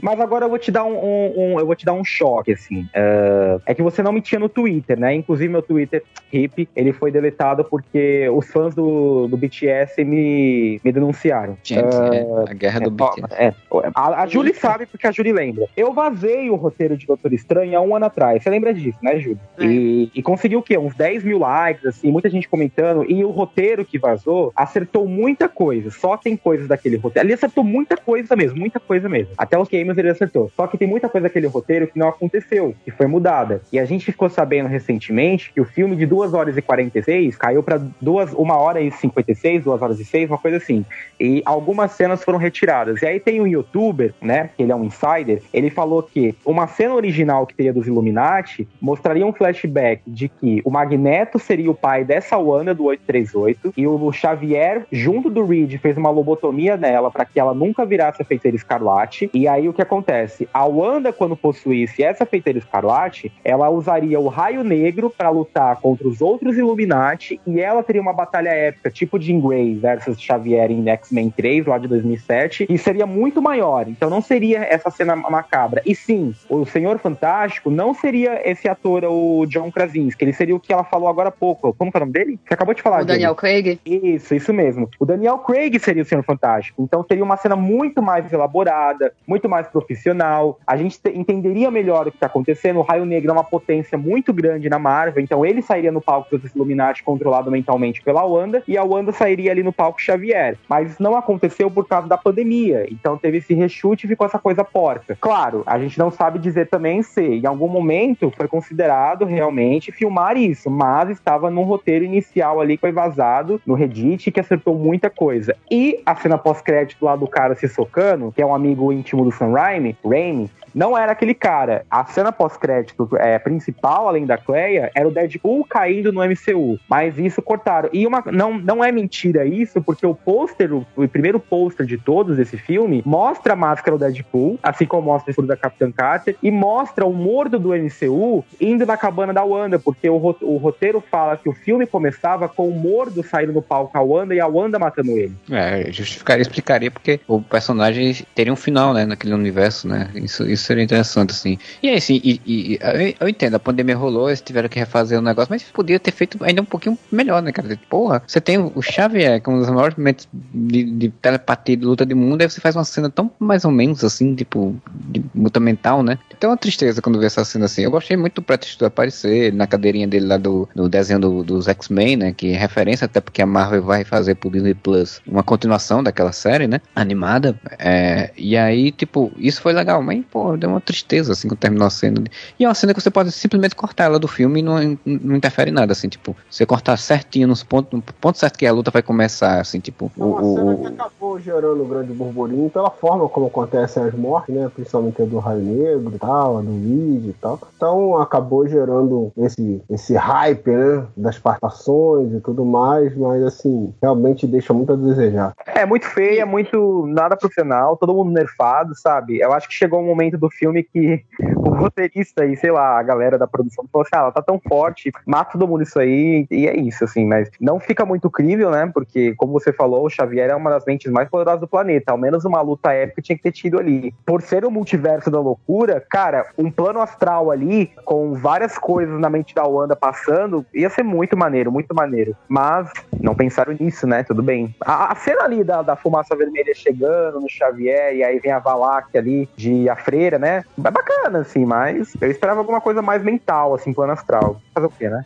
Mas 0.02 0.20
agora 0.20 0.46
eu 0.46 0.50
vou 0.50 0.58
te 0.60 0.72
dar 0.72 0.84
um, 0.86 0.94
um- 0.98 1.34
um- 1.54 1.60
eu 1.60 1.66
vou 1.66 1.76
te 1.76 1.86
dar 1.86 1.94
um 1.94 2.04
choque, 2.04 2.54
assim. 2.54 2.88
É, 2.94 3.60
é 3.68 3.74
que 3.74 3.82
você 3.84 4.02
não 4.04 4.12
me 4.12 4.22
tinha 4.22 4.40
no 4.40 4.50
Twitter, 4.50 5.00
né? 5.00 5.14
Inclusive 5.14 5.50
meu 5.52 5.62
Twitter, 5.62 6.04
hip, 6.32 6.68
ele 6.76 6.92
foi 6.94 7.12
deletado 7.12 7.64
porque 7.64 8.28
os 8.30 8.48
fãs 8.52 8.74
do, 8.76 9.28
do 9.28 9.38
BTS 9.38 10.04
me, 10.04 10.80
me 10.84 10.92
denunciaram. 10.92 11.58
Gente, 11.64 11.82
é, 11.82 12.52
a 12.52 12.54
guerra 12.54 12.80
do 12.82 12.90
É, 12.90 13.04
ó, 13.04 13.12
BTS. 13.12 13.34
é. 13.42 13.54
a, 13.96 14.24
a 14.24 14.28
Julie 14.28 14.54
sabe 14.54 14.86
porque 14.86 15.08
a 15.08 15.12
Julie 15.12 15.34
lembra. 15.34 15.66
Eu 15.76 15.94
vazei 15.94 16.50
o 16.50 16.56
roteiro 16.56 16.96
de 16.98 17.06
Doutor 17.06 17.34
Estranho 17.34 17.78
há 17.78 17.82
um 17.82 17.96
ano 17.96 18.06
atrás. 18.06 18.44
Você 18.44 18.50
lembra 18.50 18.74
disso, 18.74 18.98
né, 19.02 19.20
Julie? 19.20 19.38
É. 19.58 19.66
E, 19.66 20.12
e 20.16 20.22
conseguiu 20.22 20.60
o 20.60 20.64
quê? 20.64 20.78
Uns 20.78 20.96
10 20.96 21.24
mil 21.24 21.40
likes, 21.40 21.86
assim, 21.86 22.12
muita 22.12 22.30
gente 22.30 22.48
comentando. 22.48 23.06
E 23.10 23.24
o 23.24 23.30
roteiro 23.30 23.86
que 23.86 23.98
vazou 23.98 24.52
acertou 24.56 25.08
muita 25.08 25.48
coisa. 25.50 25.90
Só 25.92 26.18
tem 26.18 26.36
coisas 26.36 26.68
daquele 26.68 26.98
roteiro. 26.98 27.26
Ali 27.26 27.34
acertou 27.34 27.64
muita 27.64 27.96
coisa 27.98 28.36
mesmo, 28.36 28.58
muita 28.60 28.80
coisa 28.80 29.08
mesmo. 29.10 29.34
Até 29.38 29.58
os 29.58 29.68
games 29.80 29.98
ele 29.98 30.10
acertou. 30.10 30.52
Só 30.56 30.68
que 30.68 30.78
tem 30.78 30.88
muita 30.88 31.10
coisa 31.10 31.28
daquele 31.28 31.48
roteiro 31.48 31.88
que 31.88 31.98
não 31.98 32.10
aconteceu, 32.10 32.76
que 32.84 32.92
foi 32.92 33.08
mudada. 33.08 33.62
E 33.72 33.80
a 33.80 33.86
gente 33.86 34.06
ficou 34.06 34.30
sabendo 34.30 34.68
recentemente 34.68 35.52
que 35.54 35.62
o 35.62 35.66
filme 35.66 35.96
de 35.96 36.06
2 36.06 36.34
horas 36.34 36.58
e 36.58 36.62
46 36.62 37.36
caiu 37.36 37.64
pra 37.64 37.80
2, 38.02 38.34
1 38.34 38.50
hora 38.52 38.82
e 38.82 38.92
56, 38.92 39.64
2 39.64 39.82
horas 39.82 40.00
e 40.00 40.06
6, 40.06 40.30
uma 40.30 40.38
coisa 40.38 40.58
assim. 40.58 40.86
E 41.20 41.42
algumas 41.46 41.92
cenas 41.92 42.24
foram 42.24 42.38
retiradas. 42.38 43.02
E 43.02 43.06
aí 43.06 43.20
tem 43.20 43.42
um 43.42 43.48
youtuber, 43.48 44.14
né, 44.22 44.50
que 44.56 44.64
ele 44.64 44.72
é 44.72 44.76
um 44.76 44.84
insider, 44.84 45.42
ele 45.54 45.70
falou 45.70 46.04
que 46.04 46.36
uma 46.46 46.68
cena 46.68 46.96
original 46.96 47.46
que 47.46 47.56
teria 47.56 47.74
dos 47.74 47.88
Illuminati 47.88 48.68
mostraria 48.82 49.26
um 49.26 49.34
flashback 49.34 50.02
de 50.06 50.28
que 50.28 50.62
o 50.64 50.72
Magneto 50.72 51.40
seria 51.40 51.72
o 51.72 51.76
pai 51.76 52.04
dessa 52.04 52.38
Wanda 52.38 52.74
do 52.74 52.86
838 52.86 53.74
e 53.76 53.88
o 53.88 54.12
Xavier, 54.12 54.86
junto 54.92 55.30
do 55.30 55.46
Reed, 55.46 55.78
fez 55.78 55.98
uma 55.98 56.10
lobotomia 56.10 56.78
nela 56.78 57.12
para 57.12 57.26
que 57.26 57.40
ela 57.40 57.54
nunca 57.54 57.86
virasse 57.86 58.22
a 58.22 58.26
feiticeira 58.26 58.56
escarlate. 58.56 59.30
E 59.34 59.48
aí 59.48 59.69
o 59.70 59.74
que 59.74 59.82
acontece? 59.82 60.48
A 60.54 60.66
Wanda, 60.66 61.12
quando 61.14 61.36
possuísse 61.36 62.04
essa 62.04 62.26
feiticeira 62.26 62.60
escarlate, 62.60 63.32
ela 63.44 63.70
usaria 63.70 64.20
o 64.20 64.28
raio 64.28 64.64
negro 64.64 65.10
para 65.10 65.30
lutar 65.30 65.78
contra 65.78 66.08
os 66.08 66.22
outros 66.22 66.58
Illuminati 66.58 67.40
e 67.46 67.60
ela 67.60 67.84
teria 67.84 68.02
uma 68.02 68.14
batalha 68.14 68.50
épica, 68.50 68.90
tipo 68.90 69.20
Jean 69.20 69.40
Grey 69.40 69.76
versus 69.76 70.20
Xavier 70.20 70.72
em 70.72 70.90
X-Men 70.90 71.30
3, 71.32 71.66
lá 71.66 71.78
de 71.78 71.88
2007, 71.88 72.68
e 72.70 72.78
seria 72.78 73.06
muito 73.06 73.42
maior. 73.42 73.88
Então 73.88 74.10
não 74.10 74.22
seria 74.22 74.60
essa 74.60 74.90
cena 74.90 75.16
macabra. 75.16 75.82
E 75.86 75.96
sim, 75.96 76.34
o 76.50 76.66
Senhor 76.66 76.98
Fantástico 77.00 77.70
não 77.70 77.94
seria 77.94 78.42
esse 78.50 78.68
ator, 78.68 79.04
o 79.06 79.46
John 79.46 79.72
Krasinski, 79.72 80.24
ele 80.24 80.34
seria 80.34 80.56
o 80.56 80.60
que 80.60 80.74
ela 80.74 80.84
falou 80.84 81.08
agora 81.08 81.30
há 81.30 81.32
pouco. 81.32 81.74
Como 81.74 81.92
que 81.92 81.98
é 81.98 82.00
o 82.00 82.02
nome 82.02 82.14
dele? 82.14 82.40
Você 82.46 82.54
acabou 82.54 82.74
de 82.74 82.82
falar, 82.82 83.02
O 83.02 83.06
Daniel 83.06 83.36
Craig? 83.36 83.80
Isso, 83.86 84.34
isso 84.36 84.54
mesmo. 84.54 84.90
O 85.00 85.06
Daniel 85.06 85.38
Craig 85.40 85.78
seria 85.80 86.04
o 86.04 86.06
Senhor 86.06 86.24
Fantástico. 86.24 86.82
Então 86.82 87.04
seria 87.08 87.24
uma 87.24 87.38
cena 87.38 87.56
muito 87.56 88.02
mais 88.02 88.32
elaborada, 88.32 89.14
muito 89.28 89.48
mais 89.50 89.59
profissional. 89.68 90.60
A 90.66 90.78
gente 90.78 91.00
te- 91.00 91.18
entenderia 91.18 91.70
melhor 91.70 92.08
o 92.08 92.12
que 92.12 92.18
está 92.18 92.28
acontecendo. 92.28 92.80
O 92.80 92.84
Raio 92.84 93.06
Negro 93.06 93.30
é 93.30 93.34
uma 93.34 93.44
potência 93.44 93.98
muito 93.98 94.34
grande 94.34 94.70
na 94.70 94.80
Marvel, 94.80 95.24
então 95.24 95.46
ele 95.46 95.62
sairia 95.62 95.92
no 95.92 96.02
palco 96.02 96.38
dos 96.38 96.54
Illuminati 96.56 97.04
controlado 97.04 97.52
mentalmente 97.52 98.02
pela 98.02 98.24
Wanda 98.24 98.64
e 98.68 98.78
a 98.78 98.84
Wanda 98.84 99.12
sairia 99.12 99.52
ali 99.52 99.64
no 99.64 99.74
palco 99.74 100.02
Xavier. 100.02 100.58
Mas 100.68 101.00
não 101.00 101.16
aconteceu 101.16 101.70
por 101.70 101.88
causa 101.88 102.08
da 102.08 102.18
pandemia. 102.18 102.88
Então 102.92 103.18
teve 103.18 103.38
esse 103.38 103.54
rechute 103.54 104.06
e 104.06 104.10
ficou 104.10 104.26
essa 104.26 104.40
coisa 104.40 104.64
porca. 104.64 105.18
Claro, 105.20 105.64
a 105.66 105.78
gente 105.80 105.98
não 105.98 106.12
sabe 106.12 106.40
dizer 106.40 106.68
também 106.70 107.02
se 107.02 107.22
em 107.22 107.46
algum 107.46 107.68
momento 107.68 108.32
foi 108.36 108.48
considerado 108.48 109.26
realmente 109.26 109.92
filmar 109.92 110.38
isso, 110.38 110.70
mas 110.70 111.10
estava 111.10 111.50
num 111.50 111.64
roteiro 111.64 112.06
inicial 112.06 112.60
ali 112.60 112.78
que 112.78 112.82
foi 112.82 112.92
vazado 112.92 113.62
no 113.66 113.74
Reddit 113.74 114.32
que 114.32 114.40
acertou 114.40 114.76
muita 114.76 115.10
coisa. 115.10 115.56
E 115.70 116.02
a 116.06 116.16
cena 116.16 116.38
pós-crédito 116.38 117.04
lá 117.04 117.16
do 117.16 117.28
cara 117.28 117.56
se 117.56 117.68
socando, 117.68 118.32
que 118.32 118.42
é 118.42 118.46
um 118.46 118.54
amigo 118.54 118.92
íntimo 118.92 119.24
do 119.24 119.32
Sam 119.32 119.49
Raimi, 119.52 119.98
Raimi, 120.04 120.50
não 120.74 120.98
era 120.98 121.12
aquele 121.12 121.34
cara. 121.34 121.86
A 121.90 122.06
cena 122.06 122.32
pós-crédito 122.32 123.10
é, 123.18 123.38
principal, 123.40 124.08
além 124.08 124.26
da 124.26 124.38
Cleia, 124.38 124.92
era 124.94 125.08
o 125.08 125.12
Deadpool 125.12 125.66
caindo 125.66 126.12
no 126.12 126.22
MCU. 126.22 126.80
Mas 126.88 127.18
isso 127.18 127.42
cortaram. 127.42 127.90
E 127.92 128.06
uma, 128.06 128.24
não, 128.32 128.58
não 128.58 128.84
é 128.84 128.92
mentira 128.92 129.46
isso, 129.46 129.82
porque 129.82 130.06
o 130.06 130.16
pôster, 130.16 130.74
o, 130.74 130.86
o 130.96 131.08
primeiro 131.08 131.40
pôster 131.40 131.86
de 131.86 131.98
todos 131.98 132.38
desse 132.38 132.58
filme, 132.58 133.02
mostra 133.06 133.54
a 133.54 133.56
máscara 133.56 133.98
do 133.98 134.06
Deadpool, 134.06 134.60
assim 134.62 134.86
como 134.86 135.04
mostra 135.04 135.30
o 135.30 135.32
escudo 135.32 135.48
da 135.48 135.58
Capitã 135.58 135.92
Carter, 135.92 136.36
e 136.42 136.52
mostra 136.52 137.06
o 137.06 137.14
mordo 137.14 137.60
do 137.60 137.70
MCU 137.70 138.44
indo 138.60 138.86
na 138.86 138.98
cabana 138.98 139.34
da 139.34 139.44
Wanda, 139.44 139.80
porque 139.80 140.10
o, 140.10 140.16
o 140.42 140.58
roteiro 140.58 141.02
fala 141.02 141.38
que 141.38 141.50
o 141.50 141.54
filme 141.54 141.86
começava 141.86 142.48
com 142.48 142.68
o 142.68 142.74
mordo 142.74 143.24
saindo 143.24 143.54
no 143.54 143.62
palco 143.62 143.98
a 143.98 144.02
Wanda 144.02 144.36
e 144.36 144.40
a 144.40 144.48
Wanda 144.48 144.80
matando 144.80 145.12
ele. 145.12 145.34
É, 145.52 145.92
justificaria, 145.92 146.42
explicaria, 146.42 146.92
porque 146.92 147.20
o 147.28 147.42
personagem 147.42 148.16
teria 148.36 148.54
um 148.54 148.56
final, 148.56 148.94
né, 148.94 149.06
naquele 149.06 149.34
universo, 149.40 149.88
né? 149.88 150.10
Isso, 150.16 150.46
isso 150.50 150.64
seria 150.66 150.84
interessante, 150.84 151.32
assim. 151.32 151.58
E 151.82 151.90
assim, 151.90 152.20
e, 152.24 152.42
e- 152.46 152.80
eu, 153.20 153.28
entendo, 153.28 153.56
a 153.56 153.60
pandemia 153.60 153.96
rolou, 153.96 154.30
eles 154.30 154.42
tiveram 154.42 154.70
que 154.70 154.80
refazer 154.80 155.18
o 155.20 155.22
negócio, 155.22 155.50
mas 155.50 155.64
podia 155.64 156.00
ter 156.00 156.12
feito 156.12 156.38
ainda 156.44 156.62
um 156.62 156.66
pouquinho 156.66 156.98
melhor, 157.12 157.42
né, 157.42 157.52
cara? 157.52 157.80
Porra, 157.90 158.22
você 158.28 158.40
tem 158.42 158.58
o 158.58 158.82
Xavier, 158.82 159.42
que 159.42 159.50
é 159.50 159.54
um 159.54 159.60
dos 159.60 159.70
maiores 159.70 159.96
momentos 159.98 160.28
de, 160.32 160.84
de 160.84 161.10
telepatia 161.10 161.76
de 161.78 161.86
luta 161.86 162.06
do 162.06 162.16
mundo, 162.16 162.42
aí 162.42 162.50
você 162.50 162.62
faz 162.62 162.76
uma 162.76 162.84
cena 162.84 163.10
tão 163.10 163.32
mais 163.40 163.66
ou 163.66 163.72
menos 163.72 164.04
assim, 164.04 164.36
tipo, 164.36 164.76
de 164.92 165.24
luta 165.36 165.60
mental, 165.60 166.04
né? 166.04 166.18
Tem 166.40 166.50
uma 166.50 166.58
tristeza 166.58 167.02
quando 167.02 167.20
vê 167.20 167.26
essa 167.26 167.44
cena 167.46 167.66
assim. 167.66 167.84
Eu 167.84 167.92
gostei 167.92 168.16
muito 168.18 168.36
do 168.36 168.42
pretexto 168.42 168.86
aparecer 168.86 169.54
na 169.54 169.68
cadeirinha 169.68 170.08
dele 170.08 170.26
lá 170.26 170.38
do, 170.38 170.68
do 170.76 170.88
desenho 170.90 171.20
do- 171.20 171.44
dos 171.44 171.68
X-Men, 171.68 172.16
né? 172.18 172.34
Que 172.34 172.52
é 172.54 172.58
referência, 172.58 173.06
até 173.06 173.20
porque 173.22 173.42
a 173.42 173.46
Marvel 173.46 173.84
vai 173.84 174.04
fazer 174.04 174.36
pro 174.36 174.50
Disney 174.50 174.74
Plus 174.74 175.22
uma 175.28 175.44
continuação 175.44 176.04
daquela 176.04 176.32
série, 176.32 176.68
né? 176.68 176.80
Animada. 176.96 177.60
É, 177.78 178.32
e 178.38 178.56
aí, 178.58 178.92
tipo, 178.92 179.29
isso 179.38 179.62
foi 179.62 179.74
legal, 179.74 180.02
mas, 180.02 180.24
pô, 180.32 180.56
deu 180.58 180.70
uma 180.70 180.82
tristeza 180.82 181.34
assim 181.34 181.48
quando 181.48 181.60
terminou 181.60 181.88
a 181.88 181.90
cena. 181.90 182.24
E 182.60 182.64
é 182.66 182.68
uma 182.68 182.74
cena 182.74 182.94
que 182.94 183.02
você 183.02 183.10
pode 183.12 183.32
simplesmente 183.32 183.76
cortar 183.76 184.06
ela 184.06 184.20
do 184.20 184.28
filme 184.28 184.60
e 184.60 184.64
não, 184.64 184.98
não 185.06 185.36
interfere 185.36 185.70
em 185.72 185.74
nada, 185.74 185.92
assim, 185.94 186.08
tipo, 186.10 186.36
você 186.50 186.66
cortar 186.66 186.98
certinho 186.98 187.48
nos 187.48 187.64
pontos, 187.64 187.92
no 187.94 188.02
ponto 188.02 188.38
certo 188.38 188.58
que 188.58 188.66
a 188.66 188.72
luta 188.74 188.92
vai 188.92 189.02
começar, 189.02 189.60
assim, 189.60 189.80
tipo, 189.80 190.12
É 190.18 190.24
o, 190.24 190.28
uma 190.28 190.42
o- 190.42 190.56
cena 190.56 190.74
o- 190.74 190.78
que 190.82 190.88
acabou 190.88 191.40
gerando 191.40 191.84
um 191.84 191.88
grande 191.88 192.14
burburinho 192.14 192.70
pela 192.70 192.90
forma 192.92 193.28
como 193.30 193.48
acontecem 193.48 194.04
as 194.04 194.14
mortes, 194.14 194.54
né? 194.54 194.70
Principalmente 194.74 195.22
a 195.22 195.26
do 195.26 195.38
Raio 195.40 195.62
Negro 195.62 196.14
e 196.16 196.20
tal, 196.20 196.58
a 196.58 196.62
do 196.62 196.72
Luigi 196.72 197.30
e 197.30 197.34
tal. 197.42 197.60
Então 197.76 198.18
acabou 198.18 198.68
gerando 198.68 199.32
esse, 199.38 199.82
esse 199.90 200.16
hype, 200.16 200.70
né? 200.70 201.06
Das 201.16 201.38
participações 201.38 202.34
e 202.34 202.40
tudo 202.42 202.66
mais, 202.66 203.16
mas 203.16 203.44
assim, 203.44 203.94
realmente 204.02 204.48
deixa 204.48 204.74
muito 204.74 204.94
a 204.94 204.96
desejar. 204.96 205.54
É 205.68 205.86
muito 205.86 206.06
feia, 206.06 206.46
muito 206.46 207.06
nada 207.08 207.36
profissional, 207.38 207.96
todo 207.98 208.14
mundo 208.14 208.32
nerfado, 208.32 208.94
sabe? 208.96 209.09
Eu 209.30 209.54
acho 209.54 209.68
que 209.68 209.74
chegou 209.74 210.00
um 210.00 210.06
momento 210.06 210.38
do 210.38 210.50
filme 210.50 210.84
que 210.84 211.24
o 211.58 211.70
roteirista 211.70 212.46
e, 212.46 212.56
sei 212.56 212.72
lá, 212.72 213.00
a 213.00 213.04
galera 213.04 213.38
da 213.38 213.48
produção 213.48 213.86
falou 213.92 214.04
assim: 214.04 214.16
ah, 214.16 214.20
ela 214.20 214.32
tá 214.32 214.42
tão 214.42 214.60
forte, 214.68 215.12
mata 215.26 215.54
todo 215.54 215.68
mundo 215.68 215.84
isso 215.84 216.00
aí, 216.00 216.46
e 216.52 216.68
é 216.68 216.76
isso, 216.76 217.04
assim, 217.04 217.26
mas 217.26 217.50
não 217.60 217.80
fica 217.80 218.06
muito 218.06 218.30
crível, 218.30 218.70
né? 218.72 218.90
Porque, 218.94 219.34
como 219.36 219.54
você 219.54 219.74
falou, 219.74 220.06
o 220.06 220.10
Xavier 220.10 220.50
é 220.50 220.56
uma 220.56 220.70
das 220.70 220.86
mentes 220.86 221.12
mais 221.12 221.30
poderosas 221.30 221.60
do 221.60 221.68
planeta. 221.68 222.12
Ao 222.12 222.18
menos 222.18 222.46
uma 222.46 222.62
luta 222.62 222.94
épica 222.94 223.22
tinha 223.22 223.36
que 223.36 223.44
ter 223.44 223.52
tido 223.52 223.80
ali. 223.80 224.14
Por 224.26 224.42
ser 224.42 224.66
o 224.66 224.72
multiverso 224.72 225.30
da 225.32 225.40
loucura, 225.40 226.04
cara, 226.10 226.48
um 226.58 226.70
plano 226.70 227.02
astral 227.02 227.52
ali, 227.52 227.92
com 228.06 228.34
várias 228.34 228.78
coisas 228.78 229.20
na 229.20 229.30
mente 229.30 229.54
da 229.56 229.66
Wanda 229.66 229.96
passando, 229.96 230.66
ia 230.74 230.90
ser 230.90 231.04
muito 231.04 231.38
maneiro, 231.38 231.72
muito 231.72 231.94
maneiro. 231.96 232.36
Mas 232.48 232.92
não 233.20 233.36
pensaram 233.36 233.76
nisso, 233.80 234.08
né? 234.08 234.24
Tudo 234.24 234.42
bem. 234.42 234.76
A, 234.82 235.12
a 235.12 235.16
cena 235.16 235.44
ali 235.44 235.64
da, 235.64 235.82
da 235.82 235.96
fumaça 235.96 236.36
vermelha 236.36 236.74
chegando 236.74 237.40
no 237.40 237.50
Xavier, 237.50 238.16
e 238.16 238.24
aí 238.24 238.40
vem 238.40 238.52
a 238.52 238.60
Valak 239.00 239.18
ali 239.18 239.50
de 239.56 239.90
a 239.90 239.96
freira, 239.96 240.38
né? 240.38 240.64
É 240.84 240.92
bacana, 240.92 241.40
assim, 241.40 241.66
mas 241.66 242.14
eu 242.22 242.30
esperava 242.30 242.60
alguma 242.60 242.82
coisa 242.82 243.02
mais 243.02 243.24
mental, 243.24 243.74
assim, 243.74 243.94
plano 243.94 244.14
astral. 244.14 244.60
Fazer 244.74 244.88
o 244.88 244.90
quê, 244.90 245.10
né? 245.10 245.24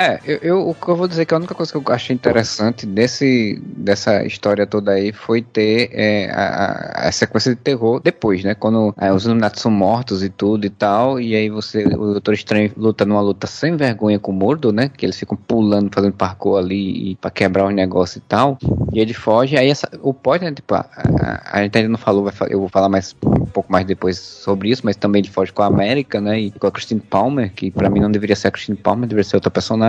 É, 0.00 0.20
eu, 0.24 0.38
eu- 0.42 0.68
o 0.68 0.74
que 0.74 0.86
eu 0.88 0.94
vou 0.94 1.08
dizer 1.08 1.24
que 1.26 1.34
a 1.34 1.36
única 1.36 1.54
coisa 1.54 1.72
que 1.72 1.76
eu 1.78 1.82
achei 1.94 2.14
interessante 2.14 2.86
desse, 2.86 3.60
dessa 3.76 4.24
história 4.24 4.64
toda 4.64 4.92
aí 4.92 5.12
foi 5.12 5.42
ter 5.42 5.90
é, 5.92 6.30
a, 6.30 7.08
a- 7.08 7.12
sequência 7.12 7.52
de 7.54 7.60
terror 7.60 8.00
depois, 8.00 8.44
né? 8.44 8.54
Quando 8.54 8.94
é, 8.96 9.12
os 9.12 9.24
Illuminati 9.24 9.60
são 9.60 9.72
mortos 9.72 10.22
e 10.22 10.28
tudo 10.28 10.64
e 10.66 10.70
tal, 10.70 11.18
e 11.20 11.34
aí 11.34 11.50
você, 11.50 11.84
o 11.84 12.12
Doutor 12.12 12.32
Estranho 12.34 12.70
luta 12.76 13.04
numa 13.04 13.20
luta 13.20 13.48
sem 13.48 13.76
vergonha 13.76 14.20
com 14.20 14.30
o 14.30 14.34
Mordo, 14.34 14.72
né? 14.72 14.88
Que 14.88 15.04
eles 15.04 15.18
ficam 15.18 15.36
pulando, 15.36 15.90
fazendo 15.92 16.12
parkour 16.12 16.58
ali 16.58 17.10
e, 17.10 17.16
pra 17.16 17.30
quebrar 17.30 17.66
os 17.66 17.74
negócios 17.74 18.16
e 18.16 18.20
tal, 18.28 18.56
e 18.92 19.00
ele 19.00 19.12
foge, 19.14 19.56
aí 19.56 19.68
essa, 19.68 19.88
o 20.00 20.14
pós, 20.14 20.40
né? 20.40 20.52
Tipo, 20.52 20.74
a, 20.76 20.86
a, 20.94 21.58
a 21.58 21.62
gente 21.64 21.76
ainda 21.76 21.88
não 21.88 21.98
falou, 21.98 22.30
eu 22.48 22.60
vou 22.60 22.68
falar 22.68 22.88
mais 22.88 23.16
um 23.24 23.46
pouco 23.46 23.72
mais 23.72 23.84
depois 23.84 24.16
sobre 24.18 24.70
isso, 24.70 24.82
mas 24.84 24.94
também 24.94 25.22
ele 25.22 25.28
foge 25.30 25.52
com 25.52 25.62
a 25.62 25.66
América, 25.66 26.20
né? 26.20 26.38
E 26.38 26.50
com 26.52 26.68
a 26.68 26.70
Christine 26.70 27.00
Palmer, 27.00 27.52
que 27.52 27.68
pra 27.72 27.90
mim 27.90 27.98
não 27.98 28.10
deveria 28.12 28.36
ser 28.36 28.46
a 28.46 28.50
Christine 28.52 28.76
Palmer, 28.76 29.08
deveria 29.08 29.28
ser 29.28 29.36
outra 29.36 29.50
personagem. 29.50 29.87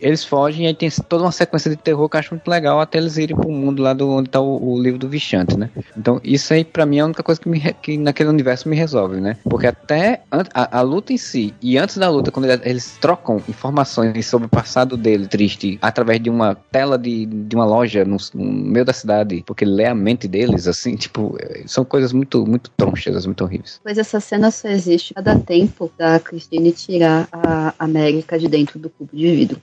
Eles 0.00 0.24
fogem 0.24 0.64
e 0.64 0.66
aí 0.68 0.74
tem 0.74 0.90
toda 1.08 1.24
uma 1.24 1.32
sequência 1.32 1.70
de 1.70 1.76
terror 1.76 2.08
que 2.08 2.16
eu 2.16 2.20
acho 2.20 2.34
muito 2.34 2.48
legal 2.48 2.80
até 2.80 2.98
eles 2.98 3.16
irem 3.16 3.36
pro 3.36 3.50
mundo 3.50 3.82
lá 3.82 3.92
do 3.92 4.08
onde 4.10 4.28
tá 4.28 4.40
o, 4.40 4.72
o 4.74 4.80
livro 4.82 4.98
do 4.98 5.08
Vichante, 5.08 5.56
né? 5.56 5.70
Então 5.96 6.20
isso 6.24 6.52
aí 6.52 6.64
pra 6.64 6.84
mim 6.84 6.98
é 6.98 7.00
a 7.00 7.04
única 7.06 7.22
coisa 7.22 7.40
que, 7.40 7.48
me, 7.48 7.60
que 7.82 7.96
naquele 7.96 8.28
universo 8.28 8.68
me 8.68 8.76
resolve, 8.76 9.20
né? 9.20 9.36
Porque 9.44 9.66
até 9.66 10.22
a, 10.30 10.78
a 10.78 10.80
luta 10.82 11.12
em 11.12 11.16
si 11.16 11.54
e 11.62 11.78
antes 11.78 11.96
da 11.96 12.08
luta, 12.10 12.30
quando 12.30 12.46
ele- 12.50 12.62
eles 12.64 12.96
trocam 13.00 13.40
informações 13.48 14.26
sobre 14.26 14.46
o 14.46 14.50
passado 14.50 14.96
dele 14.96 15.26
triste 15.26 15.78
através 15.80 16.20
de 16.20 16.28
uma 16.28 16.54
tela 16.54 16.98
de, 16.98 17.26
de 17.26 17.54
uma 17.54 17.64
loja 17.64 18.04
no, 18.04 18.16
no 18.34 18.44
meio 18.52 18.84
da 18.84 18.92
cidade, 18.92 19.42
porque 19.46 19.64
ele 19.64 19.72
lê 19.72 19.86
a 19.86 19.94
mente 19.94 20.26
deles, 20.26 20.66
assim, 20.66 20.96
tipo, 20.96 21.36
são 21.66 21.84
coisas 21.84 22.12
muito, 22.12 22.44
muito 22.46 22.70
tronchas, 22.76 23.24
muito 23.26 23.44
horríveis. 23.44 23.80
Pois 23.82 23.98
essa 23.98 24.18
cena 24.20 24.50
só 24.50 24.68
existe 24.68 25.14
pra 25.14 25.22
dar 25.22 25.38
tempo 25.38 25.90
da 25.96 26.18
Christine 26.18 26.72
tirar 26.72 27.28
a 27.32 27.72
América 27.78 28.38
de 28.38 28.48
dentro 28.48 28.78
do 28.78 28.90
cubo 28.90 29.10
de 29.16 29.26
vidro. 29.34 29.60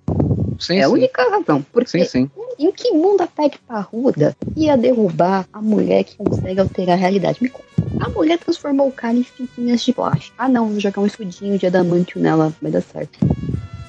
Sim, 0.59 0.77
é 0.77 0.83
a 0.83 0.87
sim. 0.87 0.93
única 0.93 1.29
razão. 1.29 1.65
Porque 1.71 1.89
Sim, 1.89 2.05
sim. 2.05 2.31
em 2.57 2.71
que 2.71 2.91
mundo 2.91 3.21
a 3.21 3.27
PEC 3.27 3.57
parruda 3.67 4.35
ia 4.55 4.77
derrubar 4.77 5.47
a 5.53 5.61
mulher 5.61 6.03
que 6.03 6.17
consegue 6.17 6.59
alterar 6.59 6.97
a 6.97 6.99
realidade? 6.99 7.39
Me 7.41 7.49
conta. 7.49 7.67
A 7.99 8.09
mulher 8.09 8.37
transformou 8.37 8.87
o 8.87 8.91
cara 8.91 9.15
em 9.15 9.23
fitinhas 9.23 9.81
de 9.81 9.93
plástico. 9.93 10.35
Ah 10.37 10.49
não, 10.49 10.67
vou 10.69 10.79
jogar 10.79 11.01
um 11.01 11.05
escudinho 11.05 11.57
de 11.57 11.65
adamantio 11.67 12.21
nela, 12.21 12.53
vai 12.61 12.71
dar 12.71 12.81
certo. 12.81 13.19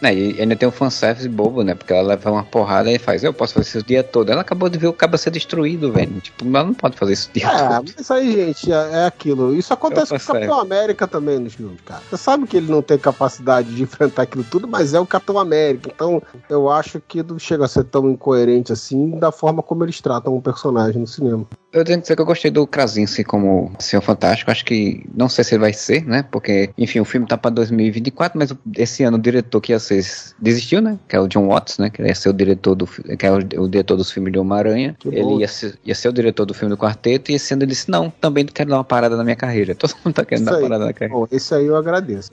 É, 0.03 0.15
e 0.15 0.41
ainda 0.41 0.57
tem 0.57 0.69
um 0.69 0.73
fanservice 0.73 1.29
bobo, 1.29 1.63
né? 1.63 1.75
Porque 1.75 1.93
ela 1.93 2.03
leva 2.09 2.31
uma 2.31 2.43
porrada 2.45 2.91
e 2.91 2.99
faz, 2.99 3.23
eu 3.23 3.33
posso 3.35 3.55
fazer 3.55 3.69
isso 3.69 3.79
o 3.79 3.83
dia 3.83 4.03
todo. 4.03 4.31
Ela 4.31 4.41
acabou 4.41 4.69
de 4.69 4.79
ver 4.79 4.87
o 4.87 4.93
cabo 4.93 5.19
ser 5.19 5.31
destruído, 5.31 5.93
velho. 5.93 6.21
Tipo, 6.21 6.45
ela 6.47 6.65
não 6.65 6.75
pode 6.75 6.97
fazer 6.97 7.13
isso 7.13 7.29
o 7.31 7.33
dia 7.39 7.47
É, 7.47 7.59
todo. 7.59 7.85
mas 7.87 7.95
isso 8.01 8.13
aí, 8.13 8.33
gente, 8.33 8.73
é, 8.73 8.91
é 8.93 9.07
aquilo. 9.07 9.55
Isso 9.55 9.73
acontece 9.73 10.15
Eu 10.15 10.19
com 10.19 10.25
o 10.25 10.27
Capitão. 10.35 10.61
América 10.61 11.07
também 11.07 11.39
nos 11.39 11.55
filmes, 11.55 11.81
cara. 11.85 12.03
Você 12.09 12.17
sabe 12.17 12.47
que 12.47 12.57
ele 12.57 12.71
não 12.71 12.81
tem 12.83 12.99
capacidade 12.99 13.75
de 13.75 13.83
enfrentar 13.83 14.23
aquilo 14.23 14.45
tudo, 14.45 14.67
mas 14.67 14.95
é 14.95 15.01
o 15.01 15.07
Capitão 15.07 15.39
América. 15.39 15.91
Então, 15.95 16.23
eu 16.49 16.71
acho 16.71 17.01
que 17.07 17.23
não 17.23 17.39
chega 17.39 17.65
a 17.65 17.69
ser 17.69 17.85
tão 17.85 18.09
incoerente 18.11 18.73
assim 18.73 19.19
da 19.19 19.31
forma 19.31 19.63
como 19.63 19.85
eles 19.85 20.01
tratam 20.01 20.35
o 20.37 20.41
personagem 20.41 21.01
no 21.01 21.07
cinema. 21.07 21.47
Eu 21.73 21.85
tenho 21.85 21.99
que 21.99 22.03
dizer 22.03 22.17
que 22.17 22.23
eu 22.23 22.27
gostei 22.27 22.51
do 22.51 22.67
Krasinski 22.67 23.23
como 23.23 23.71
Senhor 23.79 24.03
Fantástico. 24.03 24.51
Acho 24.51 24.65
que 24.65 25.05
não 25.15 25.29
sei 25.29 25.45
se 25.45 25.55
ele 25.55 25.61
vai 25.61 25.73
ser, 25.73 26.05
né? 26.05 26.25
Porque, 26.29 26.71
enfim, 26.77 26.99
o 26.99 27.05
filme 27.05 27.27
tá 27.29 27.37
pra 27.37 27.49
2024, 27.51 28.37
mas 28.37 28.53
esse 28.77 29.05
ano 29.05 29.17
o 29.17 29.21
diretor 29.21 29.61
que 29.61 29.71
ia 29.73 29.79
ser 29.79 29.90
vocês 29.91 30.35
desistiu, 30.39 30.81
né? 30.81 30.99
Que 31.09 31.17
é 31.17 31.21
o 31.21 31.27
John 31.27 31.49
Watts, 31.49 31.79
né? 31.79 31.91
Que 31.91 32.03
ia 32.03 32.15
ser 32.15 32.29
o 32.29 32.33
diretor 32.33 32.75
do 32.75 32.87
que 32.87 33.27
é 33.27 33.33
o, 33.33 33.37
o 33.37 33.69
diretor 33.69 33.97
dos 33.97 34.11
filmes 34.11 34.33
de 34.33 34.39
Homem-Aranha. 34.39 34.97
Ele 35.05 35.41
ia 35.41 35.49
ser, 35.49 35.79
ia 35.85 35.95
ser 35.95 36.09
o 36.09 36.13
diretor 36.13 36.47
do 36.47 36.55
filme 36.55 36.75
do 36.75 36.79
quarteto 36.79 37.33
e 37.33 37.35
ano 37.35 37.63
ele 37.63 37.67
disse: 37.67 37.91
Não, 37.91 38.09
também 38.09 38.47
quero 38.47 38.71
dar 38.71 38.77
uma 38.77 38.85
parada 38.85 39.17
na 39.17 39.25
minha 39.25 39.37
carreira. 39.37 39.75
Todo 39.77 39.95
mundo 40.05 40.15
tá 40.15 40.25
querendo 40.25 40.45
Isso 40.45 40.51
dar 40.51 40.59
uma 40.59 40.59
aí. 40.59 40.69
parada 40.69 40.85
na 40.87 40.93
carreira. 40.93 41.15
Bom, 41.15 41.27
esse 41.31 41.55
aí 41.55 41.67
eu 41.67 41.77
agradeço. 41.77 42.31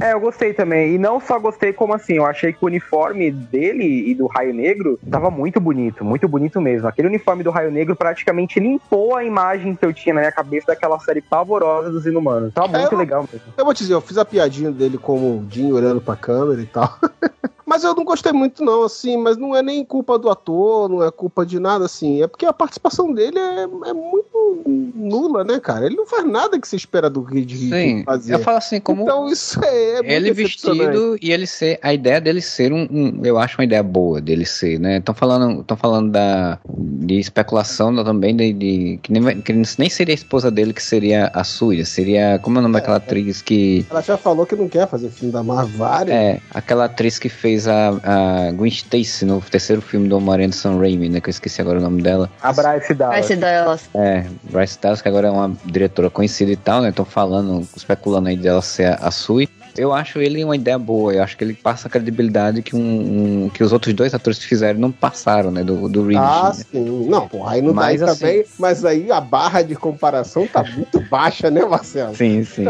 É, 0.00 0.12
eu 0.12 0.20
gostei 0.20 0.52
também. 0.54 0.94
E 0.94 0.98
não 0.98 1.20
só 1.20 1.38
gostei, 1.38 1.72
como 1.72 1.92
assim, 1.94 2.14
eu 2.14 2.24
achei 2.26 2.52
que 2.52 2.58
o 2.62 2.66
uniforme 2.66 3.30
dele 3.30 4.10
e 4.10 4.14
do 4.14 4.26
Raio 4.26 4.54
Negro 4.54 4.98
tava 5.10 5.30
muito 5.30 5.60
bonito, 5.60 6.04
muito 6.04 6.26
bonito 6.28 6.60
mesmo. 6.60 6.88
Aquele 6.88 7.08
uniforme 7.08 7.42
do 7.42 7.50
Raio 7.50 7.70
Negro 7.70 7.94
praticamente 7.94 8.58
limpou 8.58 9.14
a 9.16 9.24
imagem 9.24 9.74
que 9.76 9.84
eu 9.84 9.92
tinha 9.92 10.14
na 10.14 10.20
minha 10.20 10.32
cabeça 10.32 10.68
daquela 10.68 10.98
série 11.00 11.20
pavorosa 11.20 11.90
dos 11.90 12.06
Inumanos. 12.06 12.52
Tava 12.54 12.76
É, 12.76 12.80
muito 12.80 12.92
eu- 12.92 12.98
legal 12.98 13.28
mesmo. 13.30 13.52
Eu 13.56 13.64
vou 13.64 13.74
te 13.74 13.78
dizer, 13.78 13.94
eu 13.94 14.00
fiz 14.00 14.16
a 14.18 14.24
piadinha 14.24 14.70
dele 14.70 14.96
como 14.98 15.26
o 15.38 15.46
Jim 15.50 15.70
olhando 15.72 16.00
pra 16.00 16.16
câmera 16.16 16.60
e 16.60 16.66
tal. 16.66 16.88
Mas 17.70 17.84
eu 17.84 17.94
não 17.94 18.04
gostei 18.04 18.32
muito, 18.32 18.64
não, 18.64 18.82
assim, 18.82 19.16
mas 19.16 19.36
não 19.36 19.54
é 19.54 19.62
nem 19.62 19.84
culpa 19.84 20.18
do 20.18 20.28
ator, 20.28 20.88
não 20.88 21.04
é 21.04 21.10
culpa 21.12 21.46
de 21.46 21.60
nada, 21.60 21.84
assim. 21.84 22.20
É 22.20 22.26
porque 22.26 22.44
a 22.44 22.52
participação 22.52 23.12
dele 23.14 23.38
é, 23.38 23.62
é 23.62 23.92
muito 23.92 24.90
nula, 24.96 25.44
né, 25.44 25.60
cara? 25.60 25.86
Ele 25.86 25.94
não 25.94 26.04
faz 26.04 26.24
nada 26.26 26.58
que 26.60 26.66
se 26.66 26.74
espera 26.74 27.08
do 27.08 27.22
Reed 27.22 27.50
Sim, 27.52 28.02
fazer. 28.04 28.34
eu 28.34 28.40
falo 28.40 28.58
assim, 28.58 28.80
como 28.80 29.02
Então 29.02 29.28
isso 29.28 29.64
é, 29.64 30.00
é 30.00 30.14
ele 30.14 30.32
vestido 30.32 31.16
e 31.22 31.30
ele 31.30 31.46
ser 31.46 31.78
a 31.80 31.94
ideia 31.94 32.20
dele 32.20 32.40
ser 32.40 32.72
um, 32.72 32.88
um- 32.90 33.20
eu 33.24 33.38
acho 33.38 33.56
uma 33.58 33.64
ideia 33.64 33.82
boa 33.82 34.20
dele 34.20 34.44
ser 34.44 34.78
né 34.80 34.98
estão 34.98 35.14
falando 35.14 35.60
estão 35.60 35.76
falando 35.76 36.10
da 36.10 36.58
de 36.68 37.18
especulação 37.18 37.94
também 38.04 38.34
de, 38.36 38.52
de- 38.52 38.98
que, 39.02 39.12
nem, 39.12 39.40
que 39.40 39.52
nem 39.52 39.88
seria 39.88 40.12
a 40.12 40.16
esposa 40.16 40.50
dele 40.50 40.72
que 40.72 40.82
seria 40.82 41.30
a 41.32 41.44
Suya 41.44 41.84
seria 41.84 42.38
como 42.42 42.56
é 42.56 42.60
o 42.60 42.62
nome 42.62 42.74
daquela 42.74 42.96
atriz 42.96 43.40
que 43.42 43.86
Ela 43.90 44.00
já 44.00 44.16
falou 44.16 44.44
que 44.46 44.56
não 44.56 44.68
quer 44.68 44.88
fazer 44.88 45.10
filme 45.10 45.32
da 45.32 45.42
Marvel. 45.42 45.86
é 46.12 46.40
aquela 46.50 46.84
atriz 46.86 47.18
que 47.18 47.28
fez 47.28 47.59
a, 47.66 47.88
a 47.88 48.52
Gwen 48.52 48.70
Stacy 48.70 49.24
no 49.24 49.40
terceiro 49.40 49.82
filme 49.82 50.08
do 50.08 50.16
Homem-Aranha 50.16 50.48
do 50.48 50.54
Sam 50.54 50.78
Raimi 50.78 51.08
né 51.08 51.20
que 51.20 51.28
eu 51.28 51.32
esqueci 51.32 51.60
agora 51.60 51.78
o 51.78 51.82
nome 51.82 52.02
dela 52.02 52.30
A 52.42 52.52
Bryce 52.52 52.94
Dallas. 52.94 53.26
Se 53.26 53.36
delas. 53.36 53.88
é, 53.94 54.24
Bryce 54.44 54.78
Dallas, 54.80 55.02
que 55.02 55.08
agora 55.08 55.28
é 55.28 55.30
uma 55.30 55.52
diretora 55.64 56.10
conhecida 56.10 56.50
e 56.50 56.56
tal, 56.56 56.82
né? 56.82 56.90
Estão 56.90 57.04
falando, 57.04 57.66
especulando 57.76 58.28
aí 58.28 58.36
dela 58.36 58.62
ser 58.62 58.86
a, 58.86 58.94
a 58.94 59.10
Sui. 59.10 59.48
Eu 59.76 59.92
acho 59.92 60.20
ele 60.20 60.44
uma 60.44 60.56
ideia 60.56 60.78
boa, 60.78 61.12
eu 61.14 61.22
acho 61.22 61.36
que 61.36 61.44
ele 61.44 61.54
passa 61.54 61.88
a 61.88 61.90
credibilidade 61.90 62.62
que, 62.62 62.74
um, 62.76 63.44
um- 63.44 63.48
que 63.50 63.62
os 63.62 63.72
outros 63.72 63.94
dois 63.94 64.12
atores 64.14 64.38
que 64.38 64.46
fizeram 64.46 64.78
não 64.80 64.90
passaram, 64.92 65.50
né? 65.50 65.62
Do, 65.62 65.88
do 65.88 66.06
Reed. 66.06 66.18
Ah, 66.20 66.52
né? 66.56 66.64
sim. 66.70 67.06
Não, 67.08 67.28
porra, 67.28 67.52
aí 67.52 67.62
não 67.62 67.72
Mas, 67.74 68.02
assim- 68.02 68.20
também. 68.20 68.44
Mas 68.58 68.84
aí 68.84 69.10
a 69.10 69.20
barra 69.20 69.62
de 69.62 69.74
comparação 69.76 70.46
tá 70.46 70.62
muito 70.64 71.00
baixa, 71.00 71.50
né, 71.50 71.64
Marcelo? 71.64 72.14
Sim, 72.14 72.44
sim. 72.44 72.64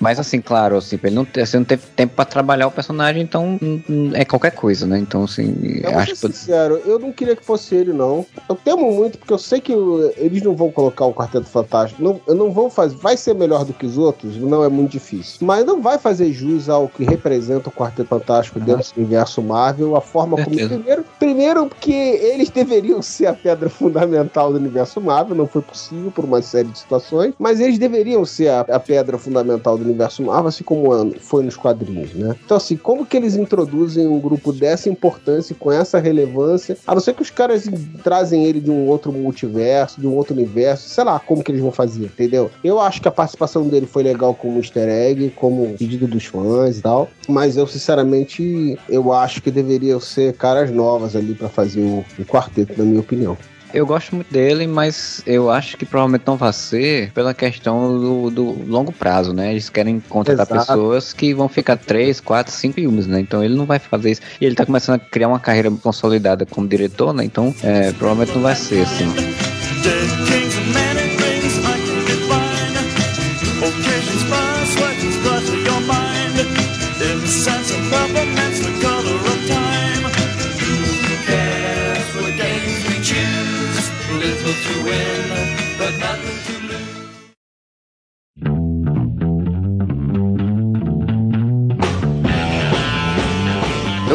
Mas 0.00 0.18
assim, 0.18 0.40
claro, 0.40 0.76
assim, 0.76 0.98
ele 1.02 1.14
não, 1.14 1.26
assim, 1.42 1.56
não 1.58 1.64
teve 1.64 1.82
tempo 1.96 2.14
pra 2.14 2.24
trabalhar 2.24 2.66
o 2.66 2.70
personagem, 2.70 3.22
então 3.22 3.58
hum, 3.62 3.80
hum, 3.88 4.10
é 4.14 4.24
qualquer 4.24 4.52
coisa, 4.52 4.86
né? 4.86 4.98
Então, 4.98 5.24
assim, 5.24 5.54
Eu 5.82 5.90
vou 5.92 6.00
acho 6.00 6.12
que. 6.12 6.16
sincero, 6.18 6.80
eu 6.84 6.98
não 6.98 7.12
queria 7.12 7.36
que 7.36 7.44
fosse 7.44 7.74
ele, 7.74 7.92
não. 7.92 8.24
Eu 8.48 8.54
temo 8.56 8.92
muito, 8.92 9.18
porque 9.18 9.32
eu 9.32 9.38
sei 9.38 9.60
que 9.60 9.72
eles 10.16 10.42
não 10.42 10.54
vão 10.54 10.70
colocar 10.70 11.04
o 11.06 11.14
Quarteto 11.14 11.46
Fantástico. 11.46 12.02
Não, 12.02 12.20
eu 12.26 12.34
não 12.34 12.50
vão 12.52 12.68
fazer. 12.70 12.96
Vai 12.96 13.16
ser 13.16 13.34
melhor 13.34 13.64
do 13.64 13.72
que 13.72 13.86
os 13.86 13.96
outros? 13.98 14.36
Não 14.36 14.64
é 14.64 14.68
muito 14.68 14.92
difícil. 14.92 15.38
Mas 15.40 15.64
não 15.64 15.80
vai 15.80 15.98
fazer 15.98 16.32
jus 16.42 16.68
ao 16.68 16.88
que 16.88 17.04
representa 17.04 17.68
o 17.68 17.72
Quarteto 17.72 18.08
Fantástico 18.08 18.58
dentro 18.58 18.92
do 18.94 18.98
universo 18.98 19.40
Marvel, 19.40 19.96
a 19.96 20.00
forma 20.00 20.36
como. 20.42 20.56
Primeiro, 20.56 21.04
primeiro, 21.18 21.66
porque 21.66 21.92
eles 21.92 22.50
deveriam 22.50 23.00
ser 23.00 23.26
a 23.26 23.32
pedra 23.32 23.68
fundamental 23.68 24.52
do 24.52 24.58
universo 24.58 25.00
Marvel, 25.00 25.36
não 25.36 25.46
foi 25.46 25.62
possível 25.62 26.10
por 26.10 26.24
uma 26.24 26.42
série 26.42 26.68
de 26.68 26.78
situações, 26.78 27.34
mas 27.38 27.60
eles 27.60 27.78
deveriam 27.78 28.24
ser 28.24 28.48
a, 28.48 28.60
a 28.60 28.80
pedra 28.80 29.16
fundamental 29.16 29.78
do 29.78 29.84
universo 29.84 30.22
Marvel, 30.22 30.48
assim 30.48 30.64
como 30.64 31.12
foi 31.20 31.44
nos 31.44 31.56
quadrinhos, 31.56 32.12
né? 32.14 32.34
Então, 32.44 32.56
assim, 32.56 32.76
como 32.76 33.06
que 33.06 33.16
eles 33.16 33.36
introduzem 33.36 34.06
um 34.06 34.18
grupo 34.18 34.52
dessa 34.52 34.88
importância 34.88 35.54
com 35.58 35.70
essa 35.70 35.98
relevância, 35.98 36.76
a 36.86 36.94
não 36.94 37.00
ser 37.00 37.14
que 37.14 37.22
os 37.22 37.30
caras 37.30 37.68
trazem 38.02 38.44
ele 38.44 38.60
de 38.60 38.70
um 38.70 38.88
outro 38.88 39.12
multiverso, 39.12 40.00
de 40.00 40.06
um 40.06 40.14
outro 40.14 40.34
universo, 40.34 40.88
sei 40.88 41.04
lá 41.04 41.18
como 41.18 41.42
que 41.42 41.50
eles 41.50 41.60
vão 41.60 41.72
fazer, 41.72 42.04
entendeu? 42.04 42.50
Eu 42.64 42.80
acho 42.80 43.00
que 43.00 43.08
a 43.08 43.12
participação 43.12 43.68
dele 43.68 43.86
foi 43.86 44.02
legal 44.02 44.34
como 44.34 44.58
easter 44.58 44.88
egg, 44.88 45.30
como 45.36 45.74
pedido 45.76 46.06
dos 46.06 46.24
fãs 46.32 46.78
e 46.78 46.82
tal, 46.82 47.10
mas 47.28 47.56
eu, 47.56 47.66
sinceramente, 47.66 48.78
eu 48.88 49.12
acho 49.12 49.42
que 49.42 49.50
deveriam 49.50 50.00
ser 50.00 50.34
caras 50.34 50.70
novas 50.70 51.14
ali 51.14 51.34
pra 51.34 51.48
fazer 51.48 51.80
o, 51.80 52.04
o 52.18 52.24
quarteto, 52.24 52.74
na 52.76 52.84
minha 52.84 53.00
opinião. 53.00 53.36
Eu 53.74 53.86
gosto 53.86 54.14
muito 54.14 54.30
dele, 54.30 54.66
mas 54.66 55.22
eu 55.26 55.50
acho 55.50 55.78
que 55.78 55.86
provavelmente 55.86 56.24
não 56.26 56.36
vai 56.36 56.52
ser 56.52 57.10
pela 57.12 57.32
questão 57.32 57.98
do, 57.98 58.30
do 58.30 58.70
longo 58.70 58.92
prazo, 58.92 59.32
né? 59.32 59.50
Eles 59.50 59.70
querem 59.70 59.98
contratar 59.98 60.46
Exato. 60.46 60.60
pessoas 60.66 61.12
que 61.14 61.32
vão 61.32 61.48
ficar 61.48 61.78
3, 61.78 62.20
4, 62.20 62.52
5 62.52 62.74
filmes, 62.74 63.06
né? 63.06 63.20
Então 63.20 63.42
ele 63.42 63.54
não 63.54 63.64
vai 63.64 63.78
fazer 63.78 64.10
isso. 64.10 64.20
E 64.38 64.44
ele 64.44 64.54
tá 64.54 64.66
começando 64.66 64.96
a 64.96 64.98
criar 64.98 65.28
uma 65.28 65.40
carreira 65.40 65.70
consolidada 65.70 66.44
como 66.44 66.68
diretor, 66.68 67.14
né? 67.14 67.24
Então 67.24 67.54
é, 67.62 67.92
provavelmente 67.92 68.34
não 68.34 68.42
vai 68.42 68.54
ser 68.54 68.82
assim. 68.82 70.41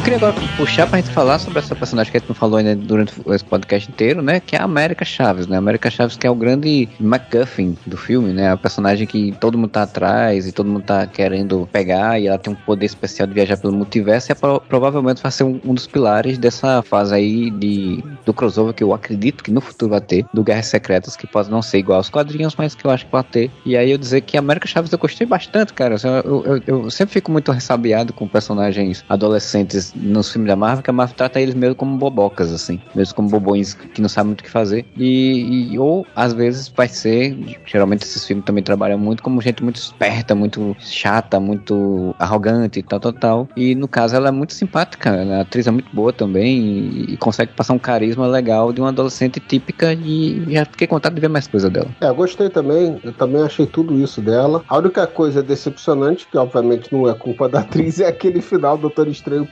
Queria 0.08 0.26
agora 0.26 0.34
puxar 0.56 0.88
pra 0.88 1.02
gente 1.02 1.12
falar 1.12 1.38
sobre 1.38 1.60
essa 1.60 1.76
personagem 1.76 2.10
que 2.10 2.16
a 2.16 2.20
gente 2.22 2.30
não 2.30 2.36
falou 2.36 2.58
ainda 2.58 2.74
durante 2.78 3.14
esse 3.28 3.44
podcast 3.44 3.92
inteiro, 3.92 4.22
né? 4.22 4.40
Que 4.40 4.56
é 4.56 4.60
a 4.60 4.64
América 4.64 5.04
Chaves, 5.04 5.48
né? 5.48 5.58
A 5.58 5.60
América 5.60 5.90
Chaves 5.90 6.16
que 6.16 6.26
é 6.26 6.32
o 6.32 6.36
grande 6.36 6.88
MacGuffin 6.98 7.78
do 7.86 7.98
filme, 7.98 8.32
né? 8.32 8.50
A 8.50 8.56
personagem 8.56 9.06
que 9.06 9.34
todo 9.34 9.58
mundo 9.58 9.70
tá 9.70 9.84
atrás 9.84 10.48
e 10.48 10.54
todo 10.54 10.70
mundo 10.70 10.84
tá 10.84 11.06
querendo 11.06 11.68
pegar 11.74 12.22
e 12.22 12.28
ela 12.28 12.38
tem 12.38 12.54
um 12.54 12.56
poder 12.56 12.86
especial 12.86 13.28
de 13.28 13.34
viajar 13.34 13.58
pelo 13.58 13.74
multiverso 13.74 14.32
e 14.32 14.32
é 14.32 14.36
pro- 14.36 14.62
provavelmente 14.62 15.22
vai 15.22 15.30
ser 15.30 15.44
um, 15.44 15.60
um 15.66 15.74
dos 15.74 15.86
pilares 15.86 16.38
dessa 16.38 16.82
fase 16.84 17.14
aí 17.14 17.52
de, 17.52 18.02
do 18.26 18.34
crossover 18.34 18.74
que 18.74 18.86
eu 18.86 18.94
acredito 18.94 19.44
que 19.44 19.52
no 19.52 19.60
futuro 19.60 19.92
vai 19.92 20.00
ter, 20.00 20.26
do 20.34 20.42
Guerras 20.42 20.68
Secretas, 20.68 21.18
que 21.18 21.28
pode 21.28 21.52
não 21.52 21.62
ser 21.62 21.80
igual 21.80 21.98
aos 21.98 22.10
quadrinhos, 22.10 22.56
mas 22.58 22.74
que 22.74 22.86
eu 22.86 22.92
acho 22.92 23.06
que 23.06 23.12
vai 23.12 23.26
ter. 23.26 23.52
E 23.66 23.76
aí 23.76 23.92
eu 23.92 23.98
dizer 23.98 24.22
que 24.22 24.38
a 24.38 24.40
América 24.40 24.70
Chaves 24.70 24.90
eu 24.90 24.98
gostei 24.98 25.28
bastante, 25.28 25.74
cara. 25.74 25.98
Eu, 26.24 26.46
eu, 26.46 26.64
eu 26.66 26.90
sempre 26.90 27.12
fico 27.16 27.30
muito 27.30 27.52
ressabiado 27.52 28.14
com 28.14 28.26
personagens 28.26 29.04
adolescentes 29.10 29.97
nos 30.02 30.32
filmes 30.32 30.48
da 30.48 30.56
Marvel, 30.56 30.84
que 30.84 30.90
a 30.90 30.94
Marvel 30.94 31.16
trata 31.16 31.40
eles 31.42 31.56
meio 31.56 31.76
como 31.76 31.98
bobocas, 31.98 32.52
assim, 32.52 32.80
mesmo 32.96 33.16
como 33.16 33.30
bobões 33.30 33.74
que 33.74 34.02
não 34.02 34.10
sabem 34.10 34.28
muito 34.28 34.42
o 34.42 34.44
que 34.44 34.50
fazer. 34.50 34.86
E, 34.96 35.74
e- 35.74 35.80
ou 35.80 36.06
às 36.16 36.34
vezes 36.34 36.68
vai 36.76 36.88
ser, 36.88 37.38
geralmente 37.66 38.04
esses 38.04 38.26
filmes 38.26 38.46
também 38.46 38.64
trabalham 38.64 38.98
muito 38.98 39.24
como 39.24 39.42
gente 39.42 39.64
muito 39.64 39.78
esperta, 39.78 40.36
muito 40.36 40.76
chata, 40.80 41.40
muito 41.40 42.16
arrogante 42.20 42.80
e 42.80 42.84
tal, 42.84 43.00
tal, 43.00 43.14
tal. 43.14 43.50
E 43.56 43.76
no 43.76 43.88
caso 43.88 44.16
ela 44.16 44.30
é 44.30 44.32
muito 44.32 44.54
simpática, 44.54 45.12
a 45.12 45.42
atriz 45.42 45.68
é 45.68 45.72
muito 45.72 45.94
boa 45.94 46.12
também 46.14 46.60
e, 46.60 47.14
e 47.14 47.18
consegue 47.18 47.54
passar 47.54 47.74
um 47.74 47.80
carisma 47.80 48.28
legal 48.28 48.72
de 48.74 48.82
uma 48.82 48.90
adolescente 48.90 49.40
típica 49.40 49.94
e 49.94 50.46
já 50.54 50.66
fiquei 50.66 50.88
com 50.88 50.96
vontade 50.96 51.16
de 51.16 51.22
ver 51.22 51.30
mais 51.30 51.48
coisa 51.48 51.70
dela. 51.70 51.90
É, 52.02 52.08
eu 52.08 52.16
gostei 52.16 52.50
também, 52.50 53.00
eu 53.04 53.14
também 53.14 53.42
achei 53.42 53.66
tudo 53.66 54.00
isso 54.00 54.22
dela. 54.22 54.64
A 54.68 54.78
única 54.78 55.06
coisa 55.08 55.42
decepcionante, 55.44 56.28
que 56.28 56.38
obviamente 56.38 56.92
não 56.92 57.08
é 57.10 57.14
culpa 57.14 57.48
da 57.50 57.60
atriz, 57.60 58.00
é 58.00 58.08
aquele 58.08 58.42
final 58.42 58.78
do 58.78 58.82
Doutor 58.88 59.08
Estranho 59.08 59.46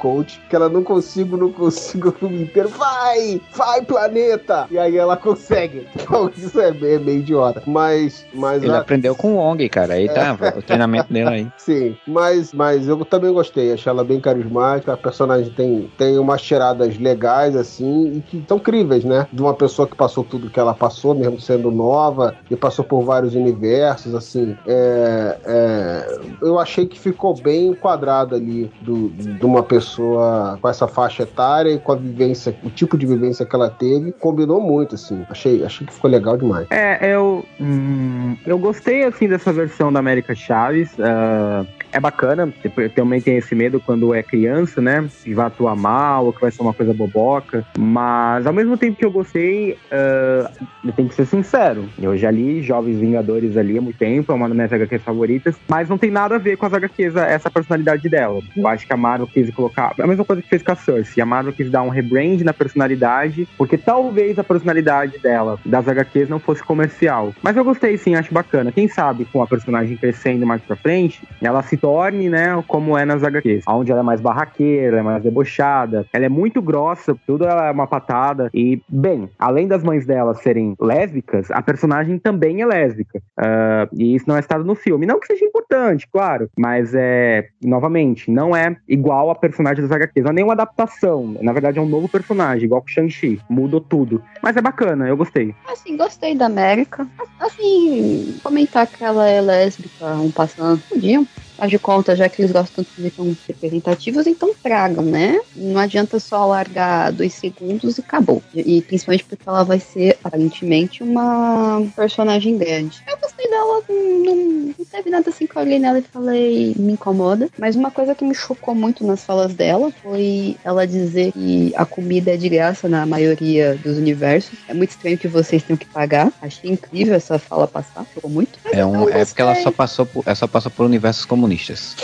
Que 0.50 0.56
ela 0.56 0.70
não 0.70 0.84
consigo, 0.84 1.38
não 1.38 1.52
consigo 1.52 2.10
o 2.10 2.12
filme 2.12 2.44
inteiro. 2.44 2.70
Vai! 2.70 3.42
Vai, 3.54 3.82
planeta! 3.84 4.68
E 4.72 4.78
aí 4.78 4.98
ela 4.98 5.18
consegue. 5.18 5.88
Então 6.06 6.30
isso 6.38 6.60
é 6.62 6.72
meio, 6.72 6.96
é 6.96 7.00
meio 7.00 7.20
idiota. 7.20 7.64
Mas, 7.66 8.26
mas 8.34 8.62
Ele 8.64 8.72
a- 8.72 8.80
aprendeu 8.80 9.16
com 9.16 9.34
o 9.34 9.38
Wong, 9.38 9.68
cara, 9.70 9.96
aí 9.96 10.08
tá 10.08 10.38
o 10.56 10.62
treinamento 10.62 11.12
dele 11.12 11.30
aí. 11.30 11.48
Sim, 11.58 11.96
mas, 12.08 12.54
mas 12.54 12.88
eu 12.88 13.04
também 13.06 13.32
gostei. 13.34 13.74
Achei 13.74 13.90
ela 13.90 14.04
bem 14.04 14.20
carismática. 14.20 14.94
A 14.94 14.98
personagem 14.98 15.52
tem, 15.52 15.90
tem 15.98 16.18
umas 16.20 16.42
tiradas 16.42 16.98
legais, 17.00 17.56
assim, 17.56 18.18
e 18.18 18.22
que 18.22 18.38
estão 18.38 18.60
críveis, 18.60 19.04
né? 19.04 19.28
De 19.34 19.42
uma 19.42 19.54
pessoa 19.54 19.88
que 19.88 19.96
passou 19.96 20.24
tudo 20.24 20.50
que 20.50 20.60
ela 20.60 20.74
passou, 20.74 21.16
mesmo 21.16 21.40
sendo 21.42 21.72
nova, 21.72 22.36
e 22.52 22.56
passou 22.56 22.86
por 22.86 23.02
vários 23.02 23.34
universos, 23.36 24.14
assim. 24.14 24.56
É, 24.68 25.38
é, 25.46 26.20
eu 26.42 26.60
achei 26.60 26.86
que 26.86 27.00
ficou 27.00 27.34
bem 27.36 27.68
enquadrado 27.68 28.36
ali 28.36 28.72
do, 28.82 29.10
de 29.10 29.46
uma 29.46 29.64
pessoa 29.64 30.15
com 30.62 30.70
essa 30.70 30.88
faixa 30.88 31.24
etária 31.24 31.72
e 31.72 31.80
com 31.80 31.92
a 31.92 31.96
vivência, 31.96 32.56
o 32.64 32.70
tipo 32.70 32.98
de 32.98 33.06
vivência 33.06 33.46
que 33.46 33.56
ela 33.56 33.70
teve. 33.70 34.12
Combinou 34.14 34.62
muito, 34.62 34.96
assim. 34.96 35.26
Achei, 35.30 35.64
achei 35.64 35.86
que 35.86 35.94
ficou 35.94 36.10
legal 36.10 36.38
demais. 36.38 36.68
É, 36.70 37.14
eu. 37.14 37.46
hum, 37.60 38.38
eu 38.46 38.58
gostei 38.58 39.04
assim 39.04 39.28
dessa 39.28 39.52
versão 39.52 39.92
da 39.92 40.00
América 40.00 40.36
Chaves. 40.36 40.92
ah, 41.00 41.66
é 41.96 42.00
bacana, 42.00 42.54
eu 42.62 42.90
também 42.90 43.22
tenho 43.22 43.38
esse 43.38 43.56
medo 43.56 43.80
quando 43.80 44.14
é 44.14 44.22
criança, 44.22 44.82
né? 44.82 45.08
Que 45.24 45.34
vai 45.34 45.46
atuar 45.46 45.78
mal, 45.78 46.26
ou 46.26 46.34
que 46.34 46.42
vai 46.42 46.52
ser 46.52 46.62
uma 46.62 46.74
coisa 46.74 46.94
boboca. 46.94 47.66
Mas 47.78 48.46
ao 48.46 48.52
mesmo 48.52 48.78
tempo 48.78 48.98
que 48.98 49.06
eu 49.06 49.12
gostei, 49.12 49.78
ah, 49.90 50.52
eu 50.84 50.92
tenho 50.92 51.08
que 51.08 51.16
ser 51.16 51.26
sincero. 51.26 51.86
Eu 52.02 52.18
já 52.18 52.30
li 52.30 52.62
Jovens 52.62 53.00
Vingadores 53.00 53.56
ali 53.56 53.78
há 53.78 53.82
muito 53.82 53.98
tempo, 53.98 54.30
é 54.30 54.36
uma 54.36 54.50
das 54.50 54.56
minhas 54.58 54.74
HQs 54.74 55.04
favoritas, 55.04 55.56
mas 55.70 55.88
não 55.88 55.98
tem 55.98 56.12
nada 56.12 56.36
a 56.36 56.38
ver 56.38 56.58
com 56.58 56.66
as 56.66 56.74
HQs, 56.74 57.16
essa 57.16 57.50
personalidade 57.50 58.10
dela. 58.10 58.42
Eu 58.58 58.68
acho 58.68 58.86
que 58.86 58.92
a 58.92 58.98
Marvel 58.98 59.28
quis 59.28 59.50
colocar. 59.52 59.94
É 59.98 60.04
a 60.04 60.08
mesma 60.08 60.26
coisa 60.26 60.42
que 60.42 60.50
fez 60.50 60.62
com 60.62 60.74
a 60.74 60.76
Cersei. 60.76 61.24
A 61.24 61.26
Marvel 61.26 61.54
quis 61.54 61.72
dar 61.72 61.82
um 61.82 61.90
rebrand 61.90 62.42
na 62.42 62.52
personalidade, 62.54 63.48
porque 63.58 63.78
talvez 63.78 64.38
a 64.38 64.44
personalidade 64.44 65.18
dela, 65.20 65.58
das 65.66 65.88
HQs, 65.88 66.28
não 66.28 66.40
fosse 66.40 66.62
comercial. 66.62 67.34
Mas 67.42 67.56
eu 67.56 67.64
gostei 67.64 67.98
sim, 67.98 68.16
acho 68.16 68.34
bacana. 68.34 68.70
Quem 68.70 68.90
sabe 68.90 69.24
com 69.32 69.42
a 69.42 69.48
personagem 69.48 69.96
crescendo 69.96 70.46
mais 70.46 70.62
pra 70.62 70.76
frente, 70.76 71.24
ela 71.42 71.64
se 71.64 71.78
torne, 71.86 72.30
né, 72.30 72.64
como 72.68 72.98
é 72.98 73.06
nas 73.06 73.24
HQs. 73.24 73.64
Onde 73.68 73.92
ela 73.92 74.00
é 74.00 74.04
mais 74.04 74.20
barraqueira, 74.20 74.98
é 74.98 75.02
mais 75.04 75.22
debochada, 75.22 76.08
ela 76.12 76.26
é 76.26 76.30
muito 76.30 76.60
grossa, 76.60 77.16
tudo 77.28 77.46
ela 77.46 77.68
é 77.68 77.72
uma 77.72 77.86
patada. 77.86 78.50
E, 78.52 78.82
bem, 78.90 79.30
além 79.38 79.68
das 79.68 79.84
mães 79.84 80.04
dela 80.04 80.34
serem 80.34 80.76
lésbicas, 80.82 81.52
a 81.52 81.62
personagem 81.62 82.18
também 82.18 82.60
é 82.64 82.66
lésbica. 82.66 83.22
Ah, 83.38 83.88
e 83.94 84.16
isso 84.16 84.26
não 84.28 84.36
é 84.36 84.40
estado 84.40 84.64
no 84.64 84.74
filme. 84.74 85.06
Não 85.06 85.20
que 85.20 85.28
seja 85.28 85.46
importante, 85.46 86.08
claro, 86.12 86.50
mas 86.58 86.96
é, 86.96 87.50
novamente, 87.64 88.32
não 88.32 88.56
é 88.56 88.76
igual 88.88 89.30
a 89.30 89.36
personagem 89.36 89.84
das 89.84 89.92
HQs. 89.92 90.24
Não 90.24 90.32
é 90.32 90.34
nenhuma 90.34 90.54
adaptação. 90.54 91.36
Na 91.40 91.54
verdade, 91.54 91.78
é 91.78 91.82
um 91.84 91.88
novo 91.88 92.10
personagem, 92.10 92.66
igual 92.66 92.82
com 92.82 92.88
o 92.88 92.92
Shang-Chi. 92.92 93.40
Mudou 93.48 93.80
tudo. 93.80 94.24
Mas 94.42 94.58
é 94.58 94.62
bacana, 94.62 95.08
eu 95.08 95.16
gostei. 95.16 95.54
Assim, 95.72 95.96
gostei 95.96 96.36
da 96.36 96.48
América. 96.48 97.08
Assim, 97.40 98.40
comentar 98.42 98.88
que 98.88 99.04
ela 99.04 99.30
é 99.30 99.40
lésbica, 99.40 100.16
um 100.16 100.32
passando, 100.32 100.82
podiam. 100.90 101.28
Afinal 101.56 101.70
de 101.70 101.80
contas, 101.80 102.18
já 102.18 102.28
que 102.28 102.42
eles 102.42 102.52
gostam 102.52 102.86
de 102.98 103.10
tão 103.12 103.36
representativos, 103.48 104.28
então 104.28 104.54
tragam, 104.62 105.06
né? 105.06 105.40
Não 105.56 105.80
adianta 105.80 106.20
só 106.20 106.46
largar 106.46 107.12
dois 107.12 107.34
segundos 107.34 107.98
e 107.98 108.02
acabou. 108.02 108.42
E, 108.54 108.82
principalmente 108.82 109.24
porque 109.24 109.48
ela 109.48 109.64
vai 109.64 109.80
ser, 109.80 110.18
aparentemente, 110.24 111.02
uma 111.02 111.82
personagem 111.96 112.58
grande. 112.58 113.02
Eu 113.08 113.18
gostei 113.18 113.50
dela, 113.50 113.82
não, 113.90 114.36
não 114.78 114.86
teve 114.92 115.10
nada 115.10 115.30
assim 115.30 115.48
que 115.48 115.56
eu 115.56 115.62
olhei 115.62 115.80
nela 115.80 116.00
e 116.00 116.02
falei, 116.02 116.76
me 116.78 116.94
incomoda. 116.94 117.50
Mas 117.58 117.76
uma 117.76 117.90
coisa 117.90 118.14
que 118.14 118.26
me 118.26 118.36
chocou 118.36 118.76
muito 118.76 119.06
nas 119.06 119.24
falas 119.24 119.54
dela 119.54 119.92
foi 120.04 120.58
ela 120.64 120.86
dizer 120.86 121.32
que 121.32 121.74
a 121.76 121.86
comida 121.86 122.34
é 122.34 122.38
de 122.38 122.50
graça 122.50 122.90
na 122.90 123.06
maioria 123.06 123.76
dos 123.82 123.98
universos. 123.98 124.60
É 124.68 124.74
muito 124.74 124.92
estranho 124.92 125.18
que 125.18 125.28
vocês 125.28 125.64
tenham 125.64 125.78
que 125.78 125.86
pagar. 125.86 126.32
Achei 126.42 126.70
incrível 126.70 127.16
essa 127.16 127.40
fala 127.40 127.68
passar, 127.68 128.06
chocou 128.14 128.30
muito. 128.30 128.60
Mas 128.64 128.74
É, 128.74 128.86
um, 128.86 129.10
é 129.10 129.24
porque 129.26 129.42
ela 129.42 129.56
só 129.56 129.72
passou 129.72 130.06
por, 130.06 130.24
ela 130.26 130.36
só 130.36 130.48
passou 130.48 130.72
por 130.72 130.86
universos 130.86 131.26
comunistas. 131.46 131.96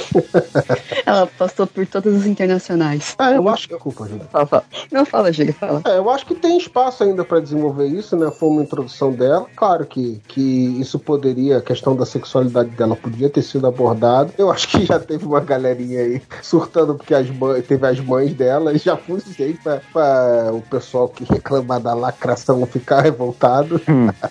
Ela 1.05 1.25
passou 1.25 1.65
por 1.65 1.85
todos 1.87 2.15
os 2.15 2.25
internacionais. 2.25 3.15
É, 3.19 3.35
eu 3.35 3.49
acho 3.49 3.67
que. 3.67 3.73
Desculpa, 3.73 4.07
Júlio. 4.07 4.27
Fala, 4.31 4.45
fala. 4.45 4.63
Não, 4.91 5.05
fala, 5.05 5.31
Júlio, 5.31 5.53
fala. 5.53 5.81
É, 5.85 5.97
eu 5.97 6.09
acho 6.09 6.25
que 6.25 6.35
tem 6.35 6.57
espaço 6.57 7.03
ainda 7.03 7.25
para 7.25 7.39
desenvolver 7.39 7.87
isso, 7.87 8.15
né? 8.15 8.29
Foi 8.31 8.49
uma 8.49 8.61
introdução 8.61 9.11
dela. 9.11 9.47
Claro 9.55 9.85
que, 9.85 10.21
que 10.27 10.79
isso 10.79 10.99
poderia, 10.99 11.57
a 11.57 11.61
questão 11.61 11.95
da 11.95 12.05
sexualidade 12.05 12.69
dela 12.69 12.95
podia 12.95 13.29
ter 13.29 13.41
sido 13.41 13.65
abordada. 13.65 14.31
Eu 14.37 14.51
acho 14.51 14.67
que 14.67 14.85
já 14.85 14.99
teve 14.99 15.25
uma 15.25 15.39
galerinha 15.39 16.01
aí 16.01 16.21
surtando 16.41 16.95
porque 16.95 17.15
as 17.15 17.29
mães, 17.29 17.65
teve 17.65 17.87
as 17.87 17.99
mães 17.99 18.33
dela 18.33 18.73
e 18.73 18.77
já 18.77 18.95
foi 18.95 19.19
suficiente 19.19 19.59
pra, 19.63 19.81
pra 19.91 20.51
o 20.53 20.61
pessoal 20.61 21.09
que 21.09 21.23
reclama 21.23 21.79
da 21.79 21.93
lacração 21.93 22.65
ficar 22.65 23.01
revoltado. 23.01 23.81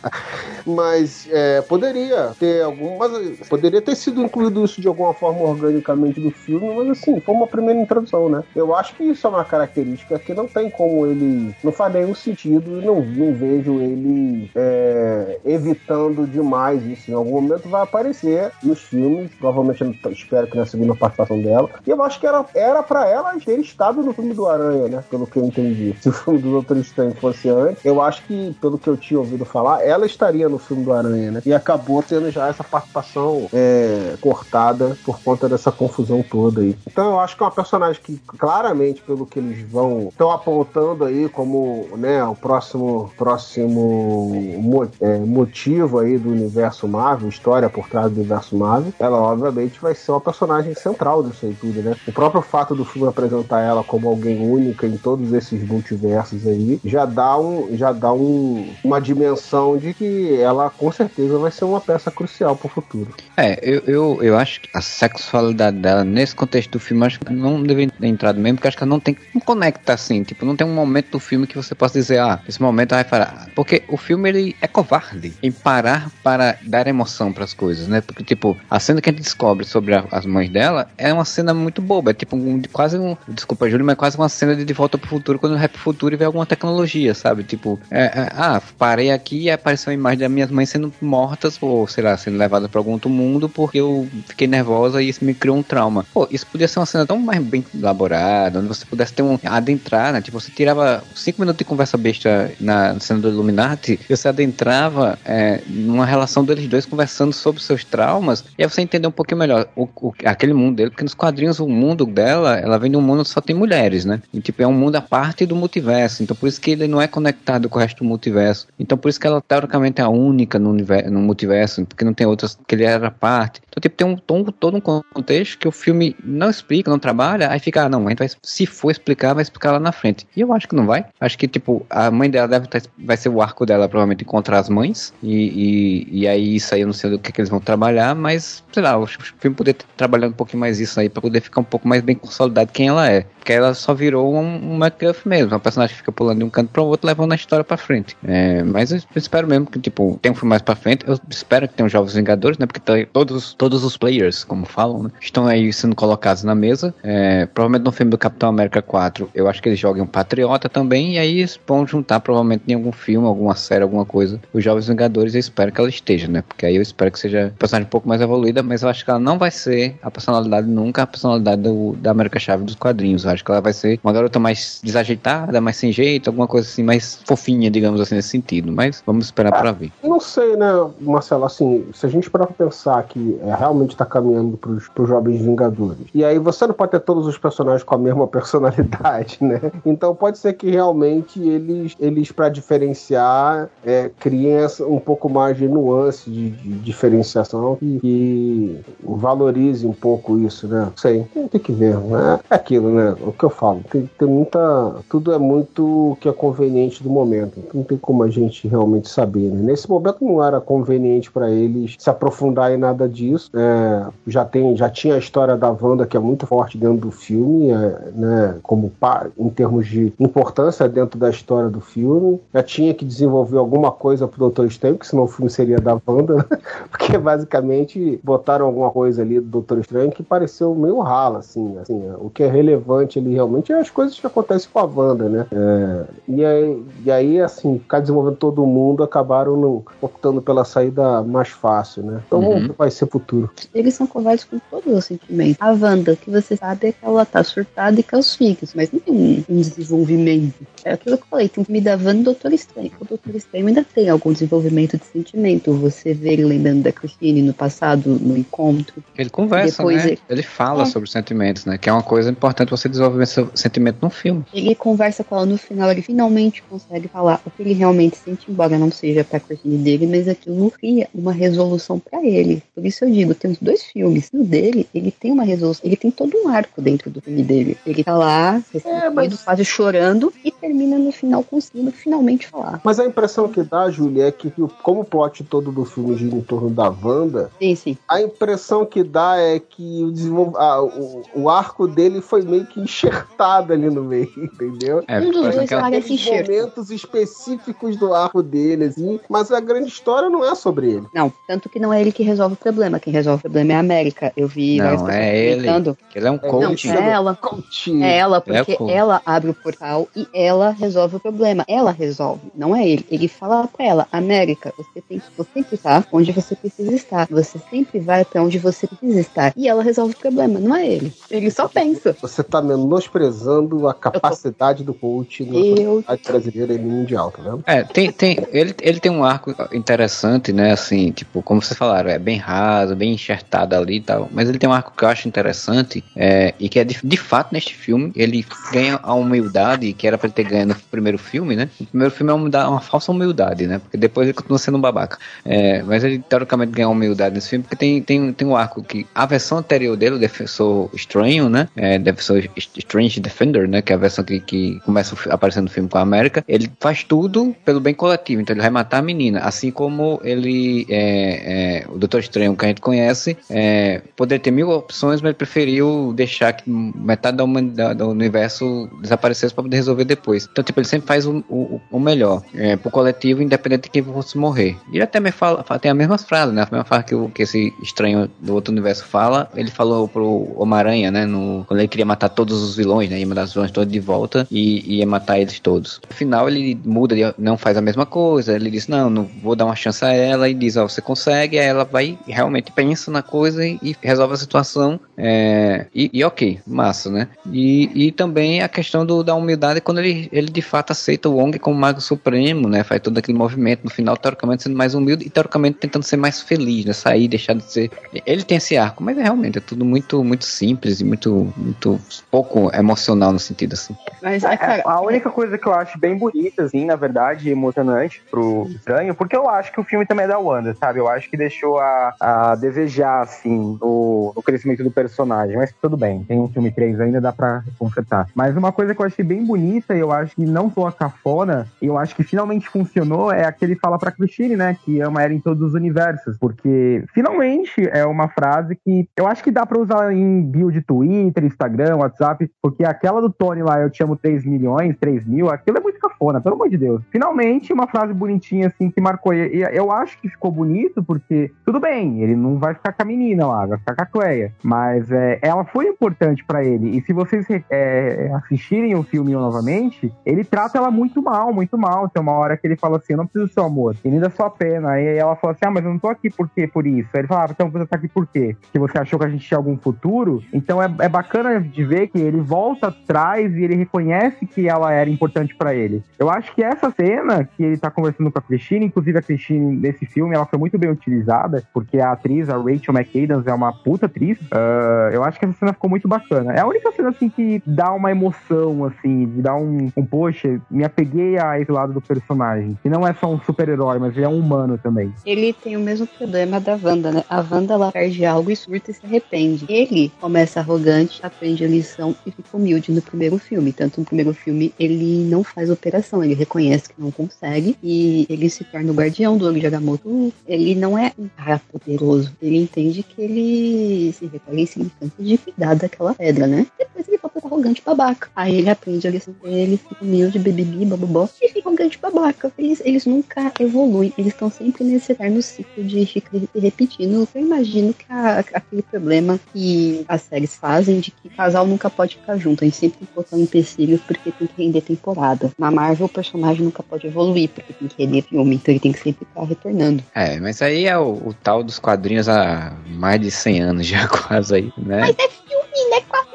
mas 0.64 1.26
é, 1.30 1.60
poderia 1.62 2.32
ter 2.38 2.62
algumas. 2.62 3.10
Poderia 3.48 3.82
ter 3.82 3.96
sido 3.96 4.22
incluído 4.22 4.64
isso 4.64 4.80
de 4.80 4.88
alguma 4.88 4.99
forma 5.14 5.40
organicamente 5.42 6.20
do 6.20 6.30
filme, 6.30 6.74
mas 6.74 6.90
assim, 6.90 7.20
foi 7.20 7.34
uma 7.34 7.46
primeira 7.46 7.80
introdução, 7.80 8.28
né? 8.28 8.42
Eu 8.54 8.74
acho 8.74 8.94
que 8.94 9.04
isso 9.04 9.26
é 9.26 9.30
uma 9.30 9.44
característica 9.44 10.18
que 10.18 10.34
não 10.34 10.46
tem 10.46 10.70
como 10.70 11.06
ele. 11.06 11.54
Não 11.62 11.72
faz 11.72 11.92
nenhum 11.92 12.14
sentido 12.14 12.80
não, 12.80 13.00
não 13.02 13.34
vejo 13.34 13.80
ele 13.80 14.50
é, 14.54 15.38
evitando 15.44 16.26
demais 16.26 16.84
isso. 16.84 17.10
Em 17.10 17.14
algum 17.14 17.40
momento 17.40 17.68
vai 17.68 17.82
aparecer 17.82 18.52
nos 18.62 18.80
filmes, 18.80 19.30
provavelmente 19.38 19.98
espero 20.10 20.46
que 20.46 20.56
na 20.56 20.66
segunda 20.66 20.94
participação 20.94 21.40
dela. 21.40 21.70
E 21.86 21.90
eu 21.90 22.02
acho 22.02 22.18
que 22.18 22.26
era, 22.26 22.44
era 22.54 22.82
pra 22.82 23.08
ela 23.08 23.38
ter 23.38 23.58
estado 23.58 24.02
no 24.02 24.12
filme 24.12 24.34
do 24.34 24.46
Aranha, 24.46 24.88
né? 24.88 25.04
Pelo 25.10 25.26
que 25.26 25.38
eu 25.38 25.44
entendi. 25.44 25.94
Se 26.00 26.08
o 26.08 26.12
filme 26.12 26.40
do 26.40 26.50
Doutor 26.50 26.76
Estranho 26.76 27.14
fosse 27.14 27.48
antes, 27.48 27.84
eu 27.84 28.00
acho 28.00 28.22
que, 28.24 28.56
pelo 28.60 28.78
que 28.78 28.88
eu 28.88 28.96
tinha 28.96 29.18
ouvido 29.18 29.44
falar, 29.44 29.82
ela 29.82 30.06
estaria 30.06 30.48
no 30.48 30.58
filme 30.58 30.84
do 30.84 30.92
Aranha, 30.92 31.30
né? 31.30 31.42
E 31.44 31.52
acabou 31.52 32.02
tendo 32.02 32.30
já 32.30 32.48
essa 32.48 32.64
participação 32.64 33.48
é, 33.52 34.14
cortada 34.20 34.89
por 35.04 35.20
conta 35.20 35.48
dessa 35.48 35.70
confusão 35.72 36.22
toda 36.22 36.60
aí. 36.60 36.76
Então 36.86 37.12
eu 37.12 37.20
acho 37.20 37.36
que 37.36 37.42
é 37.42 37.46
uma 37.46 37.52
personagem 37.52 38.00
que, 38.02 38.18
claramente, 38.38 39.02
pelo 39.02 39.26
que 39.26 39.38
eles 39.38 39.68
vão 39.70 40.08
estão 40.10 40.30
apontando 40.30 41.04
aí 41.04 41.28
como 41.28 41.88
né, 41.96 42.22
o 42.24 42.34
próximo, 42.34 43.10
próximo 43.16 44.58
mo- 44.58 44.88
é, 45.00 45.18
motivo 45.18 45.98
aí 45.98 46.18
do 46.18 46.30
universo 46.30 46.86
Marvel, 46.88 47.28
história 47.28 47.68
por 47.68 47.88
trás 47.88 48.10
do 48.10 48.20
universo 48.20 48.56
Marvel, 48.56 48.92
ela 48.98 49.18
obviamente 49.20 49.80
vai 49.80 49.94
ser 49.94 50.12
uma 50.12 50.20
personagem 50.20 50.74
central 50.74 51.22
disso 51.22 51.46
aí 51.46 51.54
tudo, 51.60 51.82
né? 51.82 51.96
O 52.06 52.12
próprio 52.12 52.42
fato 52.42 52.74
do 52.74 52.84
filme 52.84 53.08
apresentar 53.08 53.60
ela 53.60 53.82
como 53.84 54.08
alguém 54.08 54.38
única 54.40 54.86
em 54.86 54.96
todos 54.96 55.32
esses 55.32 55.62
multiversos 55.66 56.46
aí 56.46 56.80
já 56.84 57.04
dá 57.04 57.38
um, 57.38 57.68
já 57.76 57.92
dá 57.92 58.12
um, 58.12 58.72
uma 58.84 59.00
dimensão 59.00 59.76
de 59.76 59.94
que 59.94 60.40
ela 60.40 60.70
com 60.70 60.90
certeza 60.92 61.38
vai 61.38 61.50
ser 61.50 61.64
uma 61.64 61.80
peça 61.80 62.10
crucial 62.10 62.56
pro 62.56 62.68
futuro. 62.68 63.08
É, 63.36 63.58
eu, 63.62 63.80
eu, 63.86 64.22
eu 64.22 64.36
acho 64.38 64.60
que 64.60 64.68
a 64.80 64.82
sexualidade 64.82 65.76
dela, 65.76 66.02
nesse 66.04 66.34
contexto 66.34 66.70
do 66.72 66.80
filme, 66.80 67.06
acho 67.06 67.20
que 67.20 67.32
não 67.32 67.62
deveria 67.62 67.90
ter 67.90 68.06
entrado 68.06 68.40
mesmo, 68.40 68.56
porque 68.56 68.68
acho 68.68 68.76
que 68.76 68.82
ela 68.82 68.90
não 68.90 68.98
tem. 69.00 69.16
Não 69.34 69.40
conecta 69.40 69.92
assim. 69.92 70.22
Tipo, 70.24 70.44
não 70.44 70.56
tem 70.56 70.66
um 70.66 70.74
momento 70.74 71.10
do 71.12 71.20
filme 71.20 71.46
que 71.46 71.56
você 71.56 71.74
possa 71.74 71.98
dizer, 71.98 72.18
ah, 72.18 72.40
esse 72.48 72.60
momento 72.60 72.90
vai 72.90 73.04
parar. 73.04 73.48
Porque 73.54 73.82
o 73.88 73.96
filme 73.96 74.28
ele 74.28 74.56
é 74.60 74.66
covarde 74.66 75.32
em 75.42 75.52
parar 75.52 76.10
para 76.22 76.58
dar 76.62 76.86
emoção 76.86 77.32
para 77.32 77.44
as 77.44 77.52
coisas, 77.54 77.88
né? 77.88 78.00
Porque, 78.00 78.24
tipo, 78.24 78.56
a 78.70 78.80
cena 78.80 79.00
que 79.00 79.10
a 79.10 79.12
gente 79.12 79.22
descobre 79.22 79.64
sobre 79.66 79.94
a- 79.94 80.04
as 80.10 80.24
mães 80.26 80.48
dela 80.50 80.88
é 80.96 81.12
uma 81.12 81.24
cena 81.24 81.52
muito 81.52 81.82
boba. 81.82 82.10
É 82.10 82.14
tipo 82.14 82.36
um, 82.36 82.60
quase 82.72 82.98
um. 82.98 83.16
Desculpa, 83.28 83.68
Júlio, 83.68 83.84
mas 83.84 83.96
quase 83.96 84.16
uma 84.16 84.28
cena 84.28 84.56
de 84.56 84.64
De 84.64 84.72
Volta 84.72 84.96
pro 84.96 85.08
Futuro 85.08 85.38
quando 85.38 85.58
vai 85.58 85.68
pro 85.68 85.78
futuro 85.80 86.14
e 86.14 86.16
vê 86.16 86.24
alguma 86.24 86.46
tecnologia, 86.46 87.14
sabe? 87.14 87.44
Tipo, 87.44 87.78
é, 87.90 88.04
é, 88.04 88.28
ah, 88.34 88.62
parei 88.78 89.10
aqui 89.10 89.42
e 89.42 89.50
apareceu 89.50 89.90
a 89.90 89.94
imagem 89.94 90.20
das 90.20 90.30
minhas 90.30 90.50
mães 90.50 90.70
sendo 90.70 90.92
mortas, 91.00 91.58
ou 91.60 91.86
sei 91.86 92.02
lá, 92.04 92.16
sendo 92.16 92.38
levadas 92.38 92.70
para 92.70 92.80
algum 92.80 92.92
outro 92.92 93.10
mundo 93.10 93.48
porque 93.48 93.78
eu 93.78 94.08
fiquei 94.26 94.46
nervosa 94.70 95.02
e 95.02 95.08
isso 95.08 95.24
me 95.24 95.34
criou 95.34 95.56
um 95.56 95.62
trauma. 95.62 96.06
Pô, 96.14 96.28
isso 96.30 96.46
podia 96.46 96.68
ser 96.68 96.78
uma 96.78 96.86
cena 96.86 97.04
tão 97.06 97.18
mais 97.18 97.42
bem 97.42 97.64
elaborada, 97.74 98.58
onde 98.60 98.68
você 98.68 98.84
pudesse 98.86 99.12
ter 99.12 99.22
um 99.22 99.38
adentrar, 99.44 100.12
né? 100.12 100.20
Tipo, 100.20 100.40
você 100.40 100.50
tirava 100.52 101.02
cinco 101.14 101.40
minutos 101.40 101.58
de 101.58 101.64
conversa 101.64 101.96
besta 101.96 102.50
na 102.60 102.98
cena 103.00 103.20
do 103.20 103.28
Illuminati 103.28 103.98
você 104.10 104.28
adentrava 104.28 105.18
é, 105.24 105.60
numa 105.66 106.04
relação 106.04 106.44
deles 106.44 106.66
dois 106.66 106.84
conversando 106.84 107.32
sobre 107.32 107.62
seus 107.62 107.84
traumas 107.84 108.44
e 108.58 108.62
aí 108.62 108.68
você 108.68 108.82
entender 108.82 109.06
um 109.06 109.10
pouquinho 109.12 109.38
melhor 109.38 109.66
o, 109.76 109.88
o- 110.00 110.12
aquele 110.24 110.52
mundo 110.52 110.76
dele, 110.76 110.90
porque 110.90 111.04
nos 111.04 111.14
quadrinhos 111.14 111.60
o 111.60 111.68
mundo 111.68 112.04
dela, 112.04 112.58
ela 112.58 112.78
vem 112.78 112.90
de 112.90 112.96
um 112.96 113.00
mundo 113.00 113.20
onde 113.20 113.28
só 113.28 113.40
tem 113.40 113.54
mulheres, 113.54 114.04
né? 114.04 114.20
E 114.34 114.40
tipo, 114.40 114.62
é 114.62 114.66
um 114.66 114.72
mundo 114.72 114.96
à 114.96 115.00
parte 115.00 115.46
do 115.46 115.54
multiverso, 115.56 116.22
então 116.22 116.36
por 116.36 116.48
isso 116.48 116.60
que 116.60 116.72
ele 116.72 116.88
não 116.88 117.00
é 117.00 117.06
conectado 117.06 117.68
com 117.68 117.78
o 117.78 117.80
resto 117.80 117.98
do 117.98 118.04
multiverso. 118.04 118.66
Então 118.78 118.98
por 118.98 119.08
isso 119.08 119.20
que 119.20 119.26
ela 119.26 119.40
teoricamente 119.40 120.00
é 120.00 120.04
a 120.04 120.08
única 120.08 120.58
no, 120.58 120.70
universo, 120.70 121.10
no 121.10 121.20
multiverso, 121.20 121.86
porque 121.86 122.04
não 122.04 122.12
tem 122.12 122.26
outras 122.26 122.58
que 122.66 122.74
ele 122.74 122.84
era 122.84 123.10
parte. 123.10 123.60
Então 123.68 123.80
tipo, 123.80 123.96
tem 123.96 124.06
um 124.06 124.16
tom, 124.16 124.44
todo 124.60 124.76
um 124.76 124.80
contexto 124.80 125.58
que 125.58 125.66
o 125.66 125.72
filme 125.72 126.14
não 126.22 126.50
explica, 126.50 126.90
não 126.90 126.98
trabalha, 126.98 127.50
aí 127.50 127.58
fica, 127.58 127.84
ah, 127.84 127.88
não, 127.88 128.06
a 128.06 128.12
se 128.42 128.66
for 128.66 128.90
explicar, 128.90 129.34
vai 129.34 129.42
explicar 129.42 129.72
lá 129.72 129.80
na 129.80 129.90
frente. 129.90 130.26
E 130.36 130.40
eu 130.40 130.52
acho 130.52 130.68
que 130.68 130.74
não 130.74 130.86
vai. 130.86 131.06
Acho 131.18 131.38
que, 131.38 131.48
tipo, 131.48 131.84
a 131.88 132.10
mãe 132.10 132.30
dela 132.30 132.46
deve 132.46 132.66
tá, 132.68 132.80
vai 132.98 133.16
ser 133.16 133.30
o 133.30 133.40
arco 133.40 133.64
dela, 133.64 133.88
provavelmente, 133.88 134.22
encontrar 134.22 134.58
as 134.58 134.68
mães. 134.68 135.12
E, 135.22 136.06
e, 136.10 136.20
e 136.20 136.28
aí 136.28 136.56
isso 136.56 136.74
aí 136.74 136.82
eu 136.82 136.86
não 136.86 136.92
sei 136.92 137.10
do 137.10 137.18
que, 137.18 137.32
que 137.32 137.40
eles 137.40 137.48
vão 137.48 137.60
trabalhar, 137.60 138.14
mas, 138.14 138.62
sei 138.70 138.82
lá, 138.82 138.98
o 138.98 139.06
filme 139.06 139.56
poderia 139.56 139.78
ter 139.78 139.86
trabalhado 139.96 140.32
um 140.32 140.36
pouquinho 140.36 140.60
mais 140.60 140.78
isso 140.78 141.00
aí, 141.00 141.08
pra 141.08 141.22
poder 141.22 141.40
ficar 141.40 141.60
um 141.60 141.64
pouco 141.64 141.88
mais 141.88 142.02
bem 142.02 142.14
consolidado 142.14 142.70
quem 142.72 142.88
ela 142.88 143.10
é. 143.10 143.24
Porque 143.38 143.52
ela 143.52 143.72
só 143.72 143.94
virou 143.94 144.34
um, 144.34 144.74
um 144.74 144.78
mesmo, 145.24 145.52
uma 145.52 145.60
personagem 145.60 145.94
que 145.94 146.00
fica 146.00 146.12
pulando 146.12 146.38
de 146.38 146.44
um 146.44 146.50
canto 146.50 146.70
para 146.70 146.82
o 146.82 146.86
outro, 146.86 147.06
levando 147.06 147.32
a 147.32 147.34
história 147.34 147.64
pra 147.64 147.76
frente. 147.76 148.16
É, 148.22 148.62
mas 148.62 148.92
eu 148.92 149.00
espero 149.16 149.48
mesmo 149.48 149.66
que, 149.66 149.78
tipo, 149.78 150.18
tenha 150.20 150.32
um 150.32 150.34
filme 150.34 150.50
mais 150.50 150.62
pra 150.62 150.74
frente. 150.74 151.06
Eu 151.06 151.18
espero 151.28 151.66
que 151.66 151.74
tenha 151.74 151.86
os 151.86 151.92
Jovens 151.92 152.14
Vingadores, 152.14 152.58
né? 152.58 152.66
Porque 152.66 153.06
todos, 153.06 153.54
todos 153.54 153.82
os 153.82 153.96
players, 153.96 154.39
como 154.44 154.64
falam, 154.64 155.04
né? 155.04 155.10
Estão 155.20 155.46
aí 155.46 155.72
sendo 155.72 155.94
colocados 155.94 156.44
na 156.44 156.54
mesa. 156.54 156.94
É, 157.02 157.46
provavelmente 157.46 157.84
no 157.84 157.92
filme 157.92 158.10
do 158.10 158.18
Capitão 158.18 158.48
América 158.48 158.82
4, 158.82 159.30
eu 159.34 159.48
acho 159.48 159.62
que 159.62 159.68
eles 159.68 159.78
jogam 159.78 160.06
Patriota 160.06 160.68
também. 160.68 161.14
E 161.14 161.18
aí 161.18 161.46
vão 161.66 161.86
juntar, 161.86 162.20
provavelmente, 162.20 162.64
em 162.68 162.74
algum 162.74 162.92
filme, 162.92 163.26
alguma 163.26 163.54
série, 163.54 163.82
alguma 163.82 164.04
coisa, 164.04 164.40
os 164.52 164.62
Jovens 164.62 164.88
Vingadores. 164.88 165.34
Eu 165.34 165.40
espero 165.40 165.72
que 165.72 165.80
ela 165.80 165.88
esteja, 165.88 166.28
né? 166.28 166.42
Porque 166.46 166.66
aí 166.66 166.76
eu 166.76 166.82
espero 166.82 167.10
que 167.10 167.18
seja 167.18 167.52
personagem 167.58 167.86
um 167.86 167.90
pouco 167.90 168.08
mais 168.08 168.20
evoluída, 168.20 168.62
mas 168.62 168.82
eu 168.82 168.88
acho 168.88 169.04
que 169.04 169.10
ela 169.10 169.20
não 169.20 169.38
vai 169.38 169.50
ser 169.50 169.96
a 170.02 170.10
personalidade 170.10 170.66
nunca 170.66 171.02
a 171.02 171.06
personalidade 171.06 171.62
do, 171.62 171.94
da 171.96 172.10
América 172.10 172.38
Chave 172.38 172.64
dos 172.64 172.74
quadrinhos. 172.74 173.24
Eu 173.24 173.30
acho 173.30 173.44
que 173.44 173.50
ela 173.50 173.60
vai 173.60 173.72
ser 173.72 174.00
uma 174.02 174.12
garota 174.12 174.38
mais 174.38 174.80
desajeitada, 174.82 175.60
mais 175.60 175.76
sem 175.76 175.92
jeito, 175.92 176.28
alguma 176.28 176.46
coisa 176.46 176.68
assim, 176.68 176.82
mais 176.82 177.20
fofinha, 177.24 177.70
digamos 177.70 178.00
assim, 178.00 178.14
nesse 178.14 178.28
sentido. 178.28 178.72
Mas 178.72 179.02
vamos 179.06 179.26
esperar 179.26 179.52
pra 179.52 179.72
ver. 179.72 179.92
Não 180.02 180.20
sei, 180.20 180.56
né, 180.56 180.68
Marcelo, 181.00 181.44
assim, 181.44 181.86
se 181.92 182.06
a 182.06 182.08
gente 182.08 182.30
parar 182.30 182.46
pra 182.46 182.66
pensar 182.66 183.02
que 183.04 183.38
é, 183.42 183.54
realmente 183.54 183.96
tá 183.96 184.04
caminhando 184.04 184.29
pros, 184.60 184.88
pros 184.88 185.08
Jovens 185.08 185.40
Vingadores, 185.40 186.06
e 186.14 186.24
aí 186.24 186.38
você 186.38 186.66
não 186.66 186.74
pode 186.74 186.92
ter 186.92 187.00
todos 187.00 187.26
os 187.26 187.38
personagens 187.38 187.82
com 187.82 187.94
a 187.94 187.98
mesma 187.98 188.26
personalidade, 188.26 189.38
né? 189.42 189.60
Então 189.84 190.14
pode 190.14 190.38
ser 190.38 190.54
que 190.54 190.70
realmente 190.70 191.40
eles, 191.42 191.96
eles 191.98 192.32
para 192.32 192.48
diferenciar, 192.48 193.68
é, 193.84 194.10
criem 194.18 194.50
um 194.80 194.98
pouco 194.98 195.28
mais 195.28 195.56
de 195.56 195.68
nuance 195.68 196.28
de, 196.28 196.50
de 196.50 196.78
diferenciação 196.78 197.78
e, 197.80 198.00
e 198.02 198.80
valorize 199.02 199.86
um 199.86 199.92
pouco 199.92 200.38
isso, 200.38 200.66
né? 200.66 200.86
Não 200.86 200.96
sei, 200.96 201.24
tem, 201.50 201.60
que 201.60 201.72
ver, 201.72 201.96
né? 201.96 202.40
É 202.50 202.54
aquilo, 202.54 202.90
né? 202.90 203.16
O 203.20 203.32
que 203.32 203.44
eu 203.44 203.50
falo, 203.50 203.82
tem, 203.90 204.08
tem 204.18 204.28
muita. 204.28 204.96
Tudo 205.08 205.32
é 205.32 205.38
muito 205.38 206.16
que 206.20 206.28
é 206.28 206.32
conveniente 206.32 207.02
do 207.02 207.10
momento. 207.10 207.62
Não 207.72 207.82
tem 207.82 207.98
como 207.98 208.22
a 208.22 208.28
gente 208.28 208.66
realmente 208.66 209.08
saber, 209.08 209.50
né? 209.50 209.62
Nesse 209.62 209.88
momento 209.88 210.24
não 210.24 210.42
era 210.44 210.60
conveniente 210.60 211.30
para 211.30 211.50
eles 211.50 211.96
se 211.98 212.10
aprofundar 212.10 212.72
em 212.72 212.76
nada 212.76 213.08
disso. 213.08 213.50
É, 213.54 214.06
já, 214.26 214.44
tem, 214.44 214.76
já 214.76 214.88
tinha 214.88 215.14
a 215.14 215.18
história 215.18 215.56
da 215.56 215.70
Wanda, 215.70 216.06
que 216.06 216.16
é 216.16 216.20
muito 216.20 216.46
forte 216.46 216.76
dentro 216.76 216.98
do 216.98 217.10
filme, 217.10 217.70
é, 217.70 218.10
né? 218.14 218.58
Como 218.62 218.92
em 219.38 219.48
termos 219.48 219.86
de 219.86 220.12
importância 220.18 220.88
dentro 220.88 221.18
da 221.18 221.30
história 221.30 221.68
do 221.68 221.80
filme. 221.80 222.40
Já 222.52 222.62
tinha 222.62 222.94
que 222.94 223.04
desenvolver 223.04 223.58
alguma 223.58 223.90
coisa 223.90 224.28
pro 224.28 224.38
Doutor 224.38 224.66
Estranho, 224.66 224.98
que 224.98 225.06
senão 225.06 225.24
o 225.24 225.28
filme 225.28 225.50
seria 225.50 225.78
da 225.78 225.98
Wanda, 226.06 226.36
né? 226.36 226.44
Porque 226.90 227.16
basicamente 227.18 228.20
botaram 228.22 228.66
alguma 228.66 228.90
coisa 228.90 229.22
ali 229.22 229.40
do 229.40 229.46
Doutor 229.46 229.78
Estranho 229.78 230.10
que 230.10 230.22
pareceu 230.22 230.74
meio 230.74 231.00
rala, 231.00 231.38
assim. 231.38 231.78
assim 231.78 232.00
o 232.20 232.30
que 232.30 232.42
é 232.42 232.50
relevante 232.50 233.18
ali 233.18 233.34
realmente 233.34 233.72
é 233.72 233.80
as 233.80 233.90
coisas 233.90 234.18
que 234.18 234.26
acontecem 234.26 234.68
com 234.72 234.78
a 234.78 234.84
Wanda, 234.84 235.28
né? 235.28 235.46
É, 235.52 236.04
e, 236.28 236.44
aí, 236.44 236.84
e 237.04 237.10
aí, 237.10 237.40
assim, 237.40 237.78
ficar 237.78 238.00
desenvolvendo 238.00 238.36
todo 238.36 238.66
mundo 238.66 239.02
acabaram 239.02 239.56
não, 239.56 239.82
optando 240.00 240.42
pela 240.42 240.64
saída 240.64 241.22
mais 241.22 241.48
fácil, 241.48 242.02
né? 242.02 242.22
Então 242.26 242.40
que 242.40 242.72
vai 242.76 242.90
ser 242.90 243.06
futuro. 243.06 243.50
Eles 243.74 243.94
são 243.94 244.06
covardes 244.10 244.44
com 244.44 244.58
todos 244.70 244.92
os 244.92 245.04
sentimentos. 245.04 245.56
A 245.60 245.70
Wanda, 245.72 246.16
que 246.16 246.30
você 246.30 246.56
sabe 246.56 246.88
é 246.88 246.92
que 246.92 246.98
ela 247.02 247.24
tá 247.24 247.42
surtada 247.42 247.98
e 247.98 248.02
quer 248.02 248.16
os 248.18 248.34
filhos, 248.36 248.72
mas 248.74 248.90
não 248.92 249.00
tem 249.00 249.14
um, 249.14 249.44
um 249.48 249.60
desenvolvimento. 249.60 250.66
É 250.84 250.92
aquilo 250.92 251.16
que 251.18 251.24
eu 251.24 251.28
falei, 251.28 251.48
tem 251.48 251.62
um 251.62 251.64
filme 251.64 251.80
da 251.80 251.92
Wanda 251.92 252.10
e 252.10 252.14
do 252.18 252.24
Doutor 252.24 252.52
Estranho. 252.52 252.90
O 253.00 253.04
Doutor 253.04 253.34
Estranho 253.34 253.66
ainda 253.66 253.84
tem 253.84 254.08
algum 254.08 254.32
desenvolvimento 254.32 254.96
de 254.98 255.04
sentimento. 255.04 255.72
Você 255.74 256.14
vê 256.14 256.32
ele 256.32 256.44
lembrando 256.44 256.82
da 256.82 256.92
Christine 256.92 257.42
no 257.42 257.52
passado, 257.52 258.08
no 258.20 258.36
encontro. 258.36 259.02
Ele 259.16 259.30
conversa, 259.30 259.84
né? 259.84 259.94
ele- 259.94 260.18
Ele 260.28 260.42
fala 260.42 260.82
É. 260.82 260.86
sobre 260.86 261.06
os 261.06 261.12
sentimentos, 261.12 261.64
né? 261.64 261.76
Que 261.78 261.88
é 261.88 261.92
uma 261.92 262.02
coisa 262.02 262.30
importante 262.30 262.70
você 262.70 262.88
desenvolver 262.88 263.26
seu 263.26 263.50
sentimento 263.54 263.98
num 264.02 264.10
filme. 264.10 264.44
Ele 264.54 264.74
conversa 264.74 265.22
com 265.24 265.36
ela 265.36 265.46
no 265.46 265.58
final, 265.58 265.90
ele 265.90 266.02
finalmente 266.02 266.62
consegue 266.68 267.08
falar 267.08 267.40
o 267.44 267.50
que 267.50 267.62
ele 267.62 267.72
realmente 267.74 268.16
sente, 268.16 268.50
embora 268.50 268.78
não 268.78 268.90
seja 268.90 269.22
pra 269.24 269.38
Christine 269.40 269.78
dele, 269.78 270.06
mas 270.06 270.28
aquilo 270.28 270.70
cria 270.70 271.08
uma 271.14 271.32
resolução 271.32 271.98
pra 271.98 272.24
ele. 272.24 272.62
Por 272.74 272.84
isso 272.86 273.04
eu 273.04 273.10
digo, 273.10 273.34
tem 273.34 273.50
os 273.50 273.58
dois 273.60 273.82
filmes. 273.82 273.99
No 274.08 274.44
dele, 274.44 274.88
ele 274.94 275.10
tem 275.10 275.32
uma 275.32 275.42
resolução, 275.44 275.82
ele 275.84 275.96
tem 275.96 276.10
todo 276.10 276.32
um 276.36 276.48
arco 276.48 276.80
dentro 276.80 277.10
do 277.10 277.20
filme 277.20 277.42
dele. 277.42 277.76
Ele 277.86 278.02
tá 278.04 278.16
lá, 278.16 278.62
ressentido, 278.72 279.38
quase 279.44 279.64
chorando, 279.64 280.32
e 280.44 280.50
termina 280.50 280.98
no 280.98 281.12
final 281.12 281.42
conseguindo 281.42 281.90
finalmente 281.92 282.48
falar. 282.48 282.80
Mas 282.84 282.98
a 283.00 283.04
impressão 283.06 283.48
que 283.48 283.62
dá, 283.62 283.90
Júlia, 283.90 284.28
é 284.28 284.32
que 284.32 284.50
como 284.82 285.00
o 285.00 285.04
plot 285.04 285.44
todo 285.44 285.70
do 285.72 285.84
filme 285.84 286.16
gira 286.16 286.34
em 286.36 286.40
torno 286.40 286.70
da 286.70 286.88
Wanda, 286.88 287.50
Sim, 287.60 287.74
sim. 287.74 287.96
a 288.08 288.20
impressão 288.20 288.84
que 288.86 289.02
dá 289.02 289.36
é 289.38 289.58
que 289.58 290.02
o, 290.04 290.10
desenvol... 290.10 290.52
ah, 290.56 290.82
o, 290.82 291.22
o 291.34 291.48
arco 291.50 291.86
dele 291.86 292.20
foi 292.20 292.42
meio 292.42 292.66
que 292.66 292.80
enxertado 292.80 293.72
ali 293.72 293.88
no 293.90 294.02
meio, 294.04 294.30
entendeu? 294.36 295.02
É, 295.08 295.20
Um 295.20 295.30
dos 295.30 295.42
dois 295.42 295.58
aquela- 295.58 295.82
parece 295.82 296.12
enxerto. 296.14 296.50
momentos 296.50 296.90
específicos 296.90 297.96
do 297.96 298.12
arco 298.14 298.42
dele, 298.42 298.84
assim, 298.84 299.20
mas 299.28 299.50
a 299.50 299.60
grande 299.60 299.88
história 299.88 300.28
não 300.28 300.44
é 300.44 300.54
sobre 300.54 300.90
ele. 300.92 301.06
Não, 301.14 301.32
tanto 301.46 301.68
que 301.68 301.78
não 301.78 301.92
é 301.92 302.00
ele 302.00 302.12
que 302.12 302.22
resolve 302.22 302.54
o 302.54 302.56
problema. 302.56 302.98
Quem 303.00 303.12
resolve 303.12 303.38
o 303.40 303.42
problema 303.42 303.72
é 303.72 303.76
a 303.76 303.82
América. 303.90 304.32
Eu 304.36 304.46
vi 304.46 304.76
Não, 304.76 304.84
várias 304.84 305.02
pessoas 305.02 305.16
é 305.24 305.36
ele. 305.38 305.60
ele 305.60 305.68
é 305.68 306.30
um 306.30 306.34
É, 306.34 306.38
Não, 306.38 306.38
coach. 306.38 306.88
é 306.90 307.10
ela. 307.10 307.34
Coach. 307.36 308.02
É 308.02 308.16
ela, 308.18 308.36
é 308.36 308.40
porque 308.40 308.76
coach. 308.76 308.92
ela 308.92 309.22
abre 309.26 309.50
o 309.50 309.54
portal 309.54 310.08
e 310.16 310.26
ela 310.32 310.70
resolve 310.70 311.16
o 311.16 311.20
problema. 311.20 311.64
Ela 311.68 311.90
resolve, 311.90 312.42
não 312.54 312.74
é 312.74 312.86
ele. 312.88 313.04
Ele 313.10 313.26
fala 313.28 313.66
pra 313.66 313.84
ela, 313.84 314.06
América, 314.12 314.72
você 314.76 315.00
tem 315.08 315.18
que 315.18 315.24
você 315.36 315.48
sempre 315.54 315.74
estar 315.74 316.06
onde 316.12 316.32
você 316.32 316.54
precisa 316.54 316.94
estar. 316.94 317.26
Você 317.30 317.58
sempre 317.70 317.98
vai 317.98 318.24
pra 318.24 318.42
onde 318.42 318.58
você 318.58 318.86
precisa 318.86 319.20
estar. 319.20 319.52
E 319.56 319.68
ela 319.68 319.82
resolve 319.82 320.14
o 320.14 320.18
problema, 320.18 320.58
não 320.60 320.76
é 320.76 320.86
ele. 320.86 321.12
Ele 321.30 321.50
só 321.50 321.66
pensa. 321.68 322.16
Você 322.20 322.42
tá 322.42 322.62
menosprezando 322.62 323.88
a 323.88 323.94
capacidade 323.94 324.84
do 324.84 324.94
coach 324.94 325.44
na 325.44 325.58
Eu- 325.58 325.96
sociedade 326.02 326.22
brasileira 326.24 326.72
e 326.74 326.78
mundial, 326.78 327.30
tá 327.30 327.42
vendo? 327.42 327.62
É, 327.66 327.82
tem, 327.82 328.12
tem, 328.12 328.38
ele, 328.52 328.74
ele 328.80 329.00
tem 329.00 329.10
um 329.10 329.24
arco 329.24 329.54
interessante, 329.72 330.52
né? 330.52 330.72
Assim, 330.72 331.10
tipo, 331.10 331.42
como 331.42 331.60
vocês 331.60 331.76
falaram, 331.78 332.10
é 332.10 332.18
bem 332.18 332.36
raso, 332.36 332.94
bem 332.94 333.12
enxertado 333.14 333.74
ali 333.80 333.96
e 333.96 334.00
tal. 334.00 334.28
Mas 334.32 334.48
ele 334.48 334.58
tem 334.58 334.68
um 334.68 334.72
arco 334.72 334.92
que 334.96 335.04
eu 335.04 335.08
acho 335.08 335.28
interessante 335.28 336.04
é, 336.16 336.54
e 336.58 336.68
que 336.68 336.78
é 336.78 336.84
de, 336.84 336.98
de 337.02 337.16
fato 337.16 337.52
neste 337.52 337.74
filme 337.74 338.12
ele 338.14 338.44
ganha 338.72 338.98
a 339.02 339.14
humildade 339.14 339.92
que 339.92 340.06
era 340.06 340.18
pra 340.18 340.26
ele 340.26 340.34
ter 340.34 340.44
ganho 340.44 340.66
no 340.66 340.74
primeiro 340.90 341.18
filme, 341.18 341.56
né? 341.56 341.68
O 341.80 341.86
primeiro 341.86 342.14
filme 342.14 342.32
é 342.32 342.34
uma, 342.34 342.68
uma 342.68 342.80
falsa 342.80 343.12
humildade, 343.12 343.66
né? 343.66 343.78
Porque 343.78 343.96
depois 343.96 344.26
ele 344.26 344.34
continua 344.34 344.58
sendo 344.58 344.78
um 344.78 344.80
babaca. 344.80 345.18
É, 345.44 345.82
mas 345.82 346.04
ele 346.04 346.18
teoricamente 346.18 346.72
ganha 346.72 346.88
humildade 346.88 347.34
nesse 347.34 347.50
filme 347.50 347.62
porque 347.62 347.76
tem, 347.76 348.02
tem, 348.02 348.32
tem 348.32 348.46
um 348.46 348.56
arco 348.56 348.82
que 348.82 349.06
a 349.14 349.26
versão 349.26 349.58
anterior 349.58 349.96
dele, 349.96 350.16
o 350.16 350.18
Defensor 350.18 350.90
Estranho, 350.94 351.48
né? 351.48 351.68
É, 351.76 351.98
Defensor 351.98 352.48
Strange 352.56 353.20
Defender, 353.20 353.68
né? 353.68 353.82
Que 353.82 353.92
é 353.92 353.96
a 353.96 353.98
versão 353.98 354.24
que, 354.24 354.40
que 354.40 354.80
começa 354.80 355.16
aparecendo 355.30 355.64
no 355.64 355.70
filme 355.70 355.88
com 355.88 355.98
a 355.98 356.02
América. 356.02 356.44
Ele 356.46 356.70
faz 356.80 357.04
tudo 357.04 357.54
pelo 357.64 357.80
bem 357.80 357.94
coletivo, 357.94 358.40
então 358.40 358.54
ele 358.54 358.62
vai 358.62 358.70
matar 358.70 358.98
a 358.98 359.02
menina. 359.02 359.40
Assim 359.40 359.70
como 359.70 360.20
ele, 360.22 360.86
é, 360.88 361.82
é, 361.82 361.84
o 361.88 361.98
Doutor 361.98 362.20
Estranho 362.20 362.56
que 362.56 362.64
a 362.64 362.68
gente 362.68 362.80
conhece, 362.80 363.36
é, 363.48 363.69
poderia 364.16 364.42
ter 364.42 364.50
mil 364.50 364.70
opções, 364.70 365.20
mas 365.20 365.34
preferiu 365.34 366.12
deixar 366.14 366.52
que 366.52 366.68
metade 366.68 367.36
da 367.36 367.44
humanidade, 367.44 367.98
do 367.98 368.08
universo 368.08 368.88
desaparecesse 369.00 369.54
para 369.54 369.64
poder 369.64 369.76
resolver 369.76 370.04
depois. 370.04 370.48
Então, 370.50 370.62
tipo, 370.62 370.80
ele 370.80 370.86
sempre 370.86 371.06
faz 371.06 371.26
o, 371.26 371.44
o, 371.48 371.80
o 371.90 371.98
melhor 371.98 372.42
é, 372.54 372.76
pro 372.76 372.90
coletivo, 372.90 373.42
independente 373.42 373.84
de 373.84 373.90
quem 373.90 374.02
fosse 374.02 374.36
morrer. 374.38 374.76
E 374.92 374.96
ele 374.96 375.04
até 375.04 375.20
me 375.20 375.30
fala, 375.30 375.64
tem 375.80 375.90
as 375.90 375.96
mesmas 375.96 376.24
frases, 376.24 376.54
né? 376.54 376.62
A 376.62 376.68
mesma 376.70 376.84
frase 376.84 377.04
que, 377.04 377.14
o, 377.14 377.28
que 377.28 377.42
esse 377.42 377.72
estranho 377.82 378.30
do 378.40 378.54
outro 378.54 378.72
universo 378.72 379.04
fala, 379.04 379.50
ele 379.54 379.70
falou 379.70 380.08
pro 380.08 380.52
Homem-Aranha, 380.56 381.10
né? 381.10 381.26
No, 381.26 381.64
quando 381.66 381.80
ele 381.80 381.88
queria 381.88 382.06
matar 382.06 382.28
todos 382.28 382.62
os 382.62 382.76
vilões, 382.76 383.10
né? 383.10 383.18
Ia 383.18 383.26
mandar 383.26 383.44
os 383.44 383.52
vilões 383.52 383.70
todos 383.70 383.92
de 383.92 384.00
volta 384.00 384.46
e 384.50 384.98
ia 384.98 385.06
matar 385.06 385.38
eles 385.38 385.58
todos. 385.58 386.00
No 386.08 386.14
final, 386.14 386.48
ele 386.48 386.78
muda, 386.84 387.14
ele 387.14 387.32
não 387.38 387.56
faz 387.56 387.76
a 387.76 387.80
mesma 387.80 388.06
coisa. 388.06 388.54
Ele 388.54 388.70
diz: 388.70 388.88
Não, 388.88 389.10
não 389.10 389.28
vou 389.42 389.54
dar 389.54 389.64
uma 389.64 389.76
chance 389.76 390.04
a 390.04 390.12
ela. 390.12 390.48
E 390.48 390.54
diz: 390.54 390.76
Ó, 390.76 390.88
você 390.88 391.00
consegue. 391.00 391.58
Aí 391.58 391.66
ela 391.66 391.84
vai 391.84 392.18
realmente 392.26 392.72
pensa 392.72 393.10
na 393.10 393.22
coisa 393.22 393.59
e, 393.64 393.78
e 393.82 393.96
resolve 394.02 394.34
a 394.34 394.36
situação. 394.36 395.00
É, 395.16 395.86
e, 395.94 396.10
e 396.12 396.24
ok, 396.24 396.60
massa, 396.66 397.10
né? 397.10 397.28
E, 397.50 398.06
e 398.06 398.12
também 398.12 398.62
a 398.62 398.68
questão 398.68 399.04
do, 399.04 399.22
da 399.22 399.34
humildade 399.34 399.80
quando 399.80 399.98
ele, 399.98 400.28
ele 400.32 400.50
de 400.50 400.62
fato 400.62 400.90
aceita 400.90 401.28
o 401.28 401.36
Wong 401.36 401.58
como 401.58 401.78
Mago 401.78 402.00
Supremo, 402.00 402.68
né? 402.68 402.82
Faz 402.82 403.00
todo 403.00 403.18
aquele 403.18 403.36
movimento 403.36 403.84
no 403.84 403.90
final, 403.90 404.16
teoricamente 404.16 404.62
sendo 404.62 404.76
mais 404.76 404.94
humilde 404.94 405.26
e 405.26 405.30
teoricamente 405.30 405.78
tentando 405.78 406.02
ser 406.02 406.16
mais 406.16 406.40
feliz, 406.40 406.84
né? 406.84 406.92
Sair, 406.92 407.28
deixar 407.28 407.54
de 407.54 407.64
ser. 407.64 407.90
Ele 408.26 408.42
tem 408.42 408.58
esse 408.58 408.76
arco, 408.76 409.02
mas 409.02 409.16
é 409.18 409.22
realmente 409.22 409.58
é 409.58 409.60
tudo 409.60 409.84
muito, 409.84 410.22
muito 410.24 410.44
simples 410.44 411.00
e 411.00 411.04
muito, 411.04 411.52
muito 411.56 412.00
pouco 412.30 412.70
emocional 412.74 413.32
no 413.32 413.38
sentido 413.38 413.74
assim. 413.74 413.96
Mas, 414.22 414.44
é, 414.44 414.56
cara, 414.56 414.82
A 414.84 415.00
única 415.00 415.30
coisa 415.30 415.56
que 415.56 415.66
eu 415.66 415.74
acho 415.74 415.98
bem 415.98 416.16
bonita, 416.16 416.64
assim, 416.64 416.84
na 416.84 416.96
verdade, 416.96 417.50
emocionante 417.50 418.22
pro 418.30 418.66
estranho, 418.70 419.14
porque 419.14 419.36
eu 419.36 419.48
acho 419.48 419.72
que 419.72 419.80
o 419.80 419.84
filme 419.84 420.06
também 420.06 420.24
é 420.24 420.28
da 420.28 420.38
Wanda, 420.38 420.74
sabe? 420.74 420.98
Eu 420.98 421.08
acho 421.08 421.28
que 421.28 421.36
deixou 421.36 421.78
a, 421.78 422.14
a 422.20 422.54
desejar, 422.54 423.22
assim, 423.22 423.49
no 423.50 424.42
crescimento 424.44 424.82
do 424.82 424.90
personagem. 424.90 425.56
Mas 425.56 425.72
tudo 425.80 425.96
bem, 425.96 426.24
tem 426.24 426.38
um 426.38 426.48
filme 426.48 426.70
3 426.70 427.00
ainda, 427.00 427.20
dá 427.20 427.32
pra 427.32 427.62
consertar. 427.78 428.28
Mas 428.34 428.56
uma 428.56 428.72
coisa 428.72 428.94
que 428.94 429.00
eu 429.00 429.06
achei 429.06 429.24
bem 429.24 429.44
bonita, 429.44 429.94
e 429.94 430.00
eu 430.00 430.12
acho 430.12 430.34
que 430.34 430.46
não 430.46 430.70
soa 430.70 430.92
cafona, 430.92 431.66
e 431.80 431.86
eu 431.86 431.98
acho 431.98 432.14
que 432.14 432.22
finalmente 432.22 432.68
funcionou, 432.68 433.32
é 433.32 433.44
aquele 433.44 433.74
fala 433.74 433.98
pra 433.98 434.12
Christine, 434.12 434.56
né? 434.56 434.76
Que 434.84 435.00
ama 435.00 435.22
ela 435.22 435.34
em 435.34 435.40
todos 435.40 435.62
os 435.62 435.74
universos. 435.74 436.36
Porque 436.38 437.04
finalmente 437.12 437.88
é 437.92 438.04
uma 438.04 438.28
frase 438.28 438.76
que 438.76 439.08
eu 439.16 439.26
acho 439.26 439.42
que 439.42 439.50
dá 439.50 439.66
pra 439.66 439.80
usar 439.80 440.12
em 440.12 440.42
bio 440.42 440.70
de 440.70 440.80
Twitter, 440.80 441.44
Instagram, 441.44 441.96
WhatsApp, 441.96 442.50
porque 442.62 442.84
aquela 442.84 443.20
do 443.20 443.30
Tony 443.30 443.62
lá, 443.62 443.80
eu 443.80 443.90
te 443.90 444.02
amo 444.02 444.16
3 444.16 444.44
milhões, 444.44 444.96
3 444.98 445.26
mil, 445.26 445.50
aquilo 445.50 445.78
é 445.78 445.80
muito 445.80 445.98
cafona, 445.98 446.40
pelo 446.40 446.54
amor 446.54 446.68
de 446.68 446.78
Deus. 446.78 447.02
Finalmente, 447.10 447.72
uma 447.72 447.86
frase 447.86 448.12
bonitinha 448.12 448.68
assim 448.68 448.90
que 448.90 449.00
marcou. 449.00 449.34
E 449.34 449.62
eu 449.72 449.90
acho 449.90 450.20
que 450.20 450.28
ficou 450.28 450.50
bonito, 450.50 451.02
porque 451.02 451.50
tudo 451.64 451.80
bem, 451.80 452.22
ele 452.22 452.36
não 452.36 452.58
vai 452.58 452.74
ficar 452.74 452.92
com 452.92 453.02
a 453.02 453.04
menina 453.04 453.39
ficar 453.78 453.94
com 453.94 454.02
a 454.02 454.06
Cleia. 454.06 454.52
Mas 454.62 455.10
é, 455.10 455.38
ela 455.42 455.64
foi 455.64 455.86
importante 455.86 456.44
pra 456.44 456.64
ele. 456.64 456.96
E 456.96 457.02
se 457.02 457.12
vocês 457.12 457.46
é, 457.70 458.30
assistirem 458.34 458.94
o 458.94 459.02
filme 459.02 459.32
novamente, 459.32 460.12
ele 460.24 460.44
trata 460.44 460.78
ela 460.78 460.90
muito 460.90 461.22
mal, 461.22 461.52
muito 461.52 461.76
mal. 461.78 462.08
Tem 462.08 462.22
uma 462.22 462.32
hora 462.32 462.56
que 462.56 462.66
ele 462.66 462.76
fala 462.76 462.96
assim: 462.96 463.12
Eu 463.12 463.18
não 463.18 463.26
preciso 463.26 463.46
do 463.46 463.52
seu 463.52 463.64
amor, 463.64 463.96
ele 464.04 464.20
dá 464.20 464.30
sua 464.30 464.50
pena. 464.50 464.90
Aí 464.90 465.16
ela 465.16 465.36
falou 465.36 465.52
assim: 465.52 465.64
Ah, 465.64 465.70
mas 465.70 465.84
eu 465.84 465.90
não 465.90 465.98
tô 465.98 466.08
aqui 466.08 466.30
por 466.30 466.48
quê? 466.48 466.66
Por 466.66 466.86
isso. 466.86 467.08
Aí 467.14 467.20
ele 467.20 467.28
falava, 467.28 467.52
então 467.52 467.70
você 467.70 467.86
tá 467.86 467.96
aqui 467.96 468.08
por 468.08 468.26
quê? 468.26 468.56
Que 468.72 468.78
você 468.78 468.98
achou 468.98 469.18
que 469.18 469.24
a 469.24 469.28
gente 469.28 469.46
tinha 469.46 469.58
algum 469.58 469.76
futuro? 469.76 470.42
Então 470.52 470.82
é, 470.82 470.92
é 471.00 471.08
bacana 471.08 471.60
de 471.60 471.84
ver 471.84 472.08
que 472.08 472.18
ele 472.18 472.40
volta 472.40 472.88
atrás 472.88 473.54
e 473.54 473.62
ele 473.62 473.74
reconhece 473.74 474.46
que 474.46 474.68
ela 474.68 474.92
era 474.92 475.08
importante 475.08 475.54
pra 475.54 475.74
ele. 475.74 476.02
Eu 476.18 476.30
acho 476.30 476.54
que 476.54 476.62
essa 476.62 476.90
cena 476.90 477.44
que 477.44 477.62
ele 477.62 477.76
tá 477.76 477.90
conversando 477.90 478.30
com 478.30 478.38
a 478.38 478.42
Christine, 478.42 478.86
inclusive 478.86 479.18
a 479.18 479.22
Christine 479.22 479.76
nesse 479.76 480.06
filme, 480.06 480.34
ela 480.34 480.46
foi 480.46 480.58
muito 480.58 480.78
bem 480.78 480.90
utilizada, 480.90 481.62
porque 481.72 481.98
a 481.98 482.12
atriz, 482.12 482.48
a 482.48 482.56
Rachel 482.56 482.94
McAdams, 482.94 483.19
é 483.46 483.54
uma 483.54 483.72
puta 483.72 484.06
atriz. 484.06 484.38
Ah, 484.50 485.10
eu 485.12 485.24
acho 485.24 485.38
que 485.38 485.44
essa 485.44 485.58
cena 485.58 485.72
ficou 485.72 485.90
muito 485.90 486.08
bacana. 486.08 486.52
É 486.52 486.60
a 486.60 486.66
única 486.66 486.92
cena, 486.92 487.10
assim, 487.10 487.28
que 487.28 487.62
dá 487.66 487.92
uma 487.92 488.10
emoção, 488.10 488.84
assim, 488.84 489.26
dar 489.36 489.56
um, 489.56 489.90
um 489.96 490.04
poxa, 490.04 490.60
me 490.70 490.84
apeguei 490.84 491.38
a 491.38 491.60
esse 491.60 491.70
lado 491.70 491.92
do 491.92 492.00
personagem. 492.00 492.78
Que 492.82 492.88
não 492.88 493.06
é 493.06 493.12
só 493.14 493.32
um 493.32 493.40
super-herói, 493.40 493.98
mas 493.98 494.16
ele 494.16 494.26
é 494.26 494.28
um 494.28 494.38
humano 494.38 494.78
também. 494.78 495.12
Ele 495.24 495.52
tem 495.52 495.76
o 495.76 495.80
mesmo 495.80 496.06
problema 496.06 496.60
da 496.60 496.78
Wanda, 496.82 497.12
né? 497.12 497.24
A 497.28 497.40
Wanda, 497.40 497.74
ela 497.74 497.92
perde 497.92 498.24
algo 498.24 498.50
e 498.50 498.56
surta 498.56 498.90
e 498.90 498.94
se 498.94 499.04
arrepende. 499.04 499.66
Ele 499.68 500.10
começa 500.20 500.60
arrogante, 500.60 501.20
aprende 501.22 501.64
a 501.64 501.68
lição 501.68 502.14
e 502.26 502.30
fica 502.30 502.56
humilde 502.56 502.92
no 502.92 503.02
primeiro 503.02 503.38
filme. 503.38 503.72
Tanto 503.72 504.00
no 504.00 504.06
primeiro 504.06 504.32
filme, 504.32 504.72
ele 504.78 505.24
não 505.28 505.42
faz 505.42 505.70
operação, 505.70 506.22
ele 506.22 506.34
reconhece 506.34 506.88
que 506.88 507.00
não 507.00 507.10
consegue 507.10 507.76
e 507.82 508.26
ele 508.28 508.48
se 508.48 508.64
torna 508.64 508.92
o 508.92 508.94
guardião 508.94 509.36
do 509.36 509.48
Agamotto. 509.48 510.32
Ele 510.46 510.74
não 510.74 510.98
é 510.98 511.12
um 511.18 511.28
cara 511.36 511.60
poderoso. 511.70 512.32
Ele 512.40 512.56
entende 512.56 513.02
que 513.14 513.22
ele 513.22 514.12
se 514.12 514.26
recolhe 514.26 514.62
e 514.64 514.66
cansa 514.66 515.12
de 515.18 515.38
cuidar 515.38 515.74
daquela 515.74 516.14
pedra, 516.14 516.46
né? 516.46 516.66
Depois 516.78 517.08
ele 517.08 517.18
volta 517.18 517.40
arrogante 517.44 517.82
babaca. 517.84 518.28
Aí 518.34 518.56
ele 518.56 518.70
aprende 518.70 519.06
a 519.06 519.10
lição 519.10 519.34
dele, 519.42 519.76
fica 519.76 520.04
humilde, 520.04 520.38
bibibi, 520.38 520.84
bababó, 520.84 521.28
e 521.42 521.48
fica 521.48 521.68
arrogante 521.68 521.98
babaca. 521.98 522.52
Eles, 522.58 522.80
eles 522.84 523.06
nunca 523.06 523.52
evoluem, 523.58 524.12
eles 524.16 524.32
estão 524.32 524.50
sempre 524.50 524.84
nesse 524.84 525.12
eterno 525.12 525.42
ciclo 525.42 525.82
de 525.84 526.06
ficar 526.06 526.38
repetindo. 526.54 527.28
Eu 527.34 527.40
imagino 527.42 527.92
que 527.94 528.04
a- 528.08 528.38
aquele 528.38 528.82
problema 528.82 529.38
que 529.52 530.04
as 530.08 530.22
séries 530.22 530.56
fazem 530.56 531.00
de 531.00 531.10
que 531.10 531.28
casal 531.30 531.66
nunca 531.66 531.90
pode 531.90 532.16
ficar 532.16 532.36
junto. 532.36 532.62
A 532.62 532.66
gente 532.66 532.76
sempre 532.76 532.98
tem 532.98 533.08
que 533.08 533.14
botar 533.14 533.36
um 533.36 533.40
empecilho 533.42 533.98
porque 534.06 534.32
tem 534.32 534.46
que 534.46 534.62
render 534.62 534.80
temporada. 534.82 535.50
Na 535.58 535.70
Marvel, 535.70 536.06
o 536.06 536.08
personagem 536.08 536.64
nunca 536.64 536.82
pode 536.82 537.06
evoluir 537.06 537.48
porque 537.50 537.72
tem 537.72 537.88
que 537.88 538.02
render 538.04 538.22
filme, 538.22 538.56
então 538.56 538.72
ele 538.72 538.80
tem 538.80 538.92
que 538.92 539.00
sempre 539.00 539.26
estar 539.28 539.44
retornando. 539.44 540.02
É, 540.14 540.38
mas 540.40 540.60
aí 540.62 540.86
é 540.86 540.98
o, 540.98 541.12
o 541.28 541.34
tal 541.34 541.62
dos 541.62 541.78
quadrinhos 541.78 542.28
há 542.28 542.72
mais 543.00 543.18
de 543.18 543.30
100 543.30 543.60
anos 543.62 543.86
já 543.86 544.06
quase 544.28 544.54
aí, 544.54 544.72
né? 544.76 545.00
Mas 545.00 545.16
é 545.18 545.28
filme, 545.28 545.90
né? 545.90 546.00
Difícil. 546.00 546.29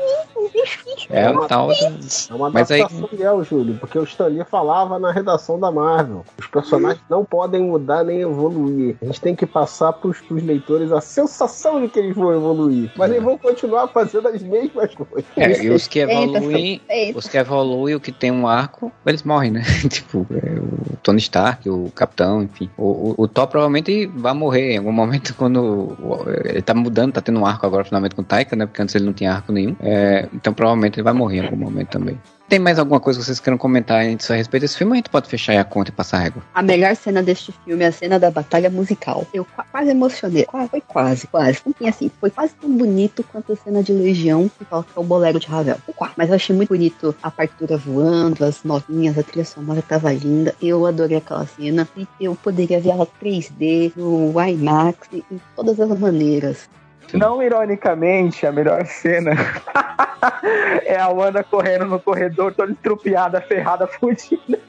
É 1.09 1.29
o 1.29 1.47
tal 1.47 1.67
do... 1.67 1.73
É 1.73 2.33
uma 2.33 2.49
Mas 2.49 2.71
aí- 2.71 2.85
fiel, 3.09 3.43
Júlio, 3.43 3.77
porque 3.79 3.97
o 3.99 4.03
Stan 4.03 4.27
Lee 4.27 4.43
falava 4.45 4.97
na 4.97 5.11
redação 5.11 5.59
da 5.59 5.71
Marvel. 5.71 6.23
Os 6.39 6.47
personagens 6.47 7.01
não 7.09 7.23
podem 7.25 7.61
mudar 7.63 8.03
nem 8.03 8.21
evoluir. 8.21 8.95
A 9.01 9.05
gente 9.05 9.21
tem 9.21 9.35
que 9.35 9.45
passar 9.45 9.93
pros, 9.93 10.19
pros 10.21 10.43
leitores 10.43 10.91
a 10.91 11.01
sensação 11.01 11.81
de 11.81 11.87
que 11.89 11.99
eles 11.99 12.15
vão 12.15 12.33
evoluir. 12.33 12.91
Mas 12.97 13.11
eles 13.11 13.23
vão 13.23 13.37
continuar 13.37 13.87
fazendo 13.89 14.27
as 14.27 14.41
mesmas 14.41 14.93
coisas. 14.95 15.25
É, 15.37 15.63
e 15.63 15.69
os 15.69 15.87
que 15.87 15.99
evoluem, 15.99 16.81
eita. 16.89 17.17
os 17.19 17.27
que 17.27 17.37
evoluem, 17.37 17.95
o 17.95 17.99
que 17.99 18.11
tem 18.11 18.31
um 18.31 18.47
arco, 18.47 18.91
eles 19.05 19.23
morrem, 19.23 19.51
né? 19.51 19.63
tipo, 19.89 20.25
é, 20.31 20.59
o 20.59 20.97
Tony 21.03 21.19
Stark, 21.19 21.69
o 21.69 21.91
Capitão, 21.93 22.43
enfim. 22.43 22.69
O, 22.77 22.85
o, 23.11 23.15
o 23.23 23.27
Thor 23.27 23.47
provavelmente 23.47 24.07
vai 24.07 24.33
morrer 24.33 24.73
em 24.73 24.77
algum 24.77 24.91
momento 24.91 25.33
quando 25.37 25.61
o- 25.99 26.25
ele 26.45 26.61
tá 26.61 26.73
mudando, 26.73 27.13
tá 27.13 27.21
tendo 27.21 27.39
um 27.39 27.45
arco 27.45 27.65
agora 27.65 27.83
finalmente 27.83 28.15
com 28.15 28.21
o 28.21 28.25
Taika, 28.25 28.55
né? 28.55 28.65
Porque 28.65 28.81
antes 28.81 28.95
ele 28.95 29.05
não 29.05 29.13
tinha 29.13 29.33
arco 29.33 29.51
nenhum. 29.51 29.75
É, 29.81 30.27
então 30.45 30.53
provavelmente 30.53 30.97
ele 30.97 31.03
vai 31.03 31.13
morrer 31.13 31.37
em 31.39 31.45
algum 31.45 31.55
momento 31.57 31.87
também. 31.89 32.21
Tem 32.47 32.59
mais 32.59 32.77
alguma 32.77 32.99
coisa 32.99 33.17
que 33.19 33.25
vocês 33.25 33.39
queiram 33.39 33.57
comentar 33.57 34.01
a 34.01 34.03
respeito 34.35 34.61
desse 34.61 34.77
filme? 34.77 34.93
A 34.93 34.95
gente 34.97 35.09
pode 35.09 35.27
fechar 35.27 35.59
a 35.59 35.63
conta 35.63 35.89
e 35.89 35.91
passar 35.91 36.17
a 36.17 36.19
régua. 36.19 36.43
A 36.53 36.61
melhor 36.61 36.95
cena 36.95 37.23
deste 37.23 37.51
filme 37.65 37.83
é 37.83 37.87
a 37.87 37.91
cena 37.91 38.19
da 38.19 38.29
batalha 38.29 38.69
musical. 38.69 39.25
Eu 39.33 39.43
qua- 39.43 39.65
quase 39.71 39.89
emocionei. 39.89 40.45
Foi 40.69 40.79
quase, 40.81 41.25
quase. 41.25 41.59
Enfim, 41.65 41.87
assim, 41.89 42.11
foi 42.19 42.29
quase 42.29 42.53
tão 42.61 42.69
bonito 42.77 43.23
quanto 43.31 43.53
a 43.53 43.55
cena 43.55 43.81
de 43.81 43.91
Legião 43.93 44.47
que 44.47 44.63
toca 44.65 44.99
o 44.99 45.03
bolero 45.03 45.39
de 45.39 45.47
Ravel. 45.47 45.77
Foi 45.83 45.93
quase. 45.95 46.13
Mas 46.15 46.29
eu 46.29 46.35
achei 46.35 46.55
muito 46.55 46.69
bonito 46.69 47.15
a 47.23 47.31
partitura 47.31 47.77
voando, 47.77 48.45
as 48.45 48.63
notinhas, 48.63 49.17
a 49.17 49.23
trilha 49.23 49.43
sonora 49.45 49.81
tava 49.81 50.13
linda. 50.13 50.53
Eu 50.61 50.85
adorei 50.85 51.17
aquela 51.17 51.47
cena. 51.47 51.89
E 51.97 52.07
eu 52.21 52.35
poderia 52.35 52.79
ver 52.79 52.89
ela 52.91 53.07
3D, 53.19 53.91
no 53.95 54.31
IMAX, 54.39 55.07
em 55.11 55.41
todas 55.55 55.79
as 55.79 55.99
maneiras. 55.99 56.69
Não 57.13 57.41
ironicamente, 57.41 58.45
a 58.45 58.51
melhor 58.51 58.85
cena 58.85 59.31
é 60.85 60.97
a 60.97 61.09
Wanda 61.09 61.43
correndo 61.43 61.85
no 61.85 61.99
corredor, 61.99 62.53
toda 62.53 62.71
estrupiada, 62.71 63.41
ferrada, 63.41 63.87
fudida. 63.87 64.59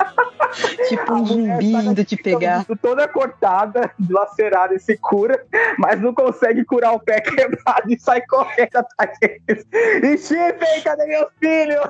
Tipo 0.88 1.12
um 1.14 1.26
zumbi 1.26 1.72
indo 1.74 2.04
te 2.04 2.16
pegar. 2.16 2.64
Toda 2.80 3.06
cortada, 3.08 3.90
dilacerada 3.98 4.74
e 4.74 4.78
se 4.78 4.96
cura, 4.96 5.44
mas 5.78 6.00
não 6.00 6.14
consegue 6.14 6.64
curar 6.64 6.92
o 6.92 7.00
pé 7.00 7.20
quebrado 7.20 7.90
e 7.90 7.98
sai 7.98 8.22
correndo 8.22 8.76
atrás 8.76 9.18
deles. 9.18 9.66
E 10.02 10.16
Chifre, 10.16 10.82
cadê 10.82 11.06
meus 11.06 11.28
filhos? 11.40 11.84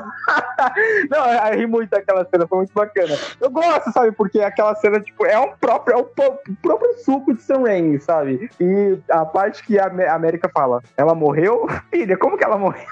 não, 1.10 1.32
eu 1.32 1.58
ri 1.58 1.66
muito 1.66 1.90
daquela 1.90 2.24
cena, 2.24 2.46
foi 2.46 2.58
muito 2.58 2.72
bacana. 2.72 3.16
Eu 3.40 3.50
gosto, 3.50 3.92
sabe, 3.92 4.10
porque 4.12 4.40
aquela 4.40 4.74
cena, 4.76 5.00
tipo, 5.00 5.24
é 5.26 5.38
um 5.38 5.52
próprio, 5.60 5.94
é 5.94 5.98
o 5.98 6.04
próprio 6.62 6.98
suco 7.04 7.34
de 7.34 7.42
Sam 7.42 7.62
Raimi, 7.62 8.00
sabe? 8.00 8.50
E 8.60 8.98
a 9.10 9.24
parte 9.24 9.62
que 9.64 9.78
a 9.78 9.86
Amé- 9.86 10.08
a 10.08 10.18
Fala, 10.52 10.82
ela 10.96 11.14
morreu? 11.14 11.66
Filha, 11.90 12.16
como 12.16 12.36
que 12.36 12.44
ela 12.44 12.58
morreu? 12.58 12.86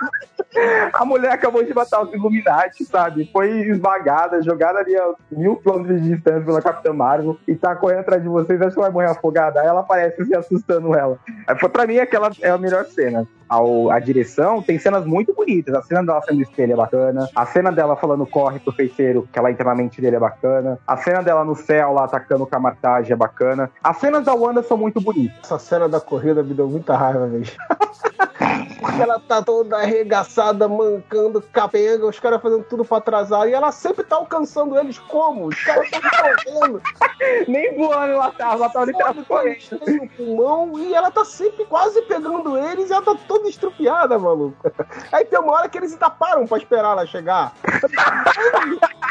A 0.92 1.04
mulher 1.04 1.32
acabou 1.32 1.64
de 1.64 1.74
matar 1.74 2.02
os 2.02 2.12
Illuminati, 2.12 2.84
sabe? 2.84 3.28
Foi 3.32 3.50
esmagada, 3.62 4.40
jogada 4.40 4.78
ali 4.78 4.96
a 4.96 5.14
mil 5.30 5.56
quilômetros 5.56 6.00
de 6.00 6.10
distância 6.10 6.44
pela 6.44 6.62
Capitã 6.62 6.92
Marvel 6.92 7.36
e 7.48 7.56
tá 7.56 7.74
correndo 7.74 8.00
atrás 8.00 8.22
de 8.22 8.28
vocês, 8.28 8.60
acho 8.62 8.74
que 8.76 8.80
vai 8.80 8.90
morrer 8.90 9.08
afogada. 9.08 9.60
Aí 9.60 9.66
ela 9.66 9.80
aparece 9.80 10.24
se 10.24 10.34
assustando 10.34 10.94
ela. 10.94 11.18
Foi 11.58 11.68
pra 11.68 11.86
mim 11.86 11.98
aquela 11.98 12.30
é 12.40 12.50
a 12.50 12.58
melhor 12.58 12.84
cena. 12.86 13.26
Ao- 13.48 13.90
a 13.90 13.98
direção 13.98 14.62
tem 14.62 14.78
cenas 14.78 15.04
muito 15.04 15.34
bonitas. 15.34 15.74
A 15.74 15.82
cena 15.82 16.02
dela 16.04 16.20
sendo 16.22 16.42
espelho 16.42 16.72
é 16.72 16.76
bacana. 16.76 17.28
A 17.34 17.46
cena 17.46 17.70
dela 17.70 17.96
falando 17.96 18.26
corre 18.26 18.58
pro 18.58 18.72
feiticeiro, 18.72 19.28
que 19.32 19.38
ela 19.38 19.50
entra 19.50 19.64
na 19.64 19.74
mente 19.74 20.00
dele 20.00 20.16
é 20.16 20.20
bacana. 20.20 20.78
A 20.86 20.96
cena 20.96 21.22
dela 21.22 21.44
no 21.44 21.54
céu 21.54 21.92
lá 21.92 22.04
atacando 22.04 22.44
o 22.44 22.46
Kamartage 22.46 23.12
é 23.12 23.16
bacana. 23.16 23.70
As 23.82 23.96
cenas 23.98 24.24
da 24.24 24.34
Wanda 24.34 24.62
são 24.62 24.76
muito 24.76 25.00
bonitas. 25.00 25.38
Essa 25.44 25.58
cena 25.58 25.88
da 25.88 26.00
corrida 26.00 26.42
me 26.42 26.54
deu 26.54 26.68
muita 26.68 26.96
raiva, 26.96 27.26
velho. 27.26 27.44
Porque 28.84 29.00
ela 29.00 29.18
tá 29.18 29.42
toda 29.42 29.78
arregaçada, 29.78 30.68
mancando, 30.68 31.40
capenga, 31.40 32.06
os 32.06 32.20
caras 32.20 32.42
fazendo 32.42 32.64
tudo 32.64 32.84
pra 32.84 32.98
atrasar. 32.98 33.48
E 33.48 33.54
ela 33.54 33.72
sempre 33.72 34.04
tá 34.04 34.16
alcançando 34.16 34.78
eles 34.78 34.98
como? 34.98 35.46
Os 35.46 35.64
caras 35.64 35.86
estão 35.86 36.00
correndo. 36.00 36.82
Nem 37.48 37.74
voando 37.76 38.12
ela 38.12 38.30
tava, 38.32 38.54
ela 38.56 38.68
tava 38.70 38.86
literalmente 38.86 39.26
correndo. 39.26 40.02
No 40.02 40.08
pulmão 40.08 40.78
e 40.78 40.94
ela 40.94 41.10
tá 41.10 41.24
sempre 41.24 41.64
quase 41.64 42.02
pegando 42.02 42.58
eles 42.58 42.90
e 42.90 42.92
ela 42.92 43.02
tá 43.02 43.16
toda 43.26 43.48
estrupiada, 43.48 44.18
maluco. 44.18 44.56
Aí 45.10 45.24
tem 45.24 45.38
uma 45.38 45.52
hora 45.52 45.68
que 45.68 45.78
eles 45.78 45.92
ainda 45.92 46.10
param 46.10 46.46
pra 46.46 46.58
esperar 46.58 46.92
ela 46.92 47.06
chegar. 47.06 47.52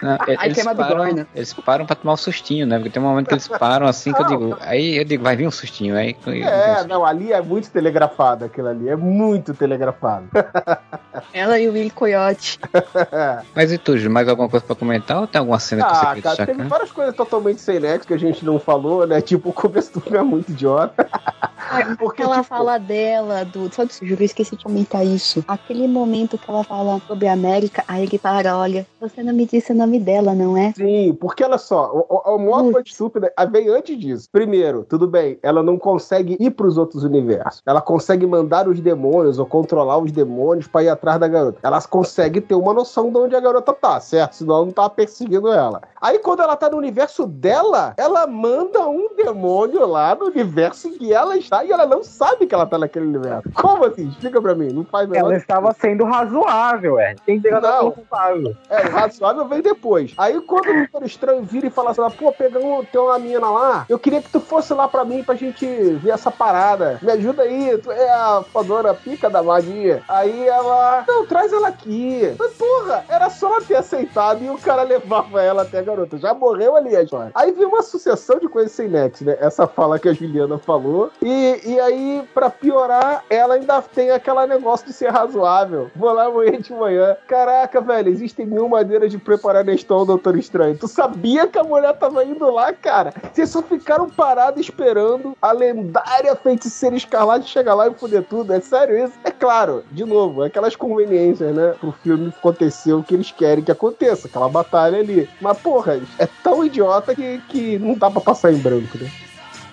Não, 0.01 0.17
Aí 0.37 0.47
eles, 0.47 0.55
queima 0.55 0.75
param, 0.75 1.05
bigorna. 1.05 1.27
eles 1.33 1.53
param 1.53 1.85
pra 1.85 1.95
tomar 1.95 2.13
um 2.13 2.17
sustinho, 2.17 2.67
né? 2.67 2.77
Porque 2.77 2.89
tem 2.89 3.01
um 3.01 3.05
momento 3.05 3.27
que 3.27 3.33
eles 3.33 3.47
param 3.47 3.87
assim 3.87 4.11
que 4.13 4.21
eu 4.21 4.25
digo. 4.27 4.57
Aí 4.61 4.97
eu 4.97 5.05
digo, 5.05 5.23
vai 5.23 5.35
vir 5.35 5.47
um 5.47 5.51
sustinho. 5.51 5.95
Aí, 5.95 6.15
É, 6.27 6.83
não, 6.85 7.05
ali 7.05 7.31
é 7.31 7.41
muito 7.41 7.71
telegrafado 7.71 8.45
aquilo 8.45 8.67
ali. 8.67 8.89
É 8.89 8.95
muito 8.95 9.53
telegrafado. 9.53 9.62
Ela 11.33 11.59
e 11.59 11.67
o 11.67 11.73
Willy 11.73 11.89
Coyote. 11.89 12.59
Mas 13.55 13.71
e 13.71 13.77
tu, 13.77 13.97
Ju, 13.97 14.09
mais 14.09 14.27
alguma 14.27 14.49
coisa 14.49 14.65
pra 14.65 14.75
comentar? 14.75 15.19
Ou 15.21 15.27
tem 15.27 15.39
alguma 15.39 15.59
cena 15.59 15.83
que 15.83 15.89
você 15.89 15.95
Ah, 16.05 16.13
quer 16.15 16.21
cara, 16.21 16.35
destacar? 16.35 16.55
teve 16.55 16.67
várias 16.69 16.91
coisas 16.91 17.15
totalmente 17.15 17.61
sem 17.61 17.79
nexo 17.79 18.07
que 18.07 18.13
a 18.13 18.17
gente 18.19 18.43
não 18.45 18.59
falou, 18.59 19.05
né? 19.07 19.21
Tipo, 19.21 19.49
o 19.49 19.53
começo 19.53 19.93
do 19.93 20.01
filme 20.01 20.17
é 20.17 20.23
muito 20.23 20.51
idiota. 20.51 21.07
Porque, 21.99 22.21
ela 22.21 22.37
tipo, 22.37 22.47
fala 22.47 22.77
dela, 22.77 23.43
do. 23.43 23.73
Só 23.73 23.83
de 23.83 23.93
juro, 24.01 24.21
eu 24.21 24.25
esqueci 24.25 24.55
de 24.55 24.63
comentar 24.63 25.05
isso. 25.05 25.43
Aquele 25.47 25.87
momento 25.87 26.37
que 26.37 26.49
ela 26.49 26.63
fala 26.63 27.01
sobre 27.07 27.27
a 27.27 27.33
América, 27.33 27.83
aí 27.87 28.03
ele 28.03 28.19
para, 28.19 28.57
olha, 28.57 28.85
você 28.99 29.23
não 29.23 29.33
me 29.33 29.45
disse 29.45 29.71
o 29.71 29.75
nome 29.75 29.99
dela, 29.99 30.33
não 30.33 30.57
é? 30.57 30.73
Sim, 30.73 31.17
porque 31.19 31.43
olha 31.43 31.57
só, 31.57 31.91
modo 32.39 32.71
foi 32.71 32.83
estúpido 32.85 33.27
ah, 33.35 33.45
vem 33.45 33.69
antes 33.69 33.97
disso. 33.97 34.27
Primeiro, 34.31 34.85
tudo 34.87 35.07
bem, 35.07 35.37
ela 35.41 35.63
não 35.63 35.77
consegue 35.77 36.37
ir 36.39 36.51
pros 36.51 36.77
outros 36.77 37.03
universos. 37.03 37.61
Ela 37.65 37.81
consegue 37.81 38.25
mandar 38.25 38.67
os 38.67 38.79
demônios 38.79 39.39
ou 39.39 39.45
controlar 39.45 39.97
os 39.97 40.11
demônios 40.11 40.67
pra 40.67 40.83
ir 40.83 40.89
atrás 40.89 41.19
da 41.19 41.27
garota. 41.27 41.59
Ela 41.63 41.81
consegue 41.81 42.41
ter 42.41 42.55
uma 42.55 42.73
noção 42.73 43.11
de 43.11 43.17
onde 43.17 43.35
a 43.35 43.39
garota 43.39 43.73
tá, 43.73 43.99
certo? 43.99 44.33
Senão 44.33 44.55
ela 44.55 44.65
não 44.65 44.71
tá 44.71 44.89
perseguindo 44.89 45.51
ela. 45.51 45.81
Aí 46.01 46.19
quando 46.19 46.41
ela 46.41 46.55
tá 46.55 46.69
no 46.69 46.77
universo 46.77 47.25
dela, 47.25 47.93
ela 47.97 48.27
manda 48.27 48.87
um 48.87 49.15
demônio 49.15 49.85
lá 49.85 50.15
no 50.15 50.25
universo 50.25 50.91
que 50.91 51.13
ela 51.13 51.37
está 51.37 51.62
lá 51.63 51.65
e 51.65 51.71
ela 51.71 51.85
não 51.85 52.03
sabe 52.03 52.45
que 52.45 52.53
ela 52.53 52.65
tá 52.65 52.77
naquele 52.77 53.05
universo. 53.05 53.49
Como 53.53 53.85
assim? 53.85 54.07
Explica 54.09 54.41
pra 54.41 54.53
mim. 54.55 54.71
Não 54.71 54.83
faz 54.83 55.09
Ela 55.11 55.35
estava 55.35 55.73
sendo 55.73 56.03
razoável, 56.03 56.99
é. 56.99 57.15
Tem 57.25 57.39
que 57.39 57.49
Não. 57.49 57.59
razoável. 57.59 58.55
É, 58.69 58.87
o 58.87 58.91
razoável 58.91 59.47
vem 59.47 59.61
depois. 59.61 60.13
Aí 60.17 60.39
quando 60.41 60.69
o 60.69 60.73
Doutor 60.73 61.03
Estranho 61.03 61.43
vira 61.43 61.67
e 61.67 61.69
fala 61.69 61.91
assim, 61.91 62.01
pô, 62.17 62.31
pegamos, 62.31 62.87
tem 62.89 63.01
uma 63.01 63.17
mina 63.19 63.49
lá, 63.49 63.85
eu 63.87 63.97
queria 63.97 64.21
que 64.21 64.29
tu 64.29 64.39
fosse 64.39 64.73
lá 64.73 64.87
pra 64.87 65.05
mim 65.05 65.23
pra 65.23 65.35
gente 65.35 65.65
ver 65.65 66.11
essa 66.11 66.31
parada. 66.31 66.99
Me 67.01 67.11
ajuda 67.11 67.43
aí, 67.43 67.77
tu 67.77 67.91
é 67.91 68.09
a 68.09 68.43
fodora 68.51 68.93
pica 68.93 69.29
da 69.29 69.41
magia. 69.41 70.01
Aí 70.07 70.47
ela, 70.47 71.03
não, 71.07 71.25
traz 71.25 71.51
ela 71.53 71.67
aqui. 71.69 72.33
Mas 72.37 72.53
porra, 72.53 73.05
era 73.07 73.29
só 73.29 73.47
ela 73.47 73.61
ter 73.61 73.75
aceitado 73.75 74.43
e 74.43 74.49
o 74.49 74.57
cara 74.57 74.83
levava 74.83 75.41
ela 75.41 75.61
até 75.63 75.79
a 75.79 75.83
garota. 75.83 76.17
Já 76.17 76.33
morreu 76.33 76.75
ali 76.75 76.95
a 76.95 77.03
história. 77.03 77.31
Aí 77.35 77.51
veio 77.51 77.69
uma 77.69 77.81
sucessão 77.81 78.39
de 78.39 78.47
coisas 78.47 78.71
sem 78.71 78.87
net, 78.87 79.23
né? 79.23 79.37
Essa 79.39 79.67
fala 79.67 79.99
que 79.99 80.09
a 80.09 80.13
Juliana 80.13 80.57
falou. 80.57 81.11
E, 81.21 81.42
e 81.65 81.79
aí, 81.79 82.23
pra 82.33 82.49
piorar, 82.49 83.23
ela 83.29 83.55
ainda 83.55 83.81
tem 83.81 84.11
aquele 84.11 84.45
negócio 84.47 84.85
de 84.87 84.93
ser 84.93 85.09
razoável. 85.09 85.89
Vou 85.95 86.11
lá 86.11 86.25
amanhã 86.25 86.59
de 86.59 86.73
manhã. 86.73 87.15
Caraca, 87.27 87.81
velho, 87.81 88.09
existem 88.09 88.45
mil 88.45 88.67
maneiras 88.69 89.11
de 89.11 89.17
preparar 89.17 89.63
Nestor 89.63 90.05
Doutor 90.05 90.37
Estranho. 90.37 90.77
Tu 90.77 90.87
sabia 90.87 91.47
que 91.47 91.57
a 91.57 91.63
mulher 91.63 91.93
tava 91.93 92.23
indo 92.23 92.49
lá, 92.49 92.71
cara? 92.73 93.13
Vocês 93.31 93.49
só 93.49 93.61
ficaram 93.61 94.09
parados 94.09 94.61
esperando 94.61 95.35
a 95.41 95.51
lendária 95.51 96.35
feiticeira 96.35 96.95
escarlate 96.95 97.49
chegar 97.49 97.73
lá 97.73 97.87
e 97.87 97.93
foder 97.93 98.23
tudo. 98.23 98.53
É 98.53 98.59
sério 98.59 99.05
isso? 99.05 99.13
É 99.23 99.31
claro, 99.31 99.83
de 99.91 100.05
novo, 100.05 100.43
aquelas 100.43 100.75
conveniências, 100.75 101.53
né? 101.55 101.75
Pro 101.79 101.91
filme 101.91 102.33
acontecer 102.37 102.93
o 102.93 103.03
que 103.03 103.13
eles 103.13 103.31
querem 103.31 103.63
que 103.63 103.71
aconteça, 103.71 104.27
aquela 104.27 104.49
batalha 104.49 104.99
ali. 104.99 105.29
Mas, 105.41 105.57
porra, 105.59 105.99
é 106.17 106.27
tão 106.43 106.63
idiota 106.65 107.15
que, 107.15 107.39
que 107.49 107.79
não 107.79 107.95
dá 107.95 108.09
pra 108.09 108.21
passar 108.21 108.51
em 108.51 108.57
branco, 108.57 108.97
né? 108.97 109.09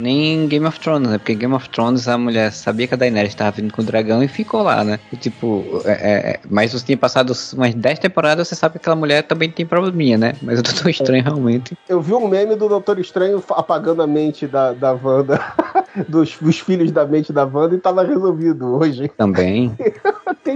Nem 0.01 0.47
Game 0.49 0.67
of 0.67 0.79
Thrones, 0.81 1.11
né? 1.11 1.19
Porque 1.19 1.35
Game 1.35 1.55
of 1.55 1.69
Thrones 1.69 2.09
a 2.09 2.17
mulher 2.17 2.53
sabia 2.53 2.87
que 2.87 2.95
a 2.95 2.97
Daenerys 2.97 3.33
estava 3.33 3.51
vindo 3.51 3.73
com 3.73 3.83
o 3.83 3.85
dragão 3.85 4.23
e 4.23 4.29
ficou 4.29 4.63
lá, 4.63 4.83
né? 4.83 4.99
E, 5.13 5.17
tipo, 5.17 5.65
é, 5.85 5.93
é, 5.93 6.41
mas 6.49 6.73
você 6.73 6.85
tinha 6.85 6.99
passado 6.99 7.33
umas 7.55 7.75
10 7.75 7.99
temporadas, 7.99 8.49
você 8.49 8.55
sabe 8.55 8.75
que 8.75 8.79
aquela 8.79 8.97
mulher 8.97 9.23
também 9.23 9.51
tem 9.51 9.67
probleminha, 9.67 10.17
né? 10.17 10.35
Mas 10.43 10.59
eu 10.59 10.65
tô 10.65 10.89
estranho 10.89 11.23
realmente. 11.23 11.77
Eu 11.89 12.01
vi 12.01 12.15
um 12.15 12.29
meme 12.29 12.57
do 12.57 12.69
Doutor 12.69 12.99
Estranho 12.99 13.43
apagando 13.51 14.03
a 14.03 14.07
mente 14.07 14.47
da, 14.47 14.73
da 14.73 14.93
Wanda, 14.93 15.41
dos, 16.09 16.37
dos 16.41 16.59
filhos 16.61 16.91
da 16.91 17.07
mente 17.07 17.33
da 17.33 17.45
Wanda, 17.45 17.75
e 17.75 17.79
tava 17.79 18.03
resolvido 18.03 18.77
hoje. 18.77 19.11
Também. 19.17 19.77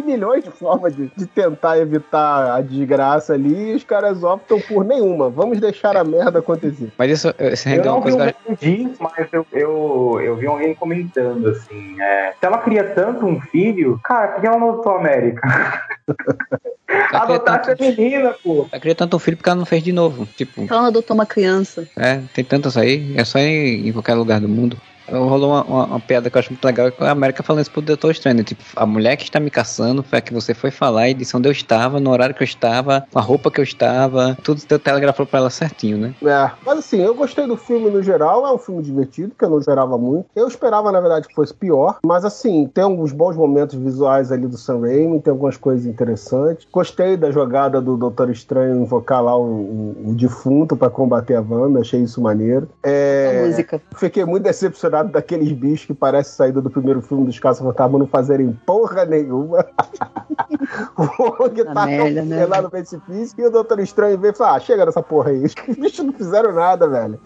Tem 0.04 0.12
milhões 0.14 0.44
de 0.44 0.50
formas 0.50 0.94
de, 0.94 1.10
de 1.16 1.26
tentar 1.26 1.78
evitar 1.78 2.56
a 2.56 2.60
desgraça 2.60 3.32
ali 3.32 3.72
e 3.72 3.74
os 3.74 3.84
caras 3.84 4.22
optam 4.22 4.60
por 4.60 4.84
nenhuma. 4.84 5.30
Vamos 5.30 5.58
deixar 5.60 5.96
a 5.96 6.04
merda 6.04 6.38
acontecer. 6.40 6.92
Mas 6.98 7.10
isso, 7.10 7.34
isso 7.40 7.68
Eu 7.68 7.72
rendeu 7.76 7.92
não 7.92 7.98
uma 7.98 8.04
vi 8.06 8.12
coisa. 8.12 8.16
um 8.16 8.26
da- 8.26 8.34
meme 8.46 8.86
disso, 8.88 9.02
mas 9.02 9.28
eu, 9.32 9.46
eu, 9.52 10.20
eu 10.22 10.36
vi 10.36 10.46
alguém 10.46 10.74
comentando 10.74 11.48
assim. 11.48 12.00
é, 12.00 12.32
se 12.38 12.44
ela 12.46 12.58
queria 12.58 12.84
tanto 12.94 13.24
um 13.26 13.40
filho, 13.40 13.98
cara, 14.04 14.28
por 14.28 14.40
que 14.42 14.46
ela 14.46 14.58
não 14.58 14.70
adotou 14.70 14.92
a 14.92 14.98
América? 15.00 15.40
Adotar 17.12 17.62
tanto, 17.62 17.82
essa 17.82 17.96
menina, 17.96 18.34
pô. 18.42 18.66
ela 18.70 18.80
queria 18.80 18.94
tanto 18.94 19.16
um 19.16 19.18
filho 19.18 19.36
porque 19.36 19.48
ela 19.48 19.58
não 19.58 19.66
fez 19.66 19.82
de 19.82 19.92
novo. 19.92 20.26
Tipo, 20.36 20.66
Ela 20.68 20.88
adotou 20.88 21.14
uma 21.14 21.26
criança. 21.26 21.88
é, 21.96 22.20
tem 22.34 22.44
tantas 22.44 22.76
aí, 22.76 23.14
é 23.16 23.24
só 23.24 23.38
ir 23.38 23.88
em 23.88 23.92
qualquer 23.92 24.14
lugar 24.14 24.40
do 24.40 24.48
mundo. 24.48 24.76
Rolou 25.10 25.50
uma, 25.50 25.64
uma, 25.64 25.86
uma 25.86 26.00
piada 26.00 26.30
que 26.30 26.36
eu 26.36 26.40
acho 26.40 26.50
muito 26.50 26.64
legal, 26.64 26.90
que 26.90 27.02
a 27.04 27.10
América 27.10 27.42
falando 27.42 27.62
isso 27.62 27.70
pro 27.70 27.82
Doutor 27.82 28.10
Estranho, 28.10 28.38
né? 28.38 28.42
tipo, 28.44 28.62
a 28.74 28.86
mulher 28.86 29.16
que 29.16 29.24
está 29.24 29.38
me 29.38 29.50
caçando 29.50 30.02
foi 30.02 30.18
a 30.18 30.22
que 30.22 30.32
você 30.32 30.54
foi 30.54 30.70
falar 30.70 31.08
e 31.10 31.14
disse 31.14 31.36
onde 31.36 31.46
eu 31.48 31.52
estava, 31.52 32.00
no 32.00 32.10
horário 32.10 32.34
que 32.34 32.42
eu 32.42 32.46
estava, 32.46 33.04
com 33.12 33.18
a 33.18 33.22
roupa 33.22 33.50
que 33.50 33.60
eu 33.60 33.64
estava, 33.64 34.36
tudo 34.42 34.62
teu 34.64 34.78
telegrafou 34.78 35.26
pra 35.26 35.40
ela 35.40 35.50
certinho, 35.50 35.98
né? 35.98 36.14
É, 36.24 36.50
mas 36.64 36.78
assim, 36.78 37.00
eu 37.02 37.14
gostei 37.14 37.46
do 37.46 37.56
filme 37.56 37.90
no 37.90 38.02
geral, 38.02 38.46
é 38.46 38.52
um 38.52 38.58
filme 38.58 38.82
divertido, 38.82 39.34
que 39.38 39.44
eu 39.44 39.50
não 39.50 39.58
esperava 39.58 39.98
muito. 39.98 40.26
Eu 40.34 40.48
esperava, 40.48 40.90
na 40.90 41.00
verdade, 41.00 41.28
que 41.28 41.34
fosse 41.34 41.52
pior, 41.52 41.98
mas 42.04 42.24
assim, 42.24 42.66
tem 42.72 42.84
alguns 42.84 43.12
bons 43.12 43.36
momentos 43.36 43.74
visuais 43.74 44.32
ali 44.32 44.46
do 44.46 44.56
Sam 44.56 44.80
Raimi, 44.80 45.20
tem 45.20 45.30
algumas 45.30 45.56
coisas 45.56 45.84
interessantes. 45.86 46.66
Gostei 46.72 47.16
da 47.16 47.30
jogada 47.30 47.80
do 47.80 47.96
Doutor 47.96 48.30
Estranho 48.30 48.80
invocar 48.82 49.22
lá 49.22 49.36
o, 49.36 49.42
o- 49.42 49.96
o 50.10 50.14
defunto 50.14 50.76
pra 50.76 50.88
combater 50.88 51.34
a 51.34 51.40
Wanda, 51.42 51.80
achei 51.80 52.00
isso 52.02 52.20
maneiro. 52.22 52.68
A 52.82 52.88
É, 52.88 53.46
música. 53.46 53.82
Fiquei 53.96 54.24
muito 54.24 54.44
decepcionado 54.44 54.93
daqueles 55.02 55.50
bichos 55.52 55.86
que 55.86 55.94
parecem 55.94 56.32
saída 56.34 56.60
do 56.60 56.70
primeiro 56.70 57.02
filme 57.02 57.26
dos 57.26 57.38
Caça-Fantasma 57.38 57.98
não 57.98 58.06
fazerem 58.06 58.58
porra 58.64 59.04
nenhuma. 59.04 59.64
o 60.96 61.50
que 61.50 61.64
Tá 61.64 61.86
merda, 61.86 62.22
né, 62.22 62.46
lá 62.46 62.62
no 62.62 62.70
precipício 62.70 63.34
e 63.38 63.46
o 63.46 63.50
Doutor 63.50 63.80
Estranho 63.80 64.18
veio 64.18 64.32
e 64.32 64.36
falou: 64.36 64.54
Ah, 64.54 64.60
chega 64.60 64.84
dessa 64.86 65.02
porra 65.02 65.30
aí. 65.30 65.44
Os 65.68 65.76
bichos 65.76 66.04
não 66.04 66.12
fizeram 66.12 66.52
nada, 66.52 66.86
velho. 66.88 67.18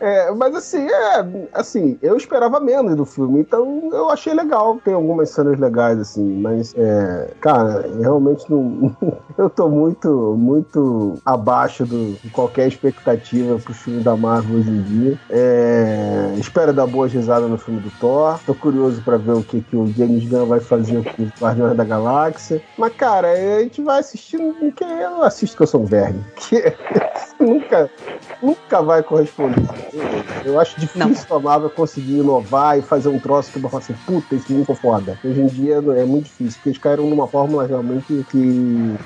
É, 0.00 0.30
mas 0.32 0.54
assim, 0.54 0.86
é, 0.88 1.48
assim, 1.52 1.98
eu 2.02 2.16
esperava 2.16 2.60
menos 2.60 2.94
do 2.94 3.04
filme, 3.04 3.40
então 3.40 3.90
eu 3.92 4.10
achei 4.10 4.32
legal. 4.34 4.78
Tem 4.84 4.94
algumas 4.94 5.30
cenas 5.30 5.58
legais, 5.58 5.98
assim, 5.98 6.40
mas, 6.40 6.74
é, 6.76 7.30
cara, 7.40 7.84
realmente 8.00 8.48
não. 8.50 8.94
eu 9.36 9.50
tô 9.50 9.68
muito, 9.68 10.34
muito 10.38 11.14
abaixo 11.24 11.84
do- 11.84 12.14
de 12.22 12.30
qualquer 12.30 12.68
expectativa 12.68 13.58
pro 13.58 13.74
filme 13.74 14.02
da 14.02 14.16
Marvel 14.16 14.58
hoje 14.58 14.70
em 14.70 14.82
dia. 14.82 15.18
É, 15.30 16.34
espero 16.36 16.72
dar 16.72 16.86
boas 16.94 17.12
risadas 17.12 17.50
no 17.50 17.58
filme 17.58 17.80
do 17.80 17.90
Thor. 18.00 18.38
Tô 18.46 18.54
curioso 18.54 19.02
pra 19.02 19.16
ver 19.16 19.32
o 19.32 19.42
que, 19.42 19.60
que 19.60 19.76
o 19.76 19.92
James 19.96 20.24
Gunn 20.26 20.46
vai 20.46 20.60
fazer 20.60 21.02
com 21.02 21.24
os 21.24 21.30
Guardiões 21.40 21.76
da 21.76 21.84
Galáxia. 21.84 22.62
Mas, 22.78 22.94
cara, 22.94 23.28
a 23.32 23.60
gente 23.62 23.82
vai 23.82 23.98
assistindo 23.98 24.54
porque 24.54 24.84
eu 24.84 25.10
não 25.10 25.22
assisto 25.22 25.56
que 25.56 25.62
eu 25.62 25.66
sou 25.66 25.82
um 25.82 25.86
verme. 25.86 26.24
Que 27.36 27.44
nunca, 27.44 27.90
nunca 28.42 28.80
vai 28.82 29.02
corresponder. 29.02 29.60
Eu, 29.92 30.52
eu 30.52 30.60
acho 30.60 30.78
difícil 30.78 31.36
a 31.36 31.40
Marvel 31.40 31.68
conseguir 31.70 32.18
inovar 32.18 32.78
e 32.78 32.82
fazer 32.82 33.08
um 33.08 33.18
troço 33.18 33.50
que 33.50 33.58
eu 33.58 33.68
falo 33.68 33.82
assim, 33.82 33.94
puta, 34.06 34.34
esse 34.34 34.46
filme 34.46 34.62
ficou 34.62 34.76
foda. 34.76 35.18
Hoje 35.24 35.40
em 35.40 35.46
dia 35.46 35.76
é 35.96 36.04
muito 36.04 36.24
difícil, 36.26 36.54
porque 36.54 36.68
eles 36.70 36.78
caíram 36.78 37.08
numa 37.10 37.26
fórmula 37.26 37.66
realmente 37.66 38.24
que 38.30 38.36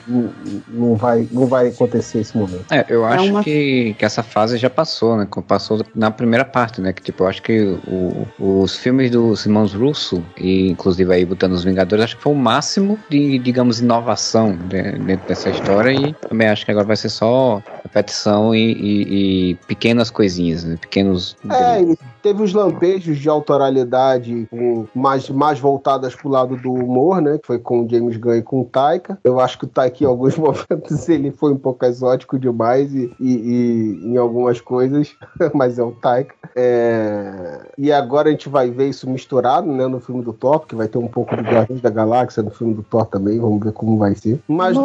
não, 0.06 0.30
não 0.68 0.94
vai, 0.94 1.26
não 1.32 1.46
vai 1.46 1.68
acontecer 1.68 2.20
esse 2.20 2.36
momento. 2.36 2.66
É, 2.70 2.84
eu 2.88 3.04
acho 3.04 3.30
uma- 3.30 3.42
que, 3.42 3.94
que 3.94 4.04
essa 4.04 4.22
fase 4.22 4.58
já 4.58 4.68
passou, 4.68 5.16
né? 5.16 5.26
como 5.28 5.44
Passou 5.46 5.80
na 5.94 6.10
primeira 6.10 6.44
parte, 6.44 6.80
né? 6.80 6.92
Que 6.92 7.02
tipo, 7.02 7.24
eu 7.24 7.28
acho 7.28 7.42
que 7.42 7.77
o- 7.86 8.62
os 8.62 8.76
filmes 8.76 9.10
dos 9.10 9.44
irmãos 9.46 9.74
Russo, 9.74 10.22
e 10.36 10.68
inclusive 10.70 11.12
aí 11.12 11.24
botando 11.24 11.52
os 11.52 11.64
Vingadores, 11.64 12.04
acho 12.06 12.16
que 12.16 12.22
foi 12.22 12.32
o 12.32 12.36
máximo 12.36 12.98
de, 13.08 13.38
digamos, 13.38 13.80
inovação 13.80 14.56
de- 14.68 14.92
dentro 14.98 15.26
dessa 15.28 15.50
história. 15.50 15.92
E 15.92 16.14
também 16.28 16.48
acho 16.48 16.64
que 16.64 16.70
agora 16.70 16.86
vai 16.86 16.96
ser 16.96 17.08
só 17.08 17.62
repetição 17.84 18.54
e, 18.54 18.72
e- 18.72 19.50
e 19.50 19.54
pequenas 19.66 20.10
coisinhas, 20.10 20.64
né? 20.64 20.76
Pequenos. 20.80 21.36
É, 21.50 21.80
teve 22.22 22.42
os 22.42 22.52
lampejos 22.52 23.18
de 23.18 23.28
autoralidade 23.28 24.48
mais, 24.94 25.28
mais 25.30 25.58
voltadas 25.58 26.14
pro 26.14 26.28
lado 26.28 26.56
do 26.56 26.72
humor, 26.72 27.20
né? 27.20 27.38
Que 27.38 27.46
foi 27.46 27.58
com 27.58 27.82
o 27.84 27.88
James 27.88 28.16
Gunn 28.16 28.34
e 28.36 28.42
com 28.42 28.60
o 28.62 28.64
Taika. 28.64 29.18
Eu 29.24 29.40
acho 29.40 29.58
que 29.58 29.64
o 29.64 29.68
Taika, 29.68 30.02
em 30.02 30.06
alguns 30.06 30.36
momentos, 30.38 31.08
ele 31.08 31.30
foi 31.30 31.52
um 31.52 31.58
pouco 31.58 31.84
exótico 31.84 32.38
demais 32.38 32.94
e, 32.94 33.10
e- 33.20 33.98
e 34.02 34.06
em 34.06 34.16
algumas 34.16 34.60
coisas, 34.60 35.14
mas 35.54 35.78
é 35.78 35.82
o 35.82 35.92
Taika. 35.92 36.34
É, 36.56 37.60
E 37.76 37.92
agora 37.92 38.28
a 38.28 38.32
gente 38.32 38.48
vai 38.48 38.70
ver 38.70 38.88
isso 38.88 39.08
misturado, 39.08 39.66
né? 39.70 39.86
No 39.86 40.00
filme 40.00 40.22
do 40.22 40.32
Thor, 40.32 40.60
porque 40.60 40.74
vai 40.74 40.88
ter 40.88 40.98
um 40.98 41.08
pouco 41.08 41.36
de 41.36 41.42
Guardiões 41.42 41.80
da 41.80 41.90
Galáxia 41.90 42.42
no 42.42 42.50
filme 42.50 42.74
do 42.74 42.82
Thor 42.82 43.06
também. 43.06 43.38
Vamos 43.38 43.62
ver 43.62 43.72
como 43.72 43.98
vai 43.98 44.14
ser. 44.14 44.40
Mas 44.48 44.76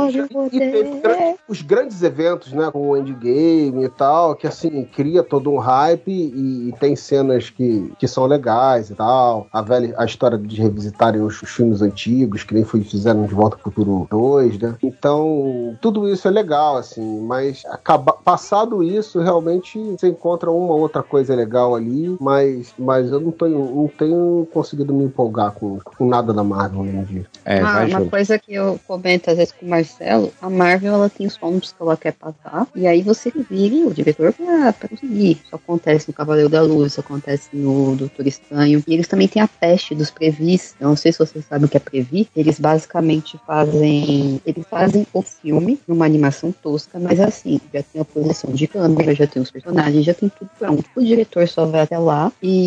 e 0.52 0.60
teve 0.60 1.38
os 1.48 1.62
grandes 1.62 2.02
eventos, 2.02 2.54
né, 2.54 2.70
com 2.72 2.90
o 2.90 2.98
Endgame 2.98 3.84
e 3.84 3.90
tal, 3.90 4.36
que 4.36 4.48
assim, 4.48 4.86
cria 4.86 5.24
todo 5.24 5.52
um 5.52 5.58
hype 5.58 6.12
e, 6.12 6.70
e 6.70 6.74
tem 6.80 6.96
cenas 6.96 7.50
que, 7.50 7.92
que 8.00 8.08
são 8.08 8.26
legais 8.26 8.90
e 8.90 8.96
tal. 8.96 9.48
A 9.52 9.62
velha, 9.62 9.94
a 9.98 10.06
história 10.06 10.38
de 10.38 10.62
revisitarem 10.62 11.22
os, 11.22 11.42
os 11.42 11.50
filmes 11.50 11.82
antigos, 11.82 12.44
que 12.44 12.54
nem 12.54 12.64
foi, 12.64 12.82
fizeram 12.82 13.26
de 13.26 13.34
Volta 13.34 13.58
pro 13.58 13.72
Futuro 13.72 14.08
2, 14.10 14.60
né? 14.60 14.76
Então, 14.82 15.78
tudo 15.82 16.08
isso 16.08 16.28
é 16.28 16.32
legal, 16.32 16.78
assim, 16.78 17.22
mas 17.22 17.64
acaba, 17.66 18.14
passado 18.14 18.84
isso, 18.84 19.20
realmente 19.20 19.80
você 19.80 20.08
encontra 20.08 20.52
uma 20.52 20.74
outra 20.74 21.04
coisa 21.04 21.36
legal 21.36 21.76
ali, 21.76 22.16
mas, 22.20 22.73
mas 22.78 23.12
eu 23.12 23.20
não 23.20 23.32
tenho, 23.32 23.60
não 23.60 23.88
tenho 23.98 24.48
conseguido 24.54 24.94
me 24.94 25.06
empolgar 25.06 25.52
com, 25.52 25.80
com 25.98 26.08
nada 26.08 26.34
da 26.34 26.44
Marvel 26.44 26.82
hoje 26.82 26.92
em 26.92 27.04
dia. 27.04 27.26
É, 27.46 27.60
Ah, 27.60 27.74
vai 27.74 27.90
uma 27.90 28.00
junto. 28.00 28.10
coisa 28.12 28.40
que 28.40 28.54
eu 28.54 28.80
comento 28.88 29.30
às 29.30 29.38
vezes 29.38 29.54
com 29.54 29.66
o 29.66 29.70
Marcelo, 29.70 30.32
a 30.42 30.50
Marvel 30.50 30.94
ela 30.94 31.10
tem 31.10 31.28
os 31.28 31.38
pontos 31.38 31.72
que 31.72 31.82
ela 31.82 31.96
quer 31.98 32.14
passar, 32.14 32.68
e 32.76 32.88
aí 32.88 33.02
você 33.02 33.32
vira 33.50 33.76
e 33.76 33.84
o 33.86 33.94
diretor 33.94 34.34
pra, 34.34 34.74
pra 34.74 34.90
conseguir. 34.90 35.42
Isso 35.44 35.56
acontece 35.56 36.08
no 36.08 36.14
Cavaleiro 36.14 36.50
da 36.50 36.62
Luz, 36.62 36.92
isso 36.94 37.00
acontece 37.02 37.50
no 37.54 37.96
Doutor 37.96 38.26
Estranho. 38.28 38.84
E 38.88 38.94
eles 38.94 39.08
também 39.08 39.28
têm 39.28 39.42
a 39.42 39.48
peste 39.48 39.94
dos 39.96 40.10
previs. 40.10 40.76
Eu 40.80 40.88
não 40.90 40.96
sei 40.96 41.12
se 41.12 41.20
vocês 41.20 41.46
sabem 41.46 41.66
o 41.66 41.70
que 41.70 41.78
é 41.78 41.80
previ. 41.80 42.28
Eles 42.36 42.60
basicamente 42.60 43.40
fazem. 43.46 44.42
Eles 44.46 44.66
fazem 44.70 45.06
o 45.14 45.22
filme 45.22 45.80
numa 45.88 46.06
animação 46.06 46.52
tosca, 46.52 47.00
mas 47.00 47.20
assim, 47.20 47.60
já 47.74 47.84
tem 47.84 48.02
a 48.02 48.06
posição 48.06 48.52
de 48.52 48.68
câmera, 48.68 49.14
já 49.16 49.28
tem 49.28 49.42
os 49.42 49.52
personagens, 49.52 50.06
já 50.06 50.14
tem 50.14 50.30
tudo 50.30 50.50
pronto. 50.58 50.84
O 50.96 51.02
diretor 51.04 51.48
só 51.48 51.66
vai 51.66 51.82
até 51.82 51.98
lá 51.98 52.32
e 52.42 52.63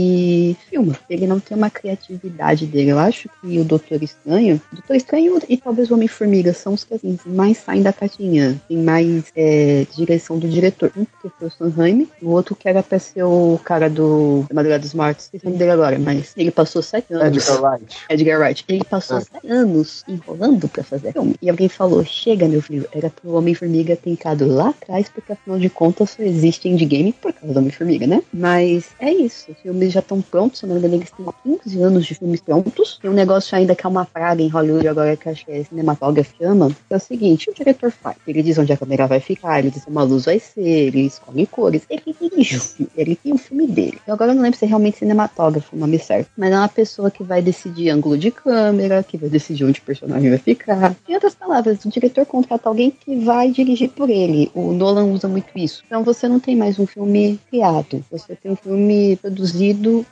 filma. 0.68 0.98
Ele 1.08 1.26
não 1.26 1.40
tem 1.40 1.56
uma 1.56 1.70
criatividade 1.70 2.66
dele. 2.66 2.90
Eu 2.90 2.98
acho 2.98 3.28
que 3.40 3.58
o 3.58 3.64
Doutor 3.64 4.02
Estranho, 4.02 4.60
Doutor 4.72 4.96
Estranho 4.96 5.38
e 5.48 5.56
talvez 5.56 5.90
o 5.90 5.94
Homem-Formiga 5.94 6.52
são 6.52 6.74
os 6.74 6.84
que 6.84 6.94
assim, 6.94 7.18
mais 7.26 7.58
saem 7.58 7.82
da 7.82 7.92
caixinha, 7.92 8.60
tem 8.68 8.78
mais 8.78 9.24
é, 9.36 9.86
direção 9.96 10.38
do 10.38 10.48
diretor. 10.48 10.90
Um 10.96 11.04
que 11.04 11.28
foi 11.38 11.48
o 11.48 11.50
Sam 11.50 11.68
Raimi, 11.76 12.08
o 12.22 12.30
outro 12.30 12.54
que 12.54 12.68
era 12.68 12.82
pra 12.82 12.98
ser 12.98 13.22
o 13.24 13.58
cara 13.64 13.88
do 13.88 14.44
da 14.48 14.54
Madrugada 14.54 14.82
dos 14.82 14.94
Mortos, 14.94 15.24
esqueci 15.24 15.44
o 15.46 15.48
nome 15.48 15.58
dele 15.58 15.70
agora, 15.72 15.98
mas 15.98 16.32
ele 16.36 16.50
passou 16.50 16.82
sete 16.82 17.12
anos. 17.12 17.48
Edgar 17.48 17.62
Wright. 17.62 17.96
Edgar 18.10 18.40
Wright. 18.40 18.64
Ele 18.68 18.84
passou 18.84 19.16
Ah. 19.18 19.20
sete 19.20 19.46
anos 19.48 20.04
enrolando 20.08 20.68
pra 20.68 20.82
fazer 20.84 21.12
filme. 21.12 21.34
E 21.40 21.50
alguém 21.50 21.68
falou: 21.68 22.04
chega, 22.04 22.48
meu 22.48 22.62
filho, 22.62 22.86
era 22.92 23.10
pro 23.10 23.32
Homem-Formiga 23.34 23.96
ter 23.96 24.10
entrado 24.10 24.46
lá 24.46 24.70
atrás, 24.70 25.08
porque 25.08 25.32
afinal 25.32 25.58
de 25.58 25.68
contas 25.70 26.10
só 26.10 26.22
existe 26.22 26.68
Endgame 26.68 27.12
por 27.12 27.32
causa 27.32 27.52
do 27.54 27.58
Homem-Formiga, 27.60 28.06
né? 28.06 28.22
Mas 28.32 28.86
é 28.98 29.10
isso. 29.10 29.50
Os 29.50 29.58
filmes 29.76 29.92
já 29.92 30.00
estão 30.00 30.22
prontos, 30.22 30.60
se 30.60 30.66
não 30.66 30.74
me 30.74 30.80
engano, 30.80 30.94
eles 30.94 31.10
têm 31.10 31.26
15 31.62 31.82
anos 31.82 32.06
de 32.06 32.14
filmes 32.14 32.40
prontos. 32.40 32.98
Tem 33.00 33.10
um 33.10 33.14
negócio 33.14 33.56
ainda 33.56 33.74
que 33.74 33.86
é 33.86 33.88
uma 33.88 34.06
praga 34.06 34.42
em 34.42 34.48
Hollywood 34.48 34.88
agora 34.88 35.16
que 35.16 35.28
acho 35.28 35.44
que 35.44 35.52
é 35.52 35.62
cinematógrafo 35.62 36.34
chama. 36.38 36.70
É 36.88 36.96
o 36.96 37.00
seguinte: 37.00 37.50
o 37.50 37.54
diretor 37.54 37.90
faz. 37.90 38.16
Ele 38.26 38.42
diz 38.42 38.58
onde 38.58 38.72
a 38.72 38.76
câmera 38.76 39.06
vai 39.06 39.20
ficar, 39.20 39.58
ele 39.58 39.70
diz 39.70 39.84
como 39.84 39.98
a 39.98 40.02
luz 40.02 40.24
vai 40.24 40.38
ser, 40.38 40.60
ele 40.60 41.06
escolhe 41.06 41.46
cores. 41.46 41.82
Ele 41.90 42.02
dirige 42.20 42.86
ele 42.96 43.16
tem 43.16 43.32
o 43.32 43.38
filme 43.38 43.66
dele. 43.66 43.98
Eu 44.06 44.14
agora 44.14 44.34
não 44.34 44.42
lembro 44.42 44.58
se 44.58 44.64
é 44.64 44.68
realmente 44.68 44.98
cinematógrafo 44.98 45.76
o 45.76 45.78
nome 45.78 45.98
certo. 45.98 46.30
Mas 46.36 46.52
é 46.52 46.56
uma 46.56 46.68
pessoa 46.68 47.10
que 47.10 47.22
vai 47.22 47.42
decidir 47.42 47.90
ângulo 47.90 48.16
de 48.16 48.30
câmera, 48.30 49.02
que 49.02 49.16
vai 49.16 49.28
decidir 49.28 49.64
onde 49.64 49.80
o 49.80 49.82
personagem 49.82 50.30
vai 50.30 50.38
ficar. 50.38 50.96
Em 51.08 51.14
outras 51.14 51.34
palavras, 51.34 51.84
o 51.84 51.88
diretor 51.88 52.24
contrata 52.26 52.68
alguém 52.68 52.90
que 52.90 53.16
vai 53.16 53.50
dirigir 53.50 53.90
por 53.90 54.08
ele. 54.08 54.50
O 54.54 54.72
Nolan 54.72 55.04
usa 55.04 55.28
muito 55.28 55.46
isso. 55.56 55.82
Então 55.86 56.02
você 56.02 56.28
não 56.28 56.40
tem 56.40 56.56
mais 56.56 56.78
um 56.78 56.86
filme 56.86 57.38
criado. 57.50 58.04
Você 58.10 58.34
tem 58.36 58.52
um 58.52 58.56
filme 58.56 59.16
produzido 59.16 59.65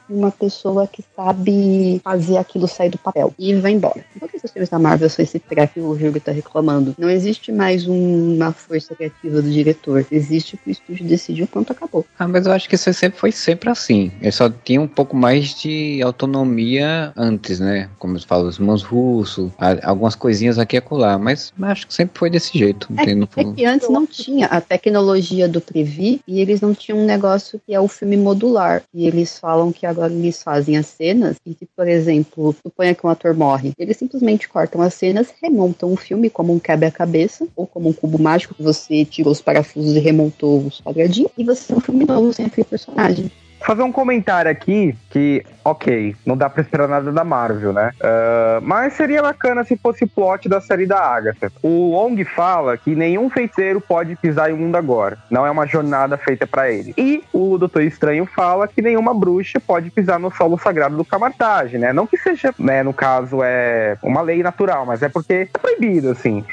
uma 0.09 0.31
pessoa 0.31 0.87
que 0.87 1.05
sabe 1.17 2.01
fazer 2.03 2.37
aquilo 2.39 2.67
sair 2.69 2.91
do 2.91 2.99
papel. 2.99 3.33
E 3.39 3.55
vai 3.55 3.73
embora. 3.73 4.05
Por 4.19 4.29
que 4.29 4.37
esses 4.37 4.51
filmes 4.51 4.69
da 4.69 4.79
Marvel 4.79 5.09
são 5.11 5.23
esse 5.23 5.39
treco 5.39 5.75
que 5.75 5.81
o 5.81 5.99
Júlio 5.99 6.21
tá 6.21 6.33
reclamando? 6.33 6.95
Não 6.99 7.11
existe 7.11 7.51
mais 7.53 7.87
um- 7.87 8.37
uma 8.37 8.53
força 8.53 8.95
criativa 8.95 9.41
do 9.43 9.51
diretor. 9.51 10.07
Existe 10.11 10.57
que 10.57 10.71
o 10.71 10.73
estúdio 10.73 11.07
decidiu 11.07 11.47
pronto, 11.47 11.73
acabou. 11.73 12.05
Ah, 12.19 12.29
mas 12.29 12.47
eu 12.47 12.53
acho 12.53 12.69
que 12.69 12.75
isso 12.75 12.93
sempre 12.93 13.19
foi 13.19 13.33
sempre 13.33 13.71
assim. 13.71 14.11
Ele 14.21 14.33
só 14.33 14.49
tinha 14.51 14.81
um 14.81 14.89
pouco 14.89 15.17
mais 15.17 15.55
de 15.61 16.01
autonomia 16.03 17.13
antes, 17.17 17.61
né? 17.61 17.89
Como 17.99 18.17
eu 18.17 18.21
falo, 18.23 18.49
os 18.49 18.57
irmãos 18.57 18.83
russos, 18.83 19.51
algumas 19.83 20.15
coisinhas 20.15 20.59
aqui 20.59 20.77
e 20.77 20.79
acolá. 20.79 21.19
Mas 21.19 21.53
mas 21.57 21.71
acho 21.73 21.87
que 21.87 21.95
sempre 21.95 22.19
foi 22.19 22.31
desse 22.31 22.57
jeito. 22.57 22.89
É 22.97 23.05
fundo. 23.27 23.55
que 23.55 23.65
antes 23.65 23.89
não 23.89 24.07
tinha 24.07 24.47
a 24.47 24.61
tecnologia 24.61 25.49
do 25.49 25.61
Previ 25.61 26.21
e 26.27 26.41
eles 26.41 26.61
não 26.61 26.75
tinham 26.75 26.99
um 26.99 27.05
negócio 27.05 27.61
que 27.67 27.75
é 27.75 27.81
o 27.81 27.89
filme 27.89 28.17
modular. 28.17 28.83
E 28.93 29.07
eles 29.07 29.39
falam 29.45 29.71
que 29.71 29.85
agora 29.85 30.11
eles 30.11 30.43
fazem 30.43 30.79
as 30.79 30.87
cenas 30.87 31.37
e 31.45 31.55
que, 31.55 31.67
por 31.67 31.87
exemplo, 31.87 32.57
suponha 32.63 32.95
que 32.95 33.07
um 33.07 33.11
ator 33.11 33.35
morre. 33.35 33.75
Eles 33.79 33.99
simplesmente 33.99 34.49
cortam 34.49 34.81
as 34.81 34.95
cenas, 34.95 35.35
remontam 35.43 35.93
o 35.93 35.97
filme 35.97 36.31
como 36.31 36.51
um 36.51 36.59
quebra-cabeça 36.59 37.47
ou 37.55 37.67
como 37.67 37.91
um 37.91 37.93
cubo 37.93 38.19
mágico 38.19 38.55
que 38.55 38.63
você 38.63 39.05
tirou 39.05 39.31
os 39.31 39.43
parafusos 39.43 39.97
e 39.97 39.99
remontou 39.99 40.67
os 40.67 40.81
quadradinhos 40.81 41.31
e 41.37 41.45
você 41.45 41.67
tem 41.67 41.77
um 41.77 41.81
filme 41.81 42.07
novo 42.07 42.33
sem 42.33 42.47
aquele 42.47 42.65
personagem. 42.65 43.31
Fazer 43.65 43.83
um 43.83 43.93
comentário 43.93 44.51
aqui 44.51 44.95
que, 45.11 45.45
ok, 45.65 46.15
não 46.25 46.37
dá 46.37 46.51
pra 46.51 46.63
esperar 46.63 46.89
nada 46.89 47.11
da 47.11 47.25
Marvel, 47.25 47.73
né? 47.73 47.91
Ah, 48.01 48.59
mas 48.63 48.93
seria 48.93 49.23
bacana 49.23 49.65
se 49.65 49.77
fosse 49.77 50.07
plot 50.07 50.49
da 50.49 50.61
série 50.61 50.87
da 50.87 50.99
Agatha. 50.99 51.51
O 51.63 51.91
Wong 51.91 52.23
fala 52.25 52.77
que 52.77 52.95
nenhum 52.95 53.31
feiticeiro 53.31 53.81
pode 53.81 54.17
pisar 54.17 54.51
em 54.51 54.55
um 54.55 54.59
mundo 54.59 54.77
agora. 54.77 55.19
Não 55.31 55.47
é 55.47 55.51
uma 55.51 55.67
jornada 55.67 56.17
feita 56.17 56.47
pra 56.47 56.71
ele. 56.71 56.95
E 56.97 57.23
o 57.33 57.57
Doutor 57.57 57.83
Estranho 57.83 58.27
fala 58.27 58.69
que 58.69 58.83
nenhuma 58.83 59.15
bruxa 59.15 59.59
pode 59.61 59.91
pisar 59.91 60.19
no 60.19 60.31
solo 60.31 60.59
sagrado 60.59 60.97
do 60.97 61.05
Camartage, 61.05 61.79
né? 61.79 61.93
Não 61.93 62.07
que 62.07 62.17
seja, 62.17 62.55
né, 62.59 62.83
no 62.83 62.93
caso, 62.93 63.39
é 63.43 63.97
uma 64.03 64.21
lei 64.21 64.43
natural, 64.43 64.85
mas 64.85 65.03
é 65.03 65.09
porque 65.09 65.33
é 65.33 65.59
proibido, 65.59 66.11
assim. 66.11 66.45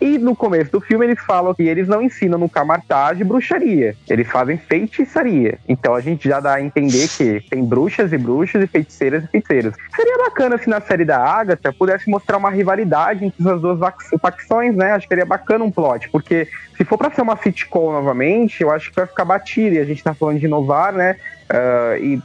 E 0.00 0.18
no 0.18 0.36
começo 0.36 0.70
do 0.70 0.80
filme 0.80 1.06
eles 1.06 1.20
falam 1.20 1.54
que 1.54 1.62
eles 1.62 1.88
não 1.88 2.02
ensinam 2.02 2.38
no 2.38 2.48
Camartage 2.48 3.24
bruxaria. 3.24 3.96
Eles 4.08 4.28
fazem 4.28 4.58
feitiçaria. 4.58 5.58
Então 5.68 5.94
a 5.94 6.00
gente 6.00 6.28
já 6.28 6.40
dá 6.40 6.57
entender 6.60 7.08
que 7.08 7.40
tem 7.48 7.64
bruxas 7.64 8.12
e 8.12 8.18
bruxas 8.18 8.62
e 8.62 8.66
feiticeiras 8.66 9.24
e 9.24 9.26
feiticeiros. 9.28 9.74
Seria 9.94 10.18
bacana 10.18 10.58
se 10.58 10.68
na 10.68 10.80
série 10.80 11.04
da 11.04 11.18
Agatha 11.18 11.72
pudesse 11.72 12.08
mostrar 12.08 12.36
uma 12.36 12.50
rivalidade 12.50 13.24
entre 13.24 13.50
as 13.50 13.60
duas 13.60 13.78
facções, 14.20 14.74
né? 14.74 14.92
Acho 14.92 15.06
que 15.06 15.14
seria 15.14 15.26
bacana 15.26 15.64
um 15.64 15.70
plot, 15.70 16.08
porque 16.10 16.48
se 16.76 16.84
for 16.84 16.96
pra 16.96 17.10
ser 17.10 17.22
uma 17.22 17.36
sitcom 17.36 17.92
novamente, 17.92 18.62
eu 18.62 18.70
acho 18.70 18.90
que 18.90 18.96
vai 18.96 19.06
ficar 19.06 19.24
batida. 19.24 19.76
E 19.76 19.78
a 19.78 19.84
gente 19.84 20.02
tá 20.02 20.14
falando 20.14 20.38
de 20.38 20.46
inovar, 20.46 20.92
né? 20.92 21.16
Ah, 21.48 21.96
e 21.98 22.20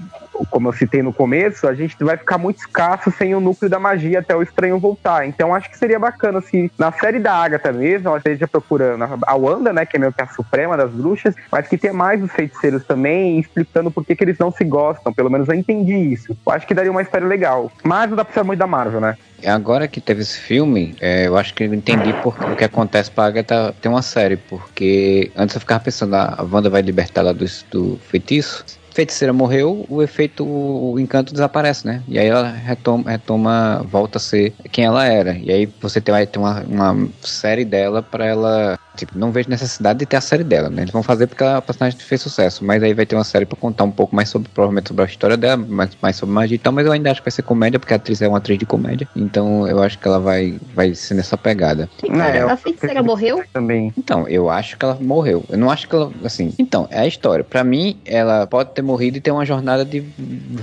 como 0.50 0.70
eu 0.70 0.74
citei 0.74 1.02
no 1.02 1.14
começo, 1.14 1.68
a 1.68 1.74
gente 1.74 1.96
vai 2.04 2.18
ficar 2.18 2.38
muito 2.38 2.58
escasso 2.58 3.12
sem 3.12 3.36
o 3.36 3.40
núcleo 3.40 3.70
da 3.70 3.80
magia 3.80 4.20
até 4.20 4.36
o 4.36 4.42
estranho 4.42 4.80
voltar. 4.80 5.28
Então 5.28 5.54
acho 5.54 5.70
que 5.70 5.78
seria 5.78 6.00
bacana 6.00 6.42
se 6.42 6.72
na 6.78 6.92
série 6.92 7.20
da 7.20 7.34
Agatha 7.34 7.72
mesmo, 7.72 8.10
ela 8.10 8.18
esteja 8.18 8.48
procurando 8.48 9.04
a 9.26 9.36
Wanda, 9.36 9.72
né, 9.72 9.86
que 9.86 9.98
é 9.98 10.00
meio 10.00 10.14
que 10.14 10.22
a 10.22 10.28
suprema 10.28 10.76
das 10.78 10.92
bruxas, 10.92 11.36
mas 11.52 11.68
que 11.68 11.78
tenha 11.78 11.94
mais 11.94 12.22
os 12.22 12.32
feiticeiros 12.32 12.84
também, 12.84 13.40
explicando 13.40 13.92
por 13.92 14.06
que, 14.06 14.16
que 14.16 14.24
eles 14.24 14.38
não 14.38 14.52
se 14.52 14.64
gostam. 14.64 15.14
Pelo 15.14 15.30
menos 15.30 15.48
eu 15.48 15.56
entendi 15.56 15.96
isso. 15.96 16.36
Eu 16.46 16.52
acho 16.52 16.68
que 16.68 16.74
daria 16.74 16.92
uma 16.92 17.02
história 17.02 17.28
legal. 17.28 17.72
Mas 17.84 18.10
não 18.10 18.18
dá 18.18 18.26
pra 18.26 18.34
ser 18.34 18.44
muito 18.44 18.60
da 18.60 18.68
Marvel, 18.68 19.00
né? 19.00 19.18
Agora 19.46 19.88
que 19.88 20.00
teve 20.00 20.22
esse 20.22 20.40
filme, 20.40 20.96
é, 21.02 21.28
eu 21.28 21.38
acho 21.38 21.54
que 21.54 21.64
eu 21.64 21.74
entendi 21.74 22.14
por, 22.22 22.36
o 22.52 22.56
que 22.56 22.64
acontece 22.64 23.12
pra 23.12 23.26
Agatha 23.26 23.74
ter 23.82 23.90
uma 23.90 24.02
série, 24.02 24.38
porque 24.38 25.32
antes 25.36 25.56
eu 25.56 25.60
ficava 25.60 25.84
pensando, 25.84 26.16
ah, 26.16 26.36
a 26.38 26.44
Wanda 26.44 26.70
vai 26.70 26.82
libertar 26.82 27.22
ela 27.22 27.34
do, 27.34 27.46
do 27.70 28.00
feitiço. 28.08 28.66
A 28.94 28.96
feiticeira 28.96 29.34
morreu, 29.34 29.88
o 29.90 30.04
efeito, 30.04 30.46
o 30.48 31.00
encanto 31.00 31.34
desaparece, 31.34 31.84
né? 31.88 32.04
E 32.08 32.20
aí 32.20 32.28
ela 32.28 32.48
retoma, 32.52 33.10
retoma 33.10 33.84
volta 33.90 34.20
a 34.20 34.22
ser 34.22 34.54
quem 34.72 34.86
ela 34.86 35.04
era. 35.04 35.34
E 35.36 35.52
aí 35.52 35.68
você 35.82 36.00
tem, 36.00 36.14
vai 36.14 36.28
ter 36.28 36.38
uma, 36.38 36.62
uma 36.62 37.08
série 37.24 37.66
dela 37.66 38.04
pra 38.04 38.24
ela. 38.24 38.78
Tipo, 38.96 39.18
não 39.18 39.32
vejo 39.32 39.50
necessidade 39.50 39.98
de 39.98 40.06
ter 40.06 40.18
a 40.18 40.22
série 40.22 40.44
dela, 40.44 40.70
né? 40.70 40.84
Eles 40.84 40.92
vão 40.94 41.02
fazer 41.02 41.26
porque 41.26 41.42
ela 41.42 41.54
é 41.54 41.56
uma 41.56 41.62
personagem 41.64 41.98
que 41.98 42.06
fez 42.06 42.22
sucesso. 42.22 42.64
Mas 42.64 42.84
aí 42.84 42.94
vai 42.94 43.08
ter 43.08 43.16
uma 43.16 43.24
série 43.24 43.48
pra 43.48 43.58
contar 43.58 43.84
um 43.86 43.90
pouco 43.90 44.16
mais 44.16 44.30
sobre, 44.30 44.48
provavelmente, 44.54 44.90
sobre 44.90 45.02
a 45.02 45.08
história 45.08 45.36
dela, 45.36 45.58
mais, 45.58 45.90
mais 46.00 46.16
sobre 46.16 46.36
magia 46.36 46.54
e 46.54 46.60
tal. 46.60 46.72
Mas 46.72 46.86
eu 46.86 46.92
ainda 46.92 47.10
acho 47.10 47.20
que 47.20 47.26
vai 47.26 47.32
ser 47.32 47.42
comédia, 47.42 47.80
porque 47.80 47.94
a 47.94 47.96
atriz 47.98 48.22
é 48.22 48.28
uma 48.28 48.38
atriz 48.38 48.60
de 48.60 48.68
comédia. 48.68 49.10
Então 49.16 49.68
eu 49.68 49.82
acho 49.82 49.98
que 49.98 50.08
ela 50.08 50.20
vai, 50.20 50.60
vai 50.76 50.94
ser 50.94 51.16
nessa 51.16 51.36
pegada. 51.36 51.90
É, 52.04 52.44
eu- 52.44 52.50
a 52.52 52.56
feiticeira 52.56 53.02
morreu? 53.02 53.44
Também. 53.52 53.92
Então, 53.98 54.28
eu 54.28 54.52
acho 54.52 54.78
que 54.78 54.86
ela 54.86 54.96
morreu. 55.02 55.44
Eu 55.50 55.58
não 55.58 55.72
acho 55.72 55.90
que 55.90 55.96
ela. 55.96 56.12
Assim. 56.24 56.54
Então, 56.60 56.88
é 56.92 57.00
a 57.00 57.08
história. 57.08 57.44
Pra 57.44 57.64
mim, 57.64 57.98
ela 58.06 58.46
pode 58.46 58.70
ter 58.76 58.83
morrido 58.84 59.18
e 59.18 59.22
ter 59.22 59.32
uma 59.32 59.46
jornada 59.46 59.84
de 59.84 60.04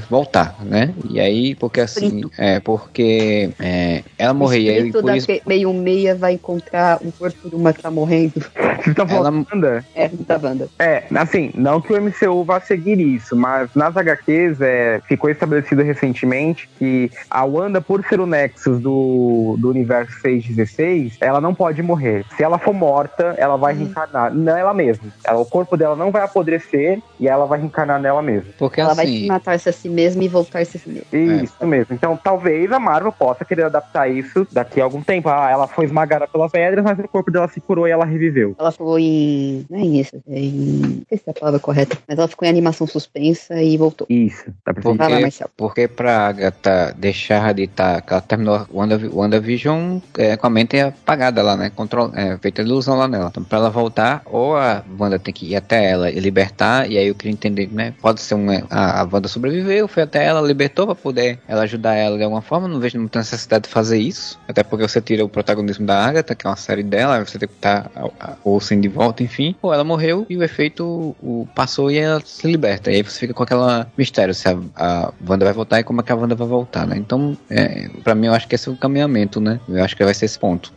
voltar, 0.09 0.57
né? 0.63 0.95
E 1.09 1.19
aí, 1.21 1.55
porque 1.55 1.81
assim. 1.81 2.23
É, 2.39 2.61
porque. 2.61 3.51
é, 3.59 4.03
ela 4.19 4.35
morreu. 4.35 4.61
E 4.61 4.67
o 4.67 4.71
aí, 4.71 4.77
espírito 4.77 5.01
por 5.01 5.07
da 5.07 5.17
isso. 5.17 5.29
meio 5.47 5.73
meia 5.73 6.15
vai 6.15 6.35
encontrar 6.35 6.99
o 7.03 7.11
corpo 7.13 7.49
de 7.49 7.55
uma 7.55 7.73
que 7.73 7.83
tá 7.83 7.91
morrendo. 7.91 8.33
Vocês 8.81 8.89
estão 8.89 9.07
falando 9.07 9.37
Ela- 9.37 9.45
da 9.45 9.55
Wanda? 9.55 9.85
É, 9.95 10.09
da 10.09 10.41
Wanda. 10.43 10.69
É, 10.79 11.05
assim, 11.15 11.51
não 11.55 11.81
que 11.81 11.93
o 11.93 12.01
MCU 12.01 12.45
vá 12.45 12.61
seguir 12.61 12.99
isso, 12.99 13.37
mas 13.37 13.69
nas 13.75 13.95
HQs 13.97 14.61
é, 14.61 15.01
ficou 15.07 15.29
estabelecido 15.29 15.83
recentemente 15.83 16.69
que 16.79 17.11
a 17.31 17.45
Wanda, 17.45 17.81
por 17.81 18.03
ser 18.07 18.21
o 18.21 18.27
Nexus 18.27 18.81
do, 18.81 19.57
do 19.59 19.69
universo 19.69 20.19
616, 20.21 21.17
ela 21.21 21.41
não 21.41 21.55
pode 21.55 21.83
morrer. 21.83 22.25
Se 22.37 22.43
ela 22.43 22.59
for 22.59 22.73
morta, 22.73 23.35
ela 23.37 23.57
vai 23.57 23.75
reencarnar 23.75 24.35
nela 24.35 24.73
mesma. 24.73 25.05
Ela, 25.25 25.39
o 25.41 25.47
corpo 25.47 25.77
dela 25.77 25.95
não 25.95 26.11
vai 26.11 26.23
apodrecer 26.23 27.03
e 27.19 27.29
ela 27.29 27.45
vai 27.47 27.59
reencarnar 27.59 28.01
nela 28.01 28.10
mesma. 28.23 28.51
Porque 28.59 28.81
Ela 28.81 28.95
vai 28.95 29.05
assim. 29.07 29.27
matar-se 29.27 29.69
a 29.69 29.73
si 29.73 29.89
mesma 29.89 30.25
e 30.25 30.29
voltar-se 30.29 30.77
a 30.77 30.81
si 30.81 30.89
mesma. 30.89 31.43
Isso 31.45 31.67
mesmo. 31.67 31.95
Então 31.95 32.17
talvez 32.17 32.71
a 32.73 32.79
Marvel 32.79 33.13
possa 33.13 33.45
querer 33.45 33.65
adaptar 33.65 34.09
isso 34.09 34.47
daqui 34.51 34.81
a 34.81 34.85
algum 34.85 35.03
tempo. 35.03 35.29
Ah, 35.29 35.49
ela 35.51 35.67
foi 35.69 35.85
esmagada 35.85 36.27
pelas 36.27 36.51
pedras, 36.51 36.85
mas 36.85 36.99
o 36.99 37.09
corpo 37.09 37.31
dela 37.31 37.49
se 37.49 37.61
curou 37.61 37.87
e 37.87 37.91
ela 37.91 38.05
reviveu. 38.05 38.55
Ela 38.59 38.73
ficou 38.73 38.99
em. 38.99 39.65
Não 39.71 39.79
é 39.79 39.83
isso, 39.85 40.17
é 40.29 40.39
em. 40.39 40.51
Não 40.51 41.03
sei 41.09 41.19
se 41.19 41.25
é 41.27 41.31
a 41.31 41.35
palavra 41.35 41.61
correta, 41.61 41.97
mas 42.09 42.19
ela 42.19 42.29
ficou 42.29 42.47
em 42.47 42.51
animação 42.51 42.87
suspensa 42.87 43.63
e 43.63 43.77
voltou. 43.77 44.07
Isso. 44.11 44.45
Dá 44.67 44.73
pra 44.75 44.83
Porque, 44.83 44.99
Vai 44.99 45.09
lá, 45.09 45.21
Marcelo. 45.21 45.51
porque 45.57 45.89
pra 45.89 46.29
Agatha 46.29 46.95
deixar 46.99 47.55
de 47.55 47.63
estar. 47.65 48.01
que 48.03 48.13
ela 48.13 48.21
terminou 48.23 48.67
Wanda, 48.73 49.01
WandaVision 49.13 49.99
é, 50.19 50.37
com 50.37 50.47
a 50.47 50.51
mente 50.51 50.79
apagada 50.81 51.43
lá, 51.43 51.57
né? 51.57 51.71
Control, 51.71 52.11
é, 52.15 52.37
feita 52.39 52.63
ilusão 52.63 52.97
lá 52.97 53.07
nela. 53.09 53.29
Então, 53.31 53.45
pra 53.45 53.59
ela 53.59 53.71
voltar, 53.71 54.23
ou 54.27 54.57
a 54.57 54.83
Wanda 54.99 55.19
tem 55.19 55.33
que 55.33 55.47
ir 55.47 55.57
até 55.57 55.91
ela 55.91 56.11
e 56.11 56.19
libertar, 56.19 56.91
e 56.91 56.99
aí 56.99 57.07
eu 57.09 57.15
queria 57.15 57.33
entender, 57.33 57.69
né? 57.73 57.95
Pode 58.01 58.21
ser 58.21 58.35
um. 58.35 58.47
A, 58.71 59.01
a 59.01 59.05
Wanda 59.05 59.29
sobreviveu, 59.29 59.87
foi 59.87 60.03
até 60.03 60.25
ela, 60.25 60.41
libertou 60.41 60.87
pra 60.87 60.95
poder 60.95 61.39
ela 61.47 61.63
ajudar 61.63 61.95
ela 61.95 62.17
de 62.17 62.23
alguma 62.23 62.43
forma. 62.43 62.67
Não 62.67 62.81
vejo 62.81 62.99
muita 62.99 63.19
necessidade 63.19 63.65
de 63.65 63.71
fazer 63.71 63.99
isso. 63.99 64.39
Até 64.49 64.63
porque 64.63 64.87
você 64.87 65.01
tira 65.01 65.25
o 65.25 65.29
protagonismo 65.29 65.87
da 65.87 66.05
Agatha, 66.05 66.35
que 66.35 66.47
é 66.47 66.51
uma 66.51 66.57
série 66.57 66.83
dela, 66.83 67.25
você 67.25 67.39
tem 67.39 67.49
que 67.49 67.55
estar 67.55 67.91
a, 67.95 68.33
a 68.33 68.37
Olsen 68.45 68.81
de 68.81 68.89
volta, 68.89 69.23
enfim, 69.23 69.55
ou 69.61 69.73
ela 69.73 69.85
morreu 69.85 70.27
e 70.29 70.37
o 70.37 70.43
efeito 70.43 71.17
o, 71.23 71.47
passou 71.55 71.91
e 71.91 71.99
ela 71.99 72.21
se 72.25 72.47
liberta. 72.47 72.91
E 72.91 72.97
aí 72.97 73.03
você 73.03 73.21
fica 73.21 73.35
com 73.35 73.43
aquela 73.43 73.91
mistério 73.97 74.35
se 74.35 74.49
a, 74.49 74.59
a 74.77 75.13
Wanda 75.29 75.45
vai 75.45 75.55
voltar 75.55 75.81
e 75.81 75.85
como 75.85 76.01
é 76.01 76.05
que 76.05 76.13
a 76.13 76.17
Wanda 76.17 76.35
vai 76.35 76.49
voltar, 76.49 76.87
né? 76.87 76.97
Então, 76.97 77.37
é, 77.51 77.89
para 78.03 78.15
mim, 78.15 78.27
eu 78.27 78.33
acho 78.33 78.49
que 78.49 78.55
esse 78.55 78.69
é 78.69 78.73
o 78.73 78.77
caminhamento, 78.77 79.41
né? 79.41 79.61
Eu 79.69 79.85
acho 79.85 79.97
que 79.97 80.05
vai 80.05 80.15
ser 80.15 80.25
esse 80.25 80.39
ponto. 80.39 80.73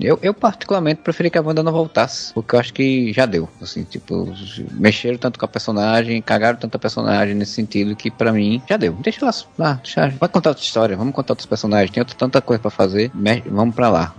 Eu, 0.00 0.18
eu, 0.22 0.32
particularmente, 0.32 1.02
preferi 1.02 1.30
que 1.30 1.38
a 1.38 1.42
Wanda 1.42 1.62
não 1.62 1.72
voltasse, 1.72 2.32
porque 2.32 2.54
eu 2.54 2.60
acho 2.60 2.72
que 2.72 3.12
já 3.12 3.26
deu. 3.26 3.48
Assim, 3.60 3.84
tipo, 3.84 4.32
mexeram 4.72 5.18
tanto 5.18 5.38
com 5.38 5.44
a 5.44 5.48
personagem, 5.48 6.21
cagaram 6.22 6.58
tanto 6.58 6.76
a 6.76 6.78
personagem 6.78 7.34
nesse 7.34 7.52
sentido 7.52 7.94
que, 7.96 8.10
para 8.10 8.32
mim, 8.32 8.62
já 8.68 8.76
deu. 8.76 8.92
Deixa 8.94 9.24
ela 9.24 9.34
lá, 9.58 9.80
deixa, 9.82 10.08
vai 10.20 10.28
contar 10.28 10.50
outra 10.50 10.64
história, 10.64 10.96
vamos 10.96 11.14
contar 11.14 11.32
outros 11.32 11.46
personagens, 11.46 11.90
tem 11.90 12.00
outra, 12.00 12.16
tanta 12.16 12.40
coisa 12.40 12.60
para 12.60 12.70
fazer, 12.70 13.10
vamos 13.46 13.74
para 13.74 13.88
lá. 13.88 14.14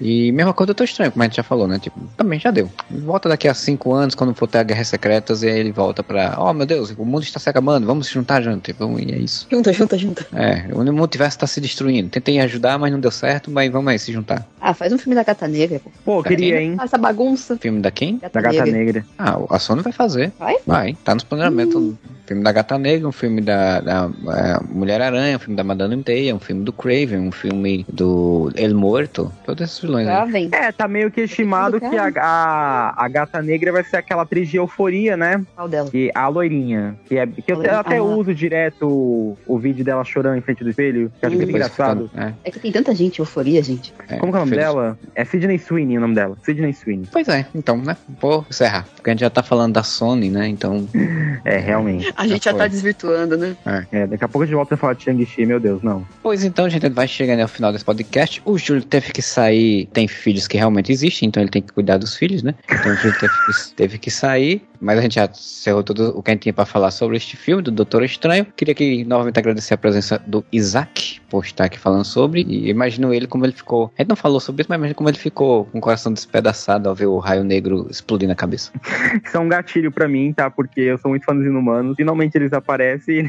E 0.00 0.30
mesma 0.32 0.52
coisa, 0.52 0.70
eu 0.70 0.74
tô 0.74 0.84
estranho, 0.84 1.10
como 1.10 1.22
a 1.22 1.26
gente 1.26 1.36
já 1.36 1.42
falou, 1.42 1.66
né? 1.66 1.78
Tipo, 1.78 2.00
também 2.16 2.38
já 2.38 2.50
deu. 2.50 2.70
Volta 2.90 3.28
daqui 3.28 3.48
a 3.48 3.54
cinco 3.54 3.92
anos, 3.92 4.14
quando 4.14 4.34
for 4.34 4.46
ter 4.46 4.58
a 4.58 4.62
Guerra 4.62 4.84
Secretas, 4.84 5.42
e 5.42 5.48
aí 5.48 5.58
ele 5.58 5.72
volta 5.72 6.02
pra. 6.02 6.36
Oh 6.38 6.52
meu 6.52 6.66
Deus, 6.66 6.90
o 6.96 7.04
mundo 7.04 7.22
está 7.22 7.40
se 7.40 7.48
acabando, 7.48 7.86
vamos 7.86 8.06
se 8.06 8.14
juntar, 8.14 8.42
junto. 8.42 8.72
Vamos, 8.78 9.02
e 9.02 9.12
é 9.12 9.18
isso. 9.18 9.46
Junta, 9.50 9.72
junta, 9.72 9.98
junta. 9.98 10.26
É, 10.32 10.72
o 10.72 10.92
multiverso 10.92 11.36
está 11.36 11.46
se 11.46 11.60
destruindo. 11.60 12.08
Tentei 12.08 12.38
ajudar, 12.40 12.78
mas 12.78 12.92
não 12.92 13.00
deu 13.00 13.10
certo, 13.10 13.50
mas 13.50 13.70
vamos 13.70 13.90
aí 13.90 13.98
se 13.98 14.12
juntar. 14.12 14.46
Ah, 14.60 14.74
faz 14.74 14.92
um 14.92 14.98
filme 14.98 15.14
da 15.14 15.22
Gata 15.22 15.48
Negra. 15.48 15.80
Pô, 15.80 15.90
pô 16.04 16.22
queria, 16.22 16.60
hein? 16.60 16.76
Essa 16.80 16.98
bagunça. 16.98 17.56
Filme 17.56 17.80
da 17.80 17.90
quem? 17.90 18.18
Gata 18.18 18.40
da 18.40 18.40
Gata 18.40 18.64
Negra. 18.64 18.78
Negra. 18.78 19.06
Ah, 19.18 19.38
a 19.50 19.58
Sony 19.58 19.82
vai 19.82 19.92
fazer. 19.92 20.32
Vai? 20.38 20.56
Vai, 20.66 20.96
tá 21.04 21.14
nos 21.14 21.24
Um 21.50 22.28
filme 22.28 22.42
da 22.44 22.52
Gata 22.52 22.78
Negra, 22.78 23.08
um 23.08 23.12
filme 23.12 23.40
da, 23.40 23.80
da 23.80 24.10
é, 24.36 24.58
Mulher-Aranha, 24.70 25.36
um 25.36 25.40
filme 25.40 25.56
da 25.56 25.64
Madame 25.64 26.02
Teia, 26.02 26.34
um 26.34 26.38
filme 26.38 26.62
do 26.62 26.72
Craven, 26.74 27.20
um 27.20 27.32
filme 27.32 27.86
do 27.90 28.52
El 28.54 28.74
Morto. 28.74 29.32
Todos 29.46 29.64
esses 29.64 29.78
vilões 29.80 30.06
aí. 30.06 30.30
vem. 30.30 30.48
É, 30.52 30.70
tá 30.70 30.86
meio 30.86 31.10
que 31.10 31.22
estimado 31.22 31.80
que 31.80 31.96
a, 31.96 32.12
a, 32.20 33.04
a 33.04 33.08
Gata 33.08 33.40
Negra 33.40 33.72
vai 33.72 33.82
ser 33.82 33.96
aquela 33.96 34.22
atriz 34.24 34.46
de 34.50 34.58
euforia, 34.58 35.16
né? 35.16 35.42
Qual 35.56 35.66
dela? 35.68 35.90
Que, 35.90 36.10
a 36.14 36.28
loirinha. 36.28 36.96
Que, 37.06 37.16
é, 37.16 37.26
que 37.26 37.50
eu 37.50 37.56
Loirinha. 37.56 37.78
até 37.80 37.96
Ah. 37.96 38.02
uso 38.02 38.34
direto 38.34 38.86
o, 38.86 39.38
o 39.46 39.58
vídeo 39.58 39.82
dela 39.82 40.04
chorando 40.04 40.36
em 40.36 40.42
frente 40.42 40.62
do 40.62 40.68
espelho. 40.68 41.10
Que 41.18 41.24
eu 41.24 41.28
acho 41.28 41.36
muito 41.38 41.50
engraçado. 41.50 42.10
é, 42.14 42.32
É 42.44 42.50
que 42.50 42.58
tem 42.60 42.70
tanta 42.70 42.94
gente, 42.94 43.20
euforia, 43.20 43.62
gente. 43.62 43.94
é, 44.06 44.16
Como 44.18 44.30
que 44.32 44.36
é 44.38 44.42
o 44.42 44.44
nome 44.44 44.50
feliz. 44.50 44.64
dela? 44.66 44.98
É 45.14 45.24
Sidney 45.24 45.58
Sweeney 45.58 45.96
o 45.96 46.00
nome 46.02 46.14
dela. 46.14 46.36
Sidney 46.42 46.74
Sweeney. 46.74 47.08
Pois 47.10 47.26
é, 47.28 47.46
então, 47.54 47.78
né? 47.78 47.96
Vou 48.20 48.44
encerrar. 48.50 48.86
Porque 48.94 49.08
a 49.08 49.12
gente 49.14 49.20
já 49.20 49.30
tá 49.30 49.42
falando 49.42 49.72
da 49.72 49.82
Sony, 49.82 50.28
né? 50.28 50.46
Então. 50.46 50.86
É, 51.44 51.58
realmente. 51.58 52.12
A 52.16 52.26
gente 52.26 52.44
já 52.44 52.50
foi. 52.50 52.60
tá 52.60 52.66
desvirtuando, 52.66 53.36
né? 53.36 53.56
É, 53.92 54.06
daqui 54.06 54.24
a 54.24 54.28
pouco 54.28 54.42
a 54.42 54.46
gente 54.46 54.54
volta 54.54 54.74
a 54.74 54.78
falar 54.78 54.94
de 54.94 55.04
Shang-Chi, 55.04 55.46
meu 55.46 55.60
Deus, 55.60 55.82
não. 55.82 56.06
Pois 56.22 56.44
então, 56.44 56.68
gente, 56.68 56.88
vai 56.88 57.08
chegando 57.08 57.40
ao 57.40 57.48
final 57.48 57.72
desse 57.72 57.84
podcast. 57.84 58.42
O 58.44 58.58
Júlio 58.58 58.82
teve 58.84 59.12
que 59.12 59.22
sair, 59.22 59.86
tem 59.92 60.06
filhos 60.08 60.46
que 60.46 60.56
realmente 60.56 60.92
existem, 60.92 61.28
então 61.28 61.42
ele 61.42 61.50
tem 61.50 61.62
que 61.62 61.72
cuidar 61.72 61.98
dos 61.98 62.16
filhos, 62.16 62.42
né? 62.42 62.54
Então 62.70 62.92
o 62.92 62.96
Júlio 62.96 63.18
teve 63.18 63.32
teve 63.76 63.98
que 63.98 64.10
sair, 64.10 64.62
mas 64.80 64.98
a 64.98 65.02
gente 65.02 65.14
já 65.16 65.24
encerrou 65.26 65.82
tudo 65.82 66.16
o 66.16 66.22
que 66.22 66.30
a 66.30 66.34
gente 66.34 66.42
tinha 66.42 66.52
pra 66.52 66.64
falar 66.64 66.90
sobre 66.90 67.16
este 67.16 67.36
filme, 67.36 67.62
do 67.62 67.70
Doutor 67.70 68.02
Estranho. 68.04 68.46
Queria 68.56 68.72
aqui 68.72 69.04
novamente 69.04 69.38
agradecer 69.38 69.74
a 69.74 69.78
presença 69.78 70.20
do 70.26 70.44
Isaac 70.52 71.20
por 71.28 71.44
estar 71.44 71.64
aqui 71.64 71.78
falando 71.78 72.04
sobre, 72.04 72.42
e 72.42 72.70
imagino 72.70 73.12
ele 73.12 73.26
como 73.26 73.44
ele 73.44 73.52
ficou. 73.52 73.92
A 73.98 74.02
gente 74.02 74.08
não 74.08 74.16
falou 74.16 74.40
sobre 74.40 74.62
isso, 74.62 74.70
mas 74.70 74.78
imagina 74.78 74.94
como 74.94 75.08
ele 75.08 75.18
ficou 75.18 75.66
com 75.66 75.78
o 75.78 75.80
coração 75.80 76.12
despedaçado 76.12 76.88
ao 76.88 76.94
ver 76.94 77.06
o 77.06 77.18
raio 77.18 77.44
negro 77.44 77.86
explodir 77.90 78.26
na 78.28 78.34
cabeça. 78.34 78.70
Isso 79.24 79.36
é 79.36 79.40
um 79.40 79.48
gatilho 79.48 79.92
pra 79.92 80.08
mim, 80.08 80.32
tá? 80.32 80.48
Porque 80.50 80.80
eu 80.80 80.96
sou 80.98 81.10
muito 81.10 81.24
fã 81.24 81.34
dos 81.34 81.44
inumanos. 81.44 81.96
Finalmente 81.96 82.34
eles 82.36 82.52
aparecem. 82.52 83.28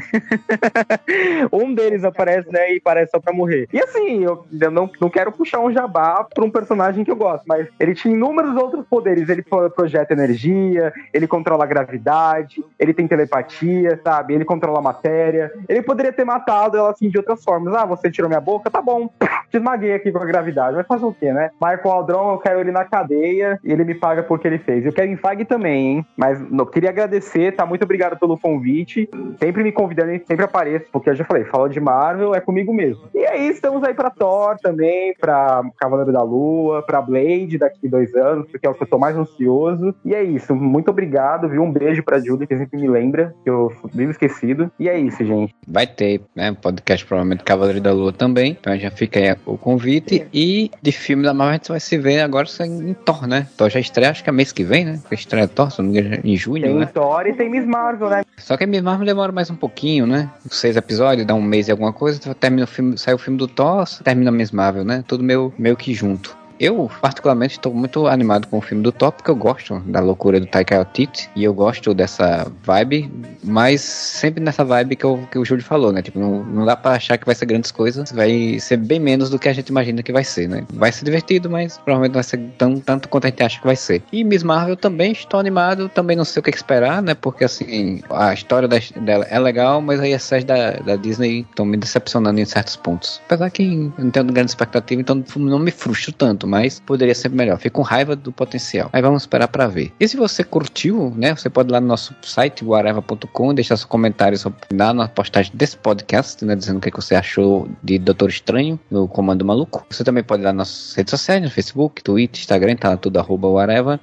um 1.52 1.74
deles 1.74 2.04
aparece, 2.04 2.50
né? 2.50 2.74
E 2.74 2.80
parece 2.80 3.10
só 3.10 3.20
pra 3.20 3.32
morrer. 3.32 3.68
E 3.72 3.78
assim, 3.80 4.24
eu, 4.24 4.46
eu 4.60 4.70
não, 4.70 4.90
não 5.00 5.10
quero 5.10 5.32
puxar 5.32 5.60
um 5.60 5.72
jabá 5.72 6.24
pra 6.34 6.44
um 6.44 6.50
personagem 6.50 7.04
que 7.04 7.10
eu 7.10 7.16
gosto, 7.16 7.44
mas 7.46 7.66
ele 7.78 7.94
tinha 7.94 8.14
inúmeros 8.14 8.54
outros 8.56 8.84
poderes. 8.88 9.28
Ele 9.28 9.42
pro- 9.42 9.70
projeta 9.70 10.12
energia, 10.12 10.92
ele 11.12 11.26
controla 11.40 11.64
a 11.64 11.66
gravidade, 11.66 12.62
ele 12.78 12.92
tem 12.92 13.08
telepatia, 13.08 13.98
sabe? 14.04 14.34
Ele 14.34 14.44
controla 14.44 14.78
a 14.78 14.82
matéria. 14.82 15.50
Ele 15.68 15.82
poderia 15.82 16.12
ter 16.12 16.24
matado 16.24 16.76
ela 16.76 16.90
assim 16.90 17.08
de 17.08 17.16
outras 17.16 17.42
formas. 17.42 17.74
Ah, 17.74 17.86
você 17.86 18.10
tirou 18.10 18.28
minha 18.28 18.40
boca? 18.40 18.70
Tá 18.70 18.82
bom. 18.82 19.08
Te 19.50 19.56
esmaguei 19.56 19.94
aqui 19.94 20.12
com 20.12 20.18
a 20.18 20.24
gravidade. 20.24 20.76
Vai 20.76 20.84
fazer 20.84 21.04
o 21.04 21.12
quê, 21.12 21.32
né? 21.32 21.50
Michael 21.60 21.90
Aldron, 21.90 22.32
eu 22.32 22.38
quero 22.38 22.60
ele 22.60 22.70
na 22.70 22.84
cadeia 22.84 23.58
e 23.64 23.72
ele 23.72 23.84
me 23.84 23.94
paga 23.94 24.22
por 24.22 24.38
que 24.38 24.46
ele 24.46 24.58
fez. 24.58 24.84
Eu 24.84 24.92
quero 24.92 25.10
em 25.10 25.16
Fag 25.16 25.44
também, 25.44 25.88
hein? 25.88 26.06
Mas 26.16 26.38
não, 26.50 26.66
queria 26.66 26.90
agradecer, 26.90 27.56
tá? 27.56 27.64
Muito 27.64 27.82
obrigado 27.82 28.18
pelo 28.18 28.38
convite. 28.38 29.08
Sempre 29.38 29.62
me 29.62 29.72
convidando, 29.72 30.10
sempre 30.26 30.44
apareço, 30.44 30.86
porque 30.92 31.10
eu 31.10 31.14
já 31.14 31.24
falei, 31.24 31.44
falou 31.44 31.68
de 31.68 31.80
Marvel, 31.80 32.34
é 32.34 32.40
comigo 32.40 32.72
mesmo. 32.72 33.02
E 33.14 33.24
aí, 33.26 33.48
estamos 33.48 33.82
aí 33.82 33.94
pra 33.94 34.10
Thor 34.10 34.56
também, 34.60 35.14
pra 35.18 35.62
Cavaleiro 35.78 36.12
da 36.12 36.22
Lua, 36.22 36.82
pra 36.82 37.00
Blade 37.00 37.58
daqui 37.58 37.88
dois 37.88 38.14
anos, 38.14 38.46
porque 38.50 38.66
é 38.66 38.70
o 38.70 38.74
que 38.74 38.82
eu 38.82 38.88
tô 38.88 38.98
mais 38.98 39.16
ansioso. 39.16 39.94
E 40.04 40.14
é 40.14 40.22
isso, 40.22 40.54
muito 40.54 40.90
obrigado, 40.90 41.29
viu? 41.38 41.62
Um 41.62 41.72
beijo 41.72 42.02
pra 42.02 42.18
Julie, 42.18 42.46
que 42.46 42.56
sempre 42.56 42.80
me 42.80 42.88
lembra, 42.88 43.34
que 43.42 43.50
eu 43.50 43.72
vivo 43.92 44.10
esquecido. 44.10 44.70
E 44.78 44.88
é 44.88 44.98
isso, 44.98 45.24
gente. 45.24 45.54
Vai 45.66 45.86
ter, 45.86 46.20
né? 46.34 46.52
Podcast 46.52 47.04
provavelmente 47.06 47.44
Cavaleiro 47.44 47.80
da 47.80 47.92
Lua 47.92 48.12
também. 48.12 48.56
Então 48.58 48.76
já 48.78 48.90
fica 48.90 49.18
aí 49.18 49.36
o 49.46 49.56
convite. 49.56 50.26
E 50.32 50.70
de 50.82 50.92
filme 50.92 51.22
da 51.22 51.34
Marvel 51.34 51.50
a 51.50 51.56
gente 51.56 51.68
vai 51.68 51.80
se 51.80 51.98
ver 51.98 52.20
agora 52.20 52.46
em 52.60 52.94
Thor, 52.94 53.26
né? 53.26 53.46
Thor 53.56 53.68
já 53.68 53.80
estreia, 53.80 54.10
acho 54.10 54.22
que 54.22 54.30
é 54.30 54.32
mês 54.32 54.52
que 54.52 54.64
vem, 54.64 54.84
né? 54.84 55.00
Estreia 55.10 55.48
Thor, 55.48 55.70
se 55.70 55.82
não 55.82 55.90
me 55.90 55.98
engano, 55.98 56.20
em 56.24 56.36
junho, 56.36 56.62
Tem 56.62 56.74
né? 56.74 56.86
Thor 56.86 57.26
e 57.26 57.32
tem 57.32 57.50
Miss 57.50 57.66
Marvel, 57.66 58.08
né? 58.10 58.22
Só 58.36 58.56
que 58.56 58.64
a 58.64 58.66
Miss 58.66 58.82
Marvel 58.82 59.06
demora 59.06 59.32
mais 59.32 59.50
um 59.50 59.56
pouquinho, 59.56 60.06
né? 60.06 60.30
Seis 60.50 60.76
episódios, 60.76 61.26
dá 61.26 61.34
um 61.34 61.42
mês 61.42 61.68
e 61.68 61.70
alguma 61.70 61.92
coisa, 61.92 62.34
termina 62.34 62.64
o 62.64 62.68
filme, 62.68 62.96
sai 62.98 63.14
o 63.14 63.18
filme 63.18 63.38
do 63.38 63.48
Thor, 63.48 63.84
termina 64.02 64.30
a 64.30 64.32
Miss 64.32 64.50
Marvel, 64.50 64.84
né? 64.84 65.04
Tudo 65.06 65.22
meio, 65.22 65.52
meio 65.58 65.76
que 65.76 65.92
junto. 65.92 66.39
Eu, 66.60 66.90
particularmente, 67.00 67.54
estou 67.54 67.72
muito 67.72 68.06
animado 68.06 68.46
com 68.46 68.58
o 68.58 68.60
filme 68.60 68.82
do 68.82 68.92
Thor, 68.92 69.12
porque 69.12 69.30
eu 69.30 69.34
gosto 69.34 69.80
da 69.86 69.98
loucura 69.98 70.38
do 70.38 70.44
Taika 70.44 70.76
Waititi, 70.76 71.30
e 71.34 71.42
eu 71.42 71.54
gosto 71.54 71.94
dessa 71.94 72.52
vibe, 72.62 73.10
mas 73.42 73.80
sempre 73.80 74.44
nessa 74.44 74.62
vibe 74.62 74.94
que, 74.94 75.04
eu, 75.04 75.26
que 75.32 75.38
o 75.38 75.44
Júlio 75.44 75.64
falou, 75.64 75.90
né? 75.90 76.02
Tipo, 76.02 76.18
não, 76.18 76.44
não 76.44 76.66
dá 76.66 76.76
pra 76.76 76.92
achar 76.92 77.16
que 77.16 77.24
vai 77.24 77.34
ser 77.34 77.46
grandes 77.46 77.70
coisas, 77.70 78.12
vai 78.12 78.58
ser 78.60 78.76
bem 78.76 79.00
menos 79.00 79.30
do 79.30 79.38
que 79.38 79.48
a 79.48 79.54
gente 79.54 79.68
imagina 79.68 80.02
que 80.02 80.12
vai 80.12 80.22
ser, 80.22 80.50
né? 80.50 80.66
Vai 80.70 80.92
ser 80.92 81.06
divertido, 81.06 81.48
mas 81.48 81.78
provavelmente 81.78 82.10
não 82.10 82.16
vai 82.16 82.24
ser 82.24 82.38
tão, 82.58 82.78
tanto 82.78 83.08
quanto 83.08 83.24
a 83.24 83.30
gente 83.30 83.42
acha 83.42 83.58
que 83.58 83.66
vai 83.66 83.76
ser. 83.76 84.02
E 84.12 84.22
Miss 84.22 84.42
Marvel 84.42 84.76
também 84.76 85.12
estou 85.12 85.40
animado, 85.40 85.88
também 85.88 86.14
não 86.14 86.26
sei 86.26 86.40
o 86.40 86.42
que 86.42 86.50
esperar, 86.50 87.00
né? 87.00 87.14
Porque, 87.14 87.42
assim, 87.42 88.02
a 88.10 88.34
história 88.34 88.68
dela 88.68 89.24
é 89.30 89.38
legal, 89.38 89.80
mas 89.80 89.98
aí 89.98 90.12
as 90.12 90.24
séries 90.24 90.44
da, 90.44 90.72
da 90.72 90.96
Disney 90.96 91.46
estão 91.48 91.64
me 91.64 91.78
decepcionando 91.78 92.38
em 92.38 92.44
certos 92.44 92.76
pontos. 92.76 93.18
Apesar 93.24 93.48
que 93.48 93.62
eu 93.62 94.04
não 94.04 94.10
tenho 94.10 94.26
grande 94.26 94.50
expectativa, 94.50 95.00
então 95.00 95.24
não 95.36 95.58
me 95.58 95.70
frustro 95.70 96.12
tanto, 96.12 96.49
mas 96.50 96.80
poderia 96.80 97.14
ser 97.14 97.30
melhor. 97.30 97.58
Fico 97.58 97.76
com 97.76 97.82
raiva 97.82 98.16
do 98.16 98.32
potencial. 98.32 98.90
Aí 98.92 99.00
vamos 99.00 99.22
esperar 99.22 99.48
pra 99.48 99.68
ver. 99.68 99.92
E 100.00 100.08
se 100.08 100.16
você 100.16 100.42
curtiu, 100.42 101.14
né? 101.16 101.34
Você 101.34 101.48
pode 101.48 101.70
ir 101.70 101.72
lá 101.72 101.80
no 101.80 101.86
nosso 101.86 102.14
site, 102.22 102.64
guareva.com, 102.64 103.54
deixar 103.54 103.76
seu 103.76 103.86
comentário 103.86 104.38
lá 104.72 104.92
na 104.92 105.08
postagem 105.08 105.52
desse 105.54 105.76
podcast, 105.76 106.44
né? 106.44 106.56
Dizendo 106.56 106.78
o 106.78 106.80
que, 106.80 106.88
é 106.88 106.92
você 106.92 107.14
achou 107.14 107.68
de 107.82 107.98
Doutor 107.98 108.28
Estranho 108.28 108.78
no 108.90 109.06
Comando 109.06 109.44
Maluco. 109.44 109.86
Você 109.88 110.02
também 110.02 110.24
pode 110.24 110.42
ir 110.42 110.46
lá 110.46 110.52
nas 110.52 110.68
nossas 110.68 110.94
redes 110.94 111.10
sociais, 111.10 111.42
no 111.42 111.50
Facebook, 111.50 112.02
Twitter, 112.02 112.40
Instagram, 112.40 112.76
tá 112.76 112.96
tudo 112.96 113.18
arroba 113.18 113.48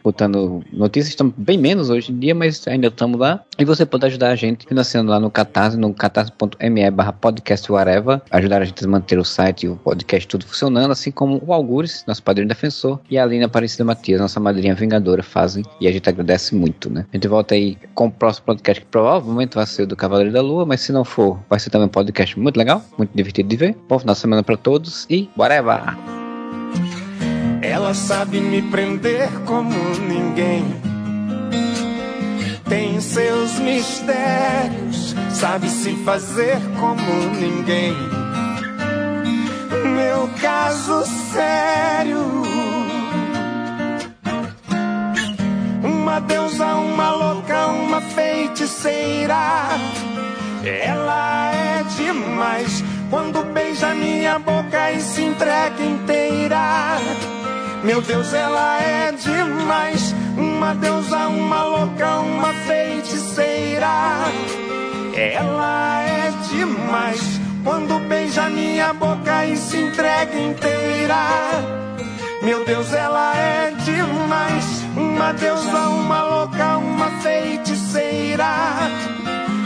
botando 0.03 0.63
notícias. 0.71 1.09
Estamos 1.09 1.33
bem 1.37 1.57
menos 1.57 1.89
hoje 1.89 2.11
em 2.11 2.19
dia, 2.19 2.33
mas 2.33 2.65
ainda 2.67 2.87
estamos 2.87 3.19
lá. 3.19 3.43
E 3.59 3.65
você 3.65 3.85
pode 3.85 4.05
ajudar 4.05 4.29
a 4.29 4.35
gente 4.35 4.65
financiando 4.67 5.11
lá 5.11 5.19
no 5.19 5.29
Catarse, 5.29 5.77
no 5.77 5.93
catarse.me 5.93 6.91
barra 6.91 7.11
podcast 7.11 7.67
ajudar 8.31 8.61
a 8.61 8.65
gente 8.65 8.83
a 8.83 8.87
manter 8.87 9.19
o 9.19 9.25
site 9.25 9.65
e 9.65 9.69
o 9.69 9.75
podcast 9.75 10.27
tudo 10.27 10.45
funcionando, 10.45 10.91
assim 10.91 11.11
como 11.11 11.41
o 11.45 11.53
Algures, 11.53 12.03
nosso 12.07 12.23
padrinho 12.37 12.47
defensor, 12.47 12.99
e 13.09 13.17
a 13.17 13.23
Aline 13.23 13.45
Aparecida 13.45 13.83
Matias, 13.83 14.21
nossa 14.21 14.39
madrinha 14.39 14.75
vingadora, 14.75 15.23
fazem, 15.23 15.63
e 15.81 15.87
a 15.87 15.91
gente 15.91 16.07
agradece 16.07 16.55
muito, 16.55 16.89
né? 16.89 17.05
A 17.11 17.17
gente 17.17 17.27
volta 17.27 17.55
aí 17.55 17.77
com 17.95 18.07
o 18.07 18.11
próximo 18.11 18.45
podcast 18.45 18.81
que 18.81 18.87
provavelmente 18.87 19.55
vai 19.55 19.65
ser 19.65 19.83
o 19.83 19.87
do 19.87 19.95
Cavaleiro 19.95 20.31
da 20.31 20.41
Lua, 20.41 20.65
mas 20.65 20.81
se 20.81 20.91
não 20.91 21.03
for, 21.03 21.39
vai 21.49 21.59
ser 21.59 21.69
também 21.69 21.87
um 21.87 21.91
podcast 21.91 22.39
muito 22.39 22.57
legal, 22.57 22.83
muito 22.97 23.11
divertido 23.13 23.49
de 23.49 23.55
ver. 23.55 23.75
Bom 23.89 23.97
final 23.97 24.13
de 24.13 24.21
semana 24.21 24.43
pra 24.43 24.55
todos 24.55 25.07
e 25.09 25.29
whatever! 25.37 25.81
Ela 27.61 27.93
sabe 27.93 28.39
me 28.39 28.61
prender 28.61 29.29
como 29.45 29.73
ninguém. 30.07 30.63
Tem 32.69 32.99
seus 32.99 33.57
mistérios, 33.59 35.15
sabe 35.31 35.69
se 35.69 35.95
fazer 36.03 36.57
como 36.79 37.01
ninguém. 37.39 38.26
Meu 39.69 40.29
caso 40.41 41.05
sério. 41.33 42.43
Uma 45.83 46.19
deusa, 46.21 46.65
uma 46.75 47.11
louca, 47.11 47.67
uma 47.67 48.01
feiticeira. 48.01 49.67
Ela 50.63 51.51
é 51.53 51.83
demais 51.97 52.83
quando 53.09 53.43
beija 53.53 53.93
minha 53.93 54.39
boca 54.39 54.91
e 54.91 55.01
se 55.01 55.21
entrega 55.21 55.83
inteira. 55.83 56.97
Meu 57.83 58.01
Deus, 58.01 58.33
ela 58.33 58.81
é 58.81 59.11
demais. 59.11 60.13
Uma 60.37 60.73
deusa, 60.75 61.27
uma 61.27 61.63
louca, 61.63 62.19
uma 62.19 62.53
feiticeira. 62.53 63.87
Ela 65.15 66.03
é 66.03 66.31
demais 66.49 67.46
quando 67.67 67.99
beija 68.07 68.49
minha 68.49 68.93
boca 68.93 69.45
e 69.45 69.57
se 69.57 69.75
entrega 69.75 70.39
inteira. 70.39 71.17
Meu 72.41 72.63
Deus, 72.63 72.93
ela 72.93 73.35
é 73.35 73.71
demais. 73.71 74.85
Uma 74.95 75.33
deusa, 75.33 75.89
uma 75.89 76.23
louca, 76.23 76.77
uma 76.77 77.09
feiticeira. 77.19 78.47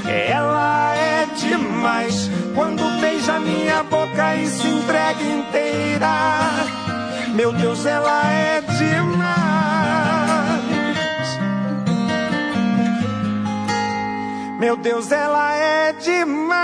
Ela 0.08 0.96
é 0.96 1.28
demais. 1.36 2.28
Quando 2.56 2.82
beija 3.00 3.40
minha 3.40 3.84
boca 3.84 4.36
e 4.36 4.48
se 4.48 4.68
entrega 4.68 5.22
inteira. 5.22 6.16
Meu 7.36 7.54
Deus, 7.54 7.86
ela 7.86 8.24
é 8.32 8.62
demais. 8.62 9.41
Meu 14.62 14.78
Deus, 14.78 15.12
ela 15.12 15.56
é 15.56 15.92
demais. 15.92 16.62